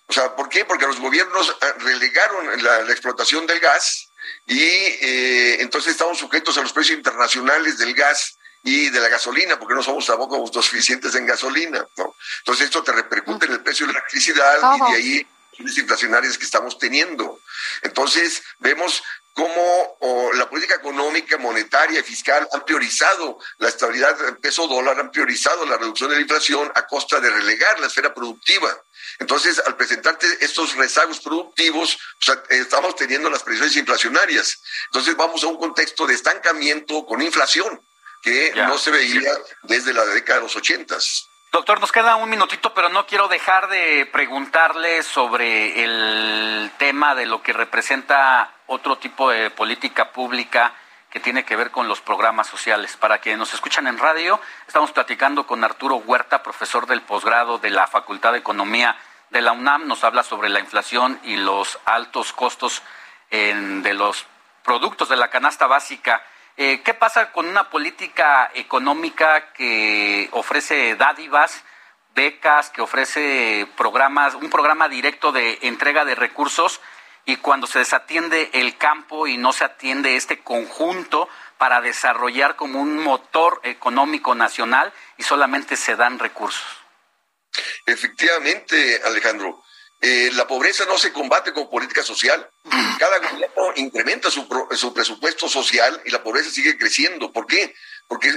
O 0.07 0.13
sea, 0.13 0.37
¿por 0.37 0.49
qué? 0.49 0.65
Porque 0.65 0.87
los 0.87 1.01
gobiernos 1.01 1.57
ah, 1.61 1.75
relegaron 1.79 2.63
la, 2.63 2.81
explotación 2.91 3.47
del 3.47 3.61
gas 3.61 4.09
y 4.47 4.61
eh, 4.61 5.57
entonces 5.61 5.93
estamos 5.93 6.19
sujetos 6.19 6.57
a 6.59 6.63
los 6.63 6.73
precios 6.73 6.99
internacionales 6.99 7.79
del 7.79 7.95
gas 7.95 8.37
y 8.63 8.89
de 8.91 9.01
la 9.01 9.09
gasolina, 9.09 9.59
porque 9.59 9.75
no 9.75 9.83
somos 9.83 10.07
tampoco 10.07 10.37
autosuficientes 10.37 11.15
en 11.15 11.27
gasolina. 11.27 11.87
¿no? 11.97 12.15
Entonces 12.39 12.67
esto 12.67 12.83
te 12.83 12.93
repercute 12.93 13.47
en 13.47 13.53
el 13.53 13.63
precio 13.63 13.87
de 13.87 13.93
la 13.93 13.99
electricidad 13.99 14.59
y 14.77 14.93
de 14.93 14.97
ahí 14.97 15.27
inflacionarias 15.59 16.39
que 16.39 16.45
estamos 16.45 16.79
teniendo. 16.79 17.41
Entonces 17.83 18.43
vemos 18.59 19.03
cómo 19.35 19.99
la 20.35 20.49
política 20.49 20.77
económica, 20.77 21.37
monetaria 21.37 22.01
y 22.01 22.03
fiscal 22.03 22.49
han 22.53 22.65
priorizado 22.65 23.39
la 23.59 23.69
estabilidad 23.69 24.17
del 24.17 24.39
peso 24.39 24.67
dólar, 24.67 24.99
han 24.99 25.11
priorizado 25.11 25.67
la 25.67 25.77
reducción 25.77 26.09
de 26.11 26.17
la 26.17 26.23
inflación 26.23 26.71
a 26.75 26.87
costa 26.87 27.21
de 27.21 27.29
relegar 27.29 27.79
la 27.81 27.89
esfera 27.89 28.15
productiva. 28.15 28.75
Entonces, 29.19 29.61
al 29.65 29.77
presentarte 29.77 30.27
estos 30.41 30.75
rezagos 30.77 31.21
productivos, 31.21 31.99
estamos 32.49 32.97
teniendo 32.97 33.29
las 33.29 33.43
presiones 33.43 33.77
inflacionarias. 33.77 34.61
Entonces, 34.87 35.17
vamos 35.17 35.45
a 35.45 35.49
un 35.49 35.59
contexto 35.59 36.07
de 36.07 36.15
estancamiento 36.15 37.05
con 37.05 37.21
inflación 37.21 37.81
que 38.23 38.53
no 38.55 38.79
se 38.79 38.91
veía 38.91 39.33
desde 39.65 39.93
la 39.93 40.05
década 40.07 40.39
de 40.39 40.45
los 40.45 40.57
ochentas. 40.57 41.29
Doctor, 41.55 41.79
nos 41.79 41.93
queda 41.93 42.17
un 42.17 42.29
minutito, 42.29 42.75
pero 42.75 42.89
no 42.89 43.07
quiero 43.07 43.29
dejar 43.29 43.69
de 43.69 44.07
preguntarle 44.07 45.05
sobre 45.05 45.85
el 45.85 46.69
tema 46.79 47.15
de 47.15 47.27
lo 47.27 47.45
que 47.45 47.53
representa 47.53 48.51
otro 48.67 48.99
tipo 48.99 49.31
de 49.31 49.51
política 49.51 50.11
pública 50.11 50.73
que 51.11 51.21
tiene 51.21 51.45
que 51.45 51.55
ver 51.55 51.71
con 51.71 51.87
los 51.87 52.01
programas 52.01 52.49
sociales. 52.49 52.97
Para 52.97 53.19
quienes 53.19 53.39
nos 53.39 53.55
escuchan 53.55 53.87
en 53.87 53.99
radio, 53.99 54.41
estamos 54.67 54.91
platicando 54.91 55.47
con 55.47 55.63
Arturo 55.63 55.95
Huerta, 55.95 56.43
profesor 56.43 56.89
del 56.89 57.03
posgrado 57.03 57.59
de 57.59 57.71
la 57.71 57.87
Facultad 57.87 58.33
de 58.33 58.39
Economía 58.39 58.97
de 59.31 59.41
la 59.41 59.53
UNAM. 59.53 59.87
Nos 59.87 60.03
habla 60.03 60.25
sobre 60.25 60.49
la 60.49 60.59
inflación 60.59 61.21
y 61.23 61.37
los 61.37 61.79
altos 61.85 62.33
costos 62.33 62.83
de 63.31 63.95
los 63.95 64.27
productos 64.65 65.09
de 65.09 65.15
la 65.15 65.31
canasta 65.31 65.69
básica. 65.69 66.21
Eh, 66.57 66.83
¿Qué 66.85 66.95
pasa 66.95 67.33
con 67.33 67.47
una 67.49 67.69
política 67.69 68.51
económica 68.55 69.53
que 69.53 70.29
ofrece 70.31 70.95
dádivas, 70.95 71.65
becas, 72.15 72.71
que 72.71 72.81
ofrece 72.81 73.67
programas, 73.77 74.35
un 74.35 74.51
programa 74.51 74.89
directo 74.89 75.33
de 75.33 75.59
entrega 75.63 76.05
de 76.05 76.15
recursos 76.15 76.81
y 77.25 77.37
cuando 77.39 77.67
se 77.67 77.81
desatiende 77.81 78.51
el 78.53 78.77
campo 78.77 79.27
y 79.27 79.37
no 79.37 79.53
se 79.53 79.65
atiende 79.65 80.15
este 80.15 80.41
conjunto 80.41 81.29
para 81.59 81.81
desarrollar 81.81 82.55
como 82.55 82.81
un 82.81 82.99
motor 82.99 83.61
económico 83.65 84.37
nacional 84.37 84.93
y 85.17 85.25
solamente 85.25 85.77
se 85.77 85.97
dan 85.97 86.21
recursos? 86.21 86.65
Efectivamente, 87.87 89.01
Alejandro. 89.05 89.64
Eh, 90.07 90.31
la 90.35 90.47
pobreza 90.47 90.85
no 90.85 90.99
se 90.99 91.15
combate 91.15 91.55
con 91.55 91.71
política 91.71 92.03
social. 92.03 92.47
Cada 92.99 93.19
gobierno 93.21 93.73
incrementa 93.77 94.31
su, 94.31 94.47
su, 94.73 94.93
presupuesto 94.93 95.49
social 95.49 95.99
y 96.05 96.11
la 96.11 96.23
pobreza 96.23 96.51
sigue 96.51 96.77
creciendo. 96.77 97.33
¿Por 97.33 97.47
qué? 97.47 97.75
Porque 98.07 98.31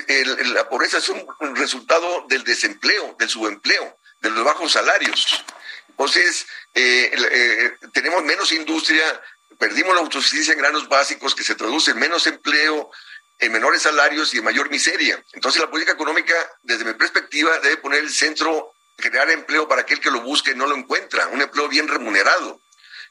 la 0.46 0.70
pobreza 0.70 1.00
es 1.00 1.10
un 1.10 1.28
resultado 1.58 2.26
del 2.30 2.46
desempleo, 2.46 3.18
del 3.20 3.28
subempleo, 3.28 3.98
de 4.22 4.30
los 4.30 4.46
bajos 4.46 4.72
salarios. 4.72 5.44
Entonces, 5.90 6.48
eh, 6.74 7.12
eh, 7.14 7.74
tenemos 7.92 8.24
menos 8.24 8.54
industria, 8.54 9.22
perdimos 9.60 9.94
la 9.94 10.00
autosuficiencia 10.00 10.54
en 10.54 10.60
granos 10.60 10.88
básicos 10.88 11.36
que 11.36 11.44
se 11.44 11.56
traduce 11.56 11.92
en 11.92 12.00
menos 12.00 12.28
empleo, 12.28 12.92
en 13.40 13.52
menores 13.52 13.82
salarios 13.82 14.34
y 14.34 14.38
en 14.38 14.46
mayor 14.46 14.70
miseria. 14.70 15.22
Entonces, 15.34 15.62
la 15.62 15.70
política 15.70 15.92
económica, 15.92 16.34
desde 16.64 16.86
mi 16.86 16.94
perspectiva, 16.94 17.60
debe 17.60 17.76
poner 17.76 18.00
el 18.00 18.10
centro 18.10 18.72
generar 18.98 19.30
empleo 19.30 19.68
para 19.68 19.82
aquel 19.82 20.00
que 20.00 20.12
lo 20.12 20.22
busque 20.22 20.52
y 20.52 20.56
no 20.56 20.68
lo 20.68 20.76
encuentra, 20.76 21.28
un 21.28 21.42
empleo 21.42 21.68
bien 21.68 21.88
remunerado, 21.88 22.62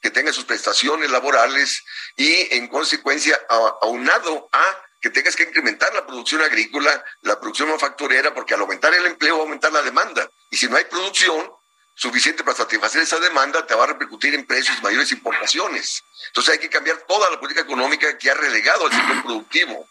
que 0.03 0.11
tenga 0.11 0.33
sus 0.33 0.45
prestaciones 0.45 1.11
laborales 1.11 1.85
y 2.17 2.55
en 2.55 2.69
consecuencia 2.69 3.39
aunado 3.83 4.49
a 4.53 4.83
que 5.01 5.11
tengas 5.11 5.37
que 5.37 5.45
incrementar 5.45 5.95
la 5.95 6.07
producción 6.07 6.43
agrícola, 6.43 7.05
la 7.21 7.39
producción 7.39 7.69
manufacturera, 7.69 8.35
porque 8.35 8.55
al 8.55 8.61
aumentar 8.61 8.93
el 8.95 9.07
empleo 9.07 9.37
va 9.37 9.41
a 9.41 9.45
aumentar 9.45 9.73
la 9.73 9.83
demanda. 9.83 10.29
Y 10.51 10.57
si 10.57 10.69
no 10.69 10.77
hay 10.77 10.85
producción 10.85 11.51
suficiente 11.95 12.45
para 12.45 12.57
satisfacer 12.57 13.03
esa 13.03 13.19
demanda, 13.21 13.67
te 13.67 13.75
va 13.75 13.85
a 13.85 13.89
repercutir 13.89 14.35
en 14.35 14.47
precios 14.47 14.83
mayores 14.83 15.13
importaciones. 15.13 16.03
Entonces 16.29 16.55
hay 16.55 16.59
que 16.59 16.69
cambiar 16.69 16.99
toda 17.07 17.31
la 17.31 17.39
política 17.39 17.63
económica 17.63 18.19
que 18.19 18.31
ha 18.31 18.35
relegado 18.35 18.87
al 18.87 18.93
sector 18.93 19.23
productivo 19.23 19.89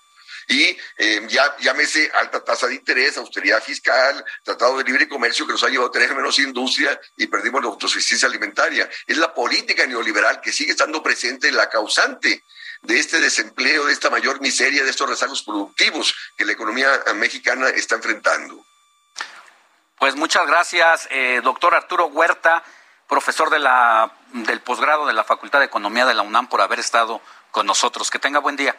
y 0.47 0.77
eh, 0.97 1.25
ya 1.27 1.55
llámese 1.59 2.11
alta 2.13 2.43
tasa 2.43 2.67
de 2.67 2.75
interés, 2.75 3.17
austeridad 3.17 3.61
fiscal, 3.63 4.23
tratado 4.43 4.77
de 4.77 4.83
libre 4.83 5.07
comercio 5.07 5.45
que 5.45 5.53
nos 5.53 5.63
ha 5.63 5.69
llevado 5.69 5.89
a 5.89 5.91
tener 5.91 6.13
menos 6.15 6.39
industria 6.39 6.99
y 7.17 7.27
perdimos 7.27 7.61
la 7.61 7.69
autosuficiencia 7.69 8.27
alimentaria. 8.27 8.89
Es 9.07 9.17
la 9.17 9.33
política 9.33 9.85
neoliberal 9.85 10.41
que 10.41 10.51
sigue 10.51 10.71
estando 10.71 11.01
presente, 11.01 11.51
la 11.51 11.69
causante 11.69 12.43
de 12.81 12.99
este 12.99 13.19
desempleo, 13.19 13.85
de 13.85 13.93
esta 13.93 14.09
mayor 14.09 14.41
miseria, 14.41 14.83
de 14.83 14.89
estos 14.89 15.09
rezagos 15.09 15.43
productivos 15.43 16.13
que 16.37 16.45
la 16.45 16.51
economía 16.51 16.89
mexicana 17.15 17.69
está 17.69 17.95
enfrentando. 17.95 18.65
Pues 19.97 20.15
muchas 20.15 20.45
gracias, 20.45 21.07
eh, 21.09 21.41
doctor 21.43 21.73
Arturo 21.73 22.07
Huerta, 22.07 22.63
profesor 23.07 23.49
de 23.49 23.59
la, 23.59 24.11
del 24.33 24.59
posgrado 24.61 25.05
de 25.07 25.13
la 25.13 25.23
Facultad 25.23 25.59
de 25.59 25.65
Economía 25.65 26.05
de 26.05 26.13
la 26.13 26.21
UNAM, 26.21 26.47
por 26.47 26.61
haber 26.61 26.79
estado 26.79 27.21
con 27.51 27.65
nosotros. 27.65 28.11
Que 28.11 28.19
tenga 28.19 28.39
buen 28.39 28.55
día. 28.55 28.75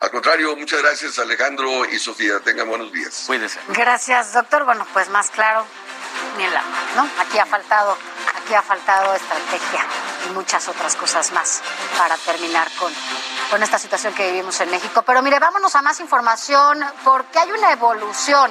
Al 0.00 0.10
contrario, 0.12 0.54
muchas 0.56 0.80
gracias 0.80 1.18
Alejandro 1.18 1.84
y 1.84 1.98
Sofía. 1.98 2.38
Tengan 2.40 2.68
buenos 2.68 2.92
días. 2.92 3.24
Cuídense. 3.26 3.58
Gracias, 3.68 4.32
doctor. 4.32 4.64
Bueno, 4.64 4.86
pues 4.92 5.08
más 5.08 5.30
claro, 5.30 5.64
ni 6.36 6.44
en 6.44 6.54
la 6.54 6.62
¿no? 6.94 7.08
Aquí 7.18 7.38
ha 7.38 7.46
faltado, 7.46 7.96
aquí 8.36 8.54
ha 8.54 8.62
faltado 8.62 9.14
estrategia 9.14 9.84
y 10.26 10.32
muchas 10.32 10.68
otras 10.68 10.96
cosas 10.96 11.32
más 11.32 11.62
para 11.96 12.16
terminar 12.16 12.68
con, 12.78 12.92
con 13.50 13.62
esta 13.62 13.78
situación 13.78 14.12
que 14.14 14.30
vivimos 14.30 14.60
en 14.60 14.70
México. 14.70 15.02
Pero 15.02 15.22
mire, 15.22 15.38
vámonos 15.38 15.74
a 15.76 15.82
más 15.82 16.00
información 16.00 16.84
porque 17.04 17.38
hay 17.38 17.52
una 17.52 17.72
evolución 17.72 18.50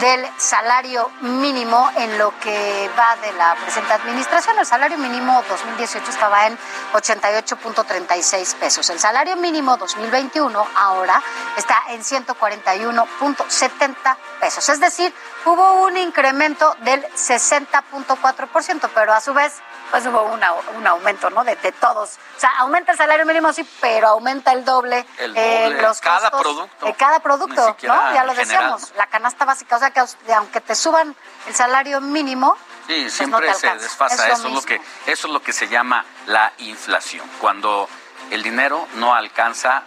del 0.00 0.26
salario 0.38 1.10
mínimo 1.20 1.90
en 1.96 2.18
lo 2.18 2.36
que 2.40 2.90
va 2.98 3.14
de 3.16 3.32
la 3.34 3.54
presente 3.54 3.92
administración. 3.92 4.58
El 4.58 4.66
salario 4.66 4.98
mínimo 4.98 5.40
2018 5.48 6.10
estaba 6.10 6.46
en 6.46 6.58
88.36 6.92 8.56
pesos. 8.56 8.90
El 8.90 8.98
salario 8.98 9.36
mínimo 9.36 9.76
2021 9.76 10.66
ahora 10.74 11.22
está 11.56 11.80
en 11.90 12.02
141.70 12.02 14.16
pesos. 14.40 14.68
Es 14.68 14.80
decir, 14.80 15.14
hubo 15.44 15.84
un 15.84 15.96
incremento 15.96 16.74
del 16.80 17.04
60.4%, 17.12 18.90
pero 18.94 19.12
a 19.12 19.20
su 19.20 19.32
vez 19.32 19.62
pues 19.94 20.06
hubo 20.06 20.24
un 20.24 20.86
aumento, 20.88 21.30
¿no? 21.30 21.44
De, 21.44 21.54
todos. 21.54 22.18
O 22.36 22.40
sea, 22.40 22.50
aumenta 22.58 22.90
el 22.90 22.98
salario 22.98 23.24
mínimo, 23.24 23.52
sí, 23.52 23.64
pero 23.80 24.08
aumenta 24.08 24.50
el 24.50 24.64
doble. 24.64 25.06
El 25.18 25.36
eh, 25.36 25.66
doble 25.66 25.82
los 25.82 26.00
cada 26.00 26.32
producto. 26.32 26.86
De 26.86 26.94
cada 26.94 27.20
producto, 27.20 27.76
¿no? 27.84 28.12
Ya 28.12 28.24
lo 28.24 28.34
decíamos. 28.34 28.92
La 28.96 29.06
canasta 29.06 29.44
básica, 29.44 29.76
o 29.76 29.78
sea, 29.78 29.92
que 29.92 30.02
aunque 30.34 30.60
te 30.60 30.74
suban 30.74 31.14
el 31.46 31.54
salario 31.54 32.00
mínimo, 32.00 32.56
Sí, 32.88 33.02
pues 33.02 33.14
siempre 33.14 33.54
se 33.54 33.72
desfasa. 33.76 34.30
eso, 34.30 34.48
es 34.48 34.54
lo 34.54 34.62
que, 34.62 34.80
eso 35.06 35.28
es 35.28 35.32
lo 35.32 35.40
que 35.40 35.52
se 35.52 35.68
llama 35.68 36.04
la 36.26 36.52
inflación. 36.58 37.30
Cuando 37.40 37.88
el 38.32 38.42
dinero 38.42 38.88
no 38.94 39.14
alcanza 39.14 39.84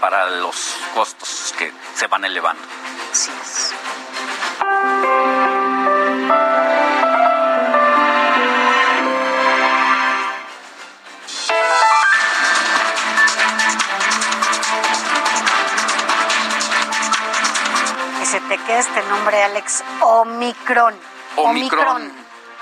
para 0.00 0.28
los 0.28 0.76
costos 0.94 1.54
que 1.56 1.72
se 1.94 2.08
van 2.08 2.26
elevando. 2.26 2.62
Así 3.10 3.32
es. 3.40 3.74
Se 18.36 18.42
te 18.48 18.58
quede 18.64 18.80
este 18.80 19.02
nombre, 19.04 19.40
Alex, 19.42 19.82
Omicron. 20.00 20.94
Omicron. 21.36 22.12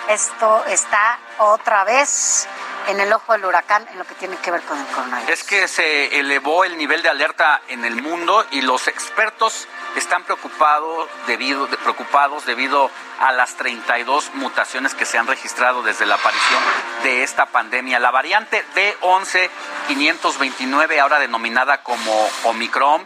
Esto 0.08 0.64
está 0.66 1.18
otra 1.38 1.82
vez 1.82 2.46
en 2.86 3.00
el 3.00 3.12
ojo 3.12 3.32
del 3.32 3.44
huracán 3.44 3.84
en 3.90 3.98
lo 3.98 4.04
que 4.04 4.14
tiene 4.14 4.36
que 4.36 4.52
ver 4.52 4.62
con 4.62 4.78
el 4.78 4.86
coronavirus. 4.86 5.30
Es 5.30 5.42
que 5.42 5.66
se 5.66 6.20
elevó 6.20 6.64
el 6.64 6.78
nivel 6.78 7.02
de 7.02 7.08
alerta 7.08 7.60
en 7.66 7.84
el 7.84 8.00
mundo 8.00 8.46
y 8.52 8.60
los 8.60 8.86
expertos 8.86 9.66
están 9.96 10.22
preocupados 10.22 11.08
debido, 11.26 11.66
preocupados 11.66 12.46
debido 12.46 12.88
a 13.18 13.32
las 13.32 13.56
32 13.56 14.32
mutaciones 14.34 14.94
que 14.94 15.06
se 15.06 15.18
han 15.18 15.26
registrado 15.26 15.82
desde 15.82 16.06
la 16.06 16.14
aparición 16.14 16.62
de 17.02 17.24
esta 17.24 17.46
pandemia. 17.46 17.98
La 17.98 18.12
variante 18.12 18.64
D11-529, 18.76 21.00
ahora 21.00 21.18
denominada 21.18 21.82
como 21.82 22.28
Omicron, 22.44 23.04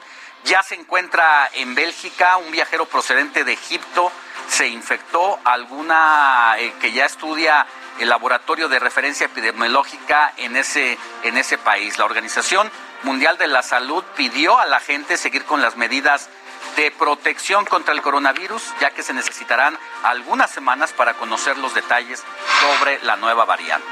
ya 0.49 0.62
se 0.62 0.75
encuentra 0.75 1.51
en 1.55 1.75
Bélgica. 1.75 2.39
Un 2.39 2.51
viajero 2.51 2.87
procedente 2.87 3.45
de 3.45 3.53
Egipto 3.53 4.11
se 4.49 4.66
infectó, 4.66 5.39
alguna 5.45 6.55
eh, 6.59 6.73
que 6.81 6.93
ya 6.93 7.05
estudia 7.05 7.66
el 8.01 8.09
laboratorio 8.09 8.69
de 8.69 8.79
referencia 8.79 9.27
epidemiológica 9.27 10.33
en 10.39 10.57
ese, 10.57 10.97
en 11.23 11.37
ese 11.37 11.59
país. 11.59 11.99
La 11.99 12.07
Organización 12.07 12.70
Mundial 13.03 13.37
de 13.37 13.47
la 13.47 13.62
Salud 13.62 14.03
pidió 14.16 14.59
a 14.59 14.66
la 14.66 14.81
gente 14.81 15.19
seguir 15.19 15.45
con 15.45 15.61
las 15.61 15.77
medidas 15.77 16.31
de 16.77 16.91
protección 16.93 17.65
contra 17.66 17.93
el 17.93 18.03
coronavirus, 18.03 18.62
ya 18.81 18.91
que 18.91 19.03
se 19.03 19.12
necesitarán 19.12 19.79
algunas 20.03 20.51
semanas 20.51 20.93
para 20.93 21.15
conocer 21.15 21.59
los 21.59 21.75
detalles 21.75 22.25
sobre 22.61 23.01
la 23.03 23.16
nueva 23.16 23.45
variante. 23.45 23.87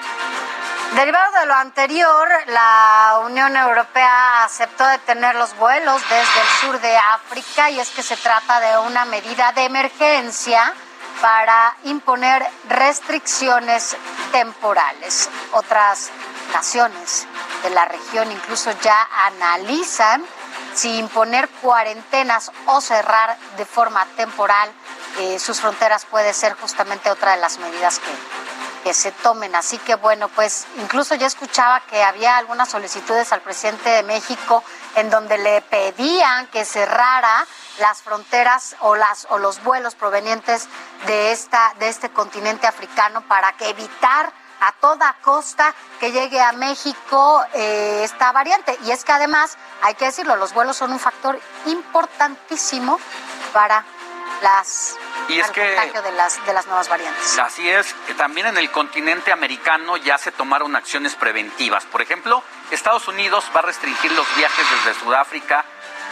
Derivado 0.95 1.41
de 1.41 1.47
lo 1.47 1.55
anterior, 1.55 2.29
la 2.47 3.21
Unión 3.25 3.57
Europea 3.57 4.45
aceptó 4.45 4.87
detener 4.87 5.35
los 5.35 5.55
vuelos 5.57 6.01
desde 6.03 6.41
el 6.41 6.49
sur 6.61 6.81
de 6.81 6.97
África 6.97 7.71
y 7.71 7.81
es 7.81 7.91
que 7.91 8.03
se 8.03 8.17
trata 8.17 8.61
de 8.61 8.79
una 8.79 9.05
medida 9.05 9.53
de 9.53 9.65
emergencia 9.65 10.73
para 11.21 11.77
imponer 11.85 12.47
restricciones 12.69 13.97
temporales. 14.33 15.29
Otras 15.53 16.11
naciones 16.53 17.27
de 17.63 17.71
la 17.71 17.85
región 17.85 18.31
incluso 18.31 18.71
ya 18.81 19.09
analizan 19.27 20.25
si 20.75 20.99
imponer 20.99 21.49
cuarentenas 21.49 22.53
o 22.67 22.81
cerrar 22.81 23.37
de 23.57 23.65
forma 23.65 24.05
temporal 24.17 24.71
eh, 25.19 25.39
sus 25.39 25.61
fronteras 25.61 26.05
puede 26.05 26.35
ser 26.35 26.53
justamente 26.55 27.11
otra 27.11 27.33
de 27.33 27.41
las 27.41 27.59
medidas 27.59 27.99
que, 27.99 28.11
que 28.87 28.95
se 28.95 29.11
tomen. 29.11 29.53
Así 29.57 29.79
que 29.79 29.97
bueno, 29.97 30.29
pues 30.29 30.65
incluso 30.79 31.17
ya 31.17 31.27
escuchaba 31.27 31.81
que 31.91 32.05
había 32.05 32.37
algunas 32.37 32.69
solicitudes 32.69 33.33
al 33.33 33.41
presidente 33.41 33.91
de 33.91 34.05
México 34.05 34.63
en 34.95 35.11
donde 35.11 35.39
le 35.39 35.61
pedían 35.63 36.47
que 36.53 36.65
cerrara 36.65 37.45
las 37.81 38.01
fronteras 38.03 38.77
o 38.83 38.95
las 38.95 39.27
o 39.31 39.39
los 39.39 39.61
vuelos 39.65 39.97
provenientes 39.97 40.69
de 41.09 41.33
esta 41.33 41.75
de 41.81 41.89
este 41.89 42.11
continente 42.11 42.69
africano 42.69 43.23
para 43.23 43.55
que 43.55 43.71
evitar 43.71 44.33
a 44.61 44.71
toda 44.81 45.17
costa 45.21 45.75
que 45.99 46.13
llegue 46.13 46.41
a 46.41 46.53
México 46.53 47.43
eh, 47.55 48.03
esta 48.05 48.31
variante. 48.31 48.79
Y 48.85 48.93
es 48.93 49.05
que 49.05 49.11
además, 49.11 49.59
hay 49.83 49.95
que 49.95 50.05
decirlo, 50.05 50.37
los 50.37 50.55
vuelos 50.55 50.77
son 50.77 50.93
un 50.93 51.01
factor 51.01 51.41
importantísimo 51.67 53.01
para 53.53 53.85
las 54.43 54.97
y 55.29 55.41
es 55.41 55.51
que, 55.51 55.75
contagio 55.75 56.03
de 56.03 56.13
las, 56.13 56.45
de 56.47 56.53
las 56.53 56.67
nuevas 56.67 56.89
variantes. 56.89 57.39
Así 57.39 57.69
es, 57.69 57.95
también 58.17 58.47
en 58.47 58.57
el 58.59 58.71
continente 58.71 59.33
americano 59.33 59.97
ya 59.97 60.19
se 60.19 60.33
tomaron 60.33 60.77
acciones 60.77 61.15
preventivas. 61.15 61.85
Por 61.87 62.03
ejemplo, 62.03 62.43
Estados 62.71 63.09
Unidos 63.09 63.45
va 63.55 63.61
a 63.61 63.63
restringir 63.65 64.13
los 64.13 64.27
viajes 64.37 64.67
desde 64.71 65.01
Sudáfrica 65.01 65.65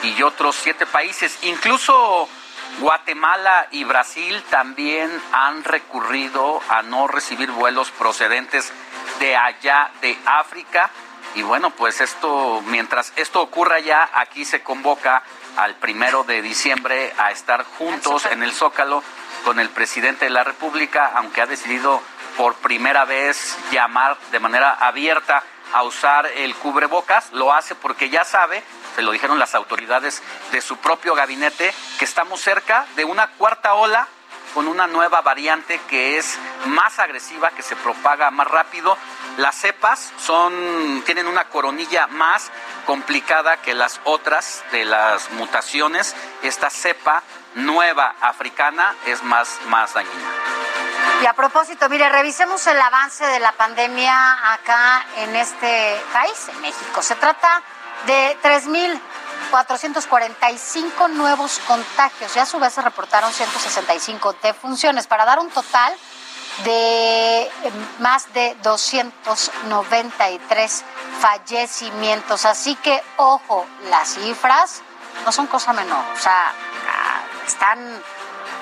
y 0.03 0.23
otros 0.23 0.57
siete 0.57 0.87
países. 0.87 1.39
Incluso 1.43 2.29
Guatemala 2.81 3.69
y 3.71 3.85
Brasil 3.85 4.43
también 4.51 5.11
han 5.33 5.63
recurrido 5.63 6.61
a 6.69 6.83
no 6.83 7.07
recibir 7.07 7.51
vuelos 7.51 7.91
procedentes 7.93 8.73
de 9.21 9.37
allá 9.37 9.91
de 10.01 10.19
África. 10.27 10.91
Y 11.37 11.43
bueno, 11.43 11.71
pues 11.71 12.01
esto, 12.01 12.63
mientras 12.67 13.13
esto 13.17 13.41
ocurra 13.41 13.79
ya, 13.81 14.09
aquí 14.15 14.45
se 14.45 14.63
convoca 14.63 15.23
al 15.57 15.75
primero 15.77 16.25
de 16.25 16.43
diciembre 16.43 17.13
a 17.19 17.31
estar 17.31 17.65
juntos 17.65 18.27
en 18.27 18.43
el 18.43 18.53
Zócalo 18.53 19.03
con 19.45 19.61
el 19.61 19.69
presidente 19.71 20.25
de 20.25 20.31
la 20.31 20.45
República, 20.45 21.13
aunque 21.15 21.41
ha 21.41 21.47
decidido 21.47 22.01
por 22.37 22.55
primera 22.55 23.05
vez 23.05 23.57
llamar 23.71 24.17
de 24.33 24.41
manera 24.41 24.73
abierta 24.73 25.43
a 25.73 25.83
usar 25.83 26.27
el 26.27 26.55
cubrebocas, 26.55 27.33
lo 27.33 27.53
hace 27.53 27.75
porque 27.75 28.09
ya 28.09 28.25
sabe, 28.25 28.63
se 28.95 29.03
lo 29.03 29.13
dijeron 29.13 29.39
las 29.39 29.55
autoridades 29.55 30.23
de 30.53 30.61
su 30.61 30.77
propio 30.77 31.15
gabinete, 31.15 31.73
que 31.99 32.05
estamos 32.05 32.41
cerca 32.41 32.87
de 32.97 33.05
una 33.05 33.29
cuarta 33.29 33.75
ola 33.75 34.09
con 34.55 34.69
una 34.69 34.87
nueva 34.87 35.21
variante 35.21 35.81
que 35.91 36.17
es 36.17 36.39
más 36.67 37.01
agresiva, 37.01 37.51
que 37.51 37.63
se 37.63 37.75
propaga 37.75 38.31
más 38.31 38.47
rápido. 38.47 38.97
Las 39.36 39.56
cepas 39.56 40.12
son, 40.19 41.02
tienen 41.05 41.27
una 41.27 41.48
coronilla 41.48 42.06
más 42.06 42.52
complicada 42.86 43.56
que 43.56 43.74
las 43.74 44.01
otras 44.05 44.62
de 44.70 44.85
las 44.85 45.32
mutaciones. 45.32 46.15
Esta 46.43 46.70
cepa 46.70 47.24
nueva 47.55 48.15
africana 48.20 48.94
es 49.06 49.24
más, 49.24 49.59
más 49.66 49.94
dañina. 49.94 50.15
Y 51.23 51.27
a 51.27 51.32
propósito, 51.32 51.89
mire, 51.89 52.09
revisemos 52.09 52.65
el 52.66 52.81
avance 52.81 53.27
de 53.27 53.40
la 53.40 53.51
pandemia 53.52 54.52
acá 54.52 55.05
en 55.16 55.35
este 55.35 56.01
país, 56.12 56.48
en 56.48 56.61
México. 56.61 57.02
Se 57.02 57.16
trata 57.16 57.62
de 58.06 58.39
3.445 58.43 61.11
nuevos 61.11 61.59
contagios 61.66 62.36
y 62.36 62.39
a 62.39 62.47
su 62.47 62.61
vez 62.61 62.73
se 62.74 62.82
reportaron 62.82 63.32
165 63.32 64.36
defunciones 64.43 65.06
para 65.06 65.24
dar 65.24 65.39
un 65.39 65.48
total 65.51 65.94
de 66.65 67.51
más 67.99 68.33
de 68.33 68.57
293 68.63 70.85
fallecimientos. 71.21 72.45
Así 72.45 72.77
que, 72.77 73.03
ojo, 73.17 73.67
las 73.91 74.15
cifras 74.15 74.83
no 75.25 75.33
son 75.33 75.47
cosa 75.47 75.73
menor. 75.73 76.05
O 76.15 76.19
sea, 76.19 76.53
ah, 76.89 77.21
están 77.47 78.03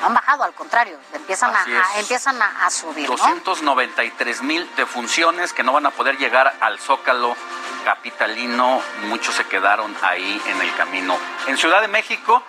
han 0.02 0.14
bajado, 0.14 0.44
al 0.44 0.52
contrario, 0.52 0.98
empiezan, 1.12 1.54
a, 1.54 1.64
empiezan 1.98 2.40
a, 2.42 2.68
subir. 2.70 3.06
293 3.06 4.42
mil 4.42 4.68
defunciones 4.76 5.52
que 5.52 5.62
no 5.62 5.72
van 5.72 5.86
a 5.86 5.90
poder 5.90 6.18
llegar 6.18 6.52
al 6.60 6.78
Zócalo 6.80 7.36
capitalino, 7.84 8.80
muchos 9.04 9.34
se 9.34 9.44
quedaron 9.44 9.94
ahí 10.02 10.40
en 10.46 10.60
el 10.60 10.74
camino. 10.74 11.16
En 11.46 11.56
Ciudad 11.56 11.80
de 11.80 11.88
México 11.88 12.42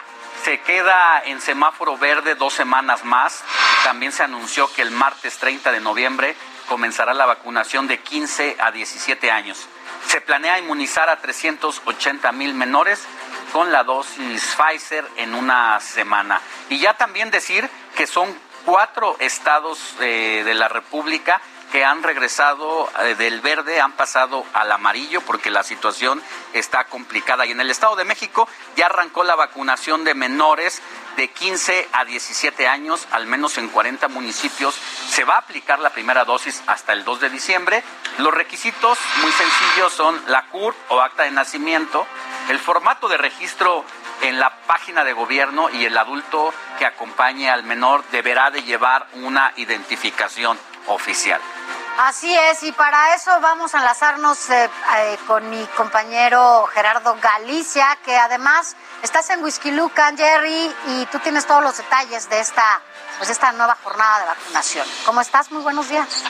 se 0.43 0.61
queda 0.61 1.21
en 1.25 1.41
semáforo 1.41 1.97
verde 1.97 2.35
dos 2.35 2.53
semanas 2.53 3.03
más. 3.03 3.43
También 3.83 4.11
se 4.11 4.23
anunció 4.23 4.71
que 4.73 4.81
el 4.81 4.91
martes 4.91 5.37
30 5.37 5.71
de 5.71 5.81
noviembre 5.81 6.35
comenzará 6.69 7.13
la 7.13 7.25
vacunación 7.25 7.87
de 7.87 7.99
15 7.99 8.55
a 8.59 8.71
17 8.71 9.29
años. 9.29 9.67
Se 10.07 10.21
planea 10.21 10.59
inmunizar 10.59 11.09
a 11.09 11.19
380 11.19 12.31
mil 12.31 12.53
menores 12.53 13.03
con 13.51 13.71
la 13.71 13.83
dosis 13.83 14.55
Pfizer 14.55 15.05
en 15.17 15.35
una 15.35 15.79
semana. 15.79 16.41
Y 16.69 16.79
ya 16.79 16.95
también 16.95 17.29
decir 17.29 17.69
que 17.95 18.07
son 18.07 18.33
cuatro 18.65 19.17
estados 19.19 19.95
eh, 19.99 20.43
de 20.45 20.53
la 20.53 20.69
República 20.69 21.41
que 21.73 21.83
han 21.83 22.03
regresado 22.03 22.87
eh, 22.99 23.15
del 23.15 23.41
verde 23.41 23.81
han 23.81 23.93
pasado 23.93 24.45
al 24.53 24.71
amarillo 24.71 25.21
porque 25.21 25.49
la 25.49 25.63
situación 25.63 26.21
está 26.53 26.83
complicada. 26.83 27.47
Y 27.47 27.51
en 27.51 27.59
el 27.59 27.71
Estado 27.71 27.95
de 27.95 28.05
México 28.05 28.47
ya 28.75 28.85
arrancó 28.85 29.23
la 29.23 29.33
vacunación 29.33 30.03
de 30.03 30.13
menores 30.13 30.83
de 31.17 31.29
15 31.29 31.89
a 31.91 32.05
17 32.05 32.67
años, 32.67 33.07
al 33.09 33.25
menos 33.25 33.57
en 33.57 33.69
40 33.69 34.07
municipios. 34.09 34.75
Se 35.09 35.23
va 35.23 35.33
a 35.33 35.39
aplicar 35.39 35.79
la 35.79 35.89
primera 35.89 36.25
dosis 36.25 36.61
hasta 36.67 36.93
el 36.93 37.03
2 37.03 37.21
de 37.21 37.29
diciembre. 37.31 37.83
Los 38.19 38.35
requisitos 38.35 38.99
muy 39.23 39.31
sencillos 39.31 39.93
son 39.93 40.21
la 40.27 40.45
CUR 40.49 40.75
o 40.89 41.01
acta 41.01 41.23
de 41.23 41.31
nacimiento, 41.31 42.05
el 42.49 42.59
formato 42.59 43.07
de 43.07 43.17
registro 43.17 43.83
en 44.21 44.39
la 44.39 44.61
página 44.67 45.03
de 45.03 45.13
gobierno 45.13 45.71
y 45.71 45.85
el 45.85 45.97
adulto 45.97 46.53
que 46.77 46.85
acompañe 46.85 47.49
al 47.49 47.63
menor 47.63 48.03
deberá 48.11 48.51
de 48.51 48.61
llevar 48.61 49.07
una 49.13 49.53
identificación 49.55 50.59
oficial. 50.85 51.41
Así 51.97 52.33
es, 52.33 52.63
y 52.63 52.71
para 52.71 53.13
eso 53.15 53.39
vamos 53.39 53.75
a 53.75 53.77
enlazarnos 53.77 54.49
eh, 54.49 54.69
eh, 54.97 55.17
con 55.27 55.47
mi 55.49 55.63
compañero 55.77 56.65
Gerardo 56.73 57.15
Galicia, 57.21 57.97
que 58.03 58.15
además 58.15 58.75
estás 59.03 59.29
en 59.29 59.43
Whisky 59.43 59.69
Lucan, 59.71 60.17
Jerry, 60.17 60.73
y 60.87 61.05
tú 61.11 61.19
tienes 61.19 61.45
todos 61.45 61.61
los 61.63 61.77
detalles 61.77 62.27
de 62.29 62.39
esta, 62.39 62.81
pues 63.19 63.29
esta 63.29 63.51
nueva 63.51 63.77
jornada 63.83 64.19
de 64.21 64.25
vacunación. 64.25 64.87
¿Cómo 65.05 65.21
estás? 65.21 65.51
Muy 65.51 65.61
buenos 65.61 65.87
días. 65.87 66.23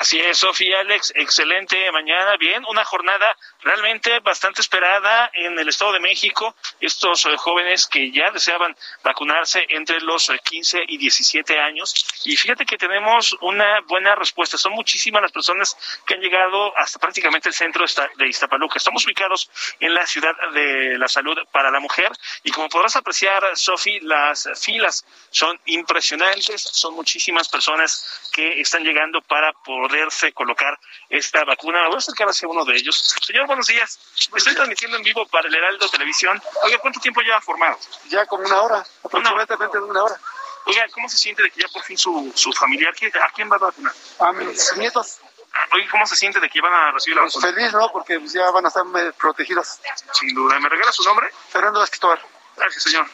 Así 0.00 0.20
es, 0.20 0.38
Sofía, 0.38 0.80
Alex, 0.80 1.12
excelente 1.16 1.90
mañana. 1.90 2.36
Bien, 2.38 2.62
una 2.68 2.84
jornada 2.84 3.36
realmente 3.66 4.20
bastante 4.20 4.60
esperada 4.60 5.30
en 5.34 5.58
el 5.58 5.68
Estado 5.68 5.92
de 5.92 6.00
México. 6.00 6.54
Estos 6.80 7.26
eh, 7.26 7.36
jóvenes 7.36 7.86
que 7.86 8.12
ya 8.12 8.30
deseaban 8.30 8.76
vacunarse 9.02 9.66
entre 9.70 10.00
los 10.00 10.30
15 10.44 10.78
eh, 10.78 10.84
y 10.88 10.98
17 10.98 11.58
años. 11.58 12.06
Y 12.24 12.36
fíjate 12.36 12.64
que 12.64 12.78
tenemos 12.78 13.36
una 13.40 13.80
buena 13.82 14.14
respuesta. 14.14 14.56
Son 14.56 14.72
muchísimas 14.72 15.20
las 15.20 15.32
personas 15.32 15.76
que 16.06 16.14
han 16.14 16.20
llegado 16.20 16.76
hasta 16.78 16.98
prácticamente 17.00 17.48
el 17.48 17.54
centro 17.54 17.84
de 18.16 18.28
Iztapaluca. 18.28 18.78
Estamos 18.78 19.04
ubicados 19.04 19.50
en 19.80 19.92
la 19.94 20.06
ciudad 20.06 20.34
de 20.52 20.96
la 20.98 21.08
salud 21.08 21.36
para 21.50 21.70
la 21.70 21.80
mujer. 21.80 22.10
Y 22.44 22.52
como 22.52 22.68
podrás 22.68 22.94
apreciar, 22.94 23.42
Sofi, 23.56 23.98
las 24.00 24.48
filas 24.62 25.04
son 25.30 25.58
impresionantes. 25.66 26.62
Son 26.62 26.94
muchísimas 26.94 27.48
personas 27.48 28.30
que 28.32 28.60
están 28.60 28.84
llegando 28.84 29.20
para 29.22 29.52
poderse 29.52 30.32
colocar 30.32 30.78
esta 31.08 31.44
vacuna. 31.44 31.86
Voy 31.86 31.96
a 31.96 31.98
acercar 31.98 32.28
hacia 32.28 32.46
uno 32.46 32.64
de 32.64 32.76
ellos. 32.76 33.16
Señor, 33.22 33.55
buenos 33.56 33.68
días. 33.68 33.98
Estoy 34.36 34.54
transmitiendo 34.54 34.98
en 34.98 35.02
vivo 35.02 35.26
para 35.28 35.48
el 35.48 35.54
Heraldo 35.54 35.88
Televisión. 35.88 36.40
Oiga, 36.62 36.78
¿cuánto 36.78 37.00
tiempo 37.00 37.22
lleva 37.22 37.40
formado? 37.40 37.78
Ya 38.10 38.26
como 38.26 38.44
una 38.44 38.60
hora, 38.60 38.86
aproximadamente 39.02 39.78
una 39.78 40.02
hora. 40.02 40.20
Oiga, 40.66 40.84
¿cómo 40.92 41.08
se 41.08 41.16
siente 41.16 41.42
de 41.42 41.50
que 41.50 41.62
ya 41.62 41.68
por 41.68 41.82
fin 41.82 41.96
su, 41.96 42.32
su 42.34 42.52
familiar, 42.52 42.92
¿a 42.92 43.30
quién 43.32 43.50
va 43.50 43.56
a 43.56 43.60
vacunar? 43.60 43.94
A 44.18 44.32
mis 44.32 44.76
nietos. 44.76 45.20
Oye, 45.72 45.88
¿cómo 45.90 46.06
se 46.06 46.16
siente 46.16 46.38
de 46.38 46.50
que 46.50 46.60
van 46.60 46.74
a 46.74 46.92
recibir 46.92 47.16
la 47.16 47.22
pues 47.22 47.40
Feliz, 47.40 47.72
¿no? 47.72 47.90
Porque 47.90 48.20
pues, 48.20 48.34
ya 48.34 48.50
van 48.50 48.66
a 48.66 48.68
estar 48.68 48.84
protegidos. 49.14 49.80
Sin 50.12 50.34
duda. 50.34 50.60
¿Me 50.60 50.68
regala 50.68 50.92
su 50.92 51.02
nombre? 51.04 51.30
Fernando 51.48 51.82
Esquitor. 51.82 52.20
Gracias, 52.56 52.82
señor. 52.82 53.06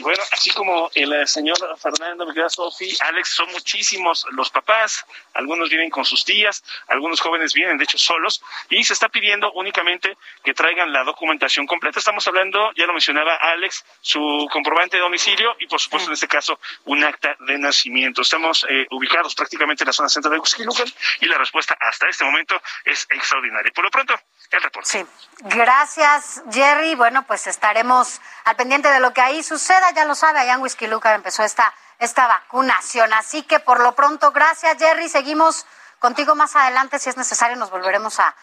Bueno, 0.00 0.22
así 0.30 0.50
como 0.50 0.90
el 0.94 1.12
eh, 1.12 1.26
señor 1.26 1.56
Fernando, 1.78 2.24
mi 2.24 2.32
querida 2.32 2.48
Sofi, 2.48 2.96
Alex, 3.00 3.30
son 3.30 3.50
muchísimos 3.50 4.26
los 4.30 4.50
papás, 4.50 5.04
algunos 5.34 5.68
vienen 5.70 5.90
con 5.90 6.04
sus 6.04 6.24
tías, 6.24 6.62
algunos 6.86 7.20
jóvenes 7.20 7.52
vienen 7.52 7.78
de 7.78 7.84
hecho 7.84 7.98
solos 7.98 8.42
y 8.70 8.84
se 8.84 8.92
está 8.92 9.08
pidiendo 9.08 9.50
únicamente 9.52 10.16
que 10.44 10.54
traigan 10.54 10.92
la 10.92 11.04
documentación 11.04 11.66
completa. 11.66 11.98
Estamos 11.98 12.26
hablando, 12.28 12.72
ya 12.76 12.86
lo 12.86 12.92
mencionaba 12.92 13.34
Alex, 13.34 13.84
su 14.00 14.48
comprobante 14.52 14.96
de 14.96 15.02
domicilio 15.02 15.56
y 15.58 15.66
por 15.66 15.80
supuesto 15.80 16.08
en 16.10 16.14
este 16.14 16.28
caso 16.28 16.60
un 16.84 17.02
acta 17.02 17.36
de 17.40 17.58
nacimiento. 17.58 18.22
Estamos 18.22 18.66
eh, 18.68 18.86
ubicados 18.90 19.34
prácticamente 19.34 19.84
en 19.84 19.88
la 19.88 19.92
zona 19.92 20.08
central 20.08 20.32
de 20.32 20.38
Huixquilucan 20.38 20.86
y 21.20 21.26
la 21.26 21.38
respuesta 21.38 21.76
hasta 21.80 22.08
este 22.08 22.24
momento 22.24 22.60
es 22.84 23.06
extraordinaria. 23.10 23.72
Por 23.72 23.84
lo 23.84 23.90
pronto, 23.90 24.14
el 24.56 24.62
reporte. 24.62 24.90
Sí. 24.90 25.06
Gracias, 25.40 26.42
Jerry. 26.50 26.94
Bueno, 26.94 27.26
pues 27.26 27.46
estaremos 27.46 28.20
al 28.44 28.56
pendiente 28.56 28.90
de 28.90 29.00
lo 29.00 29.12
que 29.12 29.20
ahí 29.20 29.42
suceda. 29.42 29.90
Ya 29.92 30.04
lo 30.04 30.14
sabe, 30.14 30.40
allá 30.40 30.54
en 30.54 30.60
Whisky 30.60 30.86
Luca 30.86 31.14
empezó 31.14 31.42
esta, 31.42 31.72
esta 31.98 32.26
vacunación. 32.26 33.12
Así 33.12 33.42
que 33.42 33.60
por 33.60 33.80
lo 33.80 33.94
pronto, 33.94 34.32
gracias, 34.32 34.78
Jerry. 34.78 35.08
Seguimos 35.08 35.66
contigo 35.98 36.34
más 36.34 36.56
adelante. 36.56 36.98
Si 36.98 37.10
es 37.10 37.16
necesario, 37.16 37.56
nos 37.56 37.70
volveremos 37.70 38.18
a, 38.20 38.34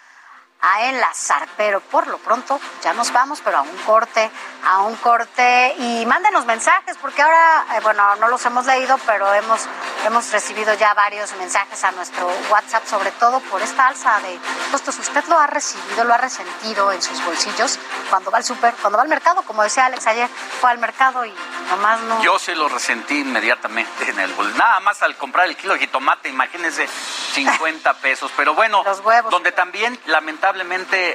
a 0.66 0.90
enlazar. 0.90 1.48
Pero 1.56 1.80
por 1.80 2.08
lo 2.08 2.18
pronto 2.18 2.60
ya 2.84 2.94
nos 2.94 3.12
vamos, 3.12 3.42
pero 3.44 3.58
a 3.58 3.62
un 3.62 3.78
corte, 3.86 4.30
a 4.66 4.82
un 4.82 4.96
corte. 4.96 5.76
Y 5.78 6.06
mándenos 6.06 6.46
mensajes, 6.46 6.98
porque 6.98 7.22
ahora, 7.22 7.66
eh, 7.76 7.80
bueno, 7.82 8.16
no 8.16 8.28
los 8.28 8.44
hemos 8.46 8.66
leído, 8.66 8.98
pero 9.06 9.32
hemos, 9.34 9.62
hemos 10.06 10.32
recibido 10.32 10.74
ya 10.74 10.94
varios 10.94 11.34
mensajes 11.36 11.84
a 11.84 11.92
nuestro 11.92 12.28
WhatsApp, 12.50 12.86
sobre 12.88 13.12
todo 13.12 13.40
por 13.42 13.62
esta 13.62 13.88
alza 13.88 14.20
de 14.22 14.40
costos. 14.72 14.98
Usted 15.00 15.24
lo 15.28 15.40
ha 15.40 15.48
recibido, 15.48 16.04
lo 16.04 16.14
ha 16.14 16.18
resentido 16.18 16.92
en 16.92 17.02
sus 17.02 17.24
bolsillos 17.24 17.80
cuando 18.10 18.32
va 18.32 18.40
al 18.40 18.44
súper, 18.44 18.74
cuando 18.82 18.98
va 18.98 19.04
al 19.04 19.10
mercado, 19.10 19.44
como 19.44 19.64
decía 19.64 19.86
Alex 19.86 20.08
ayer, 20.08 20.30
fue 20.60 20.72
al 20.72 20.80
mercado 20.80 21.26
y 21.26 21.34
nomás 21.70 22.00
no. 22.02 22.22
Yo 22.24 22.40
sí 22.40 22.56
lo 22.56 22.68
resentí 22.68 23.20
inmediatamente 23.20 24.10
en 24.10 24.20
el 24.20 24.34
bolsillo. 24.34 24.58
Nada 24.58 24.80
más 24.80 25.02
al 25.04 25.16
comprar 25.16 25.48
el 25.48 25.56
kilo 25.56 25.74
de 25.74 25.80
jitomate, 25.80 26.30
imagínense, 26.30 26.88
50 26.88 27.94
pesos. 27.96 28.32
Pero 28.36 28.56
bueno, 28.56 28.84
donde 29.30 29.52
también 29.52 30.00
lamentablemente 30.06 30.55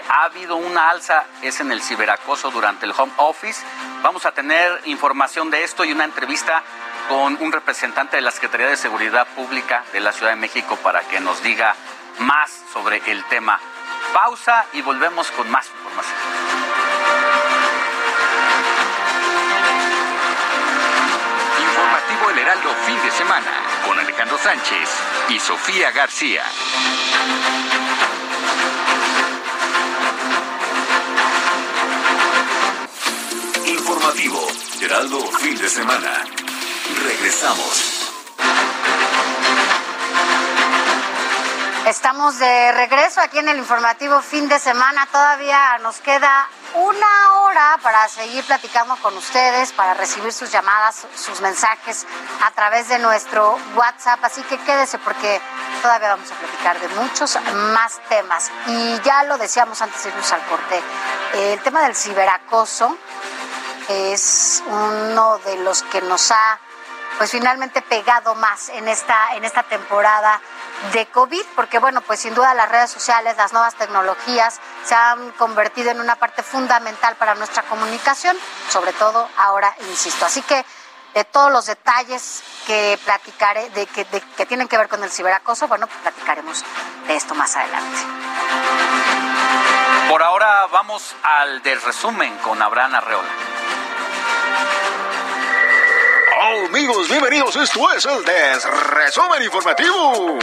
ha 0.08 0.24
habido 0.24 0.56
una 0.56 0.90
alza 0.90 1.24
es 1.40 1.60
en 1.60 1.72
el 1.72 1.80
ciberacoso 1.80 2.50
durante 2.50 2.84
el 2.84 2.92
home 2.96 3.12
office. 3.16 3.64
Vamos 4.02 4.26
a 4.26 4.32
tener 4.32 4.82
información 4.84 5.50
de 5.50 5.64
esto 5.64 5.84
y 5.84 5.92
una 5.92 6.04
entrevista 6.04 6.62
con 7.08 7.38
un 7.40 7.50
representante 7.50 8.16
de 8.16 8.22
la 8.22 8.32
Secretaría 8.32 8.66
de 8.66 8.76
Seguridad 8.76 9.26
Pública 9.28 9.82
de 9.94 10.00
la 10.00 10.12
Ciudad 10.12 10.32
de 10.32 10.36
México 10.36 10.76
para 10.82 11.00
que 11.00 11.20
nos 11.20 11.42
diga 11.42 11.74
más 12.18 12.50
sobre 12.70 13.00
el 13.10 13.24
tema. 13.24 13.58
Pausa 14.12 14.66
y 14.74 14.82
volvemos 14.82 15.30
con 15.30 15.50
más 15.50 15.66
información. 15.70 16.18
Informativo 21.62 22.30
El 22.30 22.38
Heraldo 22.40 22.74
fin 22.86 23.02
de 23.02 23.10
semana 23.10 23.52
con 23.86 23.98
Alejandro 23.98 24.36
Sánchez 24.36 24.88
y 25.30 25.38
Sofía 25.38 25.92
García. 25.92 26.44
Informativo 34.00 34.46
Heraldo 34.80 35.20
fin 35.32 35.58
de 35.58 35.68
semana. 35.68 36.24
Regresamos. 37.04 38.08
Estamos 41.86 42.38
de 42.38 42.72
regreso 42.72 43.20
aquí 43.20 43.40
en 43.40 43.50
el 43.50 43.58
informativo 43.58 44.22
fin 44.22 44.48
de 44.48 44.58
semana. 44.58 45.06
Todavía 45.12 45.76
nos 45.82 46.00
queda 46.00 46.48
una 46.76 47.34
hora 47.40 47.78
para 47.82 48.08
seguir 48.08 48.42
platicando 48.44 48.96
con 49.02 49.14
ustedes, 49.18 49.72
para 49.72 49.92
recibir 49.92 50.32
sus 50.32 50.50
llamadas, 50.50 51.06
sus 51.14 51.42
mensajes 51.42 52.06
a 52.42 52.50
través 52.52 52.88
de 52.88 52.98
nuestro 53.00 53.58
WhatsApp. 53.74 54.24
Así 54.24 54.40
que 54.44 54.56
quédese 54.60 54.98
porque 54.98 55.42
todavía 55.82 56.08
vamos 56.08 56.30
a 56.32 56.36
platicar 56.36 56.80
de 56.80 56.88
muchos 56.88 57.38
más 57.74 58.00
temas. 58.08 58.50
Y 58.66 58.98
ya 59.02 59.24
lo 59.24 59.36
decíamos 59.36 59.82
antes 59.82 60.02
de 60.04 60.08
irnos 60.08 60.32
al 60.32 60.42
corte, 60.46 60.82
el 61.34 61.60
tema 61.60 61.82
del 61.82 61.94
ciberacoso 61.94 62.96
es 63.90 64.62
uno 64.66 65.38
de 65.38 65.56
los 65.58 65.82
que 65.82 66.00
nos 66.02 66.30
ha 66.30 66.58
pues 67.18 67.32
finalmente 67.32 67.82
pegado 67.82 68.34
más 68.34 68.70
en 68.70 68.88
esta 68.88 69.34
en 69.34 69.44
esta 69.44 69.62
temporada 69.64 70.40
de 70.92 71.06
COVID, 71.06 71.44
porque 71.54 71.78
bueno, 71.78 72.00
pues 72.00 72.20
sin 72.20 72.34
duda 72.34 72.54
las 72.54 72.70
redes 72.70 72.90
sociales, 72.90 73.36
las 73.36 73.52
nuevas 73.52 73.74
tecnologías 73.74 74.58
se 74.84 74.94
han 74.94 75.30
convertido 75.32 75.90
en 75.90 76.00
una 76.00 76.16
parte 76.16 76.42
fundamental 76.42 77.16
para 77.16 77.34
nuestra 77.34 77.62
comunicación, 77.64 78.36
sobre 78.70 78.92
todo 78.94 79.28
ahora, 79.36 79.74
insisto. 79.88 80.24
Así 80.24 80.40
que 80.42 80.64
de 81.14 81.24
todos 81.24 81.52
los 81.52 81.66
detalles 81.66 82.42
que 82.66 82.98
platicaré, 83.04 83.68
de 83.70 83.86
que, 83.86 84.04
tienen 84.46 84.68
que 84.68 84.78
ver 84.78 84.88
con 84.88 85.02
el 85.04 85.10
ciberacoso, 85.10 85.68
bueno, 85.68 85.86
pues 85.86 85.98
platicaremos 86.00 86.64
de 87.06 87.16
esto 87.16 87.34
más 87.34 87.54
adelante. 87.56 87.98
Por 90.08 90.22
ahora 90.22 90.66
vamos 90.66 91.14
al 91.22 91.62
de 91.62 91.74
resumen 91.76 92.36
con 92.38 92.60
Abraham 92.62 92.94
Arreola. 92.96 93.28
Amigos, 96.38 97.08
bienvenidos. 97.08 97.56
Esto 97.56 97.92
es 97.92 98.04
el 98.06 98.24
Resumen 98.90 99.42
Informativo. 99.42 100.38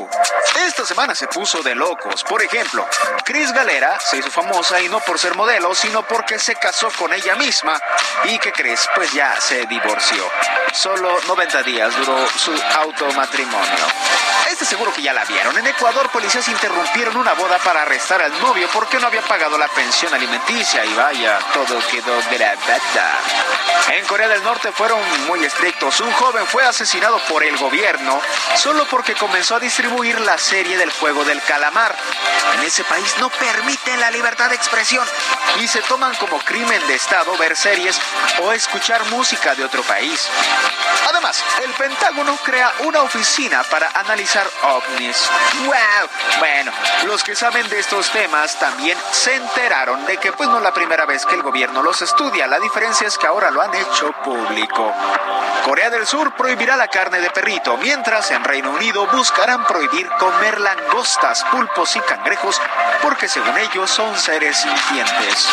Esta 0.65 0.85
semana 0.85 1.15
se 1.15 1.27
puso 1.27 1.61
de 1.61 1.76
locos. 1.76 2.23
Por 2.23 2.41
ejemplo, 2.41 2.85
Cris 3.23 3.51
Galera 3.53 3.99
se 3.99 4.18
hizo 4.18 4.30
famosa 4.30 4.81
y 4.81 4.89
no 4.89 4.99
por 4.99 5.18
ser 5.18 5.35
modelo, 5.35 5.73
sino 5.73 6.03
porque 6.03 6.39
se 6.39 6.55
casó 6.55 6.89
con 6.97 7.14
ella 7.14 7.35
misma. 7.35 7.80
¿Y 8.26 8.38
qué 8.39 8.51
crees? 8.51 8.88
Pues 8.95 9.11
ya 9.14 9.39
se 9.39 9.65
divorció. 9.65 10.23
Solo 10.73 11.18
90 11.27 11.64
días 11.64 11.95
duró 11.95 12.27
su 12.38 12.53
automatrimonio. 12.80 13.85
Este 14.49 14.65
seguro 14.65 14.93
que 14.93 15.01
ya 15.01 15.14
la 15.14 15.26
vieron. 15.26 15.57
En 15.57 15.68
Ecuador, 15.68 16.09
policías 16.09 16.47
interrumpieron 16.47 17.18
una 17.18 17.34
boda 17.34 17.57
para 17.59 17.84
arrestar 17.84 18.22
al 18.22 18.31
novio 18.41 18.68
porque 18.73 18.99
no 18.99 19.07
había 19.07 19.22
pagado 19.22 19.57
la 19.57 19.68
pensión 19.68 20.14
alimenticia. 20.14 20.85
Y 20.85 20.93
vaya, 20.95 21.39
todo 21.53 21.80
quedó 21.91 22.18
gravata. 22.31 23.19
En 23.89 24.05
Corea 24.05 24.27
del 24.27 24.43
Norte 24.43 24.72
fueron 24.72 24.99
muy 25.27 25.43
estrictos. 25.45 25.76
Un 25.79 26.11
joven 26.11 26.45
fue 26.47 26.65
asesinado 26.65 27.17
por 27.29 27.43
el 27.43 27.55
gobierno 27.57 28.19
solo 28.55 28.85
porque 28.89 29.15
comenzó 29.15 29.55
a 29.55 29.59
distribuir 29.59 30.19
la 30.21 30.37
serie 30.37 30.75
del 30.75 30.91
juego 30.91 31.23
del 31.23 31.41
calamar. 31.43 31.95
En 32.55 32.63
ese 32.63 32.83
país 32.83 33.15
no 33.19 33.29
permiten 33.29 33.99
la 33.99 34.11
libertad 34.11 34.49
de 34.49 34.55
expresión 34.55 35.07
y 35.59 35.67
se 35.67 35.81
toman 35.83 36.13
como 36.15 36.39
crimen 36.39 36.85
de 36.87 36.95
Estado 36.95 37.35
ver 37.37 37.55
series 37.55 37.99
o 38.41 38.51
escuchar 38.51 39.05
música 39.05 39.55
de 39.55 39.63
otro 39.63 39.81
país. 39.83 40.27
Además, 41.09 41.43
el 41.63 41.71
Pentágono 41.71 42.37
crea 42.43 42.71
una 42.79 43.01
oficina 43.01 43.63
para 43.63 43.89
analizar 43.93 44.47
ovnis. 44.63 45.29
¡Wow! 45.65 46.09
Bueno, 46.39 46.71
los 47.05 47.23
que 47.23 47.35
saben 47.35 47.67
de 47.69 47.79
estos 47.79 48.09
temas 48.11 48.59
también 48.59 48.97
se 49.11 49.35
enteraron 49.35 50.05
de 50.05 50.17
que 50.17 50.31
pues 50.33 50.49
no 50.49 50.57
es 50.57 50.63
la 50.63 50.73
primera 50.73 51.05
vez 51.05 51.25
que 51.25 51.35
el 51.35 51.43
gobierno 51.43 51.81
los 51.81 52.01
estudia. 52.01 52.47
La 52.47 52.59
diferencia 52.59 53.07
es 53.07 53.17
que 53.17 53.27
ahora 53.27 53.51
lo 53.51 53.61
han 53.61 53.73
hecho 53.73 54.11
público. 54.23 54.93
Corea 55.68 55.89
del 55.89 56.07
Sur 56.07 56.34
prohibirá 56.34 56.77
la 56.77 56.88
carne 56.88 57.19
de 57.19 57.30
perrito, 57.30 57.76
mientras 57.76 58.31
en 58.31 58.41
Reino 58.45 58.69
Unido 58.72 59.06
buscarán 59.07 59.65
prohibir 59.65 60.07
comer 60.18 60.61
langostas, 60.61 61.44
pulpos 61.52 61.94
y 61.98 61.99
cangrejos 61.99 62.61
porque 63.02 63.27
según 63.27 63.57
ellos 63.57 63.91
son 63.91 64.18
seres 64.18 64.56
sintientes. 64.56 65.49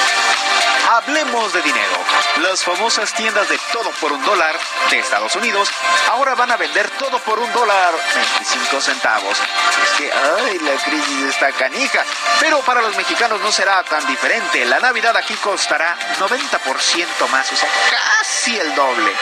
Hablemos 0.89 1.53
de 1.53 1.63
dinero. 1.63 1.97
Las 2.43 2.63
famosas 2.63 3.13
tiendas 3.15 3.49
de 3.49 3.59
todo 3.73 3.91
por 4.01 4.13
un 4.13 4.25
dólar 4.25 4.57
de 4.89 5.01
Estados 5.01 5.35
Unidos 5.35 5.69
ahora 6.09 6.37
van 6.37 6.53
a 6.53 6.57
vender 6.57 6.89
todo 6.91 7.19
por 7.19 7.41
un 7.41 7.53
dólar 7.53 7.93
25 8.15 8.81
centavos. 8.81 9.37
Es 9.83 9.99
que, 9.99 10.13
ay, 10.13 10.59
la 10.61 10.77
crisis 10.85 11.23
está 11.29 11.51
canija. 11.51 12.05
Pero 12.39 12.61
para 12.61 12.83
los 12.83 12.97
mexicanos 12.97 13.41
no 13.41 13.51
será 13.51 13.83
tan 13.83 14.07
diferente. 14.07 14.65
La 14.65 14.79
Navidad 14.79 15.17
aquí 15.17 15.35
costará 15.35 15.97
90% 16.21 17.29
más, 17.33 17.51
o 17.51 17.57
sea, 17.57 17.69
casi 17.91 18.57
el 18.61 18.73
doble. 18.77 19.13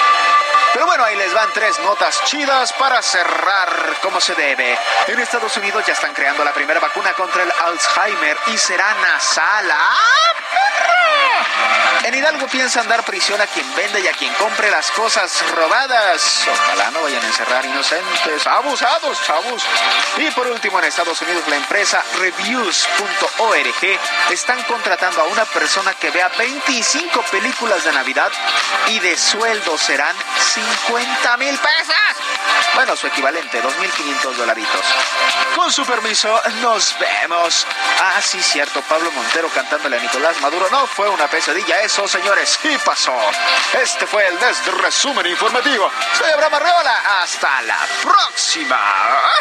Pero 0.73 0.86
bueno, 0.86 1.05
ahí 1.05 1.16
les 1.16 1.32
van 1.35 1.53
tres 1.53 1.78
notas 1.81 2.24
chidas 2.24 2.73
para 2.74 3.03
cerrar 3.03 3.97
como 4.01 4.20
se 4.20 4.35
debe. 4.35 4.78
En 5.07 5.20
Estados 5.20 5.57
Unidos 5.57 5.85
ya 5.86 5.93
están 5.93 6.15
creando 6.15 6.44
la 6.44 6.53
primera 6.53 6.81
vacuna 6.81 7.12
contra 7.12 7.43
el 7.43 7.53
Alzheimer 7.53 8.36
y 8.47 8.57
será 8.57 8.94
nasal. 8.94 9.70
¡Ah, 9.70 10.32
En 12.04 12.14
Hidalgo 12.14 12.48
piensan 12.48 12.88
dar 12.88 13.04
prisión 13.04 13.40
a 13.40 13.46
quien 13.46 13.76
vende 13.76 14.00
y 14.00 14.08
a 14.08 14.12
quien 14.12 14.34
compre 14.34 14.70
las 14.70 14.90
cosas 14.90 15.48
robadas. 15.52 16.48
Ojalá 16.50 16.90
no 16.90 17.02
vayan 17.02 17.22
a 17.22 17.26
encerrar 17.26 17.64
inocentes. 17.64 18.44
Abusados, 18.44 19.22
chavos. 19.22 19.62
Y 20.16 20.28
por 20.32 20.48
último, 20.48 20.80
en 20.80 20.86
Estados 20.86 21.22
Unidos, 21.22 21.44
la 21.46 21.56
empresa 21.56 22.02
Reviews.org 22.18 24.00
están 24.30 24.62
contratando 24.64 25.20
a 25.20 25.24
una 25.24 25.44
persona 25.44 25.94
que 25.94 26.10
vea 26.10 26.28
25 26.28 27.22
películas 27.30 27.84
de 27.84 27.92
Navidad 27.92 28.32
y 28.88 28.98
de 28.98 29.16
sueldo 29.16 29.78
serán 29.78 30.16
50 30.54 31.36
mil 31.36 31.56
pesos. 31.56 31.96
Bueno, 32.74 32.96
su 32.96 33.06
equivalente, 33.06 33.62
2.500 33.62 34.32
dolaritos. 34.34 34.80
Con 35.54 35.70
su 35.70 35.84
permiso, 35.84 36.40
nos 36.62 36.96
vemos. 36.98 37.66
Ah, 38.00 38.20
sí, 38.20 38.42
cierto, 38.42 38.80
Pablo 38.82 39.12
Montero 39.12 39.48
cantándole 39.50 39.98
a 39.98 40.00
Nicolás 40.00 40.40
Maduro. 40.43 40.69
No 40.70 40.89
fue 40.89 41.09
una 41.09 41.28
pesadilla 41.28 41.82
eso, 41.82 42.09
señores, 42.09 42.59
sí 42.60 42.77
pasó. 42.85 43.16
Este 43.81 44.06
fue 44.09 44.27
el 44.27 44.39
Des 44.40 44.66
Resumen 44.82 45.27
Informativo. 45.27 45.89
Soy 46.19 46.31
Abraham 46.32 46.55
Arreola. 46.55 47.23
Hasta 47.23 47.62
la 47.62 47.78
próxima. 48.02 48.77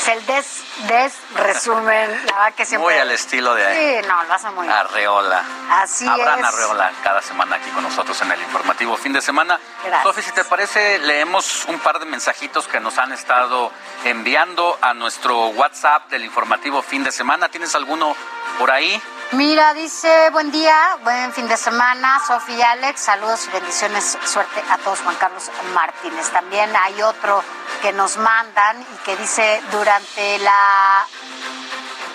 Es 0.00 0.08
el 0.08 0.24
des, 0.24 0.62
des 0.88 1.12
resumen, 1.34 2.10
la 2.26 2.32
verdad 2.32 2.54
que 2.56 2.64
siempre... 2.64 2.94
Muy 2.94 2.98
al 2.98 3.10
estilo 3.10 3.54
de 3.54 4.00
Sí, 4.00 4.08
no, 4.08 4.24
lo 4.24 4.32
hace 4.32 4.48
muy 4.50 4.66
bien. 4.66 4.74
Arreola. 4.74 5.44
Así 5.70 6.08
Abraham 6.08 6.38
es. 6.38 6.44
Arreola 6.46 6.92
cada 7.02 7.20
semana 7.20 7.56
aquí 7.56 7.68
con 7.70 7.82
nosotros 7.82 8.20
en 8.22 8.32
el 8.32 8.40
informativo 8.40 8.96
fin 8.96 9.12
de 9.12 9.20
semana. 9.20 9.60
Gracias. 9.84 10.02
Sofi, 10.02 10.22
si 10.22 10.32
te 10.32 10.44
parece, 10.44 10.98
leemos 11.00 11.66
un 11.66 11.78
par 11.80 11.98
de 11.98 12.06
mensajitos 12.06 12.66
que 12.66 12.80
nos 12.80 12.96
han 12.96 13.12
estado 13.12 13.70
enviando 14.04 14.78
a 14.80 14.94
nuestro 14.94 15.48
WhatsApp 15.48 16.08
del 16.08 16.24
informativo 16.24 16.80
fin 16.80 17.04
de 17.04 17.12
semana. 17.12 17.50
¿Tienes 17.50 17.74
alguno 17.74 18.16
por 18.58 18.70
ahí? 18.70 19.02
Mira, 19.32 19.74
dice, 19.74 20.30
buen 20.30 20.50
día, 20.50 20.98
buen 21.04 21.32
fin 21.32 21.46
de 21.46 21.56
semana, 21.56 22.20
Sofía 22.26 22.56
y 22.56 22.62
Alex, 22.62 23.00
saludos 23.00 23.46
y 23.46 23.52
bendiciones, 23.52 24.18
suerte 24.24 24.60
a 24.68 24.76
todos, 24.78 24.98
Juan 25.02 25.14
Carlos 25.20 25.48
Martínez. 25.72 26.30
También 26.30 26.74
hay 26.74 27.00
otro 27.00 27.44
que 27.80 27.92
nos 27.92 28.16
mandan 28.16 28.82
y 28.82 29.04
que 29.04 29.16
dice, 29.16 29.62
durante 29.70 30.38
la... 30.40 31.06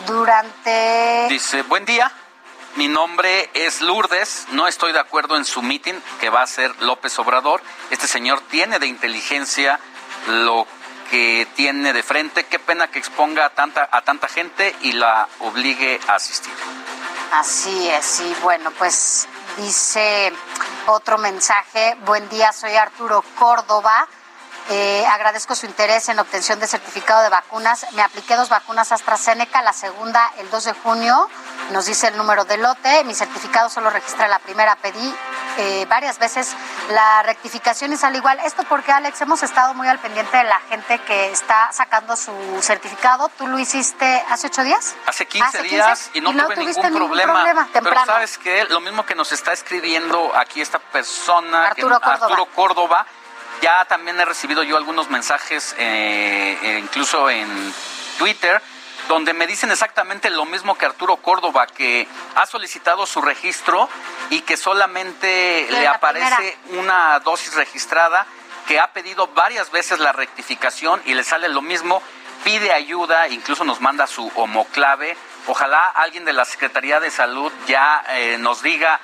Durante... 0.06 1.28
Dice, 1.30 1.62
buen 1.62 1.86
día. 1.86 2.12
Mi 2.76 2.90
nombre 2.90 3.50
es 3.54 3.80
Lourdes. 3.80 4.48
No 4.52 4.68
estoy 4.68 4.92
de 4.92 5.00
acuerdo 5.00 5.38
en 5.38 5.46
su 5.46 5.62
meeting 5.62 5.96
que 6.20 6.30
va 6.30 6.42
a 6.42 6.44
hacer 6.44 6.76
López 6.82 7.18
Obrador. 7.18 7.62
Este 7.92 8.08
señor 8.08 8.42
tiene 8.42 8.78
de 8.78 8.88
inteligencia 8.88 9.80
lo 10.28 10.68
que 11.10 11.48
tiene 11.56 11.94
de 11.94 12.04
frente. 12.04 12.44
Qué 12.46 12.60
pena 12.60 12.90
que 12.90 13.00
exponga 13.00 13.46
a 13.46 13.50
tanta, 13.52 13.88
a 13.90 14.02
tanta 14.02 14.28
gente 14.28 14.76
y 14.82 14.92
la 14.92 15.30
obligue 15.40 16.02
a 16.10 16.16
asistir. 16.16 16.54
Así 17.38 17.90
es, 17.90 18.22
y 18.22 18.34
bueno, 18.44 18.72
pues 18.78 19.28
dice 19.58 20.32
otro 20.88 21.18
mensaje, 21.18 21.98
buen 22.06 22.30
día, 22.30 22.54
soy 22.54 22.74
Arturo 22.76 23.26
Córdoba. 23.38 24.08
Eh, 24.70 25.06
agradezco 25.06 25.54
su 25.54 25.68
interés 25.68 26.10
en 26.10 26.16
la 26.16 26.24
obtención 26.24 26.60
de 26.60 26.66
certificado 26.68 27.22
de 27.22 27.30
vacunas. 27.30 27.86
Me 27.94 28.02
apliqué 28.02 28.36
dos 28.36 28.50
vacunas 28.50 28.92
AstraZeneca, 28.92 29.62
la 29.62 29.74
segunda 29.74 30.32
el 30.40 30.50
2 30.50 30.64
de 30.64 30.74
junio, 30.74 31.30
nos 31.70 31.86
dice 31.86 32.08
el 32.08 32.18
número 32.18 32.46
de 32.46 32.58
lote. 32.58 33.04
Mi 33.04 33.14
certificado 33.14 33.70
solo 33.70 33.92
registra 33.92 34.28
la 34.28 34.40
primera, 34.40 34.76
pedí 34.78 35.16
eh, 35.58 35.86
varias 35.88 36.18
veces 36.18 36.56
la 36.90 37.22
rectificación 37.22 37.94
y 37.94 37.98
sale 37.98 38.18
igual. 38.18 38.40
Esto 38.40 38.64
porque, 38.64 38.92
Alex, 38.92 39.22
hemos 39.22 39.44
estado 39.44 39.76
muy 39.76 39.88
al 39.88 40.00
pendiente 40.00 40.36
de 40.36 40.44
la 40.46 40.60
gente 40.62 40.98
que 41.00 41.32
está 41.32 41.72
sacando 41.72 42.16
su 42.16 42.34
certificado. 42.64 43.30
¿Tú 43.38 43.46
lo 43.46 43.60
hiciste 43.60 44.26
hace 44.32 44.48
ocho 44.48 44.64
días? 44.64 44.96
Hace 45.06 45.28
15 45.28 45.48
¿Hace 45.48 45.58
15? 45.60 45.76
días 45.76 46.10
y 46.14 46.22
no, 46.22 46.32
tuve 46.32 46.56
tuviste 46.56 46.82
ningún 46.82 46.94
ningún 47.02 47.08
problema. 47.10 47.34
problema, 47.34 47.68
Pero 47.72 48.06
sabes 48.06 48.40
que 48.40 48.64
lo 48.66 48.80
mismo 48.80 49.06
que 49.06 49.14
nos 49.14 49.32
está 49.32 49.54
escribiendo 49.54 50.36
aquí 50.36 50.60
esta 50.62 50.80
persona, 50.80 51.66
que- 51.76 51.82
Arturo 51.84 52.00
Córdoba. 52.02 52.26
Arturo 52.26 52.46
Córdoba, 52.48 53.06
ya 53.62 53.86
también 53.86 54.20
he 54.20 54.26
recibido 54.26 54.64
yo 54.64 54.78
algunos 54.78 55.10
mensajes, 55.10 55.76
eh, 55.78 56.58
eh, 56.62 56.80
incluso 56.80 57.30
en 57.30 57.74
Twitter, 58.18 58.62
donde 59.08 59.34
me 59.34 59.48
dicen 59.48 59.72
exactamente 59.72 60.30
lo 60.30 60.46
mismo 60.46 60.76
que 60.78 60.86
Arturo 60.86 61.18
Córdoba, 61.18 61.68
que 61.68 62.08
ha 62.36 62.46
solicitado 62.46 63.06
su 63.06 63.22
registro 63.22 63.90
y 64.30 64.42
que 64.42 64.58
solamente 64.58 65.68
le 65.70 65.88
aparece 65.88 66.58
una 66.70 67.20
dosis 67.20 67.54
registrada, 67.56 68.26
que 68.68 68.80
ha 68.80 68.92
pedido 68.94 69.28
varias 69.28 69.72
veces 69.72 70.00
la 70.00 70.12
rectificación 70.12 71.02
y 71.06 71.14
le 71.14 71.24
sale 71.24 71.50
lo 71.50 71.62
mismo, 71.62 72.02
pide 72.44 72.74
ayuda, 72.74 73.28
incluso 73.28 73.64
nos 73.64 73.80
manda 73.80 74.08
su 74.08 74.32
homoclave. 74.36 75.16
Ojalá 75.48 75.86
alguien 75.88 76.26
de 76.26 76.34
la 76.34 76.46
Secretaría 76.46 77.00
de 77.00 77.12
Salud 77.12 77.52
ya 77.68 78.04
eh, 78.10 78.38
nos 78.40 78.64
diga 78.64 79.00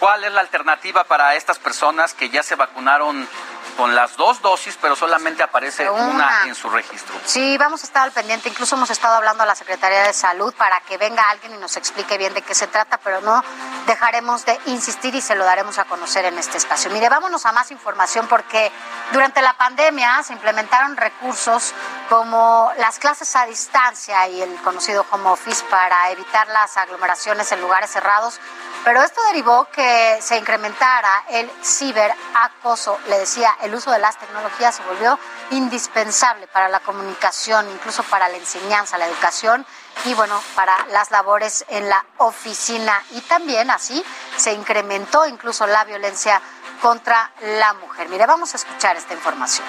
cuál 0.00 0.24
es 0.24 0.32
la 0.32 0.40
alternativa 0.40 1.04
para 1.04 1.36
estas 1.36 1.58
personas 1.58 2.14
que 2.14 2.28
ya 2.30 2.42
se 2.42 2.56
vacunaron 2.56 3.28
con 3.76 3.94
las 3.94 4.16
dos 4.16 4.40
dosis, 4.40 4.78
pero 4.80 4.96
solamente 4.96 5.42
aparece 5.42 5.88
Una. 5.90 6.04
una 6.06 6.42
en 6.46 6.54
su 6.54 6.68
registro. 6.70 7.14
Sí, 7.24 7.56
vamos 7.58 7.82
a 7.82 7.86
estar 7.86 8.02
al 8.02 8.12
pendiente. 8.12 8.48
Incluso 8.48 8.76
hemos 8.76 8.90
estado 8.90 9.14
hablando 9.16 9.42
a 9.42 9.46
la 9.46 9.54
Secretaría 9.54 10.02
de 10.02 10.12
Salud 10.12 10.54
para 10.54 10.80
que 10.80 10.96
venga 10.98 11.28
alguien 11.30 11.54
y 11.54 11.58
nos 11.58 11.76
explique 11.76 12.18
bien 12.18 12.34
de 12.34 12.42
qué 12.42 12.54
se 12.54 12.66
trata, 12.66 12.98
pero 12.98 13.20
no 13.20 13.42
dejaremos 13.86 14.44
de 14.44 14.58
insistir 14.66 15.14
y 15.14 15.20
se 15.20 15.34
lo 15.34 15.44
daremos 15.44 15.78
a 15.78 15.84
conocer 15.84 16.24
en 16.24 16.38
este 16.38 16.58
espacio. 16.58 16.90
Mire, 16.90 17.08
vámonos 17.08 17.44
a 17.46 17.52
más 17.52 17.70
información 17.70 18.26
porque 18.28 18.72
durante 19.12 19.42
la 19.42 19.54
pandemia 19.54 20.22
se 20.22 20.32
implementaron 20.32 20.96
recursos 20.96 21.72
como 22.08 22.72
las 22.78 22.98
clases 22.98 23.34
a 23.36 23.46
distancia 23.46 24.26
y 24.28 24.42
el 24.42 24.54
conocido 24.62 25.04
home 25.10 25.28
office 25.28 25.64
para 25.70 26.10
evitar 26.10 26.48
las 26.48 26.76
aglomeraciones 26.76 27.50
en 27.52 27.60
lugares 27.60 27.90
cerrados. 27.90 28.40
Pero 28.86 29.02
esto 29.02 29.20
derivó 29.24 29.64
que 29.64 30.16
se 30.22 30.38
incrementara 30.38 31.24
el 31.30 31.50
ciberacoso. 31.60 33.00
Le 33.08 33.18
decía, 33.18 33.50
el 33.62 33.74
uso 33.74 33.90
de 33.90 33.98
las 33.98 34.16
tecnologías 34.16 34.76
se 34.76 34.84
volvió 34.84 35.18
indispensable 35.50 36.46
para 36.46 36.68
la 36.68 36.78
comunicación, 36.78 37.68
incluso 37.68 38.04
para 38.04 38.28
la 38.28 38.36
enseñanza, 38.36 38.96
la 38.96 39.08
educación 39.08 39.66
y 40.04 40.14
bueno, 40.14 40.40
para 40.54 40.86
las 40.92 41.10
labores 41.10 41.64
en 41.66 41.88
la 41.88 42.06
oficina. 42.18 43.02
Y 43.10 43.22
también 43.22 43.72
así 43.72 44.04
se 44.36 44.52
incrementó 44.52 45.26
incluso 45.26 45.66
la 45.66 45.82
violencia 45.82 46.40
contra 46.80 47.32
la 47.40 47.72
mujer. 47.72 48.08
Mire, 48.08 48.24
vamos 48.24 48.54
a 48.54 48.56
escuchar 48.56 48.96
esta 48.96 49.14
información. 49.14 49.66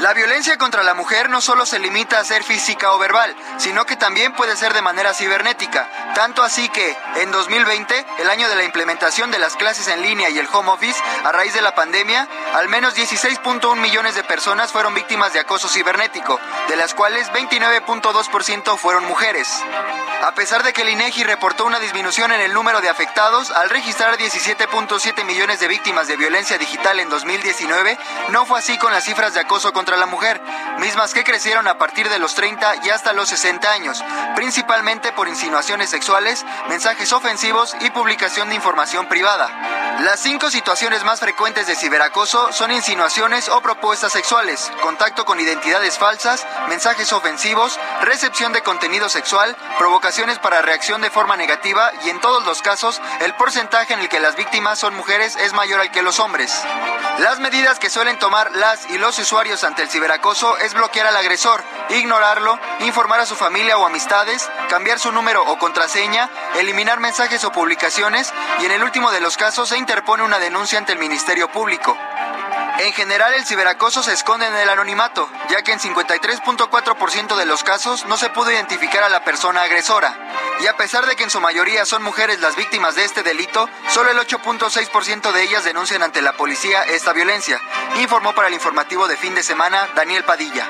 La 0.00 0.14
violencia 0.14 0.56
contra 0.58 0.84
la 0.84 0.94
mujer 0.94 1.28
no 1.28 1.40
solo 1.40 1.66
se 1.66 1.80
limita 1.80 2.20
a 2.20 2.24
ser 2.24 2.44
física 2.44 2.92
o 2.92 2.98
verbal, 2.98 3.34
sino 3.56 3.84
que 3.84 3.96
también 3.96 4.32
puede 4.32 4.56
ser 4.56 4.72
de 4.72 4.80
manera 4.80 5.12
cibernética. 5.12 5.90
Tanto 6.14 6.44
así 6.44 6.68
que, 6.68 6.96
en 7.16 7.32
2020, 7.32 8.06
el 8.18 8.30
año 8.30 8.48
de 8.48 8.54
la 8.54 8.62
implementación 8.62 9.32
de 9.32 9.40
las 9.40 9.56
clases 9.56 9.88
en 9.88 10.02
línea 10.02 10.30
y 10.30 10.38
el 10.38 10.48
home 10.52 10.70
office, 10.70 11.02
a 11.24 11.32
raíz 11.32 11.52
de 11.52 11.62
la 11.62 11.74
pandemia, 11.74 12.28
al 12.54 12.68
menos 12.68 12.96
16.1 12.96 13.74
millones 13.80 14.14
de 14.14 14.22
personas 14.22 14.70
fueron 14.70 14.94
víctimas 14.94 15.32
de 15.32 15.40
acoso 15.40 15.68
cibernético, 15.68 16.38
de 16.68 16.76
las 16.76 16.94
cuales 16.94 17.28
29.2% 17.32 18.76
fueron 18.78 19.04
mujeres. 19.04 19.48
A 20.22 20.32
pesar 20.34 20.62
de 20.62 20.72
que 20.72 20.82
el 20.82 20.90
INEGI 20.90 21.24
reportó 21.24 21.64
una 21.64 21.80
disminución 21.80 22.30
en 22.32 22.40
el 22.40 22.52
número 22.52 22.80
de 22.80 22.88
afectados, 22.88 23.50
al 23.50 23.68
registrar 23.70 24.16
17.7 24.16 25.24
millones 25.24 25.58
de 25.58 25.68
víctimas 25.68 26.06
de 26.06 26.16
violencia 26.16 26.58
digital 26.58 27.00
en 27.00 27.08
2019, 27.08 27.98
no 28.30 28.46
fue 28.46 28.60
así 28.60 28.78
con 28.78 28.92
las 28.92 29.04
cifras 29.04 29.34
de 29.34 29.40
acoso 29.40 29.72
contra 29.72 29.87
la 29.96 30.06
mujer, 30.06 30.40
mismas 30.78 31.14
que 31.14 31.24
crecieron 31.24 31.66
a 31.68 31.78
partir 31.78 32.08
de 32.08 32.18
los 32.18 32.34
30 32.34 32.84
y 32.84 32.90
hasta 32.90 33.12
los 33.12 33.28
60 33.28 33.70
años, 33.70 34.04
principalmente 34.34 35.12
por 35.12 35.28
insinuaciones 35.28 35.90
sexuales, 35.90 36.44
mensajes 36.68 37.12
ofensivos 37.12 37.76
y 37.80 37.90
publicación 37.90 38.48
de 38.48 38.54
información 38.54 39.08
privada. 39.08 39.48
Las 40.00 40.20
cinco 40.20 40.48
situaciones 40.48 41.02
más 41.02 41.18
frecuentes 41.18 41.66
de 41.66 41.74
ciberacoso 41.74 42.52
son 42.52 42.70
insinuaciones 42.70 43.48
o 43.48 43.60
propuestas 43.60 44.12
sexuales, 44.12 44.70
contacto 44.80 45.24
con 45.24 45.40
identidades 45.40 45.98
falsas, 45.98 46.46
mensajes 46.68 47.12
ofensivos, 47.12 47.80
recepción 48.02 48.52
de 48.52 48.62
contenido 48.62 49.08
sexual, 49.08 49.56
provocaciones 49.76 50.38
para 50.38 50.62
reacción 50.62 51.00
de 51.00 51.10
forma 51.10 51.36
negativa 51.36 51.90
y 52.04 52.10
en 52.10 52.20
todos 52.20 52.44
los 52.44 52.62
casos 52.62 53.00
el 53.20 53.34
porcentaje 53.34 53.94
en 53.94 54.00
el 54.00 54.08
que 54.08 54.20
las 54.20 54.36
víctimas 54.36 54.78
son 54.78 54.94
mujeres 54.94 55.34
es 55.36 55.52
mayor 55.52 55.80
al 55.80 55.90
que 55.90 56.02
los 56.02 56.20
hombres. 56.20 56.52
Las 57.18 57.40
medidas 57.40 57.80
que 57.80 57.90
suelen 57.90 58.20
tomar 58.20 58.52
las 58.52 58.88
y 58.90 58.98
los 58.98 59.18
usuarios 59.18 59.64
ante 59.64 59.77
el 59.82 59.88
ciberacoso 59.88 60.56
es 60.58 60.74
bloquear 60.74 61.06
al 61.06 61.16
agresor, 61.16 61.62
ignorarlo, 61.90 62.58
informar 62.80 63.20
a 63.20 63.26
su 63.26 63.36
familia 63.36 63.78
o 63.78 63.86
amistades, 63.86 64.48
cambiar 64.68 64.98
su 64.98 65.12
número 65.12 65.42
o 65.42 65.58
contraseña, 65.58 66.28
eliminar 66.56 67.00
mensajes 67.00 67.44
o 67.44 67.52
publicaciones 67.52 68.32
y 68.60 68.66
en 68.66 68.72
el 68.72 68.82
último 68.82 69.10
de 69.10 69.20
los 69.20 69.36
casos 69.36 69.68
se 69.68 69.78
interpone 69.78 70.22
una 70.22 70.38
denuncia 70.38 70.78
ante 70.78 70.92
el 70.92 70.98
Ministerio 70.98 71.48
Público. 71.50 71.96
En 72.78 72.92
general, 72.92 73.34
el 73.34 73.44
ciberacoso 73.44 74.04
se 74.04 74.12
esconde 74.12 74.46
en 74.46 74.54
el 74.54 74.68
anonimato, 74.68 75.28
ya 75.50 75.62
que 75.62 75.72
en 75.72 75.80
53.4% 75.80 77.36
de 77.36 77.44
los 77.44 77.64
casos 77.64 78.06
no 78.06 78.16
se 78.16 78.30
pudo 78.30 78.52
identificar 78.52 79.02
a 79.02 79.08
la 79.08 79.24
persona 79.24 79.62
agresora. 79.62 80.16
Y 80.60 80.66
a 80.68 80.76
pesar 80.76 81.04
de 81.06 81.16
que 81.16 81.24
en 81.24 81.30
su 81.30 81.40
mayoría 81.40 81.84
son 81.84 82.04
mujeres 82.04 82.40
las 82.40 82.54
víctimas 82.54 82.94
de 82.94 83.04
este 83.04 83.24
delito, 83.24 83.68
solo 83.88 84.12
el 84.12 84.18
8.6% 84.18 85.32
de 85.32 85.42
ellas 85.42 85.64
denuncian 85.64 86.04
ante 86.04 86.22
la 86.22 86.34
policía 86.34 86.84
esta 86.84 87.12
violencia, 87.12 87.60
informó 88.00 88.32
para 88.32 88.46
el 88.46 88.54
informativo 88.54 89.08
de 89.08 89.16
fin 89.16 89.34
de 89.34 89.42
semana 89.42 89.88
Daniel 89.96 90.22
Padilla. 90.22 90.68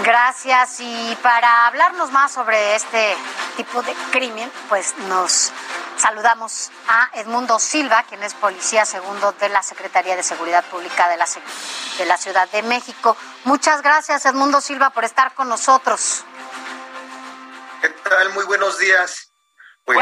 Gracias. 0.00 0.80
Y 0.80 1.18
para 1.22 1.66
hablarnos 1.66 2.10
más 2.12 2.32
sobre 2.32 2.74
este 2.74 3.16
tipo 3.56 3.82
de 3.82 3.94
crimen, 4.10 4.50
pues 4.68 4.96
nos 5.08 5.52
saludamos 5.96 6.70
a 6.88 7.10
Edmundo 7.14 7.58
Silva, 7.58 8.04
quien 8.08 8.22
es 8.22 8.34
policía 8.34 8.84
segundo 8.84 9.32
de 9.32 9.48
la 9.48 9.62
Secretaría 9.62 10.16
de 10.16 10.22
Seguridad 10.22 10.64
Pública 10.64 11.08
de 11.08 11.16
la, 11.16 11.26
de 11.98 12.06
la 12.06 12.16
Ciudad 12.16 12.48
de 12.50 12.62
México. 12.62 13.16
Muchas 13.44 13.82
gracias, 13.82 14.24
Edmundo 14.24 14.60
Silva, 14.60 14.90
por 14.90 15.04
estar 15.04 15.34
con 15.34 15.48
nosotros. 15.48 16.24
¿Qué 17.80 17.88
tal? 17.88 18.30
Muy 18.30 18.44
buenos 18.44 18.78
días. 18.78 19.30
Pues 19.84 19.98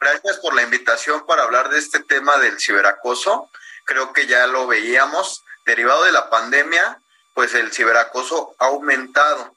gracias 0.00 0.38
por 0.38 0.54
la 0.54 0.62
invitación 0.62 1.26
para 1.26 1.42
hablar 1.42 1.68
de 1.68 1.78
este 1.78 2.00
tema 2.00 2.36
del 2.38 2.58
ciberacoso. 2.60 3.50
Creo 3.84 4.12
que 4.12 4.26
ya 4.26 4.46
lo 4.46 4.66
veíamos. 4.66 5.44
Derivado 5.64 6.04
de 6.04 6.12
la 6.12 6.30
pandemia, 6.30 7.00
pues 7.36 7.54
el 7.54 7.70
ciberacoso 7.70 8.56
ha 8.58 8.68
aumentado. 8.68 9.54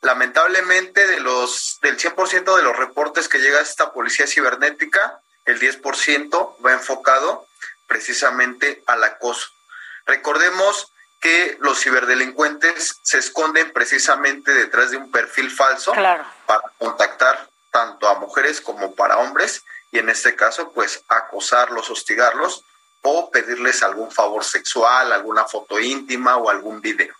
Lamentablemente, 0.00 1.06
de 1.06 1.20
los, 1.20 1.78
del 1.82 1.98
100% 1.98 2.56
de 2.56 2.62
los 2.62 2.74
reportes 2.74 3.28
que 3.28 3.38
llega 3.38 3.58
a 3.58 3.62
esta 3.62 3.92
policía 3.92 4.26
cibernética, 4.26 5.20
el 5.44 5.60
10% 5.60 6.56
va 6.64 6.72
enfocado 6.72 7.46
precisamente 7.86 8.82
al 8.86 9.04
acoso. 9.04 9.50
Recordemos 10.06 10.90
que 11.20 11.58
los 11.60 11.78
ciberdelincuentes 11.78 12.98
se 13.02 13.18
esconden 13.18 13.74
precisamente 13.74 14.54
detrás 14.54 14.90
de 14.90 14.96
un 14.96 15.10
perfil 15.10 15.50
falso 15.50 15.92
para 15.92 16.62
contactar 16.78 17.46
tanto 17.70 18.08
a 18.08 18.18
mujeres 18.18 18.62
como 18.62 18.94
para 18.94 19.18
hombres 19.18 19.64
y 19.92 19.98
en 19.98 20.08
este 20.08 20.34
caso 20.34 20.72
pues 20.72 21.04
acosarlos, 21.08 21.90
hostigarlos 21.90 22.64
o 23.02 23.30
pedirles 23.30 23.82
algún 23.82 24.10
favor 24.10 24.44
sexual, 24.44 25.12
alguna 25.12 25.44
foto 25.44 25.78
íntima 25.78 26.38
o 26.38 26.48
algún 26.48 26.80
video. 26.80 27.17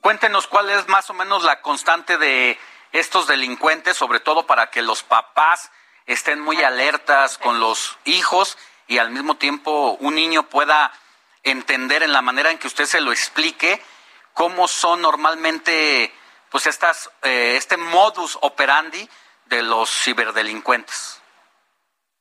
Cuéntenos 0.00 0.46
cuál 0.46 0.70
es 0.70 0.88
más 0.88 1.10
o 1.10 1.14
menos 1.14 1.44
la 1.44 1.60
constante 1.60 2.16
de 2.16 2.58
estos 2.92 3.26
delincuentes, 3.26 3.96
sobre 3.96 4.20
todo 4.20 4.46
para 4.46 4.70
que 4.70 4.82
los 4.82 5.02
papás 5.02 5.70
estén 6.06 6.40
muy 6.40 6.62
alertas 6.62 7.38
con 7.38 7.60
los 7.60 7.98
hijos 8.04 8.56
y 8.86 8.98
al 8.98 9.10
mismo 9.10 9.36
tiempo 9.36 9.96
un 10.00 10.14
niño 10.14 10.48
pueda 10.48 10.92
entender 11.42 12.02
en 12.02 12.12
la 12.12 12.22
manera 12.22 12.50
en 12.50 12.58
que 12.58 12.66
usted 12.66 12.86
se 12.86 13.00
lo 13.00 13.12
explique 13.12 13.82
cómo 14.34 14.68
son 14.68 15.02
normalmente 15.02 16.12
pues 16.50 16.66
estas 16.66 17.10
eh, 17.22 17.54
este 17.56 17.76
modus 17.76 18.38
operandi 18.40 19.08
de 19.46 19.62
los 19.62 19.90
ciberdelincuentes. 19.90 21.20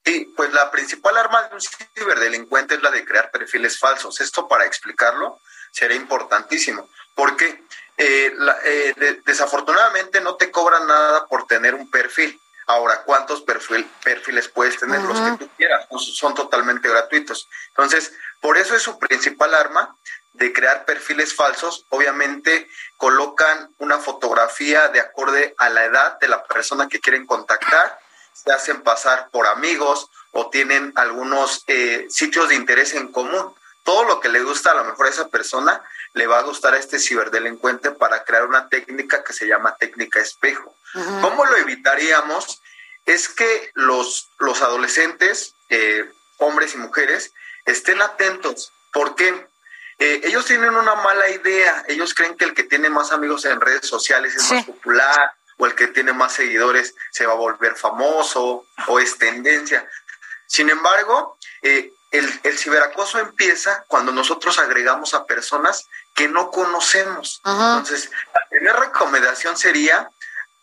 Sí, 0.05 0.33
pues 0.35 0.53
la 0.53 0.71
principal 0.71 1.17
arma 1.17 1.43
de 1.43 1.55
un 1.55 1.61
ciberdelincuente 1.61 2.75
es 2.75 2.81
la 2.81 2.91
de 2.91 3.05
crear 3.05 3.31
perfiles 3.31 3.77
falsos. 3.79 4.21
Esto 4.21 4.47
para 4.47 4.65
explicarlo 4.65 5.39
sería 5.71 5.97
importantísimo. 5.97 6.89
Porque 7.19 7.61
eh, 7.97 8.31
eh, 8.63 9.21
desafortunadamente 9.25 10.21
no 10.21 10.35
te 10.35 10.49
cobran 10.51 10.87
nada 10.87 11.25
por 11.27 11.47
tener 11.47 11.75
un 11.75 11.91
perfil. 11.91 12.39
Ahora, 12.65 13.01
¿cuántos 13.03 13.41
perfiles 13.41 14.47
puedes 14.47 14.79
tener? 14.79 15.01
Los 15.01 15.19
que 15.19 15.31
tú 15.37 15.49
quieras, 15.57 15.85
pues, 15.89 16.15
son 16.15 16.33
totalmente 16.33 16.87
gratuitos. 16.87 17.49
Entonces, 17.69 18.13
por 18.39 18.57
eso 18.57 18.73
es 18.73 18.83
su 18.83 18.97
principal 18.97 19.53
arma 19.53 19.97
de 20.31 20.53
crear 20.53 20.85
perfiles 20.85 21.35
falsos. 21.35 21.85
Obviamente, 21.89 22.69
colocan 22.95 23.69
una 23.79 23.99
fotografía 23.99 24.87
de 24.87 25.01
acorde 25.01 25.55
a 25.57 25.67
la 25.67 25.83
edad 25.83 26.19
de 26.19 26.29
la 26.29 26.45
persona 26.45 26.87
que 26.87 27.01
quieren 27.01 27.25
contactar, 27.25 27.99
se 28.31 28.53
hacen 28.53 28.81
pasar 28.81 29.27
por 29.29 29.45
amigos 29.45 30.09
o 30.31 30.49
tienen 30.49 30.93
algunos 30.95 31.65
eh, 31.67 32.05
sitios 32.09 32.47
de 32.47 32.55
interés 32.55 32.93
en 32.93 33.11
común 33.11 33.53
todo 33.83 34.03
lo 34.03 34.19
que 34.19 34.29
le 34.29 34.43
gusta 34.43 34.71
a 34.71 34.75
lo 34.75 34.85
mejor 34.85 35.07
a 35.07 35.09
esa 35.09 35.27
persona 35.29 35.81
le 36.13 36.27
va 36.27 36.39
a 36.39 36.43
gustar 36.43 36.73
a 36.73 36.77
este 36.77 36.99
ciberdelincuente 36.99 37.91
para 37.91 38.23
crear 38.23 38.45
una 38.45 38.69
técnica 38.69 39.23
que 39.23 39.33
se 39.33 39.47
llama 39.47 39.75
técnica 39.77 40.19
espejo. 40.19 40.75
¿Cómo 41.21 41.45
lo 41.45 41.55
evitaríamos? 41.57 42.61
Es 43.05 43.29
que 43.29 43.71
los, 43.75 44.29
los 44.39 44.61
adolescentes, 44.61 45.55
eh, 45.69 46.11
hombres 46.37 46.73
y 46.73 46.77
mujeres, 46.77 47.33
estén 47.65 48.01
atentos. 48.01 48.71
porque 48.91 49.47
eh, 49.99 50.21
ellos 50.23 50.45
tienen 50.45 50.75
una 50.75 50.95
mala 50.95 51.29
idea. 51.29 51.83
Ellos 51.87 52.13
creen 52.13 52.35
que 52.35 52.45
el 52.45 52.53
que 52.53 52.63
tiene 52.63 52.89
más 52.89 53.11
amigos 53.11 53.45
en 53.45 53.59
redes 53.59 53.85
sociales 53.85 54.33
es 54.35 54.51
más 54.51 54.65
popular 54.65 55.33
o 55.57 55.65
el 55.65 55.75
que 55.75 55.87
tiene 55.87 56.13
más 56.13 56.33
seguidores 56.33 56.95
se 57.11 57.25
va 57.25 57.33
a 57.33 57.35
volver 57.35 57.75
famoso 57.75 58.65
o 58.87 58.99
es 58.99 59.17
tendencia. 59.17 59.87
Sin 60.47 60.69
embargo, 60.69 61.37
eh, 61.61 61.91
el, 62.11 62.39
el, 62.43 62.57
ciberacoso 62.57 63.19
empieza 63.19 63.83
cuando 63.87 64.11
nosotros 64.11 64.57
agregamos 64.57 65.13
a 65.13 65.25
personas 65.25 65.87
que 66.15 66.27
no 66.27 66.49
conocemos. 66.51 67.41
Entonces, 67.45 68.09
la 68.33 68.47
primera 68.49 68.79
recomendación 68.79 69.57
sería 69.57 70.09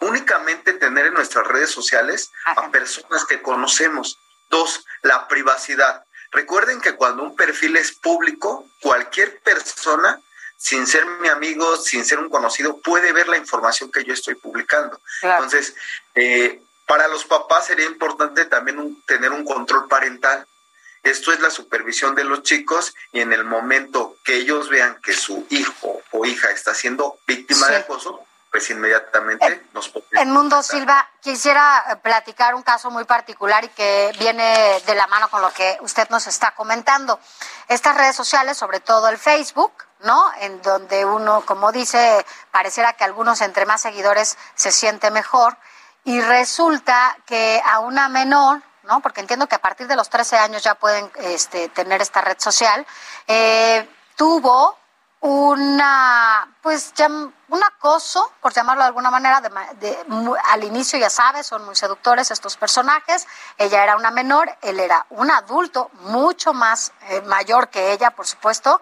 únicamente 0.01 0.73
tener 0.75 1.07
en 1.07 1.15
nuestras 1.15 1.47
redes 1.47 1.71
sociales 1.71 2.33
a 2.45 2.71
personas 2.71 3.25
que 3.25 3.43
conocemos. 3.43 4.19
Dos, 4.51 4.85
la 5.03 5.29
privacidad. 5.29 6.05
Recuerden 6.31 6.81
que 6.81 6.95
cuando 6.95 7.23
un 7.23 7.37
perfil 7.37 7.77
es 7.77 7.93
público, 7.93 8.69
cualquier 8.81 9.41
persona, 9.41 10.21
sin 10.57 10.87
ser 10.87 11.07
mi 11.07 11.29
amigo, 11.29 11.77
sin 11.77 12.05
ser 12.05 12.19
un 12.19 12.29
conocido, 12.29 12.79
puede 12.79 13.13
ver 13.13 13.29
la 13.29 13.37
información 13.37 13.91
que 13.91 14.05
yo 14.05 14.13
estoy 14.13 14.35
publicando. 14.35 15.01
Entonces, 15.23 15.75
eh, 16.15 16.61
para 16.87 17.09
los 17.09 17.25
papás 17.25 17.67
sería 17.67 17.87
importante 17.87 18.45
también 18.45 19.03
tener 19.07 19.33
un 19.33 19.45
control 19.45 19.89
parental 19.89 20.47
esto 21.11 21.33
es 21.33 21.41
la 21.41 21.51
supervisión 21.51 22.15
de 22.15 22.25
los 22.25 22.43
chicos 22.43 22.95
y 23.13 23.21
en 23.21 23.33
el 23.33 23.45
momento 23.45 24.17
que 24.25 24.37
ellos 24.37 24.69
vean 24.69 24.99
que 25.03 25.13
su 25.13 25.47
hijo 25.51 26.01
o 26.11 26.25
hija 26.25 26.51
está 26.51 26.75
siendo 26.75 27.19
víctima 27.27 27.69
de 27.69 27.77
acoso, 27.77 28.27
pues 28.51 28.71
inmediatamente 28.71 29.47
en, 29.47 29.69
nos 29.73 29.93
En 30.13 30.31
Mundo 30.31 30.63
Silva, 30.63 31.09
quisiera 31.21 31.85
eh, 31.91 31.97
platicar 31.97 32.55
un 32.55 32.63
caso 32.63 32.91
muy 32.91 33.05
particular 33.05 33.65
y 33.65 33.69
que 33.69 34.13
viene 34.19 34.81
de 34.87 34.95
la 34.95 35.07
mano 35.07 35.29
con 35.29 35.43
lo 35.43 35.53
que 35.53 35.77
usted 35.81 36.09
nos 36.11 36.27
está 36.27 36.53
comentando. 36.53 37.21
Estas 37.69 37.97
redes 37.97 38.17
sociales, 38.17 38.57
sobre 38.57 38.81
todo 38.81 39.09
el 39.09 39.19
Facebook, 39.19 39.73
¿no? 40.01 40.31
En 40.41 40.63
donde 40.63 41.05
uno, 41.05 41.45
como 41.45 41.71
dice, 41.73 42.25
pareciera 42.51 42.95
que 42.95 43.05
algunos 43.05 43.41
entre 43.43 43.67
más 43.67 43.83
seguidores 43.83 44.39
se 44.55 44.73
siente 44.73 45.11
mejor 45.11 45.57
y 46.05 46.21
resulta 46.21 47.17
que 47.27 47.61
a 47.65 47.81
una 47.81 48.09
menor 48.09 48.63
Porque 49.03 49.21
entiendo 49.21 49.47
que 49.47 49.57
a 49.57 49.61
partir 49.61 49.87
de 49.87 49.97
los 49.97 50.09
13 50.09 50.39
años 50.39 50.63
ya 50.63 50.75
pueden 50.75 51.11
este, 51.17 51.69
tener 51.69 52.01
esta 52.01 52.21
red 52.21 52.37
social, 52.39 52.87
eh, 53.27 53.89
tuvo 54.17 54.79
una, 55.21 56.55
pues, 56.63 56.93
un 57.49 57.65
acoso, 57.65 58.33
por 58.41 58.53
llamarlo 58.53 58.83
de 58.83 58.89
alguna 58.89 59.11
manera, 59.11 59.43
al 60.51 60.65
inicio 60.65 60.99
ya 60.99 61.11
sabes, 61.11 61.47
son 61.47 61.65
muy 61.65 61.75
seductores 61.75 62.31
estos 62.31 62.57
personajes, 62.57 63.27
ella 63.57 63.83
era 63.83 63.97
una 63.97 64.11
menor, 64.11 64.57
él 64.63 64.79
era 64.79 65.07
un 65.11 65.31
adulto 65.31 65.91
mucho 65.95 66.53
más 66.53 66.93
eh, 67.09 67.23
mayor 67.23 67.69
que 67.69 67.93
ella, 67.93 68.13
por 68.13 68.27
supuesto, 68.27 68.81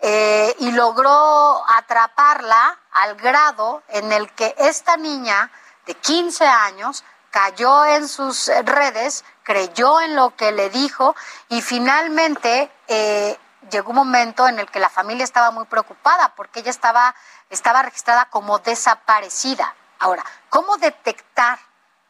eh, 0.00 0.54
y 0.58 0.72
logró 0.72 1.64
atraparla 1.66 2.78
al 2.92 3.14
grado 3.16 3.82
en 3.88 4.12
el 4.12 4.30
que 4.32 4.54
esta 4.58 4.96
niña 4.96 5.50
de 5.86 5.94
15 5.94 6.46
años 6.46 7.04
cayó 7.36 7.84
en 7.84 8.08
sus 8.08 8.50
redes, 8.64 9.22
creyó 9.42 10.00
en 10.00 10.16
lo 10.16 10.34
que 10.36 10.52
le 10.52 10.70
dijo 10.70 11.14
y 11.50 11.60
finalmente 11.60 12.72
eh, 12.88 13.38
llegó 13.70 13.90
un 13.90 13.96
momento 13.96 14.48
en 14.48 14.58
el 14.58 14.70
que 14.70 14.80
la 14.80 14.88
familia 14.88 15.22
estaba 15.22 15.50
muy 15.50 15.66
preocupada 15.66 16.32
porque 16.34 16.60
ella 16.60 16.70
estaba, 16.70 17.14
estaba 17.50 17.82
registrada 17.82 18.24
como 18.30 18.58
desaparecida. 18.60 19.74
Ahora, 19.98 20.24
¿cómo 20.48 20.78
detectar 20.78 21.58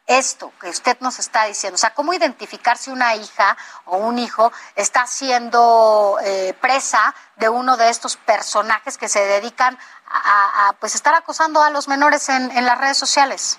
esto 0.06 0.52
que 0.60 0.68
usted 0.68 0.96
nos 1.00 1.18
está 1.18 1.46
diciendo? 1.46 1.74
O 1.74 1.78
sea, 1.78 1.92
¿cómo 1.92 2.12
identificar 2.12 2.78
si 2.78 2.90
una 2.90 3.16
hija 3.16 3.56
o 3.86 3.96
un 3.96 4.20
hijo 4.20 4.52
está 4.76 5.08
siendo 5.08 6.18
eh, 6.22 6.56
presa 6.60 7.16
de 7.34 7.48
uno 7.48 7.76
de 7.76 7.88
estos 7.88 8.16
personajes 8.16 8.96
que 8.96 9.08
se 9.08 9.26
dedican 9.26 9.76
a, 10.08 10.72
pues 10.78 10.94
estar 10.94 11.14
acosando 11.14 11.64
a 11.64 11.70
los 11.70 11.88
menores 11.88 12.28
en, 12.28 12.48
en 12.52 12.64
las 12.64 12.78
redes 12.78 12.96
sociales? 12.96 13.58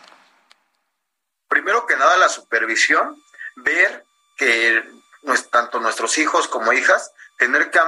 Primero 1.48 1.86
que 1.86 1.96
nada, 1.96 2.18
la 2.18 2.30
supervisión, 2.30 3.22
ver 3.56 4.06
que 4.36 4.84
tanto 5.50 5.80
nuestros 5.80 6.18
hijos 6.18 6.48
como 6.48 6.74
hijas 6.74 7.12
tener 7.38 7.70
que 7.70 7.80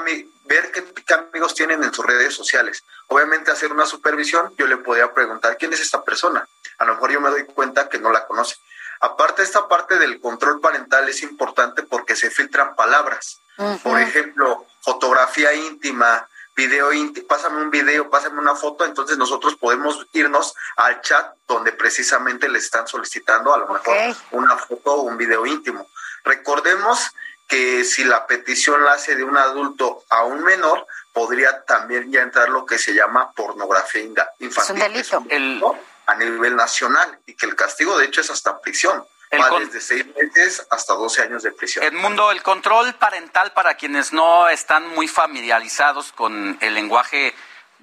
ver 0.46 0.72
qué, 0.72 1.14
amigos 1.14 1.56
tienen 1.56 1.84
en 1.84 1.94
sus 1.94 2.06
redes 2.06 2.34
sociales. 2.34 2.84
Obviamente 3.08 3.52
hacer 3.52 3.72
una 3.72 3.86
supervisión, 3.86 4.54
yo 4.58 4.68
le 4.68 4.78
podría 4.78 5.14
preguntar 5.14 5.58
quién 5.58 5.74
es 5.74 5.80
esta 5.80 6.04
persona. 6.04 6.48
A 6.78 6.86
lo 6.86 6.94
mejor 6.94 7.12
yo 7.12 7.22
me 7.22 7.30
doy 7.30 7.46
cuenta 7.46 7.90
que 7.90 8.00
no 8.00 8.12
la 8.12 8.26
conoce. 8.28 8.56
Aparte, 9.02 9.44
esta 9.44 9.68
parte 9.68 9.98
del 9.98 10.20
control 10.20 10.60
parental 10.60 11.08
es 11.08 11.24
importante 11.24 11.84
porque 11.84 12.16
se 12.16 12.30
filtran 12.30 12.76
palabras. 12.76 13.42
Por 13.84 14.00
ejemplo, 14.00 14.66
fotografía 14.82 15.54
íntima, 15.54 16.28
video 16.60 16.90
pásame 17.28 17.62
un 17.62 17.72
video, 17.72 18.10
pásame 18.10 18.40
una 18.40 18.54
foto, 18.54 18.84
entonces 18.84 19.18
nosotros 19.18 19.56
podemos 19.56 20.06
irnos 20.12 20.54
al 20.76 21.00
chat 21.02 21.34
donde 21.48 21.72
precisamente 21.72 22.50
le 22.50 22.60
están 22.60 22.86
solicitando 22.86 23.54
a 23.54 23.58
lo 23.60 23.68
mejor 23.68 23.96
una 24.32 24.58
foto 24.58 24.94
o 24.94 25.02
un 25.04 25.18
video 25.18 25.46
íntimo. 25.46 25.88
Recordemos 26.26 27.12
que 27.48 27.84
si 27.86 28.04
la 28.04 28.28
petición 28.28 28.84
la 28.84 28.94
hace 28.94 29.16
de 29.16 29.24
un 29.24 29.38
adulto 29.38 30.04
a 30.10 30.26
un 30.26 30.44
menor, 30.44 30.86
podría 31.14 31.64
también 31.64 32.12
ya 32.12 32.22
entrar 32.22 32.50
lo 32.50 32.66
que 32.66 32.78
se 32.78 32.94
llama 32.94 33.32
pornografía 33.32 34.02
infantil. 34.02 34.82
Es 34.82 35.14
un 35.14 35.28
delito. 35.28 35.76
a 36.06 36.16
nivel 36.16 36.56
nacional 36.56 37.20
y 37.26 37.36
que 37.36 37.46
el 37.46 37.56
castigo 37.56 37.98
de 37.98 38.06
hecho 38.06 38.22
es 38.22 38.30
hasta 38.30 38.60
prisión. 38.60 39.04
Va 39.32 39.60
desde 39.60 39.80
seis 39.80 40.06
meses 40.16 40.66
hasta 40.72 40.94
12 40.96 41.22
años 41.22 41.44
de 41.44 41.52
prisión. 41.52 41.86
Edmundo, 41.86 42.32
el 42.32 42.42
control 42.42 42.96
parental 42.96 43.54
para 43.54 43.76
quienes 43.76 44.12
no 44.12 44.50
están 44.50 44.88
muy 44.88 45.08
familiarizados 45.08 46.12
con 46.12 46.58
el 46.62 46.74
lenguaje 46.74 47.36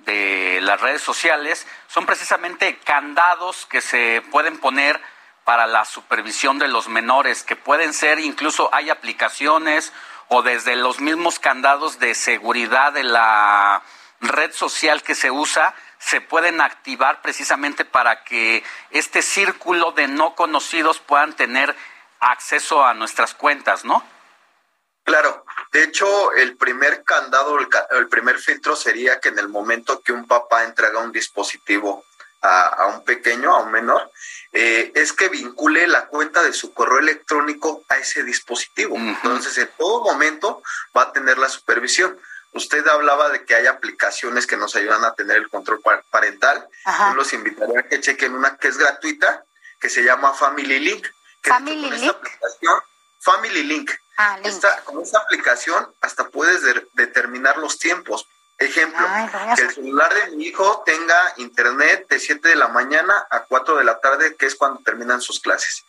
de 0.06 0.60
las 0.62 0.80
redes 0.80 1.02
sociales 1.02 1.66
son 1.88 2.06
precisamente 2.06 2.78
candados 2.78 3.66
que 3.66 3.80
se 3.80 4.22
pueden 4.30 4.58
poner 4.58 5.00
para 5.44 5.68
la 5.68 5.84
supervisión 5.84 6.58
de 6.58 6.66
los 6.66 6.88
menores, 6.88 7.44
que 7.44 7.54
pueden 7.54 7.94
ser 7.94 8.18
incluso 8.18 8.68
hay 8.72 8.90
aplicaciones 8.90 9.92
o 10.28 10.42
desde 10.42 10.74
los 10.74 11.00
mismos 11.00 11.38
candados 11.38 12.00
de 12.00 12.14
seguridad 12.14 12.92
de 12.92 13.04
la 13.04 13.82
red 14.20 14.52
social 14.52 15.02
que 15.02 15.14
se 15.14 15.30
usa, 15.30 15.74
se 15.98 16.20
pueden 16.20 16.60
activar 16.60 17.22
precisamente 17.22 17.84
para 17.84 18.24
que 18.24 18.62
este 18.90 19.22
círculo 19.22 19.92
de 19.92 20.08
no 20.08 20.34
conocidos 20.34 20.98
puedan 21.00 21.34
tener 21.34 21.74
acceso 22.20 22.84
a 22.84 22.94
nuestras 22.94 23.34
cuentas, 23.34 23.84
¿no? 23.84 24.04
Claro, 25.04 25.44
de 25.72 25.84
hecho, 25.84 26.32
el 26.32 26.56
primer 26.56 27.04
candado, 27.04 27.56
el, 27.58 28.08
primer 28.08 28.38
filtro 28.38 28.74
sería 28.74 29.20
que 29.20 29.28
en 29.28 29.38
el 29.38 29.48
momento 29.48 30.02
que 30.02 30.12
un 30.12 30.26
papá 30.26 30.64
entrega 30.64 30.98
un 30.98 31.12
dispositivo 31.12 32.04
a, 32.42 32.86
un 32.94 33.04
pequeño, 33.04 33.54
a 33.54 33.62
un 33.62 33.70
menor, 33.70 34.10
eh, 34.52 34.90
es 34.94 35.12
que 35.12 35.28
vincule 35.28 35.86
la 35.86 36.06
cuenta 36.06 36.42
de 36.42 36.52
su 36.52 36.74
correo 36.74 36.98
electrónico 36.98 37.84
a 37.88 37.98
ese 37.98 38.24
dispositivo. 38.24 38.96
Entonces, 38.96 39.56
en 39.58 39.70
todo 39.78 40.02
momento 40.02 40.62
va 40.96 41.02
a 41.02 41.12
tener 41.12 41.38
la 41.38 41.48
supervisión. 41.48 42.18
Usted 42.56 42.86
hablaba 42.88 43.28
de 43.28 43.44
que 43.44 43.54
hay 43.54 43.66
aplicaciones 43.66 44.46
que 44.46 44.56
nos 44.56 44.74
ayudan 44.76 45.04
a 45.04 45.14
tener 45.14 45.36
el 45.36 45.50
control 45.50 45.80
parental. 46.10 46.66
Yo 46.86 47.14
los 47.14 47.32
invitaría 47.34 47.80
a 47.80 47.82
que 47.82 48.00
chequen 48.00 48.34
una 48.34 48.56
que 48.56 48.68
es 48.68 48.78
gratuita, 48.78 49.44
que 49.78 49.90
se 49.90 50.02
llama 50.02 50.32
Family 50.32 50.78
Link. 50.78 51.06
Family 51.42 51.90
Link. 51.90 52.16
Family 53.20 53.62
Link. 53.62 53.90
Ah, 54.16 54.38
con 54.84 55.02
esta 55.02 55.18
aplicación 55.18 55.94
hasta 56.00 56.28
puedes 56.30 56.62
determinar 56.94 57.58
los 57.58 57.78
tiempos. 57.78 58.26
Ejemplo, 58.58 59.06
que 59.54 59.62
el 59.62 59.74
celular 59.74 60.14
de 60.14 60.36
mi 60.36 60.46
hijo 60.46 60.82
tenga 60.86 61.34
internet 61.36 62.06
de 62.08 62.18
7 62.18 62.48
de 62.48 62.56
la 62.56 62.68
mañana 62.68 63.26
a 63.30 63.40
4 63.44 63.76
de 63.76 63.84
la 63.84 64.00
tarde, 64.00 64.34
que 64.36 64.46
es 64.46 64.54
cuando 64.54 64.80
terminan 64.82 65.20
sus 65.20 65.40
clases. 65.40 65.84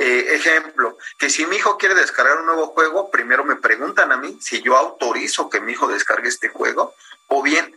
Eh, 0.00 0.34
ejemplo, 0.34 0.96
que 1.18 1.28
si 1.28 1.44
mi 1.44 1.56
hijo 1.56 1.76
quiere 1.76 1.94
descargar 1.94 2.38
un 2.38 2.46
nuevo 2.46 2.68
juego, 2.68 3.10
primero 3.10 3.44
me 3.44 3.56
preguntan 3.56 4.10
a 4.12 4.16
mí 4.16 4.38
si 4.40 4.62
yo 4.62 4.76
autorizo 4.76 5.50
que 5.50 5.60
mi 5.60 5.72
hijo 5.72 5.88
descargue 5.88 6.28
este 6.28 6.48
juego, 6.48 6.94
o 7.26 7.42
bien 7.42 7.76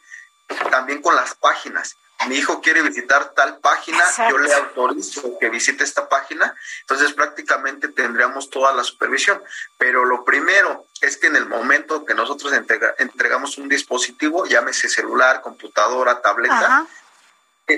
también 0.72 1.02
con 1.02 1.16
las 1.16 1.36
páginas. 1.36 1.98
Mi 2.28 2.38
hijo 2.38 2.62
quiere 2.62 2.82
visitar 2.82 3.34
tal 3.34 3.58
página, 3.58 4.02
yo 4.30 4.38
le 4.38 4.54
autorizo 4.54 5.38
que 5.38 5.50
visite 5.50 5.84
esta 5.84 6.08
página, 6.08 6.56
entonces 6.82 7.12
prácticamente 7.12 7.90
tendríamos 7.90 8.50
toda 8.50 8.72
la 8.72 8.86
supervisión. 8.86 9.44
Pero 9.78 10.06
lo 10.06 10.24
primero 10.24 10.86
es 11.02 11.18
que 11.18 11.28
en 11.28 11.36
el 11.36 11.48
momento 11.48 12.06
que 12.06 12.14
nosotros 12.14 12.54
entregamos 12.54 13.58
un 13.58 13.68
dispositivo, 13.68 14.46
llámese 14.46 14.88
celular, 14.88 15.42
computadora, 15.42 16.22
tableta, 16.22 16.88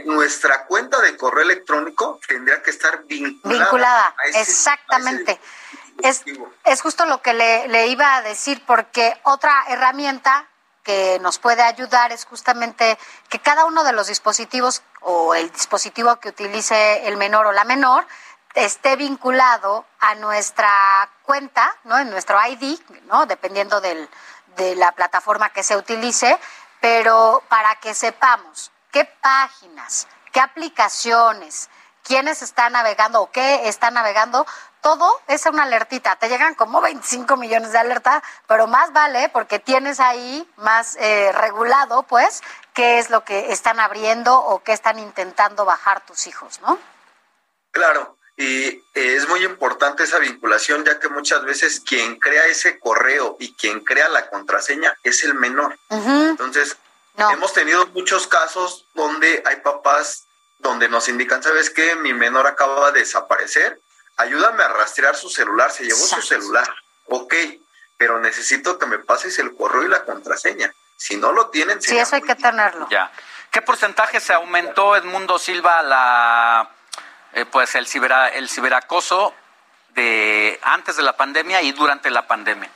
nuestra 0.06 0.66
cuenta 0.66 1.00
de 1.02 1.16
correo 1.18 1.44
electrónico 1.44 2.20
tendría 2.28 2.62
que 2.62 2.72
estar 2.72 3.04
vinculada. 3.04 3.64
Vinculada, 3.64 4.16
exactamente. 4.34 5.40
es, 6.02 6.24
es 6.64 6.82
justo 6.82 7.06
lo 7.06 7.22
que 7.22 7.34
le, 7.34 7.68
le 7.68 7.88
iba 7.88 8.16
a 8.16 8.22
decir, 8.22 8.64
porque 8.66 9.18
otra 9.24 9.66
herramienta 9.68 10.48
que 10.84 11.18
nos 11.20 11.40
puede 11.40 11.64
ayudar 11.64 12.12
es 12.12 12.26
justamente 12.26 12.98
que 13.30 13.40
cada 13.40 13.66
uno 13.66 13.84
de 13.84 13.92
los 13.92 14.08
dispositivos 14.08 14.84
o 15.02 15.34
el 15.34 15.52
dispositivo 15.52 16.18
que 16.18 16.30
utilice 16.30 17.08
el 17.08 17.18
menor 17.18 17.48
o 17.48 17.52
la 17.52 17.64
menor 17.64 18.06
esté 18.54 18.96
vinculado 18.96 19.86
a 20.00 20.16
nuestra 20.16 21.10
cuenta, 21.24 21.76
¿no? 21.84 21.98
En 21.98 22.10
nuestro 22.10 22.38
ID, 22.48 22.80
¿no? 23.08 23.26
Dependiendo 23.26 23.82
del, 23.82 24.08
de 24.56 24.76
la 24.76 24.92
plataforma 24.94 25.50
que 25.50 25.64
se 25.64 25.76
utilice, 25.76 26.40
pero 26.80 27.44
para 27.50 27.76
que 27.76 27.94
sepamos 27.94 28.72
qué 28.96 29.04
páginas, 29.22 30.08
qué 30.32 30.40
aplicaciones, 30.40 31.70
quiénes 32.02 32.42
están 32.42 32.72
navegando 32.72 33.24
o 33.24 33.30
qué 33.30 33.68
están 33.68 33.96
navegando, 33.96 34.48
todo 34.80 35.22
es 35.28 35.46
una 35.48 35.64
alertita. 35.64 36.16
Te 36.16 36.30
llegan 36.30 36.56
como 36.56 36.80
25 36.80 37.36
millones 37.36 37.74
de 37.74 37.78
alerta, 37.78 38.24
pero 38.48 38.68
más 38.68 38.94
vale 38.94 39.28
porque 39.28 39.60
tienes 39.60 40.00
ahí 40.00 40.50
más 40.56 40.96
eh, 40.96 41.34
regulado, 41.34 42.04
pues, 42.04 42.42
qué 42.74 42.98
es 43.00 43.10
lo 43.10 43.26
que 43.26 43.52
están 43.52 43.82
abriendo 43.82 44.40
o 44.40 44.64
qué 44.64 44.72
están 44.72 44.98
intentando 44.98 45.66
bajar 45.66 46.06
tus 46.06 46.26
hijos, 46.28 46.62
¿no? 46.62 46.80
Claro, 47.72 48.18
y 48.38 48.68
eh, 48.68 48.82
es 48.94 49.28
muy 49.28 49.44
importante 49.44 50.04
esa 50.04 50.20
vinculación, 50.20 50.86
ya 50.86 51.02
que 51.02 51.10
muchas 51.10 51.44
veces 51.44 51.82
quien 51.82 52.18
crea 52.18 52.46
ese 52.46 52.80
correo 52.80 53.36
y 53.42 53.56
quien 53.56 53.82
crea 53.82 54.08
la 54.08 54.30
contraseña 54.30 54.96
es 55.04 55.22
el 55.26 55.34
menor. 55.34 55.78
Entonces, 55.90 56.78
hemos 57.18 57.54
tenido 57.54 57.86
muchos 57.88 58.28
casos 58.28 58.86
donde 58.94 59.42
hay 59.46 59.58
papás 59.58 60.28
donde 60.60 60.90
nos 60.90 61.10
indican, 61.10 61.44
¿sabes 61.44 61.70
qué? 61.70 61.96
Mi 61.96 62.14
menor 62.14 62.48
acaba 62.48 62.92
de 62.92 63.00
desaparecer 63.00 63.80
ayúdame 64.18 64.64
a 64.64 64.70
rastrear 64.70 65.16
su 65.16 65.30
celular, 65.30 65.72
se 65.72 65.84
llevó 65.84 66.00
su 66.00 66.22
celular, 66.22 66.68
ok, 67.06 67.34
pero 67.98 68.20
necesito 68.20 68.78
que 68.78 68.86
me 68.86 69.00
pases 69.00 69.40
el 69.40 69.56
correo 69.56 69.84
y 69.84 69.88
la 69.90 70.04
contraseña. 70.04 70.74
Si 70.98 71.18
no 71.18 71.32
lo 71.32 71.50
tienen, 71.50 71.82
sí, 71.82 71.98
eso 71.98 72.16
hay 72.16 72.22
que 72.22 72.36
tenerlo. 72.36 72.88
Ya. 72.90 73.12
¿Qué 73.52 73.62
porcentaje 73.62 74.20
se 74.20 74.34
aumentó 74.34 74.96
Edmundo 74.96 75.40
Silva 75.40 75.82
la 75.82 76.70
eh, 77.34 77.46
pues 77.46 77.76
el 77.76 77.88
el 78.34 78.50
ciberacoso 78.50 79.34
de 79.90 80.60
antes 80.64 80.96
de 80.96 81.04
la 81.04 81.16
pandemia 81.16 81.62
y 81.62 81.72
durante 81.74 82.10
la 82.10 82.28
pandemia? 82.28 82.70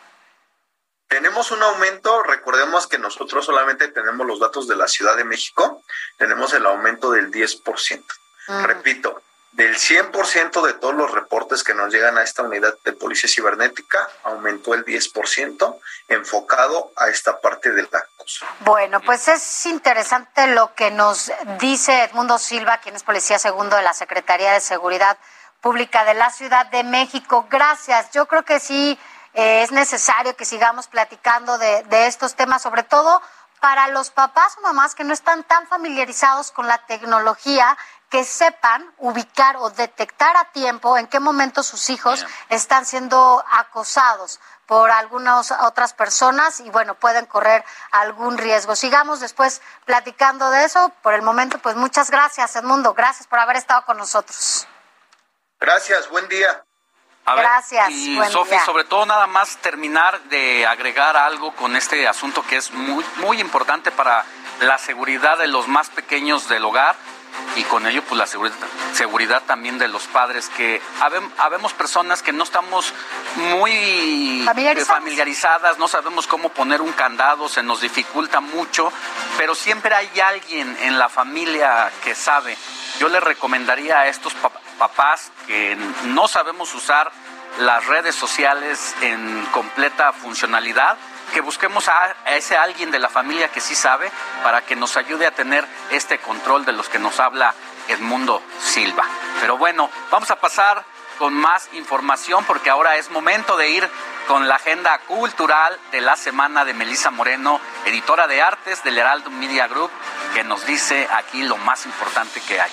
Tenemos 1.10 1.49
un 1.49 1.64
aumento, 1.64 2.22
recordemos 2.22 2.86
que 2.86 2.99
nosotros 2.99 3.44
solamente 3.44 3.88
tenemos 3.88 4.27
los 4.27 4.40
datos 4.40 4.68
de 4.68 4.76
la 4.76 4.88
Ciudad 4.88 5.18
de 5.18 5.23
México, 5.23 5.84
tenemos 6.18 6.53
el 6.53 6.65
aumento 6.68 7.11
del 7.11 7.31
10%. 7.31 8.03
Repito, 8.64 9.22
del 9.52 9.76
100% 9.76 10.61
de 10.61 10.73
todos 10.73 10.94
los 10.94 11.11
reportes 11.11 11.64
que 11.64 11.73
nos 11.73 11.91
llegan 11.91 12.18
a 12.19 12.23
esta 12.23 12.44
unidad 12.44 12.76
de 12.86 12.94
policía 12.94 13.27
cibernética, 13.27 14.07
aumentó 14.23 14.76
el 14.76 14.86
10% 14.86 15.80
enfocado 16.10 16.91
a 16.95 17.10
esta 17.10 17.41
parte 17.41 17.72
del 17.72 17.90
acoso. 17.91 18.45
Bueno, 18.60 19.02
pues 19.02 19.27
es 19.27 19.65
interesante 19.65 20.45
lo 20.48 20.76
que 20.76 20.91
nos 20.91 21.31
dice 21.60 22.03
Edmundo 22.03 22.38
Silva, 22.38 22.77
quien 22.77 22.95
es 22.95 23.02
policía 23.02 23.40
segundo 23.40 23.76
de 23.76 23.81
la 23.81 23.94
Secretaría 23.94 24.53
de 24.53 24.61
Seguridad 24.61 25.18
Pública 25.60 26.06
de 26.06 26.14
la 26.14 26.30
Ciudad 26.30 26.68
de 26.68 26.84
México. 26.84 27.48
Gracias. 27.49 28.11
Yo 28.11 28.27
creo 28.27 28.45
que 28.45 28.60
sí 28.60 28.98
eh, 29.34 29.64
es 29.64 29.72
necesario 29.72 30.35
que 30.35 30.45
sigamos 30.45 30.88
platicando 30.88 31.57
de, 31.57 31.84
de 31.84 32.07
estos 32.07 32.35
temas, 32.35 32.61
sobre 32.61 32.84
todo 32.84 33.22
para 33.60 33.88
los 33.89 34.10
papás 34.10 34.57
o 34.57 34.61
mamás 34.61 34.95
que 34.95 35.03
no 35.03 35.14
están 35.14 35.43
tan 35.43 35.68
familiarizados 35.68 36.51
con 36.51 36.68
la 36.68 36.77
tecnología 36.85 37.77
que 38.10 38.23
sepan 38.23 38.91
ubicar 38.97 39.57
o 39.57 39.69
detectar 39.69 40.35
a 40.35 40.45
tiempo 40.45 40.97
en 40.97 41.07
qué 41.07 41.19
momento 41.19 41.61
sus 41.61 41.89
hijos 41.89 42.26
están 42.49 42.85
siendo 42.85 43.43
acosados 43.51 44.39
por 44.65 44.91
algunas 44.91 45.51
otras 45.51 45.93
personas 45.93 46.60
y 46.60 46.69
bueno, 46.69 46.95
pueden 46.95 47.26
correr 47.26 47.64
algún 47.91 48.38
riesgo. 48.38 48.76
Sigamos 48.76 49.19
después 49.19 49.61
platicando 49.85 50.49
de 50.51 50.64
eso. 50.64 50.91
Por 51.01 51.14
el 51.14 51.22
momento, 51.22 51.57
pues 51.60 51.76
muchas 51.76 52.11
gracias, 52.11 52.56
Edmundo. 52.56 52.93
Gracias 52.93 53.27
por 53.27 53.39
haber 53.39 53.57
estado 53.57 53.84
con 53.85 53.97
nosotros. 53.97 54.68
Gracias, 55.60 56.07
buen 56.10 56.27
día. 56.27 56.64
Gracias. 57.26 57.90
Y 57.91 58.16
buen 58.16 58.32
Sofi, 58.32 58.52
día. 58.52 58.66
sobre 58.66 58.84
todo 58.86 59.06
nada 59.06 59.28
más 59.28 59.58
terminar 59.58 60.20
de 60.24 60.66
agregar 60.66 61.16
algo 61.16 61.52
con 61.56 61.76
este 61.76 62.08
asunto 62.08 62.44
que 62.48 62.58
es 62.58 62.72
muy, 62.72 63.06
muy 63.18 63.40
importante 63.40 63.91
para 63.91 64.26
la 64.62 64.78
seguridad 64.78 65.38
de 65.38 65.48
los 65.48 65.68
más 65.68 65.90
pequeños 65.90 66.50
del 66.50 66.66
hogar 66.66 66.96
y 67.56 67.64
con 67.64 67.86
ello 67.86 68.04
pues 68.04 68.18
la 68.18 68.26
seguridad, 68.26 68.56
seguridad 68.94 69.44
también 69.46 69.78
de 69.78 69.88
los 69.88 70.04
padres 70.08 70.50
que 70.50 70.82
habem- 71.00 71.30
habemos 71.38 71.74
personas 71.74 72.22
que 72.24 72.34
no 72.34 72.44
estamos 72.44 72.91
muy 73.36 74.44
Familiarizadas. 74.86 75.78
no 75.78 75.88
sabemos 75.88 76.26
cómo 76.28 76.50
poner 76.50 76.82
un 76.82 76.91
candado, 76.94 77.48
se 77.48 77.62
nos 77.64 77.82
dificulta 77.82 78.40
mucho, 78.40 78.91
pero 79.38 79.54
siempre 79.56 79.94
hay 79.96 80.20
alguien 80.20 80.76
en 80.82 80.98
la 80.98 81.10
familia 81.10 81.91
que 82.04 82.16
sabe. 82.16 82.58
Yo 83.00 83.08
le 83.08 83.20
recomendaría 83.20 84.00
a 84.00 84.08
estos 84.08 84.34
pa- 84.34 84.52
papás 84.80 85.31
que 85.45 85.77
no 86.06 86.27
sabemos 86.27 86.73
usar 86.73 87.11
las 87.60 87.85
redes 87.85 88.15
sociales 88.15 88.95
en 89.01 89.45
completa 89.51 90.14
funcionalidad, 90.14 90.97
que 91.34 91.41
busquemos 91.41 91.88
a, 91.89 92.15
ese 92.35 92.57
alguien 92.57 92.89
de 92.89 92.99
la 92.99 93.10
familia 93.10 93.49
que 93.49 93.60
sí 93.60 93.76
sabe 93.76 94.10
para 94.41 94.61
que 94.61 94.76
nos 94.76 94.97
ayude 94.97 95.27
a 95.27 95.31
tener 95.31 95.68
este 95.91 96.18
control 96.19 96.65
de 96.65 96.72
los 96.72 96.89
que 96.89 96.97
nos 96.97 97.19
habla 97.19 97.53
Edmundo 97.88 98.41
Silva. 98.60 99.03
Pero 99.41 99.57
bueno, 99.57 99.89
vamos 100.10 100.31
a 100.31 100.39
pasar 100.39 100.84
con 101.19 101.34
más 101.34 101.69
información 101.73 102.45
porque 102.45 102.69
ahora 102.69 102.95
es 102.95 103.11
momento 103.11 103.57
de 103.57 103.69
ir 103.69 103.89
con 104.27 104.47
la 104.47 104.56
agenda 104.56 104.97
cultural 104.99 105.77
de 105.91 105.99
la 105.99 106.15
semana 106.15 106.64
de 106.64 106.73
Melisa 106.73 107.11
Moreno, 107.11 107.60
editora 107.85 108.27
de 108.27 108.41
artes 108.41 108.84
del 108.84 108.97
Heraldo 108.97 109.30
Media 109.30 109.68
Group, 109.68 109.91
que 110.34 110.43
nos 110.43 110.65
dice 110.65 111.07
aquí 111.11 111.43
lo 111.43 111.57
más 111.57 111.85
importante 111.85 112.39
que 112.41 112.61
hay. 112.61 112.72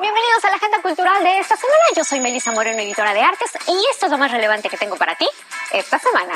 Bienvenidos 0.00 0.42
a 0.44 0.48
la 0.48 0.56
agenda 0.56 0.80
cultural 0.80 1.22
de 1.22 1.40
esta 1.40 1.58
semana. 1.58 1.82
Yo 1.94 2.04
soy 2.04 2.20
Melissa 2.20 2.52
Moreno, 2.52 2.80
editora 2.80 3.12
de 3.12 3.20
artes, 3.20 3.50
y 3.68 3.76
esto 3.92 4.06
es 4.06 4.12
lo 4.12 4.16
más 4.16 4.32
relevante 4.32 4.70
que 4.70 4.78
tengo 4.78 4.96
para 4.96 5.14
ti 5.14 5.28
esta 5.72 5.98
semana. 5.98 6.32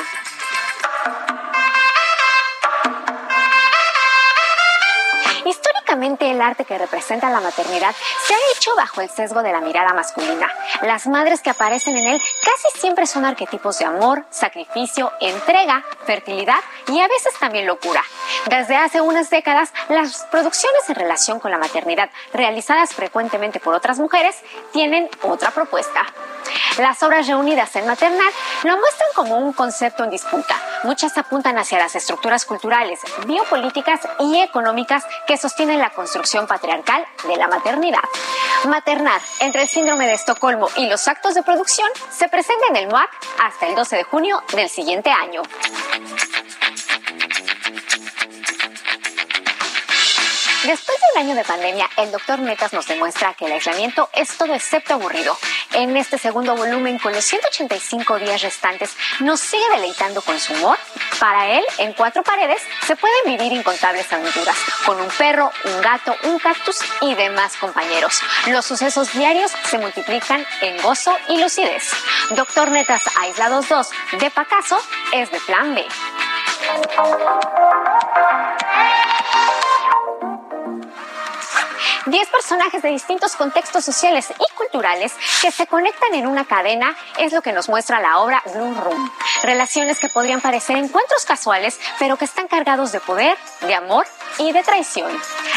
Históricamente 5.45 6.29
el 6.29 6.39
arte 6.41 6.63
que 6.65 6.77
representa 6.77 7.31
la 7.31 7.39
maternidad 7.39 7.95
se 8.27 8.35
ha 8.35 8.37
bajo 8.75 9.01
el 9.01 9.09
sesgo 9.09 9.43
de 9.43 9.51
la 9.51 9.61
mirada 9.61 9.93
masculina. 9.93 10.47
Las 10.81 11.07
madres 11.07 11.41
que 11.41 11.49
aparecen 11.49 11.97
en 11.97 12.07
él 12.07 12.21
casi 12.41 12.79
siempre 12.79 13.05
son 13.05 13.25
arquetipos 13.25 13.79
de 13.79 13.85
amor, 13.85 14.25
sacrificio, 14.29 15.11
entrega, 15.19 15.83
fertilidad 16.05 16.59
y 16.87 16.99
a 16.99 17.07
veces 17.07 17.33
también 17.39 17.65
locura. 17.67 18.01
Desde 18.49 18.77
hace 18.77 19.01
unas 19.01 19.29
décadas, 19.29 19.73
las 19.89 20.23
producciones 20.31 20.89
en 20.89 20.95
relación 20.95 21.39
con 21.39 21.51
la 21.51 21.57
maternidad 21.57 22.09
realizadas 22.33 22.93
frecuentemente 22.93 23.59
por 23.59 23.73
otras 23.73 23.99
mujeres 23.99 24.35
tienen 24.71 25.09
otra 25.21 25.51
propuesta. 25.51 26.05
Las 26.77 27.01
obras 27.03 27.27
reunidas 27.27 27.75
en 27.75 27.87
maternal 27.87 28.27
lo 28.63 28.77
muestran 28.77 29.09
como 29.15 29.37
un 29.37 29.53
concepto 29.53 30.03
en 30.03 30.09
disputa. 30.09 30.55
Muchas 30.83 31.17
apuntan 31.17 31.57
hacia 31.57 31.79
las 31.79 31.95
estructuras 31.95 32.45
culturales, 32.45 32.99
biopolíticas 33.25 34.01
y 34.19 34.39
económicas 34.39 35.05
que 35.25 35.37
sostienen 35.37 35.79
la 35.79 35.89
construcción 35.89 36.47
patriarcal 36.47 37.05
de 37.27 37.37
la 37.37 37.47
maternidad. 37.47 38.03
Maternar, 38.65 39.21
entre 39.39 39.63
el 39.63 39.67
síndrome 39.67 40.07
de 40.07 40.13
Estocolmo 40.13 40.67
y 40.77 40.87
los 40.87 41.07
actos 41.07 41.33
de 41.33 41.43
producción, 41.43 41.89
se 42.11 42.27
presenta 42.27 42.67
en 42.69 42.75
el 42.75 42.87
MUAC 42.87 43.09
hasta 43.43 43.67
el 43.67 43.75
12 43.75 43.95
de 43.95 44.03
junio 44.03 44.43
del 44.53 44.69
siguiente 44.69 45.09
año. 45.09 45.41
Después 50.65 50.97
de 50.97 51.05
un 51.13 51.27
año 51.27 51.35
de 51.35 51.43
pandemia, 51.43 51.87
el 51.97 52.11
doctor 52.11 52.39
Netas 52.39 52.73
nos 52.73 52.87
demuestra 52.87 53.35
que 53.35 53.45
el 53.45 53.51
aislamiento 53.51 54.09
es 54.13 54.35
todo 54.35 54.55
excepto 54.55 54.95
aburrido. 54.95 55.37
En 55.73 55.95
este 55.95 56.17
segundo 56.17 56.55
volumen, 56.55 56.97
con 56.97 57.13
los 57.13 57.23
185 57.23 58.17
días 58.17 58.41
restantes, 58.41 58.97
nos 59.19 59.39
sigue 59.39 59.63
deleitando 59.73 60.23
con 60.23 60.39
su 60.39 60.53
humor. 60.53 60.79
Para 61.19 61.51
él, 61.51 61.63
en 61.77 61.93
cuatro 61.93 62.23
paredes, 62.23 62.63
se 62.87 62.95
pueden 62.95 63.37
vivir 63.37 63.53
incontables 63.53 64.11
aventuras, 64.11 64.57
con 64.87 64.99
un 64.99 65.07
perro, 65.09 65.51
un 65.65 65.81
gato, 65.81 66.15
un 66.23 66.39
cactus 66.39 66.79
y 67.01 67.13
demás 67.13 67.55
compañeros. 67.57 68.19
Los 68.47 68.65
sucesos 68.65 69.13
diarios 69.13 69.51
se 69.69 69.77
multiplican 69.77 70.43
en 70.61 70.81
gozo 70.81 71.15
y 71.29 71.39
lucidez. 71.39 71.91
Doctor 72.31 72.71
Netas 72.71 73.03
Aislados 73.19 73.69
2 73.69 73.89
de 74.19 74.31
Pacaso 74.31 74.81
es 75.13 75.29
de 75.29 75.39
Plan 75.41 75.75
B. 75.75 75.85
10 82.05 82.27
personajes 82.29 82.83
de 82.83 82.89
distintos 82.89 83.35
contextos 83.35 83.83
sociales 83.83 84.27
y 84.29 84.53
culturales 84.53 85.13
que 85.41 85.51
se 85.51 85.65
conectan 85.65 86.13
en 86.13 86.27
una 86.27 86.45
cadena 86.45 86.95
es 87.17 87.33
lo 87.33 87.41
que 87.41 87.51
nos 87.51 87.67
muestra 87.67 87.99
la 87.99 88.19
obra 88.19 88.43
Blue 88.53 88.75
Room. 88.75 89.11
Relaciones 89.43 89.99
que 89.99 90.09
podrían 90.09 90.39
parecer 90.39 90.77
encuentros 90.77 91.25
casuales, 91.25 91.79
pero 91.97 92.17
que 92.17 92.25
están 92.25 92.47
cargados 92.47 92.91
de 92.91 92.99
poder, 92.99 93.35
de 93.61 93.73
amor 93.73 94.05
y 94.37 94.51
de 94.51 94.61
traición. 94.61 95.11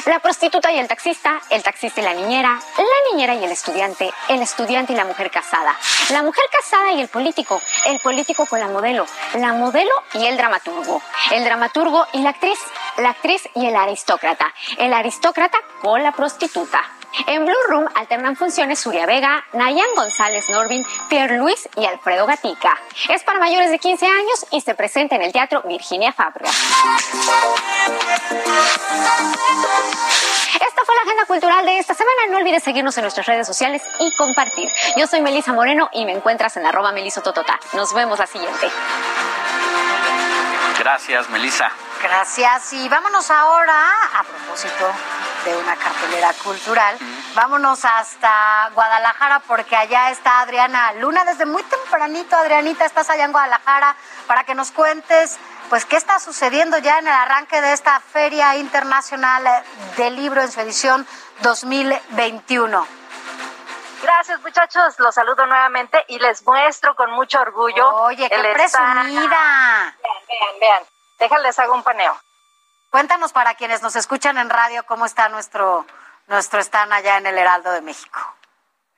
La 0.06 0.20
prostituta 0.20 0.72
y 0.72 0.78
el 0.78 0.88
taxista, 0.88 1.40
el 1.50 1.62
taxista 1.62 2.00
y 2.00 2.04
la 2.04 2.14
niñera, 2.14 2.58
la 2.78 3.12
niñera 3.12 3.34
y 3.34 3.44
el 3.44 3.52
estudiante, 3.52 4.10
el 4.28 4.40
estudiante 4.40 4.94
y 4.94 4.96
la 4.96 5.04
mujer 5.04 5.30
casada, 5.30 5.76
la 6.10 6.22
mujer 6.22 6.44
casada 6.50 6.92
y 6.92 7.00
el 7.02 7.08
político, 7.08 7.60
el 7.86 7.98
político 8.00 8.46
con 8.46 8.60
la 8.60 8.68
modelo, 8.68 9.06
la 9.34 9.52
modelo 9.52 9.92
y 10.14 10.26
el 10.26 10.36
dramaturgo, 10.36 11.02
el 11.32 11.44
dramaturgo 11.44 12.06
y 12.12 12.22
la 12.22 12.30
actriz, 12.30 12.58
la 12.98 13.10
actriz 13.10 13.48
y 13.54 13.66
el 13.66 13.76
aristócrata, 13.76 14.52
el 14.78 14.92
aristócrata 14.92 15.58
con 15.80 16.02
la 16.02 16.12
prostituta. 16.12 16.82
En 17.26 17.44
Blue 17.44 17.54
Room 17.68 17.88
alternan 17.94 18.36
funciones 18.36 18.80
Surya 18.80 19.06
Vega, 19.06 19.44
Nayan 19.52 19.86
González 19.96 20.48
Norvin, 20.50 20.84
Pierre 21.08 21.38
Luis 21.38 21.68
y 21.76 21.86
Alfredo 21.86 22.26
Gatica. 22.26 22.78
Es 23.08 23.22
para 23.22 23.38
mayores 23.38 23.70
de 23.70 23.78
15 23.78 24.06
años 24.06 24.46
y 24.50 24.60
se 24.60 24.74
presenta 24.74 25.16
en 25.16 25.22
el 25.22 25.32
Teatro 25.32 25.62
Virginia 25.62 26.12
Fabra. 26.12 26.50
Esta 30.54 30.84
fue 30.84 30.94
la 30.94 31.02
agenda 31.02 31.24
cultural 31.26 31.64
de 31.64 31.78
esta 31.78 31.94
semana. 31.94 32.26
No 32.30 32.36
olvides 32.38 32.62
seguirnos 32.62 32.96
en 32.98 33.02
nuestras 33.02 33.26
redes 33.26 33.46
sociales 33.46 33.82
y 34.00 34.14
compartir. 34.16 34.70
Yo 34.96 35.06
soy 35.06 35.22
Melisa 35.22 35.52
Moreno 35.52 35.88
y 35.92 36.04
me 36.04 36.12
encuentras 36.12 36.56
en 36.56 36.66
arroba 36.66 36.92
melisototota. 36.92 37.58
Nos 37.72 37.94
vemos 37.94 38.18
la 38.18 38.26
siguiente. 38.26 38.68
Gracias, 40.78 41.28
Melissa. 41.30 41.70
Gracias. 42.02 42.72
Y 42.72 42.88
vámonos 42.88 43.30
ahora, 43.30 43.74
a 44.14 44.22
propósito 44.22 44.92
de 45.44 45.56
una 45.56 45.74
cartelera 45.74 46.32
cultural, 46.34 46.96
vámonos 47.34 47.84
hasta 47.84 48.70
Guadalajara 48.74 49.40
porque 49.40 49.74
allá 49.74 50.10
está 50.10 50.40
Adriana 50.40 50.92
Luna. 50.94 51.24
Desde 51.24 51.46
muy 51.46 51.64
tempranito, 51.64 52.36
Adrianita, 52.36 52.84
estás 52.84 53.10
allá 53.10 53.24
en 53.24 53.32
Guadalajara 53.32 53.96
para 54.28 54.44
que 54.44 54.54
nos 54.54 54.70
cuentes, 54.70 55.38
pues, 55.68 55.84
qué 55.84 55.96
está 55.96 56.20
sucediendo 56.20 56.78
ya 56.78 56.98
en 56.98 57.08
el 57.08 57.12
arranque 57.12 57.60
de 57.60 57.72
esta 57.72 57.98
Feria 58.00 58.56
Internacional 58.56 59.44
del 59.96 60.14
Libro 60.14 60.42
en 60.42 60.52
su 60.52 60.60
edición 60.60 61.06
2021. 61.42 62.86
Gracias 64.02 64.40
muchachos, 64.40 64.98
los 64.98 65.14
saludo 65.14 65.46
nuevamente 65.46 66.04
y 66.08 66.18
les 66.18 66.44
muestro 66.46 66.94
con 66.94 67.10
mucho 67.12 67.40
orgullo. 67.40 67.88
Oye, 68.04 68.28
qué 68.28 68.34
el 68.34 68.52
presumida. 68.52 69.02
Vean, 69.02 69.94
vean, 70.28 70.60
vean. 70.60 70.82
Déjales 71.18 71.58
hago 71.58 71.74
un 71.74 71.82
paneo. 71.82 72.16
Cuéntanos 72.90 73.32
para 73.32 73.54
quienes 73.54 73.82
nos 73.82 73.96
escuchan 73.96 74.38
en 74.38 74.48
radio 74.48 74.84
cómo 74.86 75.04
está 75.04 75.28
nuestro, 75.28 75.84
nuestro 76.26 76.60
stand 76.60 76.92
allá 76.92 77.18
en 77.18 77.26
el 77.26 77.36
Heraldo 77.36 77.72
de 77.72 77.80
México. 77.80 78.18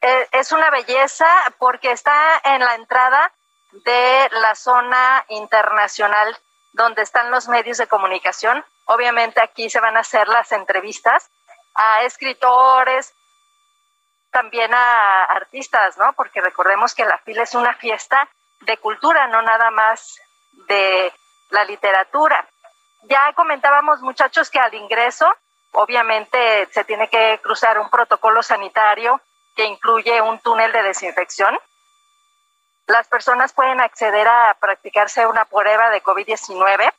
Eh, 0.03 0.29
es 0.33 0.53
una 0.53 0.71
belleza 0.71 1.27
porque 1.59 1.93
está 1.93 2.41
en 2.45 2.61
la 2.61 2.75
entrada 2.75 3.33
de 3.73 4.29
la 4.33 4.55
zona 4.55 5.25
internacional 5.29 6.39
donde 6.73 7.03
están 7.03 7.31
los 7.31 7.49
medios 7.49 7.79
de 7.79 7.87
comunicación. 7.87 8.65
Obviamente 8.87 9.41
aquí 9.41 9.69
se 9.71 9.81
van 9.81 9.97
a 9.97 10.01
hacer 10.01 10.29
las 10.29 10.53
entrevistas 10.53 11.31
a 11.75 12.03
escritores, 12.03 13.15
también 14.31 14.73
a 14.73 15.23
artistas, 15.25 15.97
¿no? 15.99 16.13
Porque 16.15 16.41
recordemos 16.41 16.95
que 16.95 17.05
la 17.05 17.19
FIL 17.19 17.39
es 17.39 17.55
una 17.55 17.75
fiesta 17.75 18.29
de 18.61 18.77
cultura, 18.79 19.27
no 19.29 19.43
nada 19.43 19.71
más 19.71 20.21
de 20.69 21.13
la 21.51 21.65
literatura. 21.65 22.47
Ya 23.03 23.33
comentábamos, 23.35 24.01
muchachos, 24.03 24.51
que 24.51 24.59
al 24.59 24.75
ingreso, 24.75 25.33
obviamente, 25.73 26.69
se 26.71 26.85
tiene 26.85 27.09
que 27.09 27.41
cruzar 27.43 27.79
un 27.79 27.91
protocolo 27.91 28.43
sanitario 28.43 29.21
que 29.57 29.65
incluye 29.65 30.21
un 30.21 30.39
túnel 30.41 30.73
de 30.73 30.83
desinfección. 30.83 31.59
Las 32.87 33.09
personas 33.09 33.53
pueden 33.53 33.81
acceder 33.81 34.27
a 34.29 34.57
practicarse 34.61 35.27
una 35.27 35.45
prueba 35.45 35.91
de 35.91 36.03
COVID-19 36.03 36.93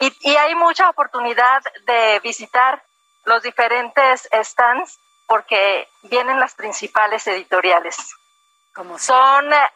y, 0.00 0.16
y 0.20 0.36
hay 0.36 0.54
mucha 0.54 0.88
oportunidad 0.88 1.62
de 1.84 2.20
visitar 2.20 2.82
los 3.24 3.42
diferentes 3.42 4.28
stands 4.32 4.98
porque 5.30 5.88
vienen 6.02 6.40
las 6.40 6.56
principales 6.56 7.24
editoriales. 7.28 7.96
Como 8.74 8.98
Son, 8.98 9.52
eh, 9.52 9.72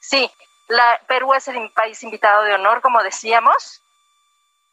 sí, 0.00 0.30
la, 0.68 1.00
Perú 1.08 1.34
es 1.34 1.48
el 1.48 1.72
país 1.72 2.00
invitado 2.04 2.44
de 2.44 2.54
honor, 2.54 2.80
como 2.80 3.02
decíamos. 3.02 3.82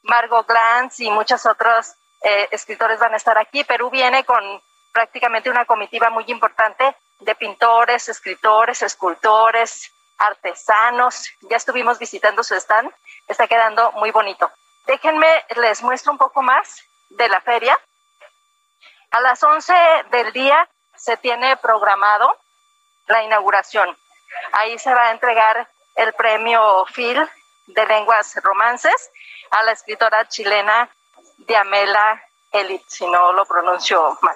Margot 0.03 0.47
Glantz 0.47 0.99
y 0.99 1.09
muchos 1.09 1.47
otros 1.47 1.95
eh, 2.21 2.47
escritores 2.51 2.99
van 2.99 3.15
a 3.15 3.17
estar 3.17 3.39
aquí. 3.39 3.63
Perú 3.63 3.89
viene 3.89 4.23
con 4.23 4.61
prácticamente 4.93 5.49
una 5.49 5.65
comitiva 5.65 6.11
muy 6.11 6.25
importante 6.27 6.95
de 7.21 7.33
pintores, 7.33 8.07
escritores, 8.07 8.83
escultores, 8.83 9.91
artesanos. 10.19 11.27
Ya 11.49 11.57
estuvimos 11.57 11.97
visitando 11.97 12.43
su 12.43 12.53
stand, 12.53 12.93
está 13.27 13.47
quedando 13.47 13.93
muy 13.93 14.11
bonito. 14.11 14.51
Déjenme, 14.85 15.43
les 15.55 15.81
muestro 15.81 16.11
un 16.11 16.19
poco 16.19 16.43
más 16.43 16.83
de 17.09 17.27
la 17.29 17.41
feria. 17.41 17.75
A 19.11 19.21
las 19.21 19.41
11 19.41 19.73
del 20.11 20.31
día 20.33 20.69
se 20.95 21.17
tiene 21.17 21.57
programado 21.57 22.37
la 23.07 23.23
inauguración. 23.23 23.97
Ahí 24.51 24.77
se 24.77 24.93
va 24.93 25.07
a 25.07 25.11
entregar 25.11 25.67
el 25.95 26.13
premio 26.13 26.85
Phil 26.93 27.27
de 27.67 27.85
lenguas 27.87 28.35
romances 28.43 29.11
a 29.51 29.63
la 29.63 29.71
escritora 29.71 30.27
chilena 30.27 30.89
Diamela 31.37 32.23
Elit, 32.51 32.83
si 32.87 33.07
no 33.07 33.33
lo 33.33 33.45
pronuncio 33.45 34.17
mal. 34.21 34.35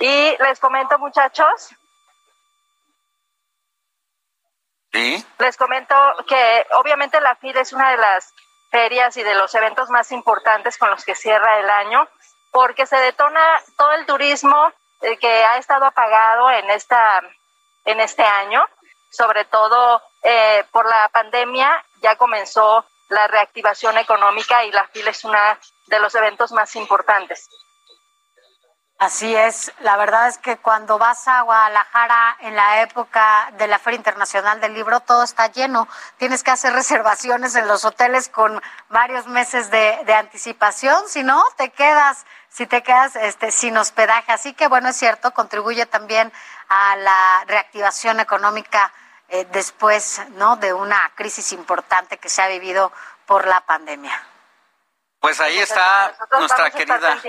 Y 0.00 0.36
les 0.38 0.60
comento, 0.60 0.98
muchachos, 0.98 1.70
les 5.38 5.56
comento 5.56 5.94
que 6.26 6.66
obviamente 6.72 7.20
la 7.20 7.36
FIL 7.36 7.56
es 7.58 7.72
una 7.72 7.90
de 7.90 7.98
las 7.98 8.32
ferias 8.70 9.16
y 9.16 9.22
de 9.22 9.34
los 9.34 9.54
eventos 9.54 9.90
más 9.90 10.10
importantes 10.12 10.78
con 10.78 10.90
los 10.90 11.04
que 11.04 11.14
cierra 11.14 11.58
el 11.58 11.70
año, 11.70 12.08
porque 12.50 12.86
se 12.86 12.96
detona 12.96 13.40
todo 13.76 13.92
el 13.92 14.06
turismo 14.06 14.72
eh, 15.00 15.16
que 15.18 15.44
ha 15.44 15.58
estado 15.58 15.84
apagado 15.86 16.50
en 16.50 16.70
esta 16.70 17.22
en 17.84 18.00
este 18.00 18.22
año, 18.22 18.62
sobre 19.10 19.46
todo 19.46 20.02
eh, 20.22 20.64
por 20.70 20.86
la 20.86 21.08
pandemia, 21.08 21.84
ya 22.02 22.16
comenzó 22.16 22.84
la 23.08 23.26
reactivación 23.26 23.96
económica 23.96 24.64
y 24.64 24.72
la 24.72 24.86
FIL 24.88 25.08
es 25.08 25.24
uno 25.24 25.38
de 25.86 25.98
los 25.98 26.14
eventos 26.14 26.52
más 26.52 26.76
importantes. 26.76 27.48
Así 28.98 29.32
es, 29.32 29.72
la 29.78 29.96
verdad 29.96 30.26
es 30.26 30.38
que 30.38 30.56
cuando 30.56 30.98
vas 30.98 31.28
a 31.28 31.42
Guadalajara 31.42 32.36
en 32.40 32.56
la 32.56 32.82
época 32.82 33.48
de 33.56 33.68
la 33.68 33.78
Feria 33.78 33.98
Internacional 33.98 34.60
del 34.60 34.74
Libro, 34.74 34.98
todo 34.98 35.22
está 35.22 35.46
lleno. 35.52 35.86
Tienes 36.16 36.42
que 36.42 36.50
hacer 36.50 36.72
reservaciones 36.74 37.54
en 37.54 37.68
los 37.68 37.84
hoteles 37.84 38.28
con 38.28 38.60
varios 38.88 39.28
meses 39.28 39.70
de, 39.70 40.00
de 40.04 40.14
anticipación, 40.14 41.04
si 41.06 41.22
no, 41.22 41.44
te 41.56 41.70
quedas, 41.70 42.26
si 42.48 42.66
te 42.66 42.82
quedas 42.82 43.14
este, 43.14 43.52
sin 43.52 43.76
hospedaje. 43.76 44.32
Así 44.32 44.52
que 44.52 44.66
bueno, 44.66 44.88
es 44.88 44.96
cierto, 44.96 45.32
contribuye 45.32 45.86
también 45.86 46.32
a 46.68 46.96
la 46.96 47.44
reactivación 47.46 48.18
económica 48.18 48.92
eh, 49.28 49.46
después 49.52 50.20
¿no? 50.30 50.56
de 50.56 50.72
una 50.72 51.12
crisis 51.14 51.52
importante 51.52 52.18
que 52.18 52.28
se 52.28 52.42
ha 52.42 52.48
vivido 52.48 52.90
por 53.26 53.46
la 53.46 53.60
pandemia. 53.60 54.20
Pues 55.20 55.40
ahí 55.40 55.58
está 55.58 56.16
nuestra 56.38 56.70
querida, 56.70 57.20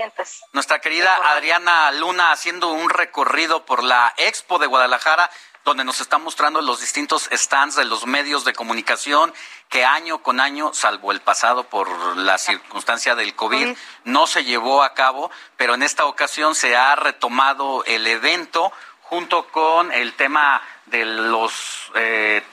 nuestra 0.54 0.80
querida 0.80 1.16
Adriana 1.32 1.92
Luna 1.92 2.32
haciendo 2.32 2.68
un 2.72 2.90
recorrido 2.90 3.66
por 3.66 3.84
la 3.84 4.14
Expo 4.18 4.60
de 4.60 4.68
Guadalajara, 4.68 5.30
donde 5.66 5.84
nos 5.84 6.00
está 6.00 6.20
mostrando 6.20 6.62
los 6.62 6.82
distintos 6.82 7.30
stands 7.32 7.76
de 7.76 7.86
los 7.86 8.06
medios 8.06 8.46
de 8.46 8.54
comunicación 8.54 9.34
que 9.70 9.86
año 9.86 10.22
con 10.22 10.40
año, 10.40 10.72
salvo 10.74 11.12
el 11.12 11.22
pasado 11.22 11.64
por 11.64 12.18
la 12.18 12.38
circunstancia 12.38 13.16
del 13.16 13.36
COVID, 13.36 13.76
no 14.04 14.28
se 14.28 14.44
llevó 14.44 14.84
a 14.84 14.94
cabo, 14.94 15.32
pero 15.58 15.74
en 15.74 15.82
esta 15.82 16.06
ocasión 16.06 16.54
se 16.54 16.76
ha 16.76 16.96
retomado 16.96 17.84
el 17.86 18.06
evento 18.06 18.72
junto 19.02 19.48
con 19.48 19.92
el 19.92 20.14
tema 20.14 20.62
de 20.86 21.06
los 21.06 21.92
eh, 21.96 22.44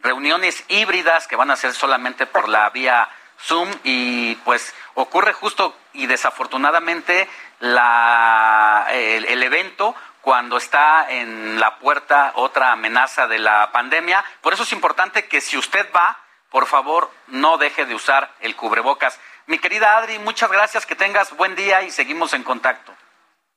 reuniones 0.00 0.64
híbridas 0.68 1.28
que 1.28 1.36
van 1.36 1.52
a 1.52 1.56
ser 1.56 1.74
solamente 1.74 2.26
por 2.26 2.48
la 2.48 2.68
vía 2.70 3.08
Zoom 3.42 3.70
y 3.84 4.34
pues 4.36 4.74
ocurre 4.94 5.32
justo 5.32 5.76
y 5.92 6.06
desafortunadamente 6.06 7.28
la, 7.60 8.86
el, 8.90 9.24
el, 9.26 9.42
evento 9.42 9.94
cuando 10.20 10.56
está 10.56 11.10
en 11.10 11.58
la 11.58 11.78
puerta 11.78 12.32
otra 12.36 12.72
amenaza 12.72 13.26
de 13.26 13.38
la 13.38 13.72
pandemia. 13.72 14.24
Por 14.40 14.52
eso 14.52 14.62
es 14.62 14.72
importante 14.72 15.26
que 15.26 15.40
si 15.40 15.56
usted 15.56 15.88
va, 15.94 16.18
por 16.50 16.66
favor, 16.66 17.10
no 17.28 17.58
deje 17.58 17.86
de 17.86 17.94
usar 17.94 18.30
el 18.40 18.56
cubrebocas. 18.56 19.18
Mi 19.46 19.58
querida 19.58 19.96
Adri, 19.96 20.18
muchas 20.18 20.50
gracias, 20.50 20.86
que 20.86 20.94
tengas 20.94 21.36
buen 21.36 21.56
día 21.56 21.82
y 21.82 21.90
seguimos 21.90 22.34
en 22.34 22.44
contacto. 22.44 22.94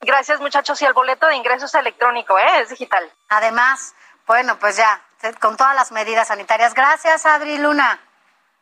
Gracias 0.02 0.40
muchachos 0.40 0.82
y 0.82 0.86
el 0.86 0.94
boleto 0.94 1.28
de 1.28 1.36
ingreso 1.36 1.66
es 1.66 1.74
electrónico, 1.76 2.38
¿eh? 2.38 2.62
es 2.62 2.70
digital. 2.70 3.10
Además, 3.30 3.96
bueno, 4.28 4.58
pues 4.60 4.76
ya, 4.76 5.02
con 5.40 5.56
todas 5.56 5.76
las 5.76 5.92
medidas 5.92 6.28
sanitarias. 6.28 6.74
Gracias, 6.74 7.26
Adri 7.26 7.58
Luna. 7.58 8.00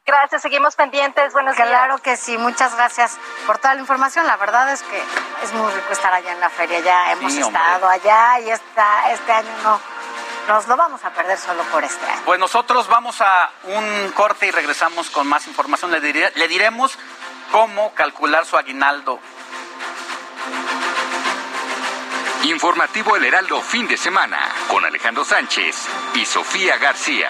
Gracias, 0.05 0.41
seguimos 0.41 0.75
pendientes. 0.75 1.31
Buenos 1.31 1.55
claro 1.55 1.69
días. 1.69 1.79
Claro 1.85 1.97
que 2.01 2.17
sí, 2.17 2.37
muchas 2.37 2.75
gracias 2.75 3.17
por 3.45 3.59
toda 3.59 3.75
la 3.75 3.81
información. 3.81 4.25
La 4.25 4.35
verdad 4.37 4.71
es 4.71 4.81
que 4.83 5.01
es 5.43 5.53
muy 5.53 5.71
rico 5.71 5.93
estar 5.93 6.11
allá 6.13 6.31
en 6.31 6.39
la 6.39 6.49
feria. 6.49 6.79
Ya 6.79 7.11
hemos 7.11 7.31
Sí, 7.31 7.39
estado 7.41 7.87
allá 7.87 8.39
y 8.39 8.49
esta, 8.49 9.11
este 9.11 9.31
año 9.31 9.49
no 9.63 9.79
nos 10.47 10.67
lo 10.67 10.75
vamos 10.75 11.03
a 11.05 11.11
perder 11.11 11.37
solo 11.37 11.63
por 11.65 11.83
este 11.83 12.03
año. 12.05 12.21
Pues 12.25 12.39
nosotros 12.39 12.87
vamos 12.87 13.21
a 13.21 13.51
un 13.63 14.11
corte 14.15 14.47
y 14.47 14.51
regresamos 14.51 15.09
con 15.11 15.27
más 15.27 15.45
información. 15.47 15.91
Le, 15.91 16.01
diré- 16.01 16.31
le 16.35 16.47
diremos 16.47 16.97
cómo 17.51 17.93
calcular 17.93 18.45
su 18.45 18.57
aguinaldo. 18.57 19.19
Informativo 22.43 23.15
El 23.15 23.25
Heraldo 23.25 23.61
fin 23.61 23.87
de 23.87 23.97
semana 23.97 24.39
con 24.67 24.83
Alejandro 24.83 25.23
Sánchez 25.23 25.75
y 26.15 26.25
Sofía 26.25 26.77
García. 26.77 27.29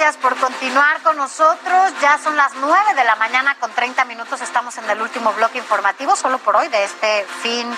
Gracias 0.00 0.22
por 0.22 0.34
continuar 0.36 1.02
con 1.02 1.14
nosotros. 1.18 1.92
Ya 2.00 2.16
son 2.16 2.34
las 2.34 2.54
9 2.54 2.94
de 2.96 3.04
la 3.04 3.16
mañana 3.16 3.54
con 3.56 3.70
30 3.70 4.06
minutos. 4.06 4.40
Estamos 4.40 4.78
en 4.78 4.88
el 4.88 4.98
último 5.02 5.30
bloque 5.34 5.58
informativo, 5.58 6.16
solo 6.16 6.38
por 6.38 6.56
hoy, 6.56 6.68
de 6.68 6.84
este 6.84 7.26
fin 7.42 7.68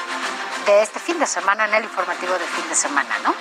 de 0.64 0.82
este 0.82 1.00
fin 1.00 1.18
de 1.18 1.26
semana, 1.26 1.64
en 1.64 1.74
el 1.74 1.82
informativo 1.82 2.32
de 2.34 2.44
fin 2.44 2.68
de 2.68 2.76
semana, 2.76 3.18
¿no? 3.24 3.34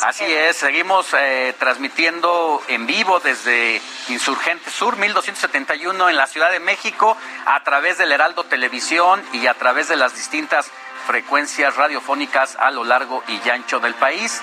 Así 0.00 0.24
es, 0.24 0.56
seguimos 0.56 1.08
eh, 1.12 1.54
transmitiendo 1.58 2.62
en 2.68 2.86
vivo 2.86 3.20
desde 3.20 3.82
Insurgente 4.08 4.70
Sur 4.70 4.96
1271 4.96 6.08
en 6.08 6.16
la 6.16 6.26
Ciudad 6.26 6.50
de 6.50 6.60
México 6.60 7.18
a 7.44 7.62
través 7.62 7.98
del 7.98 8.10
Heraldo 8.10 8.44
Televisión 8.44 9.22
y 9.34 9.48
a 9.48 9.54
través 9.54 9.88
de 9.88 9.96
las 9.96 10.14
distintas 10.16 10.70
frecuencias 11.06 11.76
radiofónicas 11.76 12.56
a 12.56 12.70
lo 12.70 12.84
largo 12.84 13.22
y 13.28 13.48
ancho 13.48 13.80
del 13.80 13.94
país. 13.94 14.40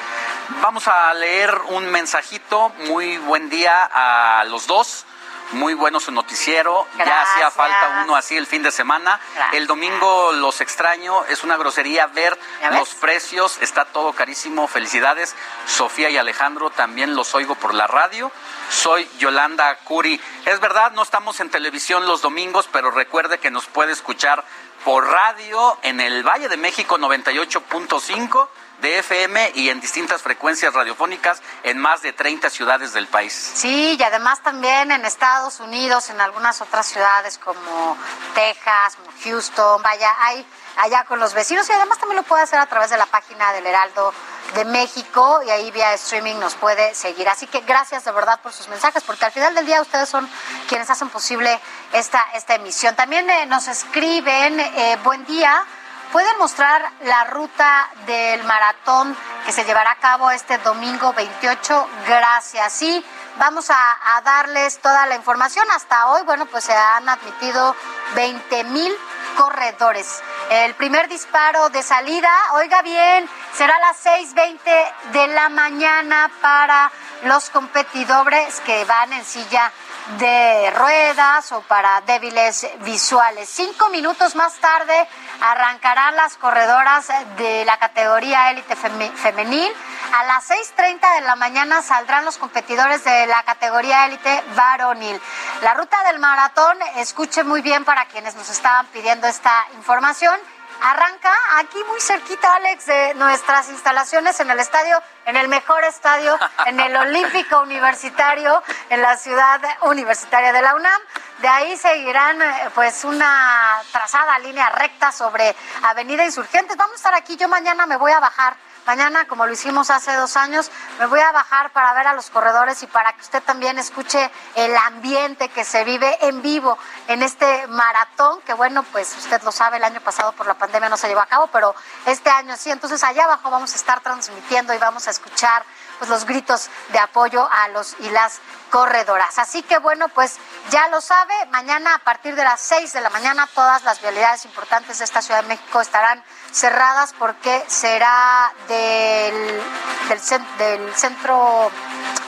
Vamos 0.62 0.88
a 0.88 1.14
leer 1.14 1.56
un 1.70 1.90
mensajito. 1.92 2.70
Muy 2.88 3.18
buen 3.18 3.50
día 3.50 3.90
a 3.92 4.44
los 4.46 4.68
dos. 4.68 5.06
Muy 5.54 5.74
bueno 5.74 6.00
su 6.00 6.12
noticiero. 6.12 6.88
Ya 6.98 7.22
hacía 7.22 7.52
falta 7.52 8.04
uno 8.04 8.16
así 8.16 8.38
el 8.38 8.48
fin 8.48 8.64
de 8.64 8.72
semana. 8.72 9.20
Gracias. 9.36 9.54
El 9.56 9.68
domingo 9.68 10.32
los 10.32 10.62
extraño. 10.62 11.26
Es 11.26 11.44
una 11.44 11.58
grosería 11.58 12.08
ver 12.08 12.40
los 12.72 12.94
precios. 12.96 13.58
Está 13.62 13.86
todo 13.86 14.14
carísimo. 14.14 14.68
Felicidades. 14.68 15.36
Sofía 15.66 16.10
y 16.10 16.18
Alejandro 16.18 16.70
también 16.70 17.16
los 17.16 17.36
oigo 17.36 17.56
por 17.56 17.74
la 17.74 17.88
radio. 17.88 18.32
Soy 18.70 19.10
Yolanda 19.20 19.76
Curi. 19.84 20.22
Es 20.46 20.62
verdad, 20.62 20.94
no 20.94 21.04
estamos 21.04 21.42
en 21.42 21.50
televisión 21.50 22.08
los 22.08 22.22
domingos, 22.22 22.70
pero 22.72 22.92
recuerde 22.92 23.40
que 23.40 23.52
nos 23.52 23.66
puede 23.66 23.92
escuchar 23.92 24.46
por 24.84 25.06
radio 25.06 25.78
en 25.84 26.00
el 26.00 26.24
Valle 26.24 26.50
de 26.50 26.58
México 26.58 26.98
98.5 26.98 28.48
de 28.82 29.00
FM 29.00 29.52
y 29.56 29.70
en 29.70 29.80
distintas 29.80 30.22
frecuencias 30.22 30.74
radiofónicas 30.74 31.42
en 31.64 31.78
más 31.78 32.02
de 32.02 32.14
30 32.14 32.50
ciudades 32.50 32.94
del 32.94 33.08
país. 33.08 33.34
Sí, 33.34 33.96
y 33.98 34.04
además 34.04 34.42
también 34.42 34.92
en 34.92 35.06
Estados 35.06 35.60
Unidos, 35.60 36.10
en 36.10 36.20
algunas 36.20 36.62
otras 36.62 36.88
ciudades 36.88 37.38
como 37.38 37.96
Texas, 38.34 38.98
Houston, 39.24 39.82
vaya, 39.84 40.12
hay 40.20 40.46
allá 40.78 41.06
con 41.06 41.20
los 41.20 41.34
vecinos 41.34 41.70
y 41.70 41.74
además 41.74 42.00
también 42.00 42.18
lo 42.18 42.24
puede 42.24 42.44
hacer 42.44 42.60
a 42.60 42.66
través 42.66 42.90
de 42.90 42.98
la 42.98 43.06
página 43.06 43.54
del 43.54 43.68
Heraldo 43.68 44.14
de 44.56 44.66
México 44.66 45.42
y 45.46 45.50
ahí 45.50 45.72
vía 45.72 45.94
streaming 45.94 46.36
nos 46.36 46.56
puede 46.56 46.94
seguir. 46.96 47.28
Así 47.30 47.48
que 47.48 47.62
gracias 47.62 48.06
de 48.06 48.12
verdad 48.12 48.40
por 48.42 48.54
sus 48.54 48.68
mensajes, 48.68 49.04
porque 49.04 49.26
al 49.26 49.32
final 49.32 49.56
del 49.56 49.66
día 49.66 49.82
ustedes 49.82 50.10
son 50.10 50.30
quienes 50.68 50.90
hacen 50.90 51.10
posible 51.10 51.60
esta, 51.94 52.26
esta 52.34 52.56
emisión. 52.56 52.96
También 52.96 53.30
eh, 53.30 53.46
nos 53.46 53.68
escriben, 53.68 54.60
eh, 54.60 54.98
buen 55.04 55.26
día. 55.26 55.64
¿Pueden 56.12 56.38
mostrar 56.40 56.92
la 57.04 57.24
ruta 57.26 57.90
del 58.06 58.44
maratón 58.44 59.16
que 59.46 59.54
se 59.54 59.64
llevará 59.64 59.92
a 59.92 59.96
cabo 60.00 60.30
este 60.30 60.58
domingo 60.58 61.14
28? 61.14 61.88
Gracias. 62.06 62.74
Sí, 62.74 63.06
vamos 63.38 63.70
a, 63.70 64.18
a 64.18 64.22
darles 64.22 64.80
toda 64.80 65.06
la 65.06 65.16
información. 65.16 65.66
Hasta 65.72 66.08
hoy, 66.08 66.24
bueno, 66.24 66.48
pues 66.48 66.66
se 66.66 66.74
han 66.74 67.08
admitido 67.08 67.76
20 68.16 68.64
mil 68.66 68.94
corredores. 69.38 70.22
El 70.50 70.74
primer 70.76 71.08
disparo 71.08 71.70
de 71.70 71.84
salida, 71.84 72.30
oiga 72.54 72.82
bien, 72.82 73.30
será 73.54 73.76
a 73.76 73.80
las 73.80 74.06
6.20 74.06 75.12
de 75.14 75.28
la 75.28 75.50
mañana 75.50 76.32
para 76.42 76.92
los 77.24 77.50
competidores 77.50 78.60
que 78.62 78.84
van 78.86 79.14
en 79.14 79.24
silla 79.26 79.72
de 80.18 80.72
ruedas 80.72 81.52
o 81.52 81.62
para 81.62 82.02
débiles 82.02 82.68
visuales. 82.80 83.48
Cinco 83.48 83.90
minutos 83.90 84.36
más 84.36 84.56
tarde 84.56 85.08
arrancarán 85.42 86.16
las 86.16 86.38
corredoras 86.38 87.08
de 87.38 87.64
la 87.66 87.78
categoría 87.78 88.52
élite 88.52 88.76
femenil. 88.76 89.72
A 90.14 90.24
las 90.26 90.50
6.30 90.50 91.16
de 91.16 91.22
la 91.22 91.38
mañana 91.38 91.82
saldrán 91.82 92.26
los 92.26 92.38
competidores 92.38 93.02
de 93.06 93.28
la 93.28 93.44
categoría 93.44 94.08
élite 94.08 94.44
varonil. 94.56 95.22
La 95.62 95.74
ruta 95.74 96.04
del 96.04 96.20
maratón, 96.20 96.78
escuche 96.98 97.46
muy 97.46 97.62
bien 97.62 97.86
para 97.86 98.06
quienes 98.06 98.36
nos 98.36 98.50
estaban 98.50 98.88
pidiendo 98.88 99.28
esta 99.28 99.68
información, 99.76 100.38
arranca 100.82 101.32
aquí 101.60 101.82
muy 101.86 102.02
cerquita, 102.02 102.56
Alex, 102.56 102.88
de 102.88 103.14
nuestras 103.14 103.70
instalaciones 103.70 104.38
en 104.42 104.50
el 104.50 104.60
estadio, 104.60 105.02
en 105.26 105.38
el 105.38 105.48
mejor 105.48 105.82
estadio, 105.86 106.38
en 106.66 106.82
el 106.82 106.94
Olímpico 106.94 107.62
Universitario, 107.62 108.62
en 108.90 109.02
la 109.02 109.16
ciudad 109.16 109.62
universitaria 109.84 110.52
de 110.52 110.62
la 110.62 110.76
UNAM. 110.76 111.02
De 111.38 111.48
ahí 111.48 111.78
seguirán 111.78 112.42
eh, 112.42 112.70
pues 112.76 113.06
una 113.06 113.82
trazada 113.94 114.38
línea 114.40 114.70
recta 114.72 115.14
sobre 115.14 115.56
Avenida 115.84 116.26
Insurgentes. 116.26 116.76
Vamos 116.76 116.96
a 116.96 116.98
estar 116.98 117.14
aquí, 117.14 117.38
yo 117.38 117.48
mañana 117.48 117.86
me 117.86 117.96
voy 117.96 118.12
a 118.12 118.20
bajar 118.20 118.58
Mañana, 118.86 119.28
como 119.28 119.46
lo 119.46 119.54
hicimos 119.54 119.92
hace 119.92 120.14
dos 120.16 120.36
años, 120.36 120.72
me 120.98 121.06
voy 121.06 121.20
a 121.20 121.32
bajar 121.32 121.72
para 121.72 121.94
ver 121.94 122.08
a 122.08 122.14
los 122.14 122.32
corredores 122.32 122.82
y 122.82 122.88
para 122.88 123.14
que 123.14 123.22
usted 123.22 123.44
también 123.44 123.78
escuche 123.78 124.32
el 124.56 124.76
ambiente 124.76 125.50
que 125.50 125.64
se 125.64 125.84
vive 125.84 126.18
en 126.26 126.42
vivo 126.42 126.78
en 127.08 127.22
este 127.22 127.68
maratón, 127.68 128.42
que 128.42 128.54
bueno, 128.54 128.84
pues 128.92 129.16
usted 129.18 129.42
lo 129.44 129.52
sabe, 129.52 129.78
el 129.78 129.84
año 129.84 130.02
pasado 130.02 130.32
por 130.34 130.48
la 130.48 130.56
pandemia 130.56 130.90
no 130.90 130.98
se 130.98 131.08
llevó 131.08 131.22
a 131.22 131.28
cabo, 131.28 131.48
pero 131.48 131.76
este 132.08 132.32
año 132.32 132.56
sí. 132.58 132.72
Entonces 132.72 133.04
allá 133.04 133.26
abajo 133.26 133.52
vamos 133.52 133.72
a 133.74 133.76
estar 133.76 134.02
transmitiendo 134.02 134.74
y 134.74 134.78
vamos 134.80 135.08
a 135.08 135.12
escuchar 135.12 135.64
pues 136.00 136.10
los 136.10 136.26
gritos 136.26 136.70
de 136.90 136.98
apoyo 136.98 137.48
a 137.52 137.68
los 137.68 137.96
y 138.00 138.10
las 138.10 138.40
corredoras. 138.72 139.38
Así 139.38 139.62
que 139.62 139.78
bueno, 139.78 140.08
pues 140.10 140.38
ya 140.70 140.88
lo 140.90 141.02
sabe, 141.02 141.34
mañana 141.48 141.96
a 141.96 142.00
partir 142.00 142.36
de 142.36 142.44
las 142.44 142.62
6 142.62 142.94
de 142.94 143.02
la 143.02 143.10
mañana 143.10 143.48
todas 143.54 143.84
las 143.84 144.02
vialidades 144.02 144.46
importantes 144.46 145.00
de 145.00 145.06
esta 145.06 145.22
Ciudad 145.22 145.42
de 145.42 145.50
México 145.50 145.82
estarán 145.82 146.24
cerradas 146.52 147.14
porque 147.18 147.64
será 147.68 148.54
del, 148.68 149.62
del, 150.10 150.58
del 150.58 150.96
centro 150.96 151.72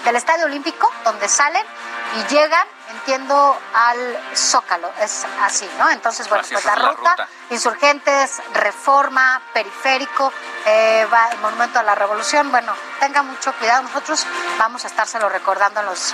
del 0.03 0.15
Estadio 0.15 0.45
Olímpico 0.45 0.91
donde 1.03 1.27
salen 1.29 1.65
y 2.17 2.33
llegan 2.33 2.67
al 3.73 4.19
Zócalo. 4.35 4.91
Es 4.99 5.25
así, 5.41 5.69
¿no? 5.77 5.89
Entonces, 5.89 6.27
bueno, 6.29 6.43
pues 6.49 6.65
la, 6.65 6.75
ruta, 6.75 7.27
insurgentes, 7.49 8.41
reforma, 8.53 9.41
periférico, 9.53 10.31
eh, 10.65 11.05
va 11.11 11.29
el 11.29 11.37
Monumento 11.39 11.79
a 11.79 11.83
la 11.83 11.95
Revolución. 11.95 12.49
Bueno, 12.51 12.73
tenga 12.99 13.21
mucho 13.23 13.53
cuidado. 13.53 13.83
Nosotros 13.83 14.25
vamos 14.57 14.83
a 14.85 14.87
estárselo 14.87 15.29
recordando 15.29 15.81
en 15.81 15.87
los. 15.87 16.13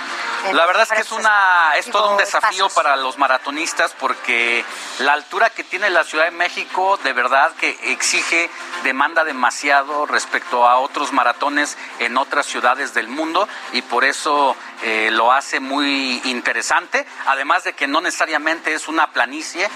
la 0.52 0.66
verdad 0.66 0.82
es 0.82 0.90
que 0.90 1.00
es 1.00 1.12
una 1.12 1.74
es 1.76 1.90
todo 1.90 2.12
un 2.12 2.16
desafío 2.16 2.68
para 2.70 2.96
los 2.96 3.18
maratonistas 3.18 3.92
porque 3.98 4.64
la 4.98 5.12
altura 5.12 5.50
que 5.50 5.64
tiene 5.64 5.90
la 5.90 6.04
Ciudad 6.04 6.24
de 6.24 6.30
México 6.32 6.98
de 7.04 7.12
verdad 7.12 7.52
que 7.58 7.70
exige 7.92 8.50
demanda 8.82 9.24
demasiado 9.24 10.06
respecto 10.06 10.68
a 10.68 10.78
otros 10.78 11.12
maratones 11.12 11.76
en 11.98 12.16
otras 12.16 12.46
ciudades 12.46 12.94
del 12.94 13.08
mundo 13.08 13.48
y 13.72 13.82
por 13.82 14.04
eso 14.04 14.56
eh, 14.82 15.10
lo 15.12 15.32
hace 15.32 15.60
muy 15.60 16.20
interesante, 16.24 17.06
además 17.26 17.64
de 17.64 17.74
que 17.74 17.86
no 17.86 18.00
necesariamente 18.00 18.72
es 18.72 18.88
una 18.88 19.12
planicie, 19.12 19.68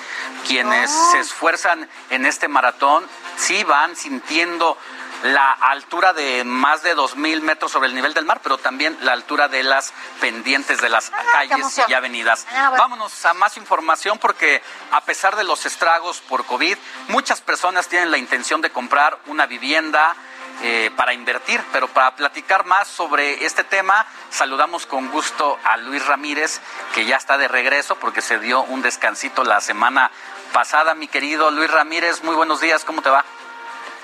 quienes 0.47 0.91
se 1.13 1.21
esfuerzan 1.21 1.89
en 2.11 2.27
este 2.27 2.49
maratón 2.49 3.05
sí 3.37 3.65
van 3.65 3.97
sintiendo 3.97 4.79
la 5.25 5.53
altura 5.53 6.13
de 6.13 6.45
más 6.45 6.83
de 6.83 6.95
2.000 6.95 7.41
metros 7.41 7.73
sobre 7.73 7.89
el 7.89 7.95
nivel 7.95 8.13
del 8.13 8.27
mar, 8.27 8.41
pero 8.43 8.59
también 8.59 8.97
la 9.01 9.13
altura 9.13 9.49
de 9.49 9.63
las 9.63 9.95
pendientes 10.21 10.83
de 10.83 10.91
las 10.91 11.11
ah, 11.15 11.23
calles 11.33 11.81
y 11.89 11.95
avenidas. 11.95 12.47
Vámonos 12.53 13.25
a 13.25 13.33
más 13.33 13.57
información 13.57 14.19
porque 14.19 14.63
a 14.91 15.01
pesar 15.01 15.37
de 15.37 15.45
los 15.45 15.65
estragos 15.65 16.21
por 16.21 16.45
COVID, 16.45 16.77
muchas 17.09 17.41
personas 17.41 17.89
tienen 17.89 18.11
la 18.11 18.19
intención 18.19 18.61
de 18.61 18.71
comprar 18.71 19.19
una 19.27 19.47
vivienda, 19.47 20.15
eh, 20.63 20.91
para 20.97 21.13
invertir. 21.13 21.61
Pero 21.73 21.89
para 21.89 22.15
platicar 22.17 22.65
más 22.65 22.89
sobre 22.89 23.45
este 23.45 23.65
tema, 23.65 24.07
saludamos 24.31 24.87
con 24.87 25.11
gusto 25.11 25.59
a 25.65 25.77
Luis 25.77 26.05
Ramírez, 26.07 26.61
que 26.95 27.05
ya 27.05 27.17
está 27.17 27.39
de 27.39 27.49
regreso 27.49 27.97
porque 27.97 28.21
se 28.21 28.39
dio 28.39 28.63
un 28.63 28.83
descansito 28.83 29.45
la 29.45 29.61
semana 29.61 30.11
pasada. 30.53 30.95
Mi 30.95 31.09
querido 31.09 31.51
Luis 31.51 31.71
Ramírez, 31.71 32.23
muy 32.23 32.35
buenos 32.35 32.61
días, 32.61 32.85
¿cómo 32.85 33.03
te 33.03 33.11
va? 33.11 33.25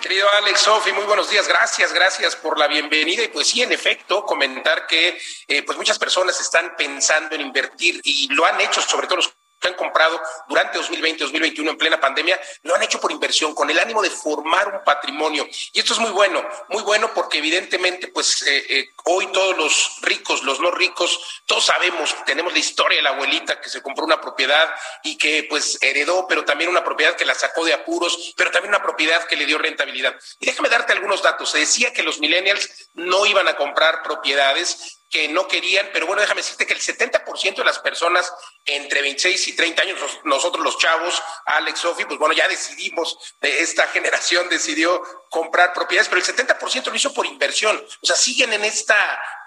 Querido 0.00 0.26
Alex 0.38 0.60
Sofi, 0.60 0.92
muy 0.92 1.04
buenos 1.04 1.28
días, 1.28 1.46
gracias, 1.46 1.92
gracias 1.92 2.34
por 2.34 2.58
la 2.58 2.66
bienvenida. 2.68 3.22
Y 3.22 3.28
pues 3.28 3.48
sí, 3.48 3.62
en 3.62 3.70
efecto, 3.70 4.24
comentar 4.24 4.86
que 4.86 5.20
eh, 5.46 5.62
pues 5.62 5.76
muchas 5.76 5.98
personas 5.98 6.40
están 6.40 6.74
pensando 6.74 7.34
en 7.34 7.42
invertir 7.42 8.00
y 8.02 8.32
lo 8.32 8.46
han 8.46 8.58
hecho, 8.62 8.80
sobre 8.80 9.06
todo 9.06 9.16
los 9.16 9.34
que 9.60 9.68
han 9.68 9.74
comprado 9.74 10.20
durante 10.48 10.78
2020, 10.78 11.24
2021 11.24 11.70
en 11.70 11.78
plena 11.78 12.00
pandemia, 12.00 12.40
lo 12.62 12.74
han 12.74 12.82
hecho 12.82 13.00
por 13.00 13.12
inversión, 13.12 13.54
con 13.54 13.68
el 13.70 13.78
ánimo 13.78 14.02
de 14.02 14.10
formar 14.10 14.68
un 14.68 14.84
patrimonio. 14.84 15.46
Y 15.72 15.80
esto 15.80 15.92
es 15.92 15.98
muy 15.98 16.10
bueno, 16.10 16.42
muy 16.68 16.82
bueno 16.82 17.12
porque 17.14 17.38
evidentemente, 17.38 18.08
pues 18.08 18.42
eh, 18.42 18.66
eh, 18.68 18.88
hoy 19.04 19.26
todos 19.32 19.56
los 19.56 19.98
ricos, 20.02 20.42
los 20.42 20.60
no 20.60 20.70
ricos, 20.70 21.42
todos 21.46 21.66
sabemos, 21.66 22.14
tenemos 22.24 22.52
la 22.52 22.58
historia 22.58 22.96
de 22.96 23.02
la 23.02 23.10
abuelita 23.10 23.60
que 23.60 23.68
se 23.68 23.82
compró 23.82 24.04
una 24.04 24.20
propiedad 24.20 24.74
y 25.02 25.18
que 25.18 25.46
pues 25.48 25.78
heredó, 25.82 26.26
pero 26.26 26.44
también 26.44 26.70
una 26.70 26.84
propiedad 26.84 27.16
que 27.16 27.24
la 27.24 27.34
sacó 27.34 27.64
de 27.64 27.74
apuros, 27.74 28.34
pero 28.36 28.50
también 28.50 28.74
una 28.74 28.82
propiedad 28.82 29.24
que 29.24 29.36
le 29.36 29.46
dio 29.46 29.58
rentabilidad. 29.58 30.14
Y 30.38 30.46
déjame 30.46 30.68
darte 30.68 30.92
algunos 30.92 31.22
datos. 31.22 31.50
Se 31.50 31.58
decía 31.58 31.92
que 31.92 32.02
los 32.02 32.18
millennials 32.18 32.90
no 32.94 33.26
iban 33.26 33.46
a 33.48 33.56
comprar 33.56 34.02
propiedades, 34.02 35.00
que 35.10 35.28
no 35.28 35.48
querían, 35.48 35.90
pero 35.92 36.06
bueno, 36.06 36.22
déjame 36.22 36.40
decirte 36.40 36.66
que 36.66 36.72
el 36.72 36.80
70% 36.80 37.56
de 37.56 37.64
las 37.64 37.80
personas 37.80 38.32
entre 38.66 39.02
26 39.02 39.48
y 39.48 39.56
30 39.56 39.82
años, 39.82 39.98
nosotros 40.24 40.64
los 40.64 40.78
chavos, 40.78 41.22
Alex, 41.46 41.80
Sofi, 41.80 42.04
pues 42.04 42.18
bueno, 42.18 42.34
ya 42.34 42.46
decidimos, 42.48 43.16
de 43.40 43.60
esta 43.62 43.86
generación 43.92 44.48
decidió 44.48 45.02
comprar 45.30 45.72
propiedades, 45.72 46.08
pero 46.08 46.20
el 46.20 46.26
70% 46.26 46.86
lo 46.86 46.94
hizo 46.94 47.14
por 47.14 47.24
inversión. 47.24 47.82
O 48.02 48.06
sea, 48.06 48.16
siguen 48.16 48.52
en 48.52 48.64
esta 48.64 48.96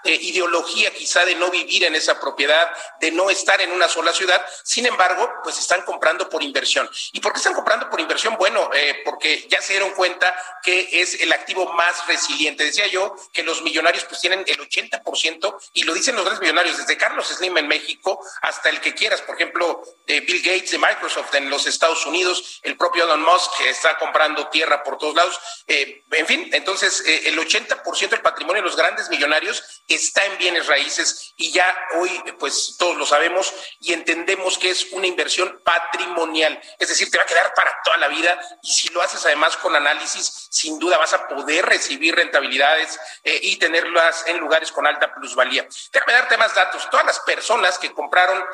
eh, 0.02 0.18
ideología 0.20 0.92
quizá 0.92 1.24
de 1.24 1.34
no 1.34 1.50
vivir 1.50 1.84
en 1.84 1.94
esa 1.94 2.18
propiedad, 2.18 2.72
de 3.00 3.10
no 3.10 3.28
estar 3.30 3.60
en 3.60 3.70
una 3.70 3.88
sola 3.88 4.12
ciudad. 4.12 4.44
Sin 4.62 4.86
embargo, 4.86 5.30
pues 5.42 5.58
están 5.58 5.82
comprando 5.82 6.28
por 6.28 6.42
inversión. 6.42 6.88
¿Y 7.12 7.20
por 7.20 7.32
qué 7.32 7.38
están 7.38 7.52
comprando 7.52 7.90
por 7.90 8.00
inversión? 8.00 8.36
Bueno, 8.38 8.70
eh, 8.74 9.02
porque 9.04 9.46
ya 9.48 9.60
se 9.60 9.74
dieron 9.74 9.92
cuenta 9.92 10.34
que 10.62 10.88
es 11.02 11.20
el 11.20 11.32
activo 11.32 11.70
más 11.74 12.06
resiliente. 12.06 12.64
Decía 12.64 12.86
yo 12.86 13.14
que 13.32 13.42
los 13.42 13.62
millonarios 13.62 14.04
pues 14.04 14.20
tienen 14.22 14.42
el 14.46 14.58
80% 14.58 15.56
y 15.74 15.82
lo 15.82 15.92
dicen 15.92 16.16
los 16.16 16.24
grandes 16.24 16.40
millonarios, 16.40 16.78
desde 16.78 16.96
Carlos 16.96 17.28
Slim 17.28 17.58
en 17.58 17.68
México 17.68 18.24
hasta 18.40 18.70
el 18.70 18.80
que 18.80 18.94
Por 19.22 19.34
ejemplo, 19.34 19.82
eh, 20.06 20.20
Bill 20.20 20.42
Gates 20.42 20.70
de 20.70 20.78
Microsoft 20.78 21.34
en 21.34 21.50
los 21.50 21.66
Estados 21.66 22.06
Unidos, 22.06 22.60
el 22.62 22.76
propio 22.76 23.04
Elon 23.04 23.22
Musk 23.22 23.58
que 23.58 23.70
está 23.70 23.98
comprando 23.98 24.48
tierra 24.48 24.82
por 24.82 24.98
todos 24.98 25.14
lados. 25.14 25.38
en 25.66 26.26
fin, 26.26 26.48
entonces 26.52 27.02
el 27.06 27.38
80% 27.38 28.08
del 28.08 28.20
patrimonio 28.20 28.62
de 28.62 28.68
los 28.68 28.76
grandes 28.76 29.08
millonarios 29.08 29.82
está 29.88 30.24
en 30.24 30.38
bienes 30.38 30.66
raíces 30.66 31.34
y 31.36 31.52
ya 31.52 31.66
hoy 31.96 32.10
pues 32.38 32.76
todos 32.78 32.96
lo 32.96 33.06
sabemos 33.06 33.52
y 33.80 33.92
entendemos 33.92 34.58
que 34.58 34.70
es 34.70 34.92
una 34.92 35.06
inversión 35.06 35.60
patrimonial, 35.64 36.60
es 36.78 36.88
decir, 36.88 37.10
te 37.10 37.18
va 37.18 37.24
a 37.24 37.26
quedar 37.26 37.52
para 37.54 37.74
toda 37.84 37.96
la 37.98 38.08
vida 38.08 38.38
y 38.62 38.72
si 38.72 38.88
lo 38.88 39.02
haces 39.02 39.24
además 39.26 39.56
con 39.56 39.74
análisis, 39.74 40.48
sin 40.50 40.78
duda 40.78 40.98
vas 40.98 41.12
a 41.14 41.28
poder 41.28 41.66
recibir 41.66 42.14
rentabilidades 42.14 42.98
eh, 43.22 43.40
y 43.42 43.56
tenerlas 43.56 44.24
en 44.26 44.38
lugares 44.38 44.72
con 44.72 44.86
alta 44.86 45.12
plusvalía. 45.14 45.66
Déjame 45.92 46.12
darte 46.12 46.36
más 46.36 46.54
datos. 46.54 46.88
Todas 46.90 47.06
las 47.06 47.20
personas 47.20 47.78
que 47.78 47.92
compraron, 47.92 48.44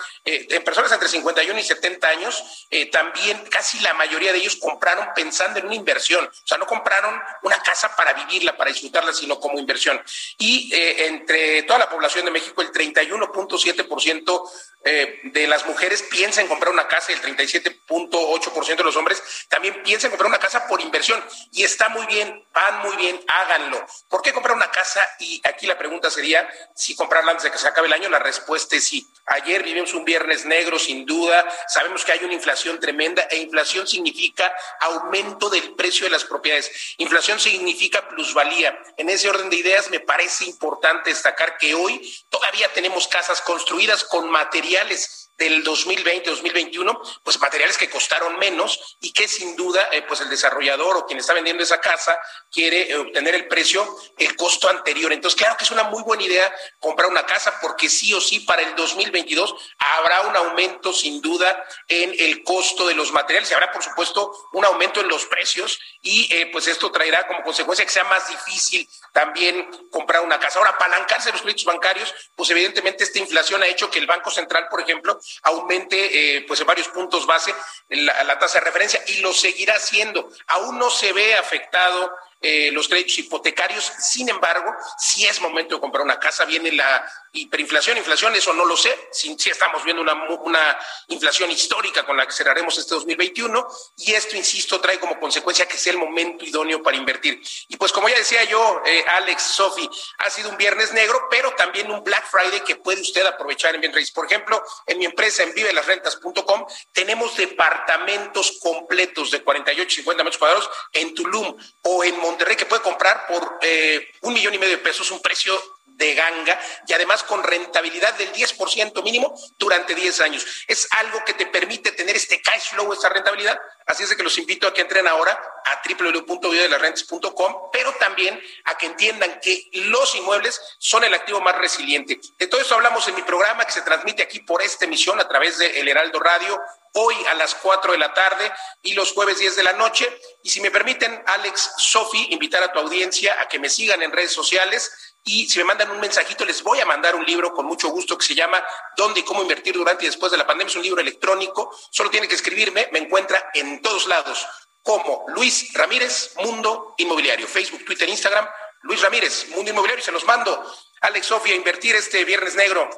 eh, 0.49 0.61
personas 0.61 0.93
entre 0.93 1.09
51 1.09 1.59
y 1.59 1.63
70 1.63 2.09
años, 2.09 2.67
eh, 2.71 2.87
también 2.87 3.39
casi 3.51 3.81
la 3.81 3.95
mayoría 3.95 4.33
de 4.33 4.39
ellos 4.39 4.57
compraron 4.57 5.09
pensando 5.15 5.59
en 5.59 5.67
una 5.67 5.75
inversión. 5.75 6.25
O 6.27 6.47
sea, 6.47 6.59
no 6.59 6.67
compraron 6.67 7.21
una 7.43 7.61
casa 7.63 7.95
para 7.97 8.13
vivirla, 8.13 8.57
para 8.57 8.71
disfrutarla, 8.71 9.13
sino 9.13 9.39
como 9.41 9.59
inversión. 9.59 10.01
Y 10.39 10.75
eh, 10.75 11.07
entre 11.07 11.63
toda 11.65 11.79
la 11.79 11.89
población 11.89 12.25
de 12.25 12.31
México, 12.31 12.63
el 12.63 12.73
31.7% 12.73 14.51
eh, 14.83 15.21
de 15.25 15.47
las 15.47 15.67
mujeres 15.67 16.03
piensa 16.11 16.41
en 16.41 16.49
comprar 16.49 16.73
una 16.73 16.89
casa 16.89 17.13
y 17.13 17.15
el 17.15 17.21
37.8% 17.21 18.77
de 18.77 18.83
los 18.83 18.97
hombres 18.97 19.23
también 19.51 19.83
piensa 19.83 20.07
en 20.07 20.11
comprar 20.13 20.29
una 20.29 20.39
casa 20.39 20.67
por 20.67 20.81
inversión. 20.81 21.23
Y 21.53 21.65
está 21.65 21.89
muy 21.91 22.07
bien, 22.07 22.47
van 22.53 22.79
muy 22.81 22.97
bien, 22.97 23.21
háganlo. 23.27 23.85
¿Por 24.09 24.23
qué 24.23 24.33
comprar 24.33 24.57
una 24.57 24.71
casa? 24.71 25.07
Y 25.19 25.43
aquí 25.47 25.67
la 25.67 25.77
pregunta 25.77 26.11
sería 26.11 26.49
si 26.75 26.95
comprarla 26.95 27.33
antes 27.33 27.45
de 27.45 27.51
que 27.51 27.59
se 27.59 27.69
acabe 27.69 27.89
el 27.89 27.93
año. 27.93 28.09
La 28.09 28.19
respuesta 28.19 28.77
es 28.77 28.85
sí. 28.85 29.07
Ayer 29.31 29.63
vivimos 29.63 29.95
un 29.95 30.05
viernes 30.05 30.45
negro, 30.45 30.77
sin 30.77 31.07
duda. 31.07 31.47
Sabemos 31.69 32.05
que 32.05 32.11
hay 32.11 32.25
una 32.25 32.35
inflación 32.35 32.81
tremenda 32.81 33.23
e 33.31 33.39
inflación 33.39 33.87
significa 33.87 34.53
aumento 34.81 35.49
del 35.49 35.75
precio 35.75 36.05
de 36.05 36.11
las 36.11 36.25
propiedades. 36.25 36.97
Inflación 36.99 37.39
significa 37.39 38.09
plusvalía. 38.09 38.77
En 38.97 39.09
ese 39.09 39.29
orden 39.29 39.49
de 39.49 39.57
ideas 39.57 39.89
me 39.89 40.01
parece 40.01 40.47
importante 40.47 41.11
destacar 41.11 41.59
que 41.59 41.75
hoy 41.75 42.01
todavía 42.29 42.73
tenemos 42.73 43.07
casas 43.07 43.41
construidas 43.41 44.03
con 44.03 44.29
materiales 44.29 45.30
del 45.41 45.65
2020-2021, 45.65 47.21
pues 47.25 47.41
materiales 47.41 47.79
que 47.79 47.89
costaron 47.89 48.39
menos 48.39 48.99
y 49.01 49.11
que 49.13 49.27
sin 49.27 49.57
duda, 49.57 49.89
eh, 49.91 50.03
pues 50.03 50.21
el 50.21 50.29
desarrollador 50.29 50.99
o 50.99 51.07
quien 51.07 51.19
está 51.19 51.33
vendiendo 51.33 51.63
esa 51.63 51.81
casa 51.81 52.21
quiere 52.53 52.91
eh, 52.91 52.97
obtener 52.99 53.35
el 53.35 53.49
precio, 53.49 53.89
el 54.19 54.37
costo 54.37 54.69
anterior. 54.69 55.13
Entonces, 55.13 55.39
claro 55.39 55.57
que 55.57 55.65
es 55.65 55.71
una 55.71 55.85
muy 55.85 56.03
buena 56.03 56.23
idea 56.23 56.55
comprar 56.79 57.09
una 57.09 57.25
casa 57.25 57.59
porque 57.63 57.89
sí 57.89 58.13
o 58.13 58.21
sí 58.21 58.41
para 58.41 58.61
el 58.61 58.77
2022 58.77 59.55
habrá 59.79 60.21
un 60.29 60.37
aumento 60.37 60.93
sin 60.93 61.23
duda 61.23 61.65
en 61.89 62.15
el 62.19 62.45
costo 62.45 62.87
de 62.87 62.95
los 62.95 63.11
materiales 63.11 63.51
y 63.51 63.55
habrá, 63.55 63.73
por 63.73 63.83
supuesto, 63.83 64.49
un 64.53 64.67
aumento 64.67 65.01
en 65.01 65.09
los 65.09 65.25
precios 65.25 65.81
y 66.03 66.33
eh, 66.35 66.51
pues 66.53 66.69
esto 66.69 66.93
traerá 66.93 67.27
como 67.27 67.43
consecuencia 67.43 67.87
que 67.87 67.91
sea 67.91 68.05
más 68.05 68.29
difícil 68.29 68.87
también 69.13 69.67
comprar 69.91 70.23
una 70.23 70.39
casa. 70.39 70.59
Ahora, 70.59 70.73
apalancarse 70.73 71.33
los 71.33 71.41
créditos 71.41 71.65
bancarios, 71.65 72.15
pues 72.37 72.51
evidentemente 72.51 73.05
esta 73.05 73.19
inflación 73.19 73.63
ha 73.63 73.67
hecho 73.67 73.91
que 73.91 73.99
el 73.99 74.07
Banco 74.07 74.31
Central, 74.31 74.69
por 74.71 74.83
ejemplo, 74.83 75.19
aumente 75.43 76.37
eh, 76.37 76.45
pues 76.47 76.61
en 76.61 76.67
varios 76.67 76.89
puntos 76.89 77.27
base 77.27 77.55
la, 77.89 78.39
tasa 78.39 78.59
de 78.59 78.65
referencia 78.65 79.03
y 79.09 79.19
lo 79.19 79.33
seguirá 79.33 79.75
haciendo. 79.75 80.31
Aún 80.47 80.79
no 80.79 80.91
se 80.91 81.13
ve 81.13 81.35
afectado 81.35 82.13
eh, 82.41 82.71
los 82.73 82.89
créditos 82.89 83.19
hipotecarios. 83.19 83.93
Sin 83.99 84.29
embargo, 84.29 84.73
si 84.99 85.27
es 85.27 85.41
momento 85.41 85.75
de 85.75 85.81
comprar 85.81 86.05
una 86.05 86.19
casa, 86.19 86.45
viene 86.45 86.73
la 86.73 87.11
hiperinflación, 87.33 87.97
inflación, 87.97 88.35
eso 88.35 88.53
no 88.53 88.65
lo 88.65 88.77
sé. 88.77 89.09
Si, 89.13 89.37
estamos 89.51 89.85
viendo 89.85 90.03
una, 90.03 90.15
una, 90.43 90.79
inflación 91.09 91.51
histórica 91.51 92.05
con 92.05 92.17
la 92.17 92.27
que 92.27 92.33
cerraremos 92.33 92.77
este 92.79 92.95
2021 92.95 93.67
y 93.99 94.13
esto, 94.13 94.37
insisto, 94.37 94.81
trae 94.81 94.99
como 94.99 95.19
consecuencia 95.19 95.67
que 95.67 95.77
sea 95.77 95.93
el 95.93 95.99
momento 95.99 96.45
idóneo 96.45 96.83
para 96.83 96.97
invertir. 96.97 97.41
Y 97.69 97.77
pues 97.77 97.93
como 97.93 98.09
ya 98.09 98.17
decía 98.17 98.45
yo, 98.45 98.83
eh, 98.85 99.05
Alex, 99.09 99.43
Sofi, 99.43 99.89
ha 100.19 100.31
sido 100.31 100.51
un 100.51 100.57
viernes 100.57 100.93
negro, 100.93 101.29
pero 101.31 101.53
también 101.55 101.91
un 101.91 102.03
Black 102.03 102.29
Friday 102.31 102.61
que 102.61 102.77
puede 102.77 103.01
usted 103.01 103.25
aprovechar 103.25 103.75
en 103.75 103.81
bien 103.81 103.93
raíz. 103.93 104.11
Por 104.11 104.27
ejemplo, 104.27 104.63
en 104.87 104.99
mi 104.99 105.05
empresa 105.05 105.43
en 105.43 105.55
vivelasrentas.com 105.55 106.67
tenemos 106.93 107.37
departamentos 107.37 108.59
completos 108.61 109.31
de 109.31 109.43
48, 109.43 109.97
50 109.97 110.25
metros 110.25 110.39
cuadrados 110.39 110.71
en 110.93 111.15
Tulum 111.15 111.57
o 111.83 112.05
en 112.05 112.19
Monterrey 112.19 112.57
que 112.57 112.67
puede 112.67 112.83
comprar 112.83 113.27
por 113.27 113.59
eh, 113.63 114.09
un 114.23 114.33
millón 114.33 114.55
y 114.55 114.59
medio 114.59 114.77
de 114.77 114.83
pesos, 114.83 115.11
un 115.11 115.21
precio 115.21 115.61
de 116.01 116.15
ganga 116.15 116.59
y 116.89 116.93
además 116.95 117.23
con 117.23 117.45
rentabilidad 117.45 118.15
del 118.15 118.33
10% 118.33 119.03
mínimo 119.05 119.39
durante 119.59 119.95
10 119.95 120.21
años. 120.23 120.65
Es 120.67 120.89
algo 120.93 121.23
que 121.25 121.35
te 121.35 121.47
permite 121.47 121.93
tener 121.93 122.17
este 122.17 122.43
cash 122.43 122.71
flow, 122.71 122.93
esta 122.93 123.11
rentabilidad. 123.11 123.61
Así 123.87 124.03
es 124.03 124.15
que 124.17 124.23
los 124.23 124.37
invito 124.39 124.67
a 124.67 124.75
que 124.75 124.81
entren 124.81 125.07
ahora 125.07 125.39
a 125.65 125.83
www.videodelarrentes.com, 125.87 127.71
pero 127.73 127.93
también 127.95 128.41
a 128.65 128.79
que 128.79 128.87
entiendan 128.87 129.39
que 129.41 129.69
los 129.73 130.15
inmuebles 130.15 130.61
son 130.79 131.05
el 131.05 131.15
activo 131.15 131.41
más 131.41 131.57
resiliente. 131.59 132.19
De 132.39 132.47
todo 132.47 132.61
eso 132.61 132.75
hablamos 132.75 133.07
en 133.09 133.15
mi 133.15 133.23
programa 133.23 133.65
que 133.65 133.73
se 133.73 133.83
transmite 133.83 134.23
aquí 134.23 134.41
por 134.41 134.63
esta 134.63 134.87
emisión 134.87 135.21
a 135.21 135.29
través 135.29 135.59
de 135.59 135.81
El 135.81 135.89
Heraldo 135.89 136.19
Radio, 136.19 136.61
hoy 136.95 137.15
a 137.29 137.35
las 137.35 137.55
4 137.57 137.93
de 137.93 137.99
la 137.99 138.13
tarde 138.15 138.51
y 138.83 138.95
los 138.95 139.13
jueves 139.13 139.39
10 139.39 139.57
de 139.57 139.63
la 139.63 139.73
noche. 139.75 140.09
Y 140.43 140.51
si 140.51 140.61
me 140.61 140.71
permiten, 140.71 141.23
Alex, 141.27 141.75
Sofi, 141.77 142.29
invitar 142.31 142.63
a 142.63 142.73
tu 142.73 142.79
audiencia 142.79 143.41
a 143.41 143.49
que 143.49 143.59
me 143.59 143.69
sigan 143.69 144.03
en 144.03 144.13
redes 144.13 144.33
sociales 144.33 145.10
y 145.25 145.49
si 145.49 145.59
me 145.59 145.65
mandan 145.65 145.91
un 145.91 146.01
mensajito, 146.01 146.45
les 146.45 146.63
voy 146.63 146.81
a 146.81 146.87
mandar 146.87 147.15
un 147.15 147.25
libro 147.25 147.53
con 147.53 147.67
mucho 147.67 147.89
gusto 147.89 148.17
que 148.17 148.25
se 148.25 148.35
llama 148.35 148.65
¿Dónde 148.97 149.21
y 149.21 149.23
cómo 149.23 149.43
invertir 149.43 149.75
durante 149.75 150.05
y 150.05 150.09
después 150.09 150.33
de 150.33 150.39
la 150.39 150.47
pandemia? 150.47 150.71
Es 150.71 150.77
un 150.77 150.83
libro 150.83 151.01
electrónico. 151.01 151.75
Solo 151.91 152.11
tiene 152.11 152.27
que 152.27 152.35
escribirme. 152.35 152.89
Me 152.93 153.01
encuentra 153.01 153.51
en 153.55 153.83
todos 153.83 154.07
lados 154.07 154.47
como 154.83 155.27
Luis 155.29 155.73
Ramírez, 155.75 156.35
Mundo 156.37 156.95
Inmobiliario. 156.99 157.47
Facebook, 157.47 157.85
Twitter, 157.85 158.09
Instagram. 158.09 158.49
Luis 158.83 159.03
Ramírez, 159.03 159.49
Mundo 159.51 159.71
Inmobiliario. 159.71 160.03
Y 160.03 160.05
se 160.05 160.13
los 160.13 160.25
mando. 160.25 160.65
Alex 161.03 161.27
Sofía, 161.27 161.55
invertir 161.55 161.95
este 161.97 162.25
viernes 162.25 162.55
negro. 162.55 162.89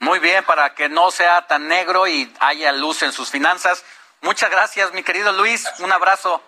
Muy 0.00 0.18
bien, 0.18 0.44
para 0.44 0.74
que 0.74 0.88
no 0.88 1.10
sea 1.10 1.46
tan 1.46 1.68
negro 1.68 2.06
y 2.06 2.32
haya 2.40 2.72
luz 2.72 3.02
en 3.02 3.12
sus 3.12 3.30
finanzas. 3.30 3.84
Muchas 4.20 4.50
gracias, 4.50 4.92
mi 4.92 5.02
querido 5.02 5.32
Luis. 5.32 5.66
Un 5.78 5.92
abrazo. 5.92 6.42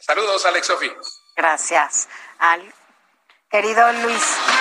Saludos, 0.00 0.44
Alex 0.44 0.66
Sofi. 0.66 0.92
Gracias. 1.36 2.08
Al 2.38 2.72
querido 3.50 3.80
Luis. 4.02 4.55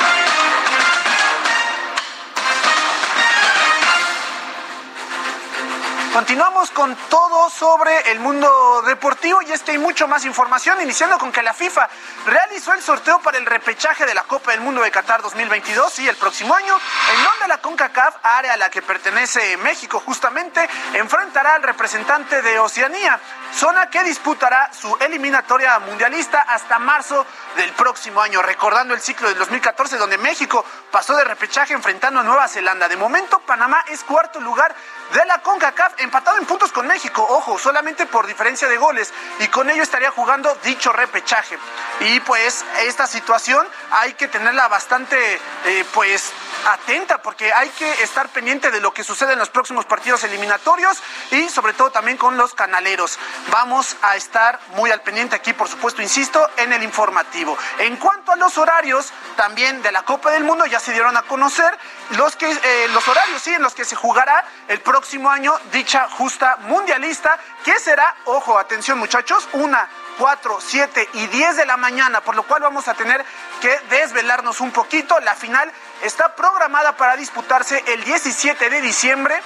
Continuamos 6.16 6.72
con 6.72 6.96
todo 7.10 7.50
sobre 7.50 8.10
el 8.10 8.22
mundo 8.22 8.82
deportivo 8.84 9.42
y 9.42 9.52
es 9.52 9.64
que 9.64 9.72
hay 9.72 9.78
mucho 9.78 10.08
más 10.08 10.24
información, 10.24 10.80
iniciando 10.82 11.18
con 11.18 11.30
que 11.30 11.44
la 11.44 11.54
FIFA 11.54 11.90
realizó 12.26 12.72
el 12.74 12.82
sorteo 12.82 13.20
para 13.20 13.38
el 13.38 13.46
repechaje 13.46 14.06
de 14.06 14.14
la 14.14 14.24
Copa 14.24 14.52
del 14.52 14.62
Mundo 14.62 14.82
de 14.82 14.92
Qatar 14.92 15.22
2022 15.22 16.00
y 16.00 16.08
el 16.08 16.16
próximo 16.16 16.56
año, 16.56 16.74
en 16.74 17.24
donde 17.26 17.50
la 17.50 17.58
CONCACAF, 17.58 18.16
área 18.24 18.54
a 18.54 18.58
la 18.58 18.70
que 18.70 18.82
pertenece 18.82 19.58
México 19.58 20.02
justamente, 20.06 20.70
enfrentará 20.94 21.56
al 21.56 21.64
representante 21.64 22.42
de 22.42 22.60
Oceanía, 22.60 23.20
zona 23.54 23.90
que 23.90 24.02
disputará 24.06 24.72
su 24.72 24.96
eliminatoria 25.02 25.80
mundialista 25.80 26.44
hasta 26.44 26.80
marzo 26.80 27.26
del 27.58 27.74
próximo 27.74 28.22
año, 28.22 28.42
recordando 28.42 28.94
el 28.94 29.02
ciclo 29.02 29.28
del 29.28 29.38
2014 29.38 29.98
donde 29.98 30.18
México 30.18 30.64
pasó 30.92 31.14
de 31.18 31.26
repechaje 31.26 31.74
enfrentando 31.74 32.22
a 32.22 32.24
Nueva 32.24 32.48
Zelanda. 32.48 32.88
De 32.88 32.96
momento, 32.96 33.40
Panamá 33.40 33.84
es 33.90 34.02
cuarto 34.06 34.40
lugar 34.40 34.74
de 35.14 35.26
la 35.26 35.42
CONCACAF, 35.42 36.05
empatado 36.06 36.38
en 36.38 36.46
puntos 36.46 36.72
con 36.72 36.88
México, 36.88 37.26
ojo, 37.30 37.60
solamente 37.60 38.06
por 38.06 38.28
diferencia 38.28 38.68
de 38.68 38.78
goles, 38.78 39.14
y 39.40 39.48
con 39.50 39.70
ello 39.70 39.84
estaría 39.84 40.12
jugando 40.12 40.56
dicho 40.64 40.94
repechaje. 40.94 41.58
Y 42.00 42.20
pues 42.22 42.64
esta 42.84 43.08
situación 43.08 43.68
hay 43.92 44.14
que 44.14 44.28
tenerla 44.28 44.68
bastante, 44.68 45.18
eh, 45.66 45.86
pues 45.94 46.32
atenta 46.66 47.22
porque 47.22 47.54
hay 47.54 47.70
que 47.70 48.04
estar 48.04 48.30
pendiente 48.30 48.72
de 48.72 48.80
lo 48.80 48.94
que 48.94 49.04
sucede 49.04 49.34
en 49.34 49.40
los 49.40 49.50
próximos 49.50 49.86
partidos 49.86 50.24
eliminatorios 50.24 51.02
y 51.32 51.50
sobre 51.50 51.74
todo 51.74 51.92
también 51.92 52.18
con 52.18 52.38
los 52.38 52.54
canaleros. 52.54 53.20
Vamos 53.52 53.98
a 54.02 54.16
estar 54.16 54.60
muy 54.76 54.92
al 54.92 55.02
pendiente 55.02 55.36
aquí, 55.36 55.54
por 55.54 55.68
supuesto, 55.68 56.02
insisto, 56.02 56.50
en 56.58 56.74
el 56.74 56.84
informativo. 56.84 57.58
En 57.80 57.98
cuanto 57.98 58.32
a 58.32 58.36
los 58.36 58.58
horarios 58.58 59.12
también 59.36 59.82
de 59.82 59.92
la 59.92 60.04
Copa 60.04 60.32
del 60.32 60.44
Mundo, 60.44 60.66
ya 60.66 60.80
se 60.80 60.94
dieron 60.94 61.18
a 61.18 61.24
conocer 61.24 61.78
los, 62.12 62.36
que, 62.36 62.50
eh, 62.50 62.88
los 62.94 63.08
horarios 63.08 63.42
sí, 63.42 63.54
en 63.54 63.62
los 63.62 63.74
que 63.74 63.86
se 63.86 63.96
jugará 63.96 64.46
el 64.68 64.80
próximo 64.82 65.30
año 65.30 65.54
dicha 65.72 65.95
justa 66.04 66.58
mundialista, 66.62 67.40
que 67.64 67.80
será, 67.80 68.16
ojo, 68.26 68.58
atención 68.58 69.00
muchachos, 69.00 69.48
una 69.54 69.88
4, 70.18 70.60
7 70.62 71.10
y 71.14 71.28
10 71.28 71.58
de 71.58 71.66
la 71.66 71.78
mañana, 71.78 72.22
por 72.22 72.36
lo 72.36 72.44
cual 72.44 72.62
vamos 72.62 72.88
a 72.88 72.94
tener 72.94 73.24
que 73.62 73.80
desvelarnos 73.90 74.62
un 74.62 74.72
poquito. 74.72 75.20
La 75.20 75.36
final 75.36 75.72
está 76.02 76.36
programada 76.36 76.96
para 76.96 77.16
disputarse 77.16 77.84
el 77.88 78.04
17 78.04 78.70
de 78.70 78.82
diciembre, 78.82 79.42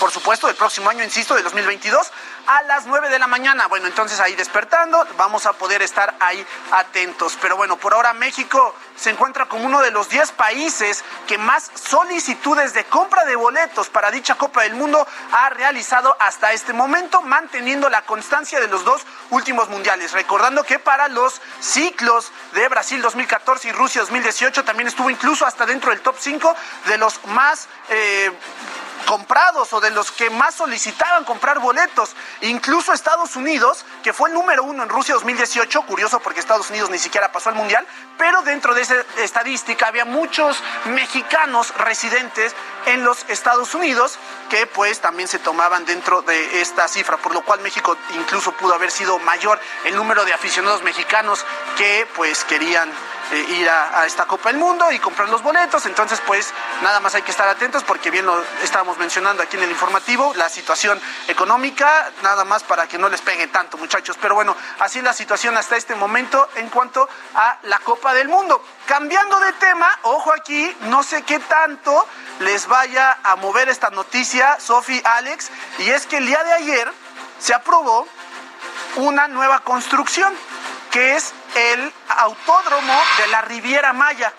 por 0.00 0.10
supuesto, 0.10 0.46
del 0.46 0.56
próximo 0.56 0.90
año, 0.90 1.04
insisto, 1.04 1.34
de 1.34 1.42
2022, 1.42 2.12
a 2.46 2.62
las 2.62 2.86
9 2.86 3.08
de 3.08 3.18
la 3.18 3.26
mañana. 3.26 3.66
Bueno, 3.66 3.86
entonces 3.86 4.20
ahí 4.20 4.34
despertando, 4.34 5.06
vamos 5.16 5.46
a 5.46 5.52
poder 5.52 5.82
estar 5.82 6.14
ahí 6.20 6.44
atentos. 6.72 7.36
Pero 7.40 7.56
bueno, 7.56 7.76
por 7.76 7.94
ahora 7.94 8.12
México 8.12 8.74
se 8.96 9.10
encuentra 9.10 9.46
como 9.46 9.64
uno 9.66 9.80
de 9.80 9.90
los 9.90 10.08
10 10.08 10.32
países 10.32 11.04
que 11.26 11.38
más 11.38 11.70
solicitudes 11.74 12.74
de 12.74 12.84
compra 12.84 13.24
de 13.24 13.36
boletos 13.36 13.88
para 13.88 14.10
dicha 14.10 14.36
Copa 14.36 14.62
del 14.62 14.74
Mundo 14.74 15.06
ha 15.32 15.48
realizado 15.50 16.16
hasta 16.20 16.52
este 16.52 16.72
momento, 16.72 17.22
manteniendo 17.22 17.88
la 17.88 18.02
constancia 18.02 18.60
de 18.60 18.68
los 18.68 18.84
dos 18.84 19.02
últimos 19.30 19.68
mundiales. 19.68 20.12
Recordando 20.12 20.64
que 20.64 20.78
para 20.78 21.08
los 21.08 21.40
ciclos 21.60 22.32
de 22.52 22.68
Brasil 22.68 23.00
2014 23.02 23.68
y 23.68 23.72
Rusia 23.72 24.00
2018 24.02 24.64
también 24.64 24.88
estuvo 24.88 25.10
incluso 25.10 25.46
hasta 25.46 25.66
dentro 25.66 25.90
del 25.90 26.00
top 26.00 26.16
5 26.18 26.54
de 26.86 26.98
los 26.98 27.24
más... 27.26 27.68
Eh, 27.88 28.32
comprados 29.02 29.72
o 29.72 29.80
de 29.80 29.90
los 29.90 30.10
que 30.10 30.30
más 30.30 30.54
solicitaban 30.54 31.24
comprar 31.24 31.58
boletos. 31.58 32.14
Incluso 32.40 32.92
Estados 32.92 33.36
Unidos, 33.36 33.84
que 34.02 34.12
fue 34.12 34.28
el 34.28 34.34
número 34.34 34.64
uno 34.64 34.82
en 34.82 34.88
Rusia 34.88 35.14
2018, 35.14 35.82
curioso 35.82 36.20
porque 36.20 36.40
Estados 36.40 36.70
Unidos 36.70 36.90
ni 36.90 36.98
siquiera 36.98 37.32
pasó 37.32 37.48
al 37.48 37.54
Mundial, 37.54 37.86
pero 38.18 38.42
dentro 38.42 38.74
de 38.74 38.82
esa 38.82 38.96
estadística 39.18 39.88
había 39.88 40.04
muchos 40.04 40.62
mexicanos 40.86 41.74
residentes 41.76 42.54
en 42.86 43.04
los 43.04 43.24
Estados 43.28 43.74
Unidos 43.74 44.18
que 44.48 44.66
pues 44.66 45.00
también 45.00 45.28
se 45.28 45.38
tomaban 45.38 45.84
dentro 45.84 46.22
de 46.22 46.60
esta 46.60 46.88
cifra, 46.88 47.16
por 47.16 47.34
lo 47.34 47.42
cual 47.42 47.60
México 47.60 47.96
incluso 48.14 48.52
pudo 48.52 48.74
haber 48.74 48.90
sido 48.90 49.18
mayor 49.20 49.60
el 49.84 49.96
número 49.96 50.24
de 50.24 50.32
aficionados 50.32 50.82
mexicanos 50.82 51.44
que 51.76 52.06
pues 52.14 52.44
querían 52.44 52.90
eh, 53.30 53.46
ir 53.60 53.68
a, 53.68 54.04
esta 54.06 54.26
Copa 54.26 54.50
del 54.50 54.58
Mundo 54.58 54.90
y 54.90 54.98
comprar 54.98 55.28
los 55.28 55.42
boletos. 55.42 55.86
Entonces, 55.86 56.20
pues 56.26 56.52
nada 56.82 57.00
más 57.00 57.14
hay 57.14 57.22
que 57.22 57.30
estar 57.30 57.48
atentos 57.48 57.84
porque 57.84 58.10
bien 58.10 58.26
lo 58.26 58.42
estábamos 58.62 58.98
mencionando 58.98 59.42
aquí 59.42 59.56
en 59.56 59.62
el 59.62 59.70
informativo, 59.70 60.32
la 60.36 60.48
situación 60.48 61.00
económica, 61.28 62.10
nada 62.22 62.44
más 62.44 62.62
para 62.62 62.86
que 62.88 62.98
no 62.98 63.08
les 63.08 63.20
pegue 63.20 63.46
tanto, 63.46 63.78
muchachos. 63.78 64.18
Pero 64.20 64.34
bueno, 64.34 64.56
así 64.80 65.00
la 65.00 65.12
situación 65.12 65.56
hasta 65.56 65.76
este 65.76 65.94
momento 65.94 66.48
en 66.56 66.68
cuanto 66.68 67.08
a 67.34 67.58
la 67.62 67.78
Copa 67.78 68.12
del 68.14 68.28
Mundo. 68.28 68.62
Cambiando 68.86 69.38
de 69.40 69.52
tema, 69.54 69.98
ojo 70.02 70.32
aquí, 70.32 70.74
no 70.82 71.02
sé 71.02 71.22
qué 71.22 71.38
tanto 71.38 72.06
les 72.40 72.66
vaya 72.66 73.18
a 73.22 73.36
mover 73.36 73.68
esta 73.68 73.90
noticia, 73.90 74.58
Sofi, 74.60 75.00
Alex, 75.04 75.50
y 75.78 75.90
es 75.90 76.06
que 76.06 76.18
el 76.18 76.26
día 76.26 76.42
de 76.42 76.52
ayer 76.52 76.92
se 77.38 77.54
aprobó 77.54 78.06
una 78.96 79.28
nueva 79.28 79.60
construcción 79.60 80.34
que 80.90 81.16
es 81.16 81.32
el 81.54 81.92
autódromo 82.08 83.02
de 83.18 83.26
la 83.28 83.42
Riviera 83.42 83.92
Maya, 83.92 84.32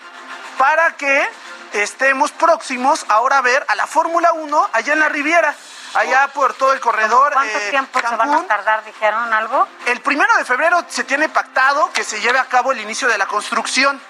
para 0.58 0.96
que 0.96 1.28
estemos 1.72 2.30
próximos 2.32 3.04
ahora 3.08 3.38
a 3.38 3.42
ver 3.42 3.64
a 3.68 3.74
la 3.74 3.86
Fórmula 3.86 4.32
1 4.32 4.70
allá 4.72 4.92
en 4.92 5.00
la 5.00 5.08
Riviera 5.08 5.54
allá 5.94 6.28
por 6.28 6.54
todo 6.54 6.72
el 6.72 6.80
corredor. 6.80 7.32
¿Cuánto 7.32 7.58
eh, 7.58 7.70
tiempo 7.70 8.00
se 8.00 8.16
van 8.16 8.34
a 8.34 8.46
tardar, 8.46 8.84
dijeron 8.84 9.32
algo? 9.32 9.66
El 9.86 10.00
primero 10.00 10.36
de 10.36 10.44
febrero 10.44 10.84
se 10.88 11.04
tiene 11.04 11.28
pactado 11.28 11.90
que 11.92 12.04
se 12.04 12.20
lleve 12.20 12.38
a 12.38 12.44
cabo 12.46 12.72
el 12.72 12.80
inicio 12.80 13.08
de 13.08 13.18
la 13.18 13.26
construcción. 13.26 14.00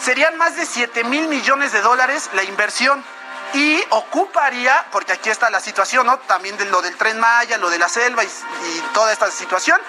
Serían 0.00 0.36
más 0.36 0.56
de 0.56 0.66
7 0.66 1.04
mil 1.04 1.28
millones 1.28 1.72
de 1.72 1.80
dólares 1.80 2.30
la 2.34 2.42
inversión 2.44 3.02
y 3.54 3.82
ocuparía, 3.90 4.86
porque 4.92 5.12
aquí 5.12 5.30
está 5.30 5.48
la 5.50 5.60
situación, 5.60 6.06
¿no? 6.06 6.18
También 6.20 6.56
de 6.56 6.66
lo 6.66 6.82
del 6.82 6.96
tren 6.96 7.18
Maya, 7.18 7.56
lo 7.56 7.70
de 7.70 7.78
la 7.78 7.88
selva 7.88 8.22
y, 8.22 8.26
y 8.26 8.80
toda 8.92 9.12
esta 9.12 9.30
situación. 9.30 9.80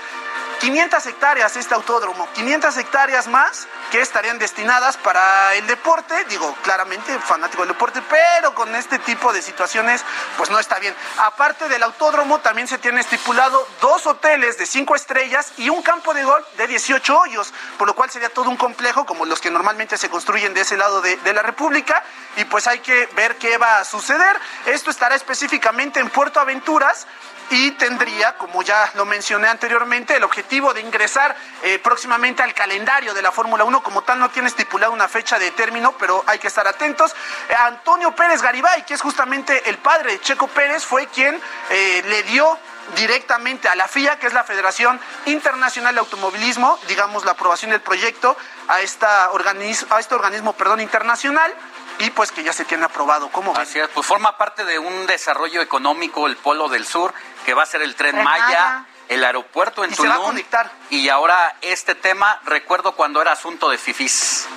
500 0.60 1.06
hectáreas 1.06 1.56
este 1.56 1.74
autódromo, 1.74 2.28
500 2.34 2.78
hectáreas 2.78 3.28
más 3.28 3.68
que 3.92 4.02
estarían 4.02 4.38
destinadas 4.40 4.98
para 4.98 5.56
el 5.56 5.66
deporte, 5.68 6.14
digo 6.26 6.56
claramente 6.64 7.18
fanático 7.20 7.64
del 7.64 7.74
deporte, 7.74 8.02
pero 8.10 8.54
con 8.54 8.76
este 8.76 9.00
tipo 9.00 9.32
de 9.34 9.42
situaciones 9.42 10.04
pues 10.38 10.50
no 10.50 10.60
está 10.60 10.80
bien. 10.80 10.94
Aparte 11.18 11.70
del 11.70 11.82
autódromo 11.84 12.40
también 12.40 12.68
se 12.68 12.78
tiene 12.78 13.02
estipulado 13.02 13.66
dos 13.82 14.06
hoteles 14.06 14.58
de 14.58 14.66
cinco 14.66 14.96
estrellas 14.96 15.54
y 15.58 15.70
un 15.70 15.82
campo 15.82 16.14
de 16.14 16.24
golf 16.24 16.46
de 16.58 16.68
18 16.68 17.18
hoyos, 17.18 17.54
por 17.78 17.88
lo 17.88 17.96
cual 17.96 18.10
sería 18.10 18.30
todo 18.30 18.50
un 18.50 18.58
complejo 18.58 19.06
como 19.06 19.26
los 19.26 19.40
que 19.40 19.50
normalmente 19.50 19.98
se 19.98 20.10
construyen 20.10 20.54
de 20.54 20.62
ese 20.62 20.78
lado 20.78 21.02
de, 21.02 21.16
de 21.18 21.34
la 21.34 21.42
República 21.42 22.04
y 22.36 22.46
pues 22.46 22.68
hay 22.68 22.80
que 22.80 23.08
ver 23.16 23.38
qué 23.38 23.58
va 23.58 23.80
a 23.80 23.86
suceder. 23.86 24.38
Esto 24.66 24.92
estará 24.92 25.16
específicamente 25.16 26.00
en 26.00 26.10
Puerto 26.10 26.40
Aventuras 26.40 27.08
y 27.50 27.72
tendría, 27.72 28.38
como 28.38 28.62
ya 28.62 28.92
lo 28.96 29.06
mencioné 29.06 29.48
anteriormente, 29.48 30.16
el 30.16 30.24
objetivo 30.24 30.74
de 30.74 30.82
ingresar 30.82 31.36
eh, 31.64 31.80
próximamente 31.80 32.44
al 32.44 32.54
calendario 32.54 33.14
de 33.14 33.22
la 33.22 33.32
Fórmula 33.32 33.64
1. 33.64 33.82
Como 33.82 34.04
tal, 34.04 34.20
no 34.20 34.30
tiene 34.30 34.48
estipulado 34.48 34.94
una 34.94 35.08
fecha 35.08 35.40
de 35.40 35.52
término, 35.52 35.94
pero 35.98 36.24
hay 36.28 36.40
que 36.40 36.48
estar 36.48 36.68
atentos. 36.68 37.16
Eh, 37.50 37.54
Antonio 37.56 38.16
Pérez 38.16 38.42
Garibay, 38.42 38.86
que 38.86 38.94
es 38.94 39.02
justamente 39.02 39.70
el 39.70 39.78
padre 39.78 40.14
de 40.14 40.22
Checo 40.22 40.48
Pérez, 40.48 40.86
fue 40.86 41.08
quien 41.08 41.40
eh, 41.70 42.04
le 42.06 42.24
dio 42.24 42.58
directamente 42.96 43.68
a 43.68 43.76
la 43.76 43.88
FIA, 43.88 44.18
que 44.20 44.28
es 44.28 44.34
la 44.34 44.44
Federación 44.44 45.00
Internacional 45.26 45.94
de 45.94 46.00
Automovilismo, 46.00 46.80
digamos 46.88 47.26
la 47.26 47.32
aprobación 47.32 47.72
del 47.72 47.82
proyecto 47.82 48.36
a, 48.68 48.82
esta 48.82 49.26
a 49.26 50.00
este 50.00 50.16
organismo 50.16 50.54
perdón, 50.54 50.82
internacional 50.82 51.54
y 52.00 52.10
pues 52.12 52.32
que 52.32 52.44
ya 52.44 52.54
se 52.54 52.66
tiene 52.66 52.86
aprobado. 52.86 53.30
¿Cómo 53.32 53.54
ven? 53.54 53.62
Así 53.62 53.80
es, 53.80 53.88
pues 53.90 54.06
forma 54.06 54.38
parte 54.38 54.66
de 54.66 54.80
un 54.80 55.06
desarrollo 55.06 55.62
económico 55.62 56.28
el 56.28 56.36
Polo 56.38 56.70
del 56.70 56.86
Sur, 56.86 57.14
que 57.46 57.54
va 57.54 57.64
a 57.64 57.66
ser 57.66 57.82
el 57.82 57.96
Tren 57.96 58.12
Tren 58.14 58.24
Maya, 58.24 58.46
Maya. 58.46 58.86
el 59.10 59.24
aeropuerto 59.24 59.84
en 59.84 59.92
Y 59.92 59.96
se 59.96 60.04
va 60.08 60.14
a 60.14 60.18
Tulum. 60.18 60.30
conectar. 60.32 60.72
Y 60.90 61.10
ahora 61.10 61.56
este 61.62 61.96
tema, 61.96 62.40
recuerdo 62.46 62.94
cuando 62.94 63.22
era 63.22 63.34
asunto 63.34 63.70
de 63.70 63.78
FIFIs. 63.78 64.48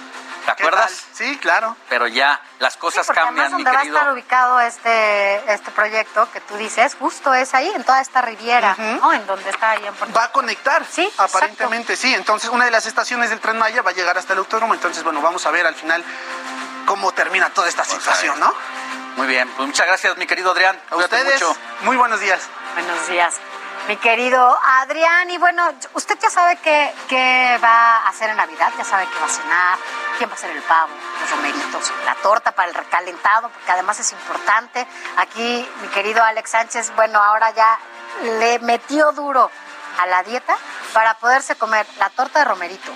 ¿Te 0.43 0.47
¿Qué 0.47 0.65
acuerdas? 0.65 0.87
tal? 0.91 1.15
Sí, 1.15 1.39
claro. 1.39 1.77
Pero 1.89 2.09
ya 2.09 2.41
las 2.59 2.77
cosas 2.77 3.07
Porque 3.07 3.21
además 3.21 3.51
cambian, 3.51 3.57
mi 3.59 3.63
donde 3.63 3.71
va 3.71 3.79
a 3.79 3.83
querido. 3.83 3.97
estar 3.99 4.13
ubicado 4.13 4.61
este, 4.61 5.53
este 5.53 5.71
proyecto 5.71 6.29
que 6.33 6.41
tú 6.41 6.57
dices, 6.57 6.97
justo 6.99 7.33
es 7.33 7.55
ahí, 7.55 7.71
en 7.77 7.85
toda 7.85 8.01
esta 8.01 8.23
riviera, 8.23 8.75
¿no? 8.77 9.13
En 9.13 9.25
donde 9.29 9.49
está 9.51 9.71
ahí 9.71 9.87
en 9.87 9.95
Puerto 9.95 10.13
Va 10.19 10.25
a 10.25 10.33
conectar. 10.33 10.85
Sí, 10.91 11.09
Aparentemente 11.17 11.95
sí. 11.97 12.13
Entonces, 12.13 12.51
una 12.51 12.65
de 12.65 12.73
las 12.73 12.87
estaciones 12.87 13.31
del 13.31 13.39
Tren 13.39 13.57
Maya 13.57 13.83
va 13.83 13.91
a 13.91 13.95
llegar 13.95 14.19
hasta 14.19 14.33
el 14.33 14.41
autódromo. 14.41 14.75
Entonces, 14.75 15.05
bueno, 15.05 15.21
vamos 15.23 15.47
a 15.47 15.53
ver 15.53 15.65
al 15.65 15.77
final 15.77 16.05
cómo 16.87 17.13
termina 17.13 17.51
toda 17.51 17.69
esta 17.69 17.85
situación, 17.85 18.39
¿no? 18.41 18.53
Muy 19.17 19.27
bien, 19.27 19.49
pues 19.57 19.67
muchas 19.69 19.87
gracias, 19.87 20.17
mi 20.17 20.27
querido 20.27 20.53
Adrián. 20.53 20.77
A 20.91 20.95
Cuídate 20.95 21.17
ustedes, 21.17 21.43
mucho. 21.43 21.57
muy 21.83 21.97
buenos 21.97 22.21
días. 22.21 22.41
Buenos 22.75 23.09
días. 23.09 23.35
Mi 23.89 23.97
querido 23.97 24.59
Adrián, 24.65 25.29
y 25.31 25.39
bueno, 25.39 25.69
usted 25.95 26.17
ya 26.21 26.31
sabe 26.31 26.57
qué, 26.63 26.95
qué 27.09 27.59
va 27.63 27.97
a 27.99 28.09
hacer 28.09 28.31
en 28.31 28.37
Navidad, 28.37 28.73
ya 28.79 28.85
sabe 28.85 29.09
qué 29.13 29.19
va 29.19 29.27
a 29.27 29.29
cenar, 29.29 29.79
quién 30.19 30.31
va 30.31 30.35
a 30.35 30.39
ser 30.39 30.51
el 30.51 30.63
pavo, 30.63 30.93
los 31.21 31.31
romeritos, 31.31 31.93
la 32.05 32.15
torta 32.17 32.53
para 32.53 32.69
el 32.69 32.75
recalentado, 32.77 33.49
porque 33.49 33.73
además 33.73 33.99
es 33.99 34.13
importante. 34.13 34.87
Aquí 35.17 35.69
mi 35.81 35.89
querido 35.89 36.23
Alex 36.23 36.51
Sánchez, 36.51 36.93
bueno, 36.95 37.21
ahora 37.21 37.51
ya 37.51 37.77
le 38.39 38.61
metió 38.61 39.11
duro 39.13 39.51
a 39.99 40.07
la 40.07 40.23
dieta 40.23 40.57
para 40.93 41.15
poderse 41.15 41.57
comer 41.57 41.85
la 41.99 42.09
torta 42.11 42.39
de 42.39 42.45
romerito, 42.45 42.93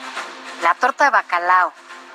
la 0.63 0.75
torta 0.75 1.05
de 1.05 1.11
bacalao, 1.11 1.73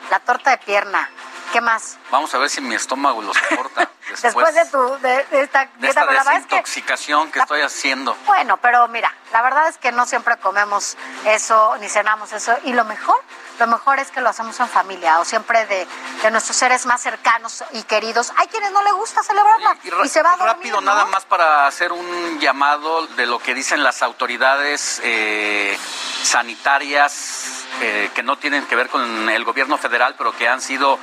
la 0.10 0.20
torta 0.22 0.52
de 0.52 0.58
pierna, 0.60 1.10
¿qué 1.52 1.62
más? 1.62 1.98
Vamos 2.10 2.34
a 2.34 2.38
ver 2.38 2.50
si 2.50 2.62
mi 2.62 2.76
estómago 2.76 3.22
lo 3.22 3.34
soporta 3.34 3.90
después, 4.10 4.22
Después 4.22 4.56
de, 4.56 4.66
tu, 4.66 4.98
de, 5.02 5.26
de 5.26 5.42
esta 5.42 5.70
de 5.76 5.88
esta 5.88 6.06
la 6.06 6.24
que 6.24 6.30
desintoxicación 6.30 7.32
que 7.32 7.40
estoy 7.40 7.62
haciendo. 7.62 8.16
bueno, 8.26 8.58
pero 8.58 8.88
mira, 8.88 9.14
la 9.32 9.42
verdad 9.42 9.68
es 9.68 9.78
que 9.78 9.92
no 9.92 10.06
siempre 10.06 10.38
comemos 10.38 10.98
eso 11.26 11.76
ni 11.80 11.90
cenamos 11.90 12.32
eso 12.34 12.56
y 12.64 12.74
lo 12.74 12.86
mejor, 12.86 13.18
lo 13.60 13.68
mejor 13.68 14.00
es 14.00 14.12
que 14.12 14.22
lo 14.22 14.30
hacemos 14.30 14.60
en 14.60 14.68
familia 14.68 15.20
o 15.20 15.26
siempre 15.26 15.66
de, 15.66 15.88
de 16.22 16.32
nuestros 16.32 16.58
seres 16.58 16.86
más 16.86 17.02
cercanos 17.02 17.64
y 17.72 17.84
queridos. 17.84 18.32
Hay 18.38 18.48
quienes 18.48 18.72
no 18.72 18.84
le 18.84 18.92
gusta 18.94 19.24
celebrarla 19.24 19.78
y, 20.04 20.08
se 20.08 20.22
va 20.22 20.34
a 20.34 20.38
dormir, 20.38 20.56
rápido, 20.56 20.82
¿no? 20.82 20.92
nada 20.92 21.06
más 21.06 21.26
para 21.26 21.68
hacer 21.68 21.92
un 21.92 22.40
llamado 22.40 23.08
de 23.08 23.26
lo 23.26 23.40
que 23.40 23.54
dicen 23.54 23.84
las 23.84 24.02
autoridades 24.02 25.02
eh, 25.04 25.78
sanitarias 26.24 27.61
eh, 27.82 28.10
que 28.14 28.24
no 28.24 28.38
tienen 28.38 28.66
que 28.66 28.76
ver 28.76 28.90
con 28.90 29.30
el 29.30 29.44
gobierno 29.44 29.78
federal, 29.78 30.16
pero 30.18 30.36
que 30.36 30.48
han 30.48 30.62
sido 30.62 31.00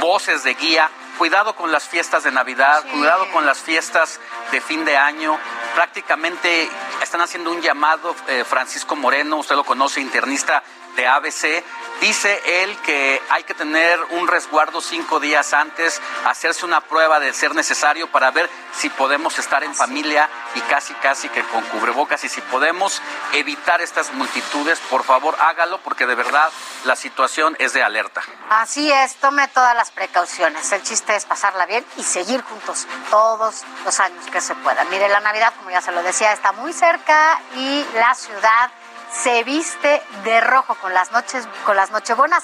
voces 0.00 0.44
de 0.44 0.54
guía. 0.54 0.90
Cuidado 1.18 1.54
con 1.54 1.70
las 1.70 1.86
fiestas 1.86 2.24
de 2.24 2.32
Navidad, 2.32 2.84
cuidado 2.90 3.30
con 3.32 3.44
las 3.44 3.58
fiestas 3.58 4.18
de 4.50 4.60
fin 4.60 4.84
de 4.84 4.96
año. 4.96 5.38
Prácticamente 5.74 6.68
están 7.02 7.20
haciendo 7.20 7.50
un 7.50 7.60
llamado, 7.60 8.16
eh, 8.28 8.44
Francisco 8.44 8.96
Moreno, 8.96 9.36
usted 9.36 9.54
lo 9.54 9.64
conoce, 9.64 10.00
internista 10.00 10.62
de 10.96 11.06
ABC, 11.06 11.64
dice 12.00 12.62
él 12.62 12.76
que 12.82 13.22
hay 13.30 13.44
que 13.44 13.54
tener 13.54 13.98
un 14.10 14.28
resguardo 14.28 14.80
cinco 14.80 15.20
días 15.20 15.54
antes, 15.54 16.00
hacerse 16.26 16.64
una 16.64 16.80
prueba 16.80 17.20
de 17.20 17.32
ser 17.32 17.54
necesario 17.54 18.10
para 18.10 18.30
ver 18.30 18.50
si 18.74 18.88
podemos 18.90 19.38
estar 19.38 19.62
en 19.64 19.74
familia 19.74 20.28
y 20.54 20.60
casi 20.62 20.94
casi 20.94 21.28
que 21.28 21.42
con 21.44 21.62
cubrebocas 21.64 22.24
y 22.24 22.28
si 22.28 22.40
podemos 22.40 23.00
evitar 23.32 23.80
estas 23.80 24.12
multitudes, 24.14 24.78
por 24.90 25.04
favor 25.04 25.36
hágalo 25.40 25.78
porque 25.82 26.06
de 26.06 26.14
verdad 26.14 26.50
la 26.84 26.96
situación 26.96 27.56
es 27.58 27.72
de 27.72 27.82
alerta. 27.82 28.22
Así 28.50 28.90
es, 28.90 29.16
tome 29.16 29.46
todas 29.48 29.74
las 29.76 29.90
precauciones. 29.90 30.70
El 30.72 30.82
chiste 30.82 31.14
es 31.14 31.24
pasarla 31.24 31.66
bien 31.66 31.84
y 31.96 32.02
seguir 32.02 32.42
juntos 32.42 32.86
todos 33.10 33.62
los 33.84 34.00
años 34.00 34.26
que 34.30 34.40
se 34.40 34.54
pueda. 34.56 34.84
Mire, 34.84 35.08
la 35.08 35.20
Navidad, 35.20 35.52
como 35.56 35.70
ya 35.70 35.80
se 35.80 35.92
lo 35.92 36.02
decía, 36.02 36.32
está 36.32 36.52
muy 36.52 36.72
cerca 36.72 37.40
y 37.56 37.84
la 37.94 38.14
ciudad 38.14 38.70
se 39.12 39.44
viste 39.44 40.02
de 40.24 40.40
rojo 40.40 40.74
con 40.76 40.92
las 40.94 41.12
noches, 41.12 41.46
con 41.64 41.76
las. 41.76 41.90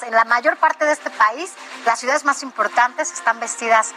En 0.03 0.13
la 0.13 0.25
mayor 0.25 0.57
parte 0.57 0.85
de 0.85 0.93
este 0.93 1.11
país, 1.11 1.53
las 1.85 1.99
ciudades 1.99 2.25
más 2.25 2.43
importantes 2.43 3.13
están 3.13 3.41
vestidas 3.41 3.93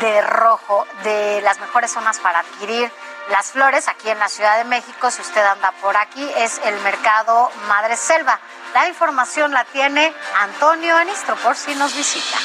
de 0.00 0.22
rojo, 0.22 0.86
de 1.02 1.40
las 1.42 1.58
mejores 1.60 1.90
zonas 1.90 2.18
para 2.20 2.40
adquirir 2.40 2.90
las 3.30 3.52
flores 3.52 3.88
aquí 3.88 4.08
en 4.08 4.18
la 4.18 4.28
Ciudad 4.28 4.58
de 4.58 4.64
México, 4.64 5.10
si 5.10 5.22
usted 5.22 5.44
anda 5.44 5.72
por 5.80 5.96
aquí, 5.96 6.28
es 6.36 6.60
el 6.64 6.78
mercado 6.80 7.50
Madre 7.68 7.96
Selva. 7.96 8.38
La 8.74 8.88
información 8.88 9.52
la 9.52 9.64
tiene 9.66 10.12
Antonio 10.40 10.96
Anistro 10.96 11.36
por 11.36 11.56
si 11.56 11.74
nos 11.74 11.94
visita. 11.94 12.38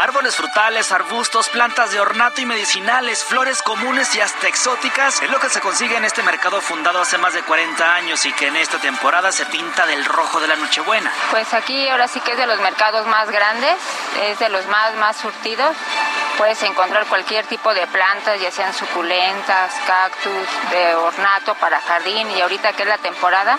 Árboles 0.00 0.34
frutales, 0.34 0.92
arbustos, 0.92 1.50
plantas 1.50 1.92
de 1.92 2.00
ornato 2.00 2.40
y 2.40 2.46
medicinales, 2.46 3.22
flores 3.22 3.60
comunes 3.60 4.14
y 4.14 4.20
hasta 4.22 4.48
exóticas 4.48 5.20
es 5.20 5.28
lo 5.28 5.38
que 5.38 5.50
se 5.50 5.60
consigue 5.60 5.94
en 5.94 6.06
este 6.06 6.22
mercado 6.22 6.62
fundado 6.62 7.02
hace 7.02 7.18
más 7.18 7.34
de 7.34 7.42
40 7.42 7.96
años 7.96 8.24
y 8.24 8.32
que 8.32 8.46
en 8.46 8.56
esta 8.56 8.78
temporada 8.78 9.30
se 9.30 9.44
pinta 9.44 9.84
del 9.84 10.02
rojo 10.06 10.40
de 10.40 10.48
la 10.48 10.56
Nochebuena. 10.56 11.12
Pues 11.30 11.52
aquí 11.52 11.86
ahora 11.90 12.08
sí 12.08 12.18
que 12.20 12.32
es 12.32 12.38
de 12.38 12.46
los 12.46 12.58
mercados 12.60 13.06
más 13.08 13.30
grandes, 13.30 13.76
es 14.22 14.38
de 14.38 14.48
los 14.48 14.64
más 14.68 14.94
más 14.94 15.18
surtidos. 15.18 15.76
Puedes 16.38 16.62
encontrar 16.62 17.04
cualquier 17.04 17.44
tipo 17.44 17.74
de 17.74 17.86
plantas, 17.88 18.40
ya 18.40 18.50
sean 18.50 18.72
suculentas, 18.72 19.74
cactus, 19.86 20.48
de 20.70 20.94
ornato 20.94 21.54
para 21.56 21.78
jardín 21.78 22.30
y 22.30 22.40
ahorita 22.40 22.72
que 22.72 22.84
es 22.84 22.88
la 22.88 22.96
temporada, 22.96 23.58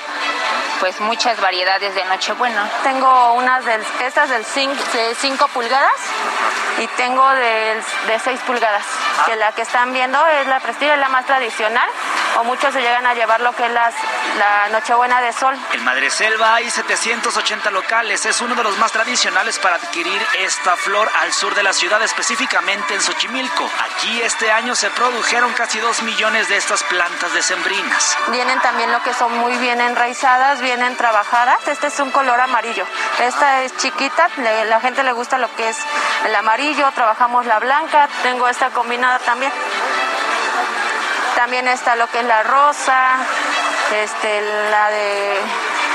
pues 0.79 0.99
muchas 1.01 1.39
variedades 1.39 1.93
de 1.93 2.03
Nochebuena. 2.05 2.67
Tengo 2.81 3.33
unas 3.33 3.63
del, 3.63 3.85
estas 3.99 4.29
del 4.31 4.43
5 4.43 5.47
pulgadas 5.49 5.93
y 6.79 6.87
tengo 6.97 7.27
del, 7.29 7.83
de 8.07 8.19
6 8.23 8.39
pulgadas, 8.47 8.83
que 9.25 9.35
la 9.35 9.51
que 9.51 9.61
están 9.61 9.93
viendo 9.93 10.25
es 10.27 10.47
la 10.47 10.59
Prestige, 10.59 10.93
es 10.93 10.99
la 10.99 11.09
más 11.09 11.25
tradicional, 11.25 11.87
o 12.39 12.43
muchos 12.43 12.73
se 12.73 12.81
llegan 12.81 13.05
a 13.05 13.13
llevar 13.13 13.41
lo 13.41 13.53
que 13.55 13.65
es 13.65 13.71
las, 13.71 13.93
la 14.37 14.69
Nochebuena 14.69 15.21
de 15.21 15.33
Sol. 15.33 15.55
En 15.73 15.83
Madreselva 15.83 16.55
hay 16.55 16.69
780 16.69 17.69
locales, 17.71 18.25
es 18.25 18.41
uno 18.41 18.55
de 18.55 18.63
los 18.63 18.77
más 18.77 18.91
tradicionales 18.91 19.59
para 19.59 19.75
adquirir 19.75 20.25
esta 20.39 20.75
flor 20.77 21.11
al 21.21 21.31
sur 21.33 21.53
de 21.55 21.63
la 21.63 21.73
ciudad, 21.73 22.01
específicamente 22.01 22.95
en 22.95 23.01
Xochimilco. 23.01 23.69
Aquí 23.91 24.21
este 24.23 24.51
año 24.51 24.73
se 24.75 24.89
produjeron 24.91 25.51
casi 25.53 25.79
2 25.79 26.01
millones 26.03 26.47
de 26.49 26.57
estas 26.57 26.83
plantas 26.83 27.33
decembrinas. 27.33 28.17
Vienen 28.27 28.59
también 28.61 28.91
lo 28.91 29.03
que 29.03 29.13
son 29.13 29.37
muy 29.37 29.55
bien 29.57 29.81
enraizadas, 29.81 30.61
vienen 30.61 30.95
trabajadas. 30.95 31.67
Este 31.67 31.87
es 31.87 31.99
un 31.99 32.11
color 32.11 32.39
amarillo. 32.39 32.85
Esta 33.19 33.61
es 33.63 33.75
chiquita, 33.77 34.29
le- 34.37 34.65
la 34.65 34.79
gente 34.79 35.03
le 35.03 35.11
gusta 35.11 35.37
lo 35.37 35.53
que 35.55 35.69
es 35.69 35.77
el 36.25 36.35
amarillo, 36.35 36.89
trabajamos 36.93 37.45
la 37.45 37.59
blanca, 37.59 38.07
tengo 38.23 38.47
esta 38.47 38.69
combinada 38.69 39.19
también. 39.19 39.51
También 41.35 41.67
está 41.67 41.95
lo 41.95 42.07
que 42.07 42.19
es 42.19 42.25
la 42.25 42.43
rosa, 42.43 43.17
este, 43.91 44.41
la 44.69 44.89
de 44.89 45.39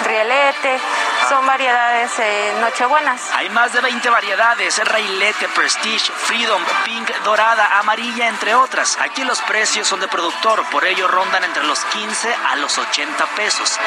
rielete, 0.04 0.80
son 1.28 1.46
variedades 1.46 2.10
eh, 2.18 2.54
nochebuenas. 2.60 3.20
Hay 3.34 3.48
más 3.50 3.72
de 3.72 3.80
20 3.80 4.10
variedades, 4.10 4.78
railete, 4.84 5.48
prestige, 5.48 6.12
freedom, 6.12 6.62
pink, 6.84 7.10
dorada, 7.24 7.78
amarilla, 7.78 8.28
entre 8.28 8.54
otras. 8.54 8.96
Aquí 9.00 9.24
los 9.24 9.40
precios 9.42 9.86
son 9.86 10.00
de 10.00 10.08
productor, 10.08 10.64
por 10.70 10.84
ello 10.84 11.08
rondan 11.08 11.44
entre 11.44 11.64
los 11.64 11.84
15 11.86 12.34
a 12.50 12.56
los 12.56 12.78
80 12.78 13.26
pesos. 13.36 13.78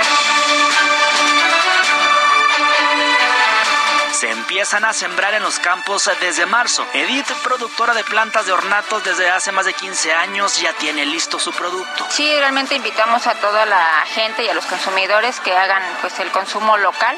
Se 4.12 4.30
empiezan 4.30 4.86
a 4.86 4.94
sembrar 4.94 5.34
en 5.34 5.44
los 5.44 5.60
campos 5.60 6.10
desde 6.20 6.46
marzo. 6.46 6.86
Edith, 6.94 7.32
productora 7.44 7.94
de 7.94 8.04
plantas 8.04 8.46
de 8.46 8.52
ornatos 8.52 9.04
desde 9.04 9.30
hace 9.30 9.52
más 9.52 9.66
de 9.66 9.74
15 9.74 10.14
años, 10.14 10.60
ya 10.60 10.74
tiene 10.74 11.06
listo 11.06 11.40
su 11.40 11.52
producto. 11.54 12.06
Sí, 12.10 12.28
realmente 12.38 12.76
invitamos 12.76 13.28
a 13.28 13.36
toda 13.36 13.66
la 13.66 14.04
gente 14.08 14.44
y 14.44 14.50
a 14.50 14.54
los 14.54 14.66
consumidores 14.66 15.40
que 15.40 15.56
hagan 15.56 15.84
pues 16.02 16.20
el 16.20 16.32
consumo 16.32 16.78
local 16.78 17.18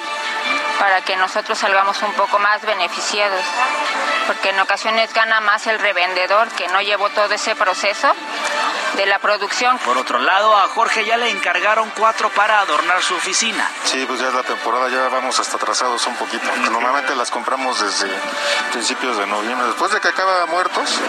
para 0.79 1.01
que 1.01 1.15
nosotros 1.15 1.57
salgamos 1.57 2.01
un 2.01 2.13
poco 2.13 2.39
más 2.39 2.61
beneficiados, 2.63 3.43
porque 4.27 4.49
en 4.49 4.59
ocasiones 4.59 5.13
gana 5.13 5.39
más 5.39 5.67
el 5.67 5.79
revendedor 5.79 6.49
que 6.49 6.67
no 6.69 6.81
llevó 6.81 7.09
todo 7.09 7.33
ese 7.33 7.55
proceso 7.55 8.13
de 8.95 9.05
la 9.05 9.19
producción. 9.19 9.77
Por 9.79 9.97
otro 9.97 10.19
lado, 10.19 10.55
a 10.57 10.67
Jorge 10.69 11.05
ya 11.05 11.17
le 11.17 11.29
encargaron 11.29 11.91
cuatro 11.97 12.29
para 12.29 12.59
adornar 12.59 13.01
su 13.01 13.15
oficina. 13.15 13.69
Sí, 13.85 14.03
pues 14.07 14.19
ya 14.19 14.27
es 14.27 14.33
la 14.33 14.43
temporada, 14.43 14.89
ya 14.89 15.07
vamos 15.09 15.39
hasta 15.39 15.57
atrasados 15.57 16.05
un 16.07 16.15
poquito. 16.15 16.45
Normalmente 16.69 17.15
las 17.15 17.31
compramos 17.31 17.79
desde 17.79 18.09
principios 18.71 19.17
de 19.17 19.27
noviembre. 19.27 19.67
Después 19.67 19.91
de 19.91 19.99
que 19.99 20.07
acaba 20.07 20.45
muertos, 20.47 20.99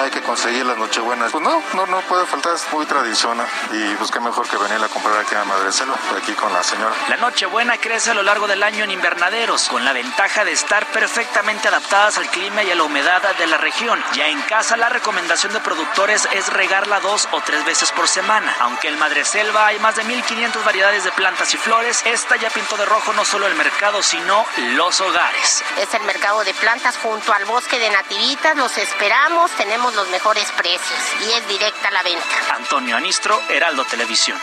hay 0.00 0.10
que 0.10 0.22
conseguir 0.22 0.66
las 0.66 0.76
nochebuenas. 0.78 1.32
Pues 1.32 1.42
no, 1.42 1.62
no, 1.74 1.86
no 1.86 2.00
puede 2.02 2.26
faltar, 2.26 2.54
es 2.54 2.66
muy 2.72 2.86
tradicional. 2.86 3.46
Y 3.72 3.94
pues 3.96 4.10
qué 4.10 4.20
mejor 4.20 4.48
que 4.48 4.56
venir 4.56 4.82
a 4.82 4.88
comprar 4.88 5.18
aquí 5.18 5.34
a 5.34 5.44
Madrecelo, 5.44 5.94
aquí 6.16 6.32
con 6.32 6.52
la 6.52 6.62
señora. 6.62 6.94
La 7.08 7.16
Nochebuena 7.16 7.78
crece 7.78 8.10
a 8.10 8.14
lo 8.14 8.22
largo 8.22 8.46
del 8.46 8.62
año 8.62 8.84
en 8.84 8.90
invernaderos, 8.90 9.68
con 9.68 9.84
la 9.84 9.92
ventaja 9.92 10.44
de 10.44 10.52
estar 10.52 10.86
perfectamente 10.86 11.68
adaptadas 11.68 12.18
al 12.18 12.28
clima 12.28 12.62
y 12.62 12.70
a 12.70 12.74
la 12.74 12.82
humedad 12.84 13.22
de 13.36 13.46
la 13.46 13.58
región. 13.58 14.02
Ya 14.14 14.28
en 14.28 14.40
casa, 14.42 14.76
la 14.76 14.88
recomendación 14.88 15.52
de 15.52 15.60
productores 15.60 16.28
es 16.32 16.52
regarla 16.52 17.00
dos 17.00 17.09
o 17.10 17.40
tres 17.44 17.64
veces 17.64 17.90
por 17.90 18.06
semana. 18.06 18.54
Aunque 18.60 18.88
en 18.88 18.98
Madreselva 18.98 19.66
hay 19.66 19.78
más 19.80 19.96
de 19.96 20.04
1500 20.04 20.64
variedades 20.64 21.02
de 21.02 21.10
plantas 21.12 21.52
y 21.54 21.56
flores, 21.56 22.02
esta 22.04 22.36
ya 22.36 22.50
pintó 22.50 22.76
de 22.76 22.86
rojo 22.86 23.12
no 23.12 23.24
solo 23.24 23.48
el 23.48 23.54
mercado, 23.56 24.00
sino 24.00 24.46
los 24.74 25.00
hogares. 25.00 25.64
Es 25.78 25.92
el 25.94 26.02
mercado 26.02 26.44
de 26.44 26.54
plantas 26.54 26.96
junto 26.98 27.32
al 27.32 27.44
bosque 27.46 27.78
de 27.80 27.90
nativitas. 27.90 28.56
Los 28.56 28.78
esperamos, 28.78 29.50
tenemos 29.52 29.92
los 29.94 30.08
mejores 30.10 30.50
precios 30.52 31.00
y 31.26 31.32
es 31.32 31.48
directa 31.48 31.90
la 31.90 32.02
venta. 32.02 32.54
Antonio 32.54 32.96
Anistro, 32.96 33.40
Heraldo 33.48 33.84
Televisión. 33.86 34.38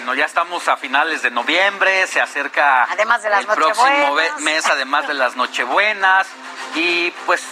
Bueno, 0.00 0.14
ya 0.14 0.24
estamos 0.24 0.66
a 0.66 0.78
finales 0.78 1.20
de 1.20 1.30
noviembre, 1.30 2.06
se 2.06 2.22
acerca 2.22 2.84
Además 2.84 3.22
de 3.22 3.28
las 3.28 3.40
el 3.40 3.46
próximo 3.48 4.16
mes, 4.38 4.66
además 4.66 5.06
de 5.06 5.12
las 5.12 5.36
Nochebuenas, 5.36 6.26
y 6.74 7.10
pues 7.26 7.44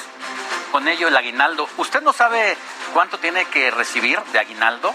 con 0.72 0.88
ello 0.88 1.08
el 1.08 1.16
aguinaldo. 1.18 1.68
¿Usted 1.76 2.00
no 2.00 2.14
sabe 2.14 2.56
cuánto 2.94 3.18
tiene 3.18 3.44
que 3.44 3.70
recibir 3.70 4.18
de 4.32 4.38
aguinaldo 4.38 4.94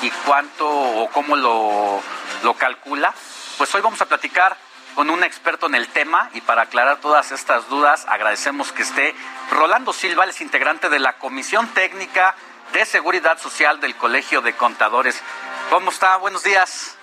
y 0.00 0.08
cuánto 0.24 0.66
o 0.66 1.10
cómo 1.10 1.36
lo, 1.36 2.00
lo 2.42 2.54
calcula? 2.54 3.12
Pues 3.58 3.74
hoy 3.74 3.82
vamos 3.82 4.00
a 4.00 4.06
platicar 4.06 4.56
con 4.94 5.10
un 5.10 5.24
experto 5.24 5.66
en 5.66 5.74
el 5.74 5.88
tema 5.88 6.30
y 6.32 6.40
para 6.40 6.62
aclarar 6.62 7.00
todas 7.02 7.32
estas 7.32 7.68
dudas 7.68 8.06
agradecemos 8.08 8.72
que 8.72 8.80
esté 8.80 9.14
Rolando 9.50 9.92
Silva, 9.92 10.24
es 10.24 10.40
integrante 10.40 10.88
de 10.88 11.00
la 11.00 11.18
Comisión 11.18 11.68
Técnica 11.68 12.34
de 12.72 12.86
Seguridad 12.86 13.38
Social 13.38 13.78
del 13.78 13.94
Colegio 13.94 14.40
de 14.40 14.54
Contadores. 14.56 15.20
¿Cómo 15.68 15.90
está? 15.90 16.16
Buenos 16.16 16.42
días. 16.42 16.93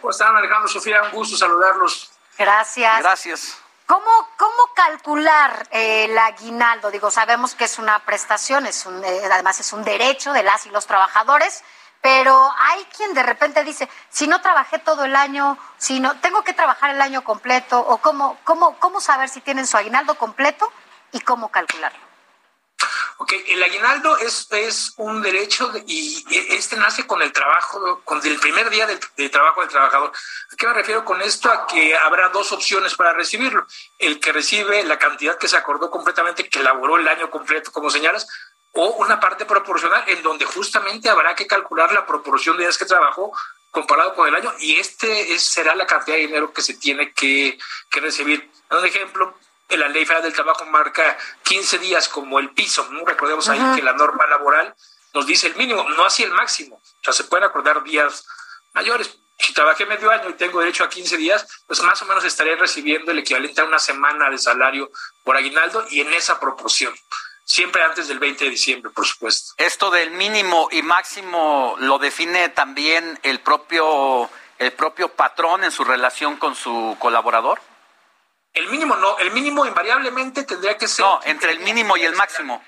¿Cómo 0.00 0.10
están, 0.12 0.34
Alejandro, 0.34 0.68
Sofía? 0.68 1.02
Un 1.02 1.10
gusto 1.10 1.36
saludarlos. 1.36 2.10
Gracias. 2.38 2.98
Gracias. 3.00 3.58
¿Cómo, 3.86 4.28
cómo 4.38 4.72
calcular 4.74 5.68
eh, 5.72 6.04
el 6.04 6.16
aguinaldo? 6.16 6.90
Digo, 6.90 7.10
sabemos 7.10 7.54
que 7.54 7.64
es 7.64 7.78
una 7.78 7.98
prestación, 8.00 8.66
es 8.66 8.86
un, 8.86 9.04
eh, 9.04 9.22
además 9.30 9.60
es 9.60 9.72
un 9.72 9.84
derecho 9.84 10.32
de 10.32 10.42
las 10.42 10.64
y 10.64 10.70
los 10.70 10.86
trabajadores, 10.86 11.62
pero 12.00 12.50
hay 12.56 12.84
quien 12.96 13.12
de 13.12 13.22
repente 13.22 13.62
dice, 13.64 13.90
si 14.08 14.26
no 14.26 14.40
trabajé 14.40 14.78
todo 14.78 15.04
el 15.04 15.16
año, 15.16 15.58
si 15.76 16.00
no, 16.00 16.18
tengo 16.20 16.42
que 16.44 16.54
trabajar 16.54 16.90
el 16.90 17.02
año 17.02 17.22
completo, 17.24 17.80
o 17.80 17.98
cómo, 17.98 18.38
cómo, 18.44 18.78
cómo 18.78 19.00
saber 19.00 19.28
si 19.28 19.40
tienen 19.40 19.66
su 19.66 19.76
aguinaldo 19.76 20.14
completo 20.14 20.72
y 21.12 21.20
cómo 21.20 21.50
calcularlo. 21.50 22.09
Ok, 23.18 23.32
el 23.48 23.62
aguinaldo 23.62 24.16
es, 24.16 24.48
es 24.50 24.94
un 24.96 25.20
derecho 25.20 25.68
de- 25.68 25.84
y 25.86 26.24
este 26.54 26.76
nace 26.76 27.06
con 27.06 27.20
el 27.22 27.32
trabajo, 27.32 28.00
con 28.04 28.24
el 28.26 28.38
primer 28.40 28.70
día 28.70 28.86
del, 28.86 28.98
del 29.16 29.30
trabajo 29.30 29.60
del 29.60 29.68
trabajador. 29.70 30.10
¿A 30.52 30.56
qué 30.56 30.66
me 30.66 30.72
refiero 30.74 31.04
con 31.04 31.20
esto? 31.20 31.50
A 31.50 31.66
que 31.66 31.94
habrá 31.96 32.30
dos 32.30 32.50
opciones 32.52 32.94
para 32.94 33.12
recibirlo. 33.12 33.66
El 33.98 34.20
que 34.20 34.32
recibe 34.32 34.82
la 34.84 34.98
cantidad 34.98 35.36
que 35.36 35.48
se 35.48 35.56
acordó 35.56 35.90
completamente, 35.90 36.48
que 36.48 36.60
elaboró 36.60 36.96
el 36.96 37.06
año 37.08 37.30
completo, 37.30 37.70
como 37.72 37.90
señalas, 37.90 38.26
o 38.72 38.86
una 38.92 39.20
parte 39.20 39.44
proporcional 39.44 40.04
en 40.06 40.22
donde 40.22 40.44
justamente 40.44 41.10
habrá 41.10 41.34
que 41.34 41.46
calcular 41.46 41.92
la 41.92 42.06
proporción 42.06 42.56
de 42.56 42.62
días 42.64 42.78
que 42.78 42.84
trabajó 42.86 43.32
comparado 43.70 44.14
con 44.14 44.26
el 44.28 44.34
año 44.34 44.52
y 44.60 44.76
este 44.78 45.32
es- 45.34 45.42
será 45.46 45.74
la 45.74 45.86
cantidad 45.86 46.16
de 46.16 46.22
dinero 46.26 46.52
que 46.52 46.62
se 46.62 46.74
tiene 46.74 47.12
que, 47.12 47.58
que 47.90 48.00
recibir. 48.00 48.50
Un 48.70 48.84
ejemplo, 48.84 49.34
la 49.76 49.88
ley 49.88 50.04
federal 50.04 50.22
del 50.22 50.32
trabajo 50.32 50.64
marca 50.66 51.16
15 51.44 51.78
días 51.78 52.08
como 52.08 52.38
el 52.38 52.50
piso, 52.50 52.86
¿no? 52.90 53.04
Recordemos 53.04 53.48
ahí 53.48 53.58
Ajá. 53.58 53.76
que 53.76 53.82
la 53.82 53.92
norma 53.92 54.26
laboral 54.26 54.74
nos 55.12 55.26
dice 55.26 55.48
el 55.48 55.56
mínimo, 55.56 55.88
no 55.90 56.04
así 56.04 56.22
el 56.22 56.30
máximo. 56.32 56.76
O 56.76 57.04
sea, 57.04 57.12
se 57.12 57.24
pueden 57.24 57.44
acordar 57.44 57.82
días 57.82 58.26
mayores. 58.72 59.16
Si 59.38 59.52
trabajé 59.54 59.86
medio 59.86 60.10
año 60.10 60.28
y 60.28 60.34
tengo 60.34 60.60
derecho 60.60 60.84
a 60.84 60.88
15 60.88 61.16
días, 61.16 61.46
pues 61.66 61.82
más 61.82 62.00
o 62.02 62.04
menos 62.04 62.24
estaré 62.24 62.56
recibiendo 62.56 63.10
el 63.10 63.18
equivalente 63.18 63.60
a 63.60 63.64
una 63.64 63.78
semana 63.78 64.28
de 64.28 64.38
salario 64.38 64.90
por 65.24 65.36
aguinaldo 65.36 65.86
y 65.90 66.00
en 66.00 66.12
esa 66.12 66.38
proporción. 66.38 66.94
Siempre 67.44 67.82
antes 67.82 68.06
del 68.06 68.18
20 68.18 68.44
de 68.44 68.50
diciembre, 68.50 68.92
por 68.92 69.06
supuesto. 69.06 69.54
Esto 69.56 69.90
del 69.90 70.10
mínimo 70.12 70.68
y 70.70 70.82
máximo 70.82 71.74
lo 71.80 71.98
define 71.98 72.50
también 72.50 73.18
el 73.22 73.40
propio 73.40 74.30
el 74.58 74.72
propio 74.72 75.08
patrón 75.08 75.64
en 75.64 75.72
su 75.72 75.84
relación 75.84 76.36
con 76.36 76.54
su 76.54 76.94
colaborador. 77.00 77.60
El 78.54 78.68
mínimo 78.68 78.96
no, 78.96 79.18
el 79.18 79.30
mínimo 79.30 79.64
invariablemente 79.66 80.42
tendría 80.44 80.76
que 80.76 80.88
ser... 80.88 81.04
No, 81.04 81.20
entre 81.24 81.52
el 81.52 81.60
mínimo 81.60 81.96
y 81.96 82.02
el 82.04 82.14
máximo. 82.14 82.62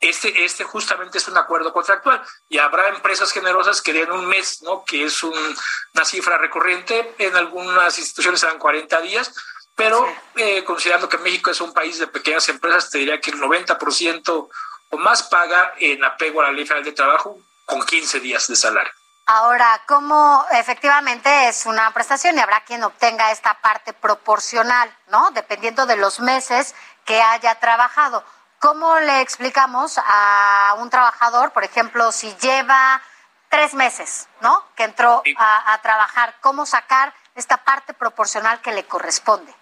Este, 0.00 0.44
este 0.44 0.64
justamente 0.64 1.18
es 1.18 1.26
un 1.28 1.36
acuerdo 1.38 1.72
contractual 1.72 2.22
y 2.50 2.58
habrá 2.58 2.88
empresas 2.88 3.32
generosas 3.32 3.80
que 3.80 3.92
den 3.94 4.10
un 4.12 4.26
mes, 4.26 4.62
¿no? 4.62 4.84
Que 4.84 5.04
es 5.04 5.22
un- 5.22 5.56
una 5.94 6.04
cifra 6.04 6.36
recurrente. 6.38 7.14
En 7.18 7.34
algunas 7.36 7.98
instituciones 7.98 8.40
serán 8.40 8.58
40 8.58 9.00
días, 9.00 9.34
pero 9.74 10.06
eh, 10.36 10.64
considerando 10.64 11.08
que 11.08 11.18
México 11.18 11.50
es 11.50 11.60
un 11.62 11.72
país 11.72 11.98
de 11.98 12.06
pequeñas 12.08 12.48
empresas, 12.50 12.90
te 12.90 12.98
diría 12.98 13.20
que 13.20 13.30
el 13.30 13.38
90% 13.40 14.48
o 14.90 14.96
más 14.98 15.22
paga 15.24 15.74
en 15.78 16.04
apego 16.04 16.40
a 16.40 16.44
la 16.44 16.52
ley 16.52 16.64
federal 16.66 16.84
de 16.84 16.92
trabajo 16.92 17.38
con 17.64 17.84
15 17.84 18.20
días 18.20 18.46
de 18.48 18.56
salario. 18.56 18.92
Ahora, 19.28 19.82
como 19.88 20.46
efectivamente 20.52 21.48
es 21.48 21.66
una 21.66 21.92
prestación 21.92 22.36
y 22.36 22.40
habrá 22.40 22.60
quien 22.60 22.84
obtenga 22.84 23.32
esta 23.32 23.54
parte 23.60 23.92
proporcional, 23.92 24.88
¿no? 25.08 25.32
Dependiendo 25.32 25.84
de 25.84 25.96
los 25.96 26.20
meses 26.20 26.76
que 27.04 27.20
haya 27.20 27.56
trabajado. 27.56 28.24
¿Cómo 28.60 29.00
le 29.00 29.20
explicamos 29.20 29.98
a 29.98 30.76
un 30.78 30.90
trabajador, 30.90 31.50
por 31.50 31.64
ejemplo, 31.64 32.12
si 32.12 32.32
lleva 32.36 33.02
tres 33.48 33.74
meses, 33.74 34.28
¿no? 34.42 34.64
Que 34.76 34.84
entró 34.84 35.24
a, 35.36 35.72
a 35.72 35.82
trabajar, 35.82 36.36
cómo 36.40 36.64
sacar 36.64 37.12
esta 37.34 37.56
parte 37.56 37.94
proporcional 37.94 38.60
que 38.60 38.72
le 38.72 38.86
corresponde? 38.86 39.52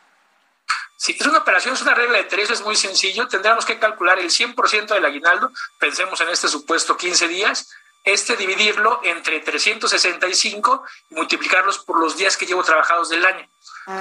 Si 0.98 1.12
es 1.12 1.26
una 1.26 1.38
operación, 1.38 1.74
es 1.74 1.82
una 1.82 1.94
regla 1.94 2.18
de 2.18 2.24
tres, 2.24 2.50
es 2.50 2.60
muy 2.60 2.76
sencillo. 2.76 3.28
Tendríamos 3.28 3.64
que 3.64 3.78
calcular 3.78 4.18
el 4.18 4.30
100% 4.30 4.88
del 4.88 5.04
aguinaldo, 5.04 5.50
pensemos 5.78 6.20
en 6.20 6.28
este 6.28 6.48
supuesto 6.48 6.96
15 6.96 7.28
días, 7.28 7.74
este 8.04 8.36
dividirlo 8.36 9.00
entre 9.02 9.40
365 9.40 10.84
y 11.10 11.14
multiplicarlos 11.14 11.78
por 11.80 11.98
los 11.98 12.16
días 12.16 12.36
que 12.36 12.46
llevo 12.46 12.62
trabajados 12.62 13.08
del 13.08 13.24
año. 13.24 13.48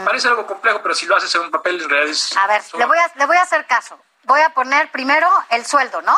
Parece 0.06 0.28
algo 0.28 0.46
complejo, 0.46 0.82
pero 0.82 0.94
si 0.96 1.06
lo 1.06 1.16
haces 1.16 1.34
en 1.36 1.42
un 1.42 1.52
papel, 1.52 1.82
en 1.82 1.90
realidad 1.90 2.12
es 2.12 2.36
A 2.38 2.48
ver, 2.48 2.62
le 2.78 2.86
voy 2.86 2.98
a, 2.98 3.12
le 3.16 3.26
voy 3.26 3.38
a 3.38 3.42
hacer 3.42 3.66
caso. 3.66 4.00
Voy 4.24 4.42
a 4.42 4.50
poner 4.50 4.92
primero 4.92 5.30
el 5.50 5.66
sueldo, 5.66 6.02
¿no? 6.02 6.18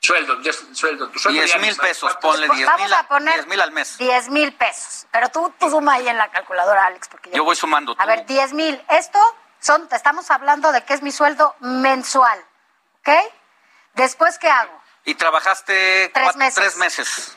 sueldo, 0.00 0.36
sueldo. 0.74 1.08
Tu 1.08 1.18
sueldo 1.18 1.40
10 1.40 1.52
ya 1.54 1.58
mil 1.60 1.74
no- 1.74 1.82
pesos, 1.82 2.14
ponle 2.20 2.46
10 2.46 2.66
Vamos 2.66 2.82
mil, 2.82 2.92
a 2.94 3.08
poner 3.08 3.34
10 3.36 3.46
mil 3.46 3.60
al 3.62 3.70
mes. 3.72 3.96
10 3.96 4.28
mil 4.28 4.52
pesos. 4.54 5.06
Pero 5.10 5.30
tú, 5.30 5.50
tú 5.58 5.70
suma 5.70 5.94
ahí 5.94 6.06
en 6.06 6.18
la 6.18 6.30
calculadora, 6.30 6.84
Alex, 6.84 7.08
porque 7.08 7.30
yo... 7.30 7.36
Yo 7.36 7.44
voy 7.44 7.56
sumando. 7.56 7.94
A 7.98 8.04
ver, 8.04 8.26
10 8.26 8.52
mil. 8.52 8.84
Esto 8.90 9.18
son, 9.60 9.88
estamos 9.92 10.30
hablando 10.30 10.72
de 10.72 10.84
que 10.84 10.92
es 10.92 11.00
mi 11.00 11.10
sueldo 11.10 11.56
mensual, 11.60 12.38
¿ok? 13.00 13.08
Después, 13.94 14.38
¿qué 14.38 14.50
hago? 14.50 14.78
Y 15.04 15.14
trabajaste 15.14 16.10
Tres 16.12 16.22
cuatro- 16.24 16.38
meses. 16.38 16.54
tres 16.54 16.76
meses. 16.76 17.36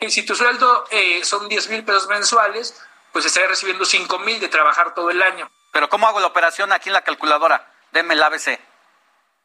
Y 0.00 0.10
si 0.10 0.24
tu 0.24 0.34
sueldo 0.34 0.86
eh, 0.90 1.24
son 1.24 1.48
10 1.48 1.68
mil 1.70 1.84
pesos 1.84 2.06
mensuales, 2.08 2.78
pues 3.12 3.24
estarías 3.24 3.50
recibiendo 3.50 3.84
5 3.84 4.18
mil 4.18 4.38
de 4.40 4.48
trabajar 4.48 4.92
todo 4.94 5.10
el 5.10 5.22
año. 5.22 5.50
Pero 5.72 5.88
¿cómo 5.88 6.06
hago 6.06 6.20
la 6.20 6.26
operación 6.26 6.72
aquí 6.72 6.88
en 6.88 6.92
la 6.94 7.02
calculadora? 7.02 7.70
Deme 7.92 8.14
el 8.14 8.22
ABC. 8.22 8.58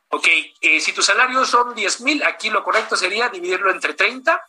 Ok, 0.09 0.27
eh, 0.61 0.80
si 0.82 0.92
tu 0.92 1.01
salario 1.03 1.45
son 1.45 1.76
10 1.76 2.01
mil, 2.01 2.24
aquí 2.26 2.50
lo 2.50 2.64
correcto 2.64 2.95
sería 2.98 3.30
dividirlo 3.30 3.69
entre 3.72 3.93
30, 3.93 4.43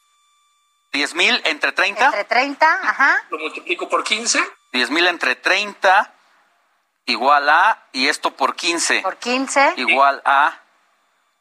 10 0.93 1.15
mil 1.15 1.41
entre 1.45 1.73
30. 1.73 2.07
Entre 2.07 2.25
30, 2.25 2.81
ajá. 2.83 3.23
lo 3.31 3.39
multiplico 3.39 3.89
por 3.89 4.03
15, 4.03 4.43
10 4.73 4.91
mil 4.91 5.07
entre 5.07 5.37
30 5.37 6.15
igual 7.07 7.49
a, 7.51 7.87
y 7.93 8.09
esto 8.09 8.31
por 8.33 8.57
15 8.57 9.01
Por 9.03 9.17
15. 9.19 9.75
igual 9.77 10.23
a 10.25 10.59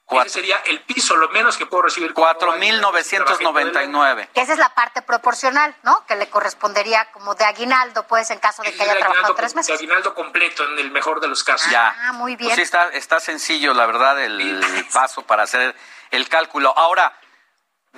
ese 0.10 0.30
sería 0.30 0.58
el 0.66 0.82
piso, 0.82 1.16
lo 1.16 1.30
menos 1.30 1.58
que 1.58 1.66
puedo 1.66 1.84
recibir. 1.84 2.14
como 2.14 2.28
año 2.28 2.34
de 2.34 2.40
trabajo 2.40 3.40
todo 3.44 3.60
el 3.60 3.78
año. 3.78 4.00
4.999. 4.00 4.30
Que 4.34 4.42
esa 4.42 4.54
es 4.54 4.60
la 4.60 4.74
parte 4.74 5.02
proporcional, 5.02 5.76
¿no? 5.84 6.06
Que 6.06 6.16
le 6.16 6.30
correspondería 6.30 7.12
como 7.12 7.36
de 7.36 7.46
aguinaldo, 7.46 8.08
pues, 8.08 8.30
en 8.32 8.40
caso 8.40 8.64
de 8.64 8.74
que 8.74 8.82
haya 8.82 8.94
trabajado 8.94 9.12
aguinaldo, 9.12 9.36
tres 9.36 9.56
meses. 9.56 9.70
el 9.70 9.76
aguinaldo 9.78 10.14
completo 10.16 10.64
en 10.66 10.80
el 10.80 10.92
mejor 10.92 11.20
de 11.20 11.28
los 11.28 11.44
casos. 11.44 11.72
Ya. 11.72 11.96
Ah, 12.08 12.14
muy 12.14 12.36
bien. 12.36 12.50
Pues 12.50 12.56
sí, 12.56 12.62
está, 12.62 12.90
está 12.90 13.20
sencillo, 13.20 13.74
la 13.74 13.86
verdad, 13.86 14.20
el 14.24 14.88
paso 14.92 15.22
para 15.24 15.44
hacer 15.44 15.76
el 16.12 16.28
cálculo. 16.28 16.74
Ahora, 16.76 17.14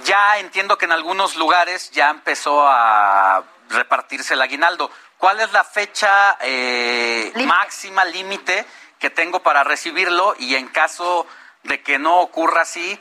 ya 0.04 0.38
entiendo 0.40 0.78
que 0.78 0.86
en 0.86 0.92
algunos 0.92 1.36
lugares 1.36 1.92
ya 1.92 2.10
empezó 2.10 2.68
a 2.68 3.44
repartirse 3.70 4.34
el 4.34 4.42
aguinaldo. 4.42 4.92
¿Cuál 5.18 5.40
es 5.40 5.52
la 5.52 5.64
fecha 5.64 6.38
eh, 6.42 7.32
máxima, 7.46 8.06
límite 8.06 8.66
que 9.00 9.10
tengo 9.10 9.42
para 9.44 9.64
recibirlo? 9.64 10.36
Y 10.40 10.56
en 10.56 10.68
caso 10.68 11.28
de 11.64 11.82
que 11.82 12.00
no 12.00 12.20
ocurra 12.22 12.62
así, 12.62 13.00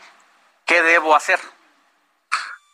¿qué 0.67 0.83
debo 0.83 1.15
hacer? 1.15 1.41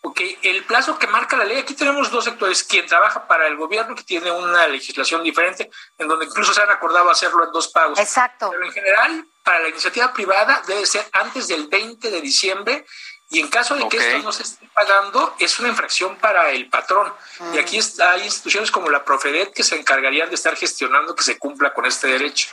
Ok, 0.03 0.21
el 0.43 0.63
plazo 0.65 0.99
que 1.01 1.09
marca 1.09 1.37
la 1.37 1.45
ley, 1.45 1.59
aquí 1.59 1.75
tenemos 1.75 2.11
dos 2.13 2.25
sectores, 2.25 2.63
quien 2.63 2.87
trabaja 2.87 3.27
para 3.27 3.49
el 3.49 3.57
gobierno, 3.57 3.97
que 3.97 4.05
tiene 4.05 4.31
una 4.31 4.69
legislación 4.69 5.25
diferente, 5.25 5.69
en 5.99 6.07
donde 6.07 6.27
incluso 6.27 6.55
se 6.55 6.63
han 6.63 6.71
acordado 6.71 7.11
hacerlo 7.11 7.45
en 7.45 7.51
dos 7.51 7.69
pagos. 7.69 7.99
Exacto. 7.99 8.51
Pero 8.53 8.65
en 8.65 8.73
general, 8.73 9.27
para 9.43 9.59
la 9.61 9.69
iniciativa 9.69 10.13
privada 10.13 10.63
debe 10.69 10.87
ser 10.87 11.05
antes 11.13 11.49
del 11.49 11.67
20 11.67 12.09
de 12.11 12.21
diciembre 12.21 12.87
y 13.31 13.41
en 13.41 13.49
caso 13.49 13.75
de 13.75 13.89
que 13.89 13.97
esto 13.97 14.23
no 14.23 14.31
se 14.31 14.45
esté 14.45 14.69
pagando, 14.73 15.35
es 15.41 15.59
una 15.59 15.71
infracción 15.71 16.17
para 16.19 16.51
el 16.51 16.69
patrón. 16.69 17.13
Mm. 17.41 17.55
Y 17.55 17.59
aquí 17.59 17.79
está- 17.79 18.13
hay 18.13 18.23
instituciones 18.23 18.71
como 18.71 18.89
la 18.91 19.05
Profedet 19.05 19.53
que 19.53 19.65
se 19.65 19.75
encargarían 19.77 20.29
de 20.29 20.37
estar 20.37 20.55
gestionando 20.55 21.17
que 21.17 21.25
se 21.25 21.37
cumpla 21.37 21.75
con 21.75 21.85
este 21.85 22.07
derecho. 22.07 22.51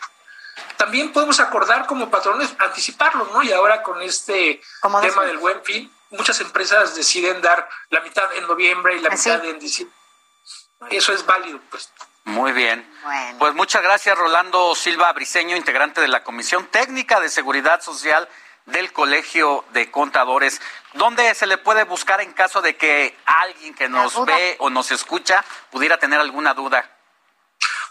También 0.83 1.13
podemos 1.13 1.39
acordar 1.39 1.85
como 1.85 2.09
patrones 2.09 2.53
anticiparlo, 2.59 3.29
¿no? 3.31 3.41
Y 3.41 3.53
ahora 3.53 3.81
con 3.81 4.01
este 4.01 4.61
tema 5.01 5.23
del 5.23 5.37
buen 5.37 5.63
fin, 5.63 5.89
muchas 6.09 6.41
empresas 6.41 6.93
deciden 6.93 7.41
dar 7.41 7.69
la 7.89 8.01
mitad 8.01 8.25
en 8.35 8.45
noviembre 8.45 8.97
y 8.97 8.99
la 8.99 9.07
Así. 9.07 9.29
mitad 9.29 9.45
en 9.45 9.59
diciembre. 9.59 9.95
Eso 10.89 11.13
es 11.13 11.25
válido, 11.25 11.61
pues. 11.71 11.89
Muy 12.25 12.51
bien. 12.51 12.85
Bueno. 13.01 13.39
Pues 13.39 13.53
muchas 13.53 13.81
gracias, 13.81 14.17
Rolando 14.17 14.75
Silva 14.75 15.13
Briceño, 15.13 15.55
integrante 15.55 16.01
de 16.01 16.09
la 16.09 16.21
Comisión 16.21 16.67
Técnica 16.67 17.21
de 17.21 17.29
Seguridad 17.29 17.79
Social 17.81 18.27
del 18.65 18.91
Colegio 18.91 19.63
de 19.71 19.89
Contadores. 19.89 20.61
¿Dónde 20.95 21.33
se 21.33 21.47
le 21.47 21.57
puede 21.57 21.85
buscar 21.85 22.19
en 22.19 22.33
caso 22.33 22.61
de 22.61 22.75
que 22.75 23.17
alguien 23.25 23.73
que 23.73 23.87
nos 23.87 24.25
ve 24.25 24.57
o 24.59 24.69
nos 24.69 24.91
escucha 24.91 25.45
pudiera 25.71 25.97
tener 25.97 26.19
alguna 26.19 26.53
duda? 26.53 26.92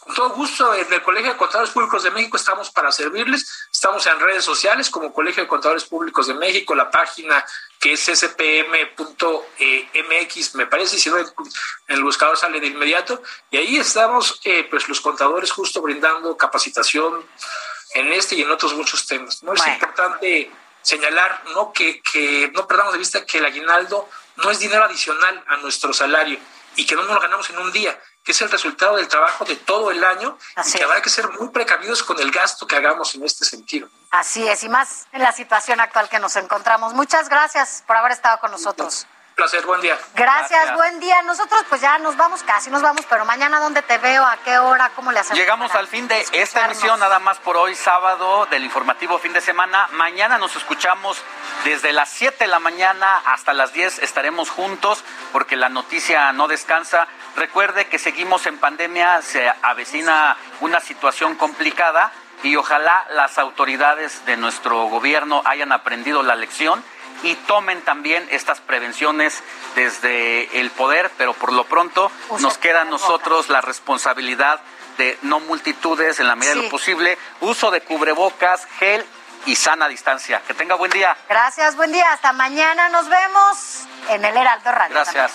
Con 0.05 0.14
todo 0.16 0.31
gusto, 0.31 0.74
en 0.74 0.92
el 0.92 1.00
Colegio 1.00 1.31
de 1.31 1.36
Contadores 1.36 1.70
Públicos 1.70 2.02
de 2.02 2.10
México 2.10 2.36
estamos 2.36 2.70
para 2.70 2.90
servirles. 2.90 3.68
Estamos 3.70 4.05
en 4.06 4.18
redes 4.18 4.44
sociales 4.44 4.90
como 4.90 5.12
Colegio 5.12 5.44
de 5.44 5.48
Contadores 5.48 5.84
Públicos 5.84 6.26
de 6.26 6.34
México, 6.34 6.74
la 6.74 6.90
página 6.90 7.44
que 7.78 7.92
es 7.92 8.08
spm.mx, 8.08 9.55
me 10.56 10.66
parece, 10.66 10.98
si 10.98 11.08
no, 11.08 11.18
en 11.18 11.26
el 11.86 12.02
buscador 12.02 12.36
sale 12.36 12.58
de 12.58 12.66
inmediato. 12.66 13.22
Y 13.52 13.58
ahí 13.58 13.76
estamos, 13.76 14.40
eh, 14.42 14.66
pues, 14.68 14.89
los 14.89 15.00
contadores 15.00 15.52
justo 15.52 15.81
brindando 15.81 16.36
capacitación 16.36 17.24
en 17.94 18.12
este 18.12 18.34
y 18.34 18.42
en 18.42 18.50
otros 18.50 18.74
muchos 18.74 19.06
temas. 19.06 19.40
¿no? 19.44 19.55
Es 19.55 19.64
importante 19.68 20.50
señalar 20.82 21.44
¿no? 21.55 21.72
Que, 21.72 22.02
que 22.02 22.50
no 22.52 22.66
perdamos 22.66 22.92
de 22.94 22.98
vista 22.98 23.24
que 23.24 23.39
el 23.39 23.44
aguinaldo 23.44 24.08
no 24.34 24.50
es 24.50 24.58
dinero 24.58 24.82
adicional 24.82 25.44
a 25.47 25.58
nuestro 25.58 25.92
salario 25.92 26.40
y 26.74 26.86
que 26.86 26.97
no 26.97 27.02
nos 27.02 27.14
lo 27.14 27.20
ganamos 27.20 27.48
en 27.50 27.58
un 27.58 27.70
día, 27.70 27.98
que 28.25 28.33
es 28.33 28.41
el 28.41 28.51
resultado 28.51 28.97
del 28.97 29.09
trabajo 29.09 29.44
de 29.44 29.57
todo 29.57 29.91
el 29.91 30.02
año 30.05 30.39
y 30.65 30.73
que 30.73 30.84
habrá 30.84 31.02
que 31.02 31.10
ser 31.10 31.28
muy 31.31 31.49
precavidos 31.49 32.02
con 32.02 32.20
el 32.20 32.31
gasto 32.31 32.67
que 32.67 32.76
hagamos 32.76 33.15
en 33.15 33.25
este 33.25 33.44
sentido. 33.44 33.89
Así 34.10 34.47
es, 34.47 34.62
y 34.62 34.68
más 34.68 35.07
en 35.12 35.23
la 35.23 35.33
situación 35.33 35.81
actual 35.81 36.09
que 36.09 36.18
nos 36.18 36.36
encontramos. 36.36 36.94
Muchas 36.94 37.28
gracias 37.28 37.83
por 37.86 37.97
haber 37.97 38.12
estado 38.12 38.39
con 38.39 38.51
nosotros. 38.51 39.07
Placer, 39.35 39.65
buen 39.67 39.81
día. 39.81 39.99
Gracias, 40.15 40.75
buen 40.75 41.01
día. 41.01 41.23
Nosotros 41.23 41.65
pues 41.69 41.81
ya 41.81 41.99
nos 41.99 42.17
vamos, 42.17 42.43
casi 42.43 42.70
nos 42.70 42.83
vamos, 42.83 43.05
pero 43.09 43.25
mañana 43.25 43.61
¿dónde 43.61 43.83
te 43.83 43.99
veo? 43.99 44.25
¿A 44.25 44.36
qué 44.39 44.59
hora? 44.59 44.91
¿Cómo 44.94 45.12
le 45.12 45.20
hacemos? 45.20 45.39
Llegamos 45.39 45.75
al 45.75 45.89
fin 45.89 46.09
de 46.09 46.25
esta 46.33 46.65
emisión, 46.67 46.99
nada 47.01 47.19
más 47.19 47.39
por 47.39 47.57
hoy, 47.57 47.75
sábado, 47.75 48.47
del 48.47 48.65
informativo 48.65 49.19
fin 49.19 49.33
de 49.33 49.41
semana. 49.41 49.89
Mañana 49.93 50.39
nos 50.39 50.57
escuchamos 50.57 51.23
desde 51.65 51.93
las 51.93 52.11
7 52.11 52.44
de 52.44 52.49
la 52.49 52.59
mañana 52.59 53.23
hasta 53.27 53.52
las 53.52 53.73
10. 53.73 54.01
Estaremos 54.01 54.51
juntos 54.51 55.05
porque 55.33 55.57
la 55.57 55.69
noticia 55.69 56.33
no 56.33 56.49
descansa. 56.49 57.07
Recuerde 57.36 57.86
que 57.86 57.99
seguimos 57.99 58.47
en 58.47 58.59
pandemia, 58.59 59.23
se 59.23 59.52
avecina 59.62 60.36
una 60.61 60.81
situación 60.81 61.35
complicada 61.36 62.12
y 62.43 62.57
ojalá 62.57 63.07
las 63.11 63.39
autoridades 63.39 64.25
de 64.27 64.36
nuestro 64.36 64.85
gobierno 64.85 65.43
hayan 65.44 65.73
aprendido 65.73 66.23
la 66.23 66.35
lección 66.35 66.83
y 67.23 67.34
tomen 67.34 67.83
también 67.83 68.26
estas 68.31 68.60
prevenciones 68.60 69.42
desde 69.75 70.60
el 70.60 70.70
poder, 70.70 71.10
pero 71.17 71.34
por 71.34 71.52
lo 71.52 71.65
pronto 71.65 72.10
nos 72.41 72.59
queda 72.59 72.83
a 72.83 72.84
nosotros 72.84 73.49
la 73.49 73.60
responsabilidad 73.60 74.60
de 74.99 75.18
no 75.23 75.41
multitudes 75.41 76.20
en 76.20 76.28
la 76.28 76.36
medida 76.36 76.55
de 76.55 76.62
lo 76.65 76.68
posible, 76.68 77.18
uso 77.41 77.70
de 77.70 77.81
cubrebocas, 77.81 78.67
gel 78.78 79.05
y 79.47 79.57
sana 79.57 79.89
distancia. 79.89 80.42
Que 80.47 80.55
tenga 80.55 80.75
buen 80.75 80.91
día. 80.91 81.17
Gracias, 81.28 81.76
buen 81.76 81.92
día. 81.92 82.12
Hasta 82.12 82.33
mañana 82.33 82.89
nos 82.91 83.09
vemos 83.09 83.84
en 84.10 84.25
el 84.25 84.36
Heraldo 84.36 84.70
Radio. 84.73 84.94
Gracias, 84.94 85.33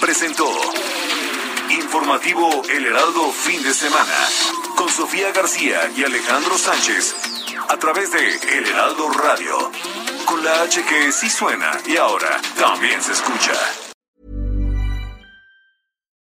presentó 0.00 0.46
Informativo 1.70 2.62
El 2.70 2.86
Heraldo 2.86 3.30
Fin 3.32 3.62
de 3.62 3.72
Semana 3.74 4.16
con 4.76 4.88
Sofía 4.88 5.30
García 5.32 5.90
y 5.96 6.02
Alejandro 6.02 6.56
Sánchez 6.56 7.14
a 7.68 7.76
través 7.76 8.10
de 8.12 8.58
El 8.58 8.66
Heraldo 8.66 9.10
Radio 9.10 9.70
con 10.26 10.42
la 10.42 10.62
H 10.62 10.82
que 10.88 11.12
sí 11.12 11.28
suena 11.28 11.78
y 11.86 11.96
ahora 11.96 12.40
también 12.58 13.00
se 13.02 13.12
escucha. 13.12 13.52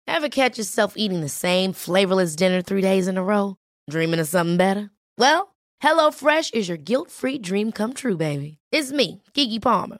Ever 0.07 0.29
catch 0.29 0.57
yourself 0.57 0.93
eating 0.97 1.21
the 1.21 1.29
same 1.29 1.71
flavorless 1.73 2.35
dinner 2.35 2.61
three 2.61 2.81
days 2.81 3.07
in 3.07 3.17
a 3.17 3.23
row? 3.23 3.55
Dreaming 3.89 4.19
of 4.19 4.27
something 4.27 4.57
better? 4.57 4.91
Well, 5.17 5.55
HelloFresh 5.81 6.53
is 6.53 6.67
your 6.67 6.77
guilt-free 6.77 7.39
dream 7.39 7.71
come 7.71 7.93
true, 7.93 8.17
baby. 8.17 8.57
It's 8.71 8.91
me, 8.91 9.23
Kiki 9.33 9.59
Palmer. 9.59 9.99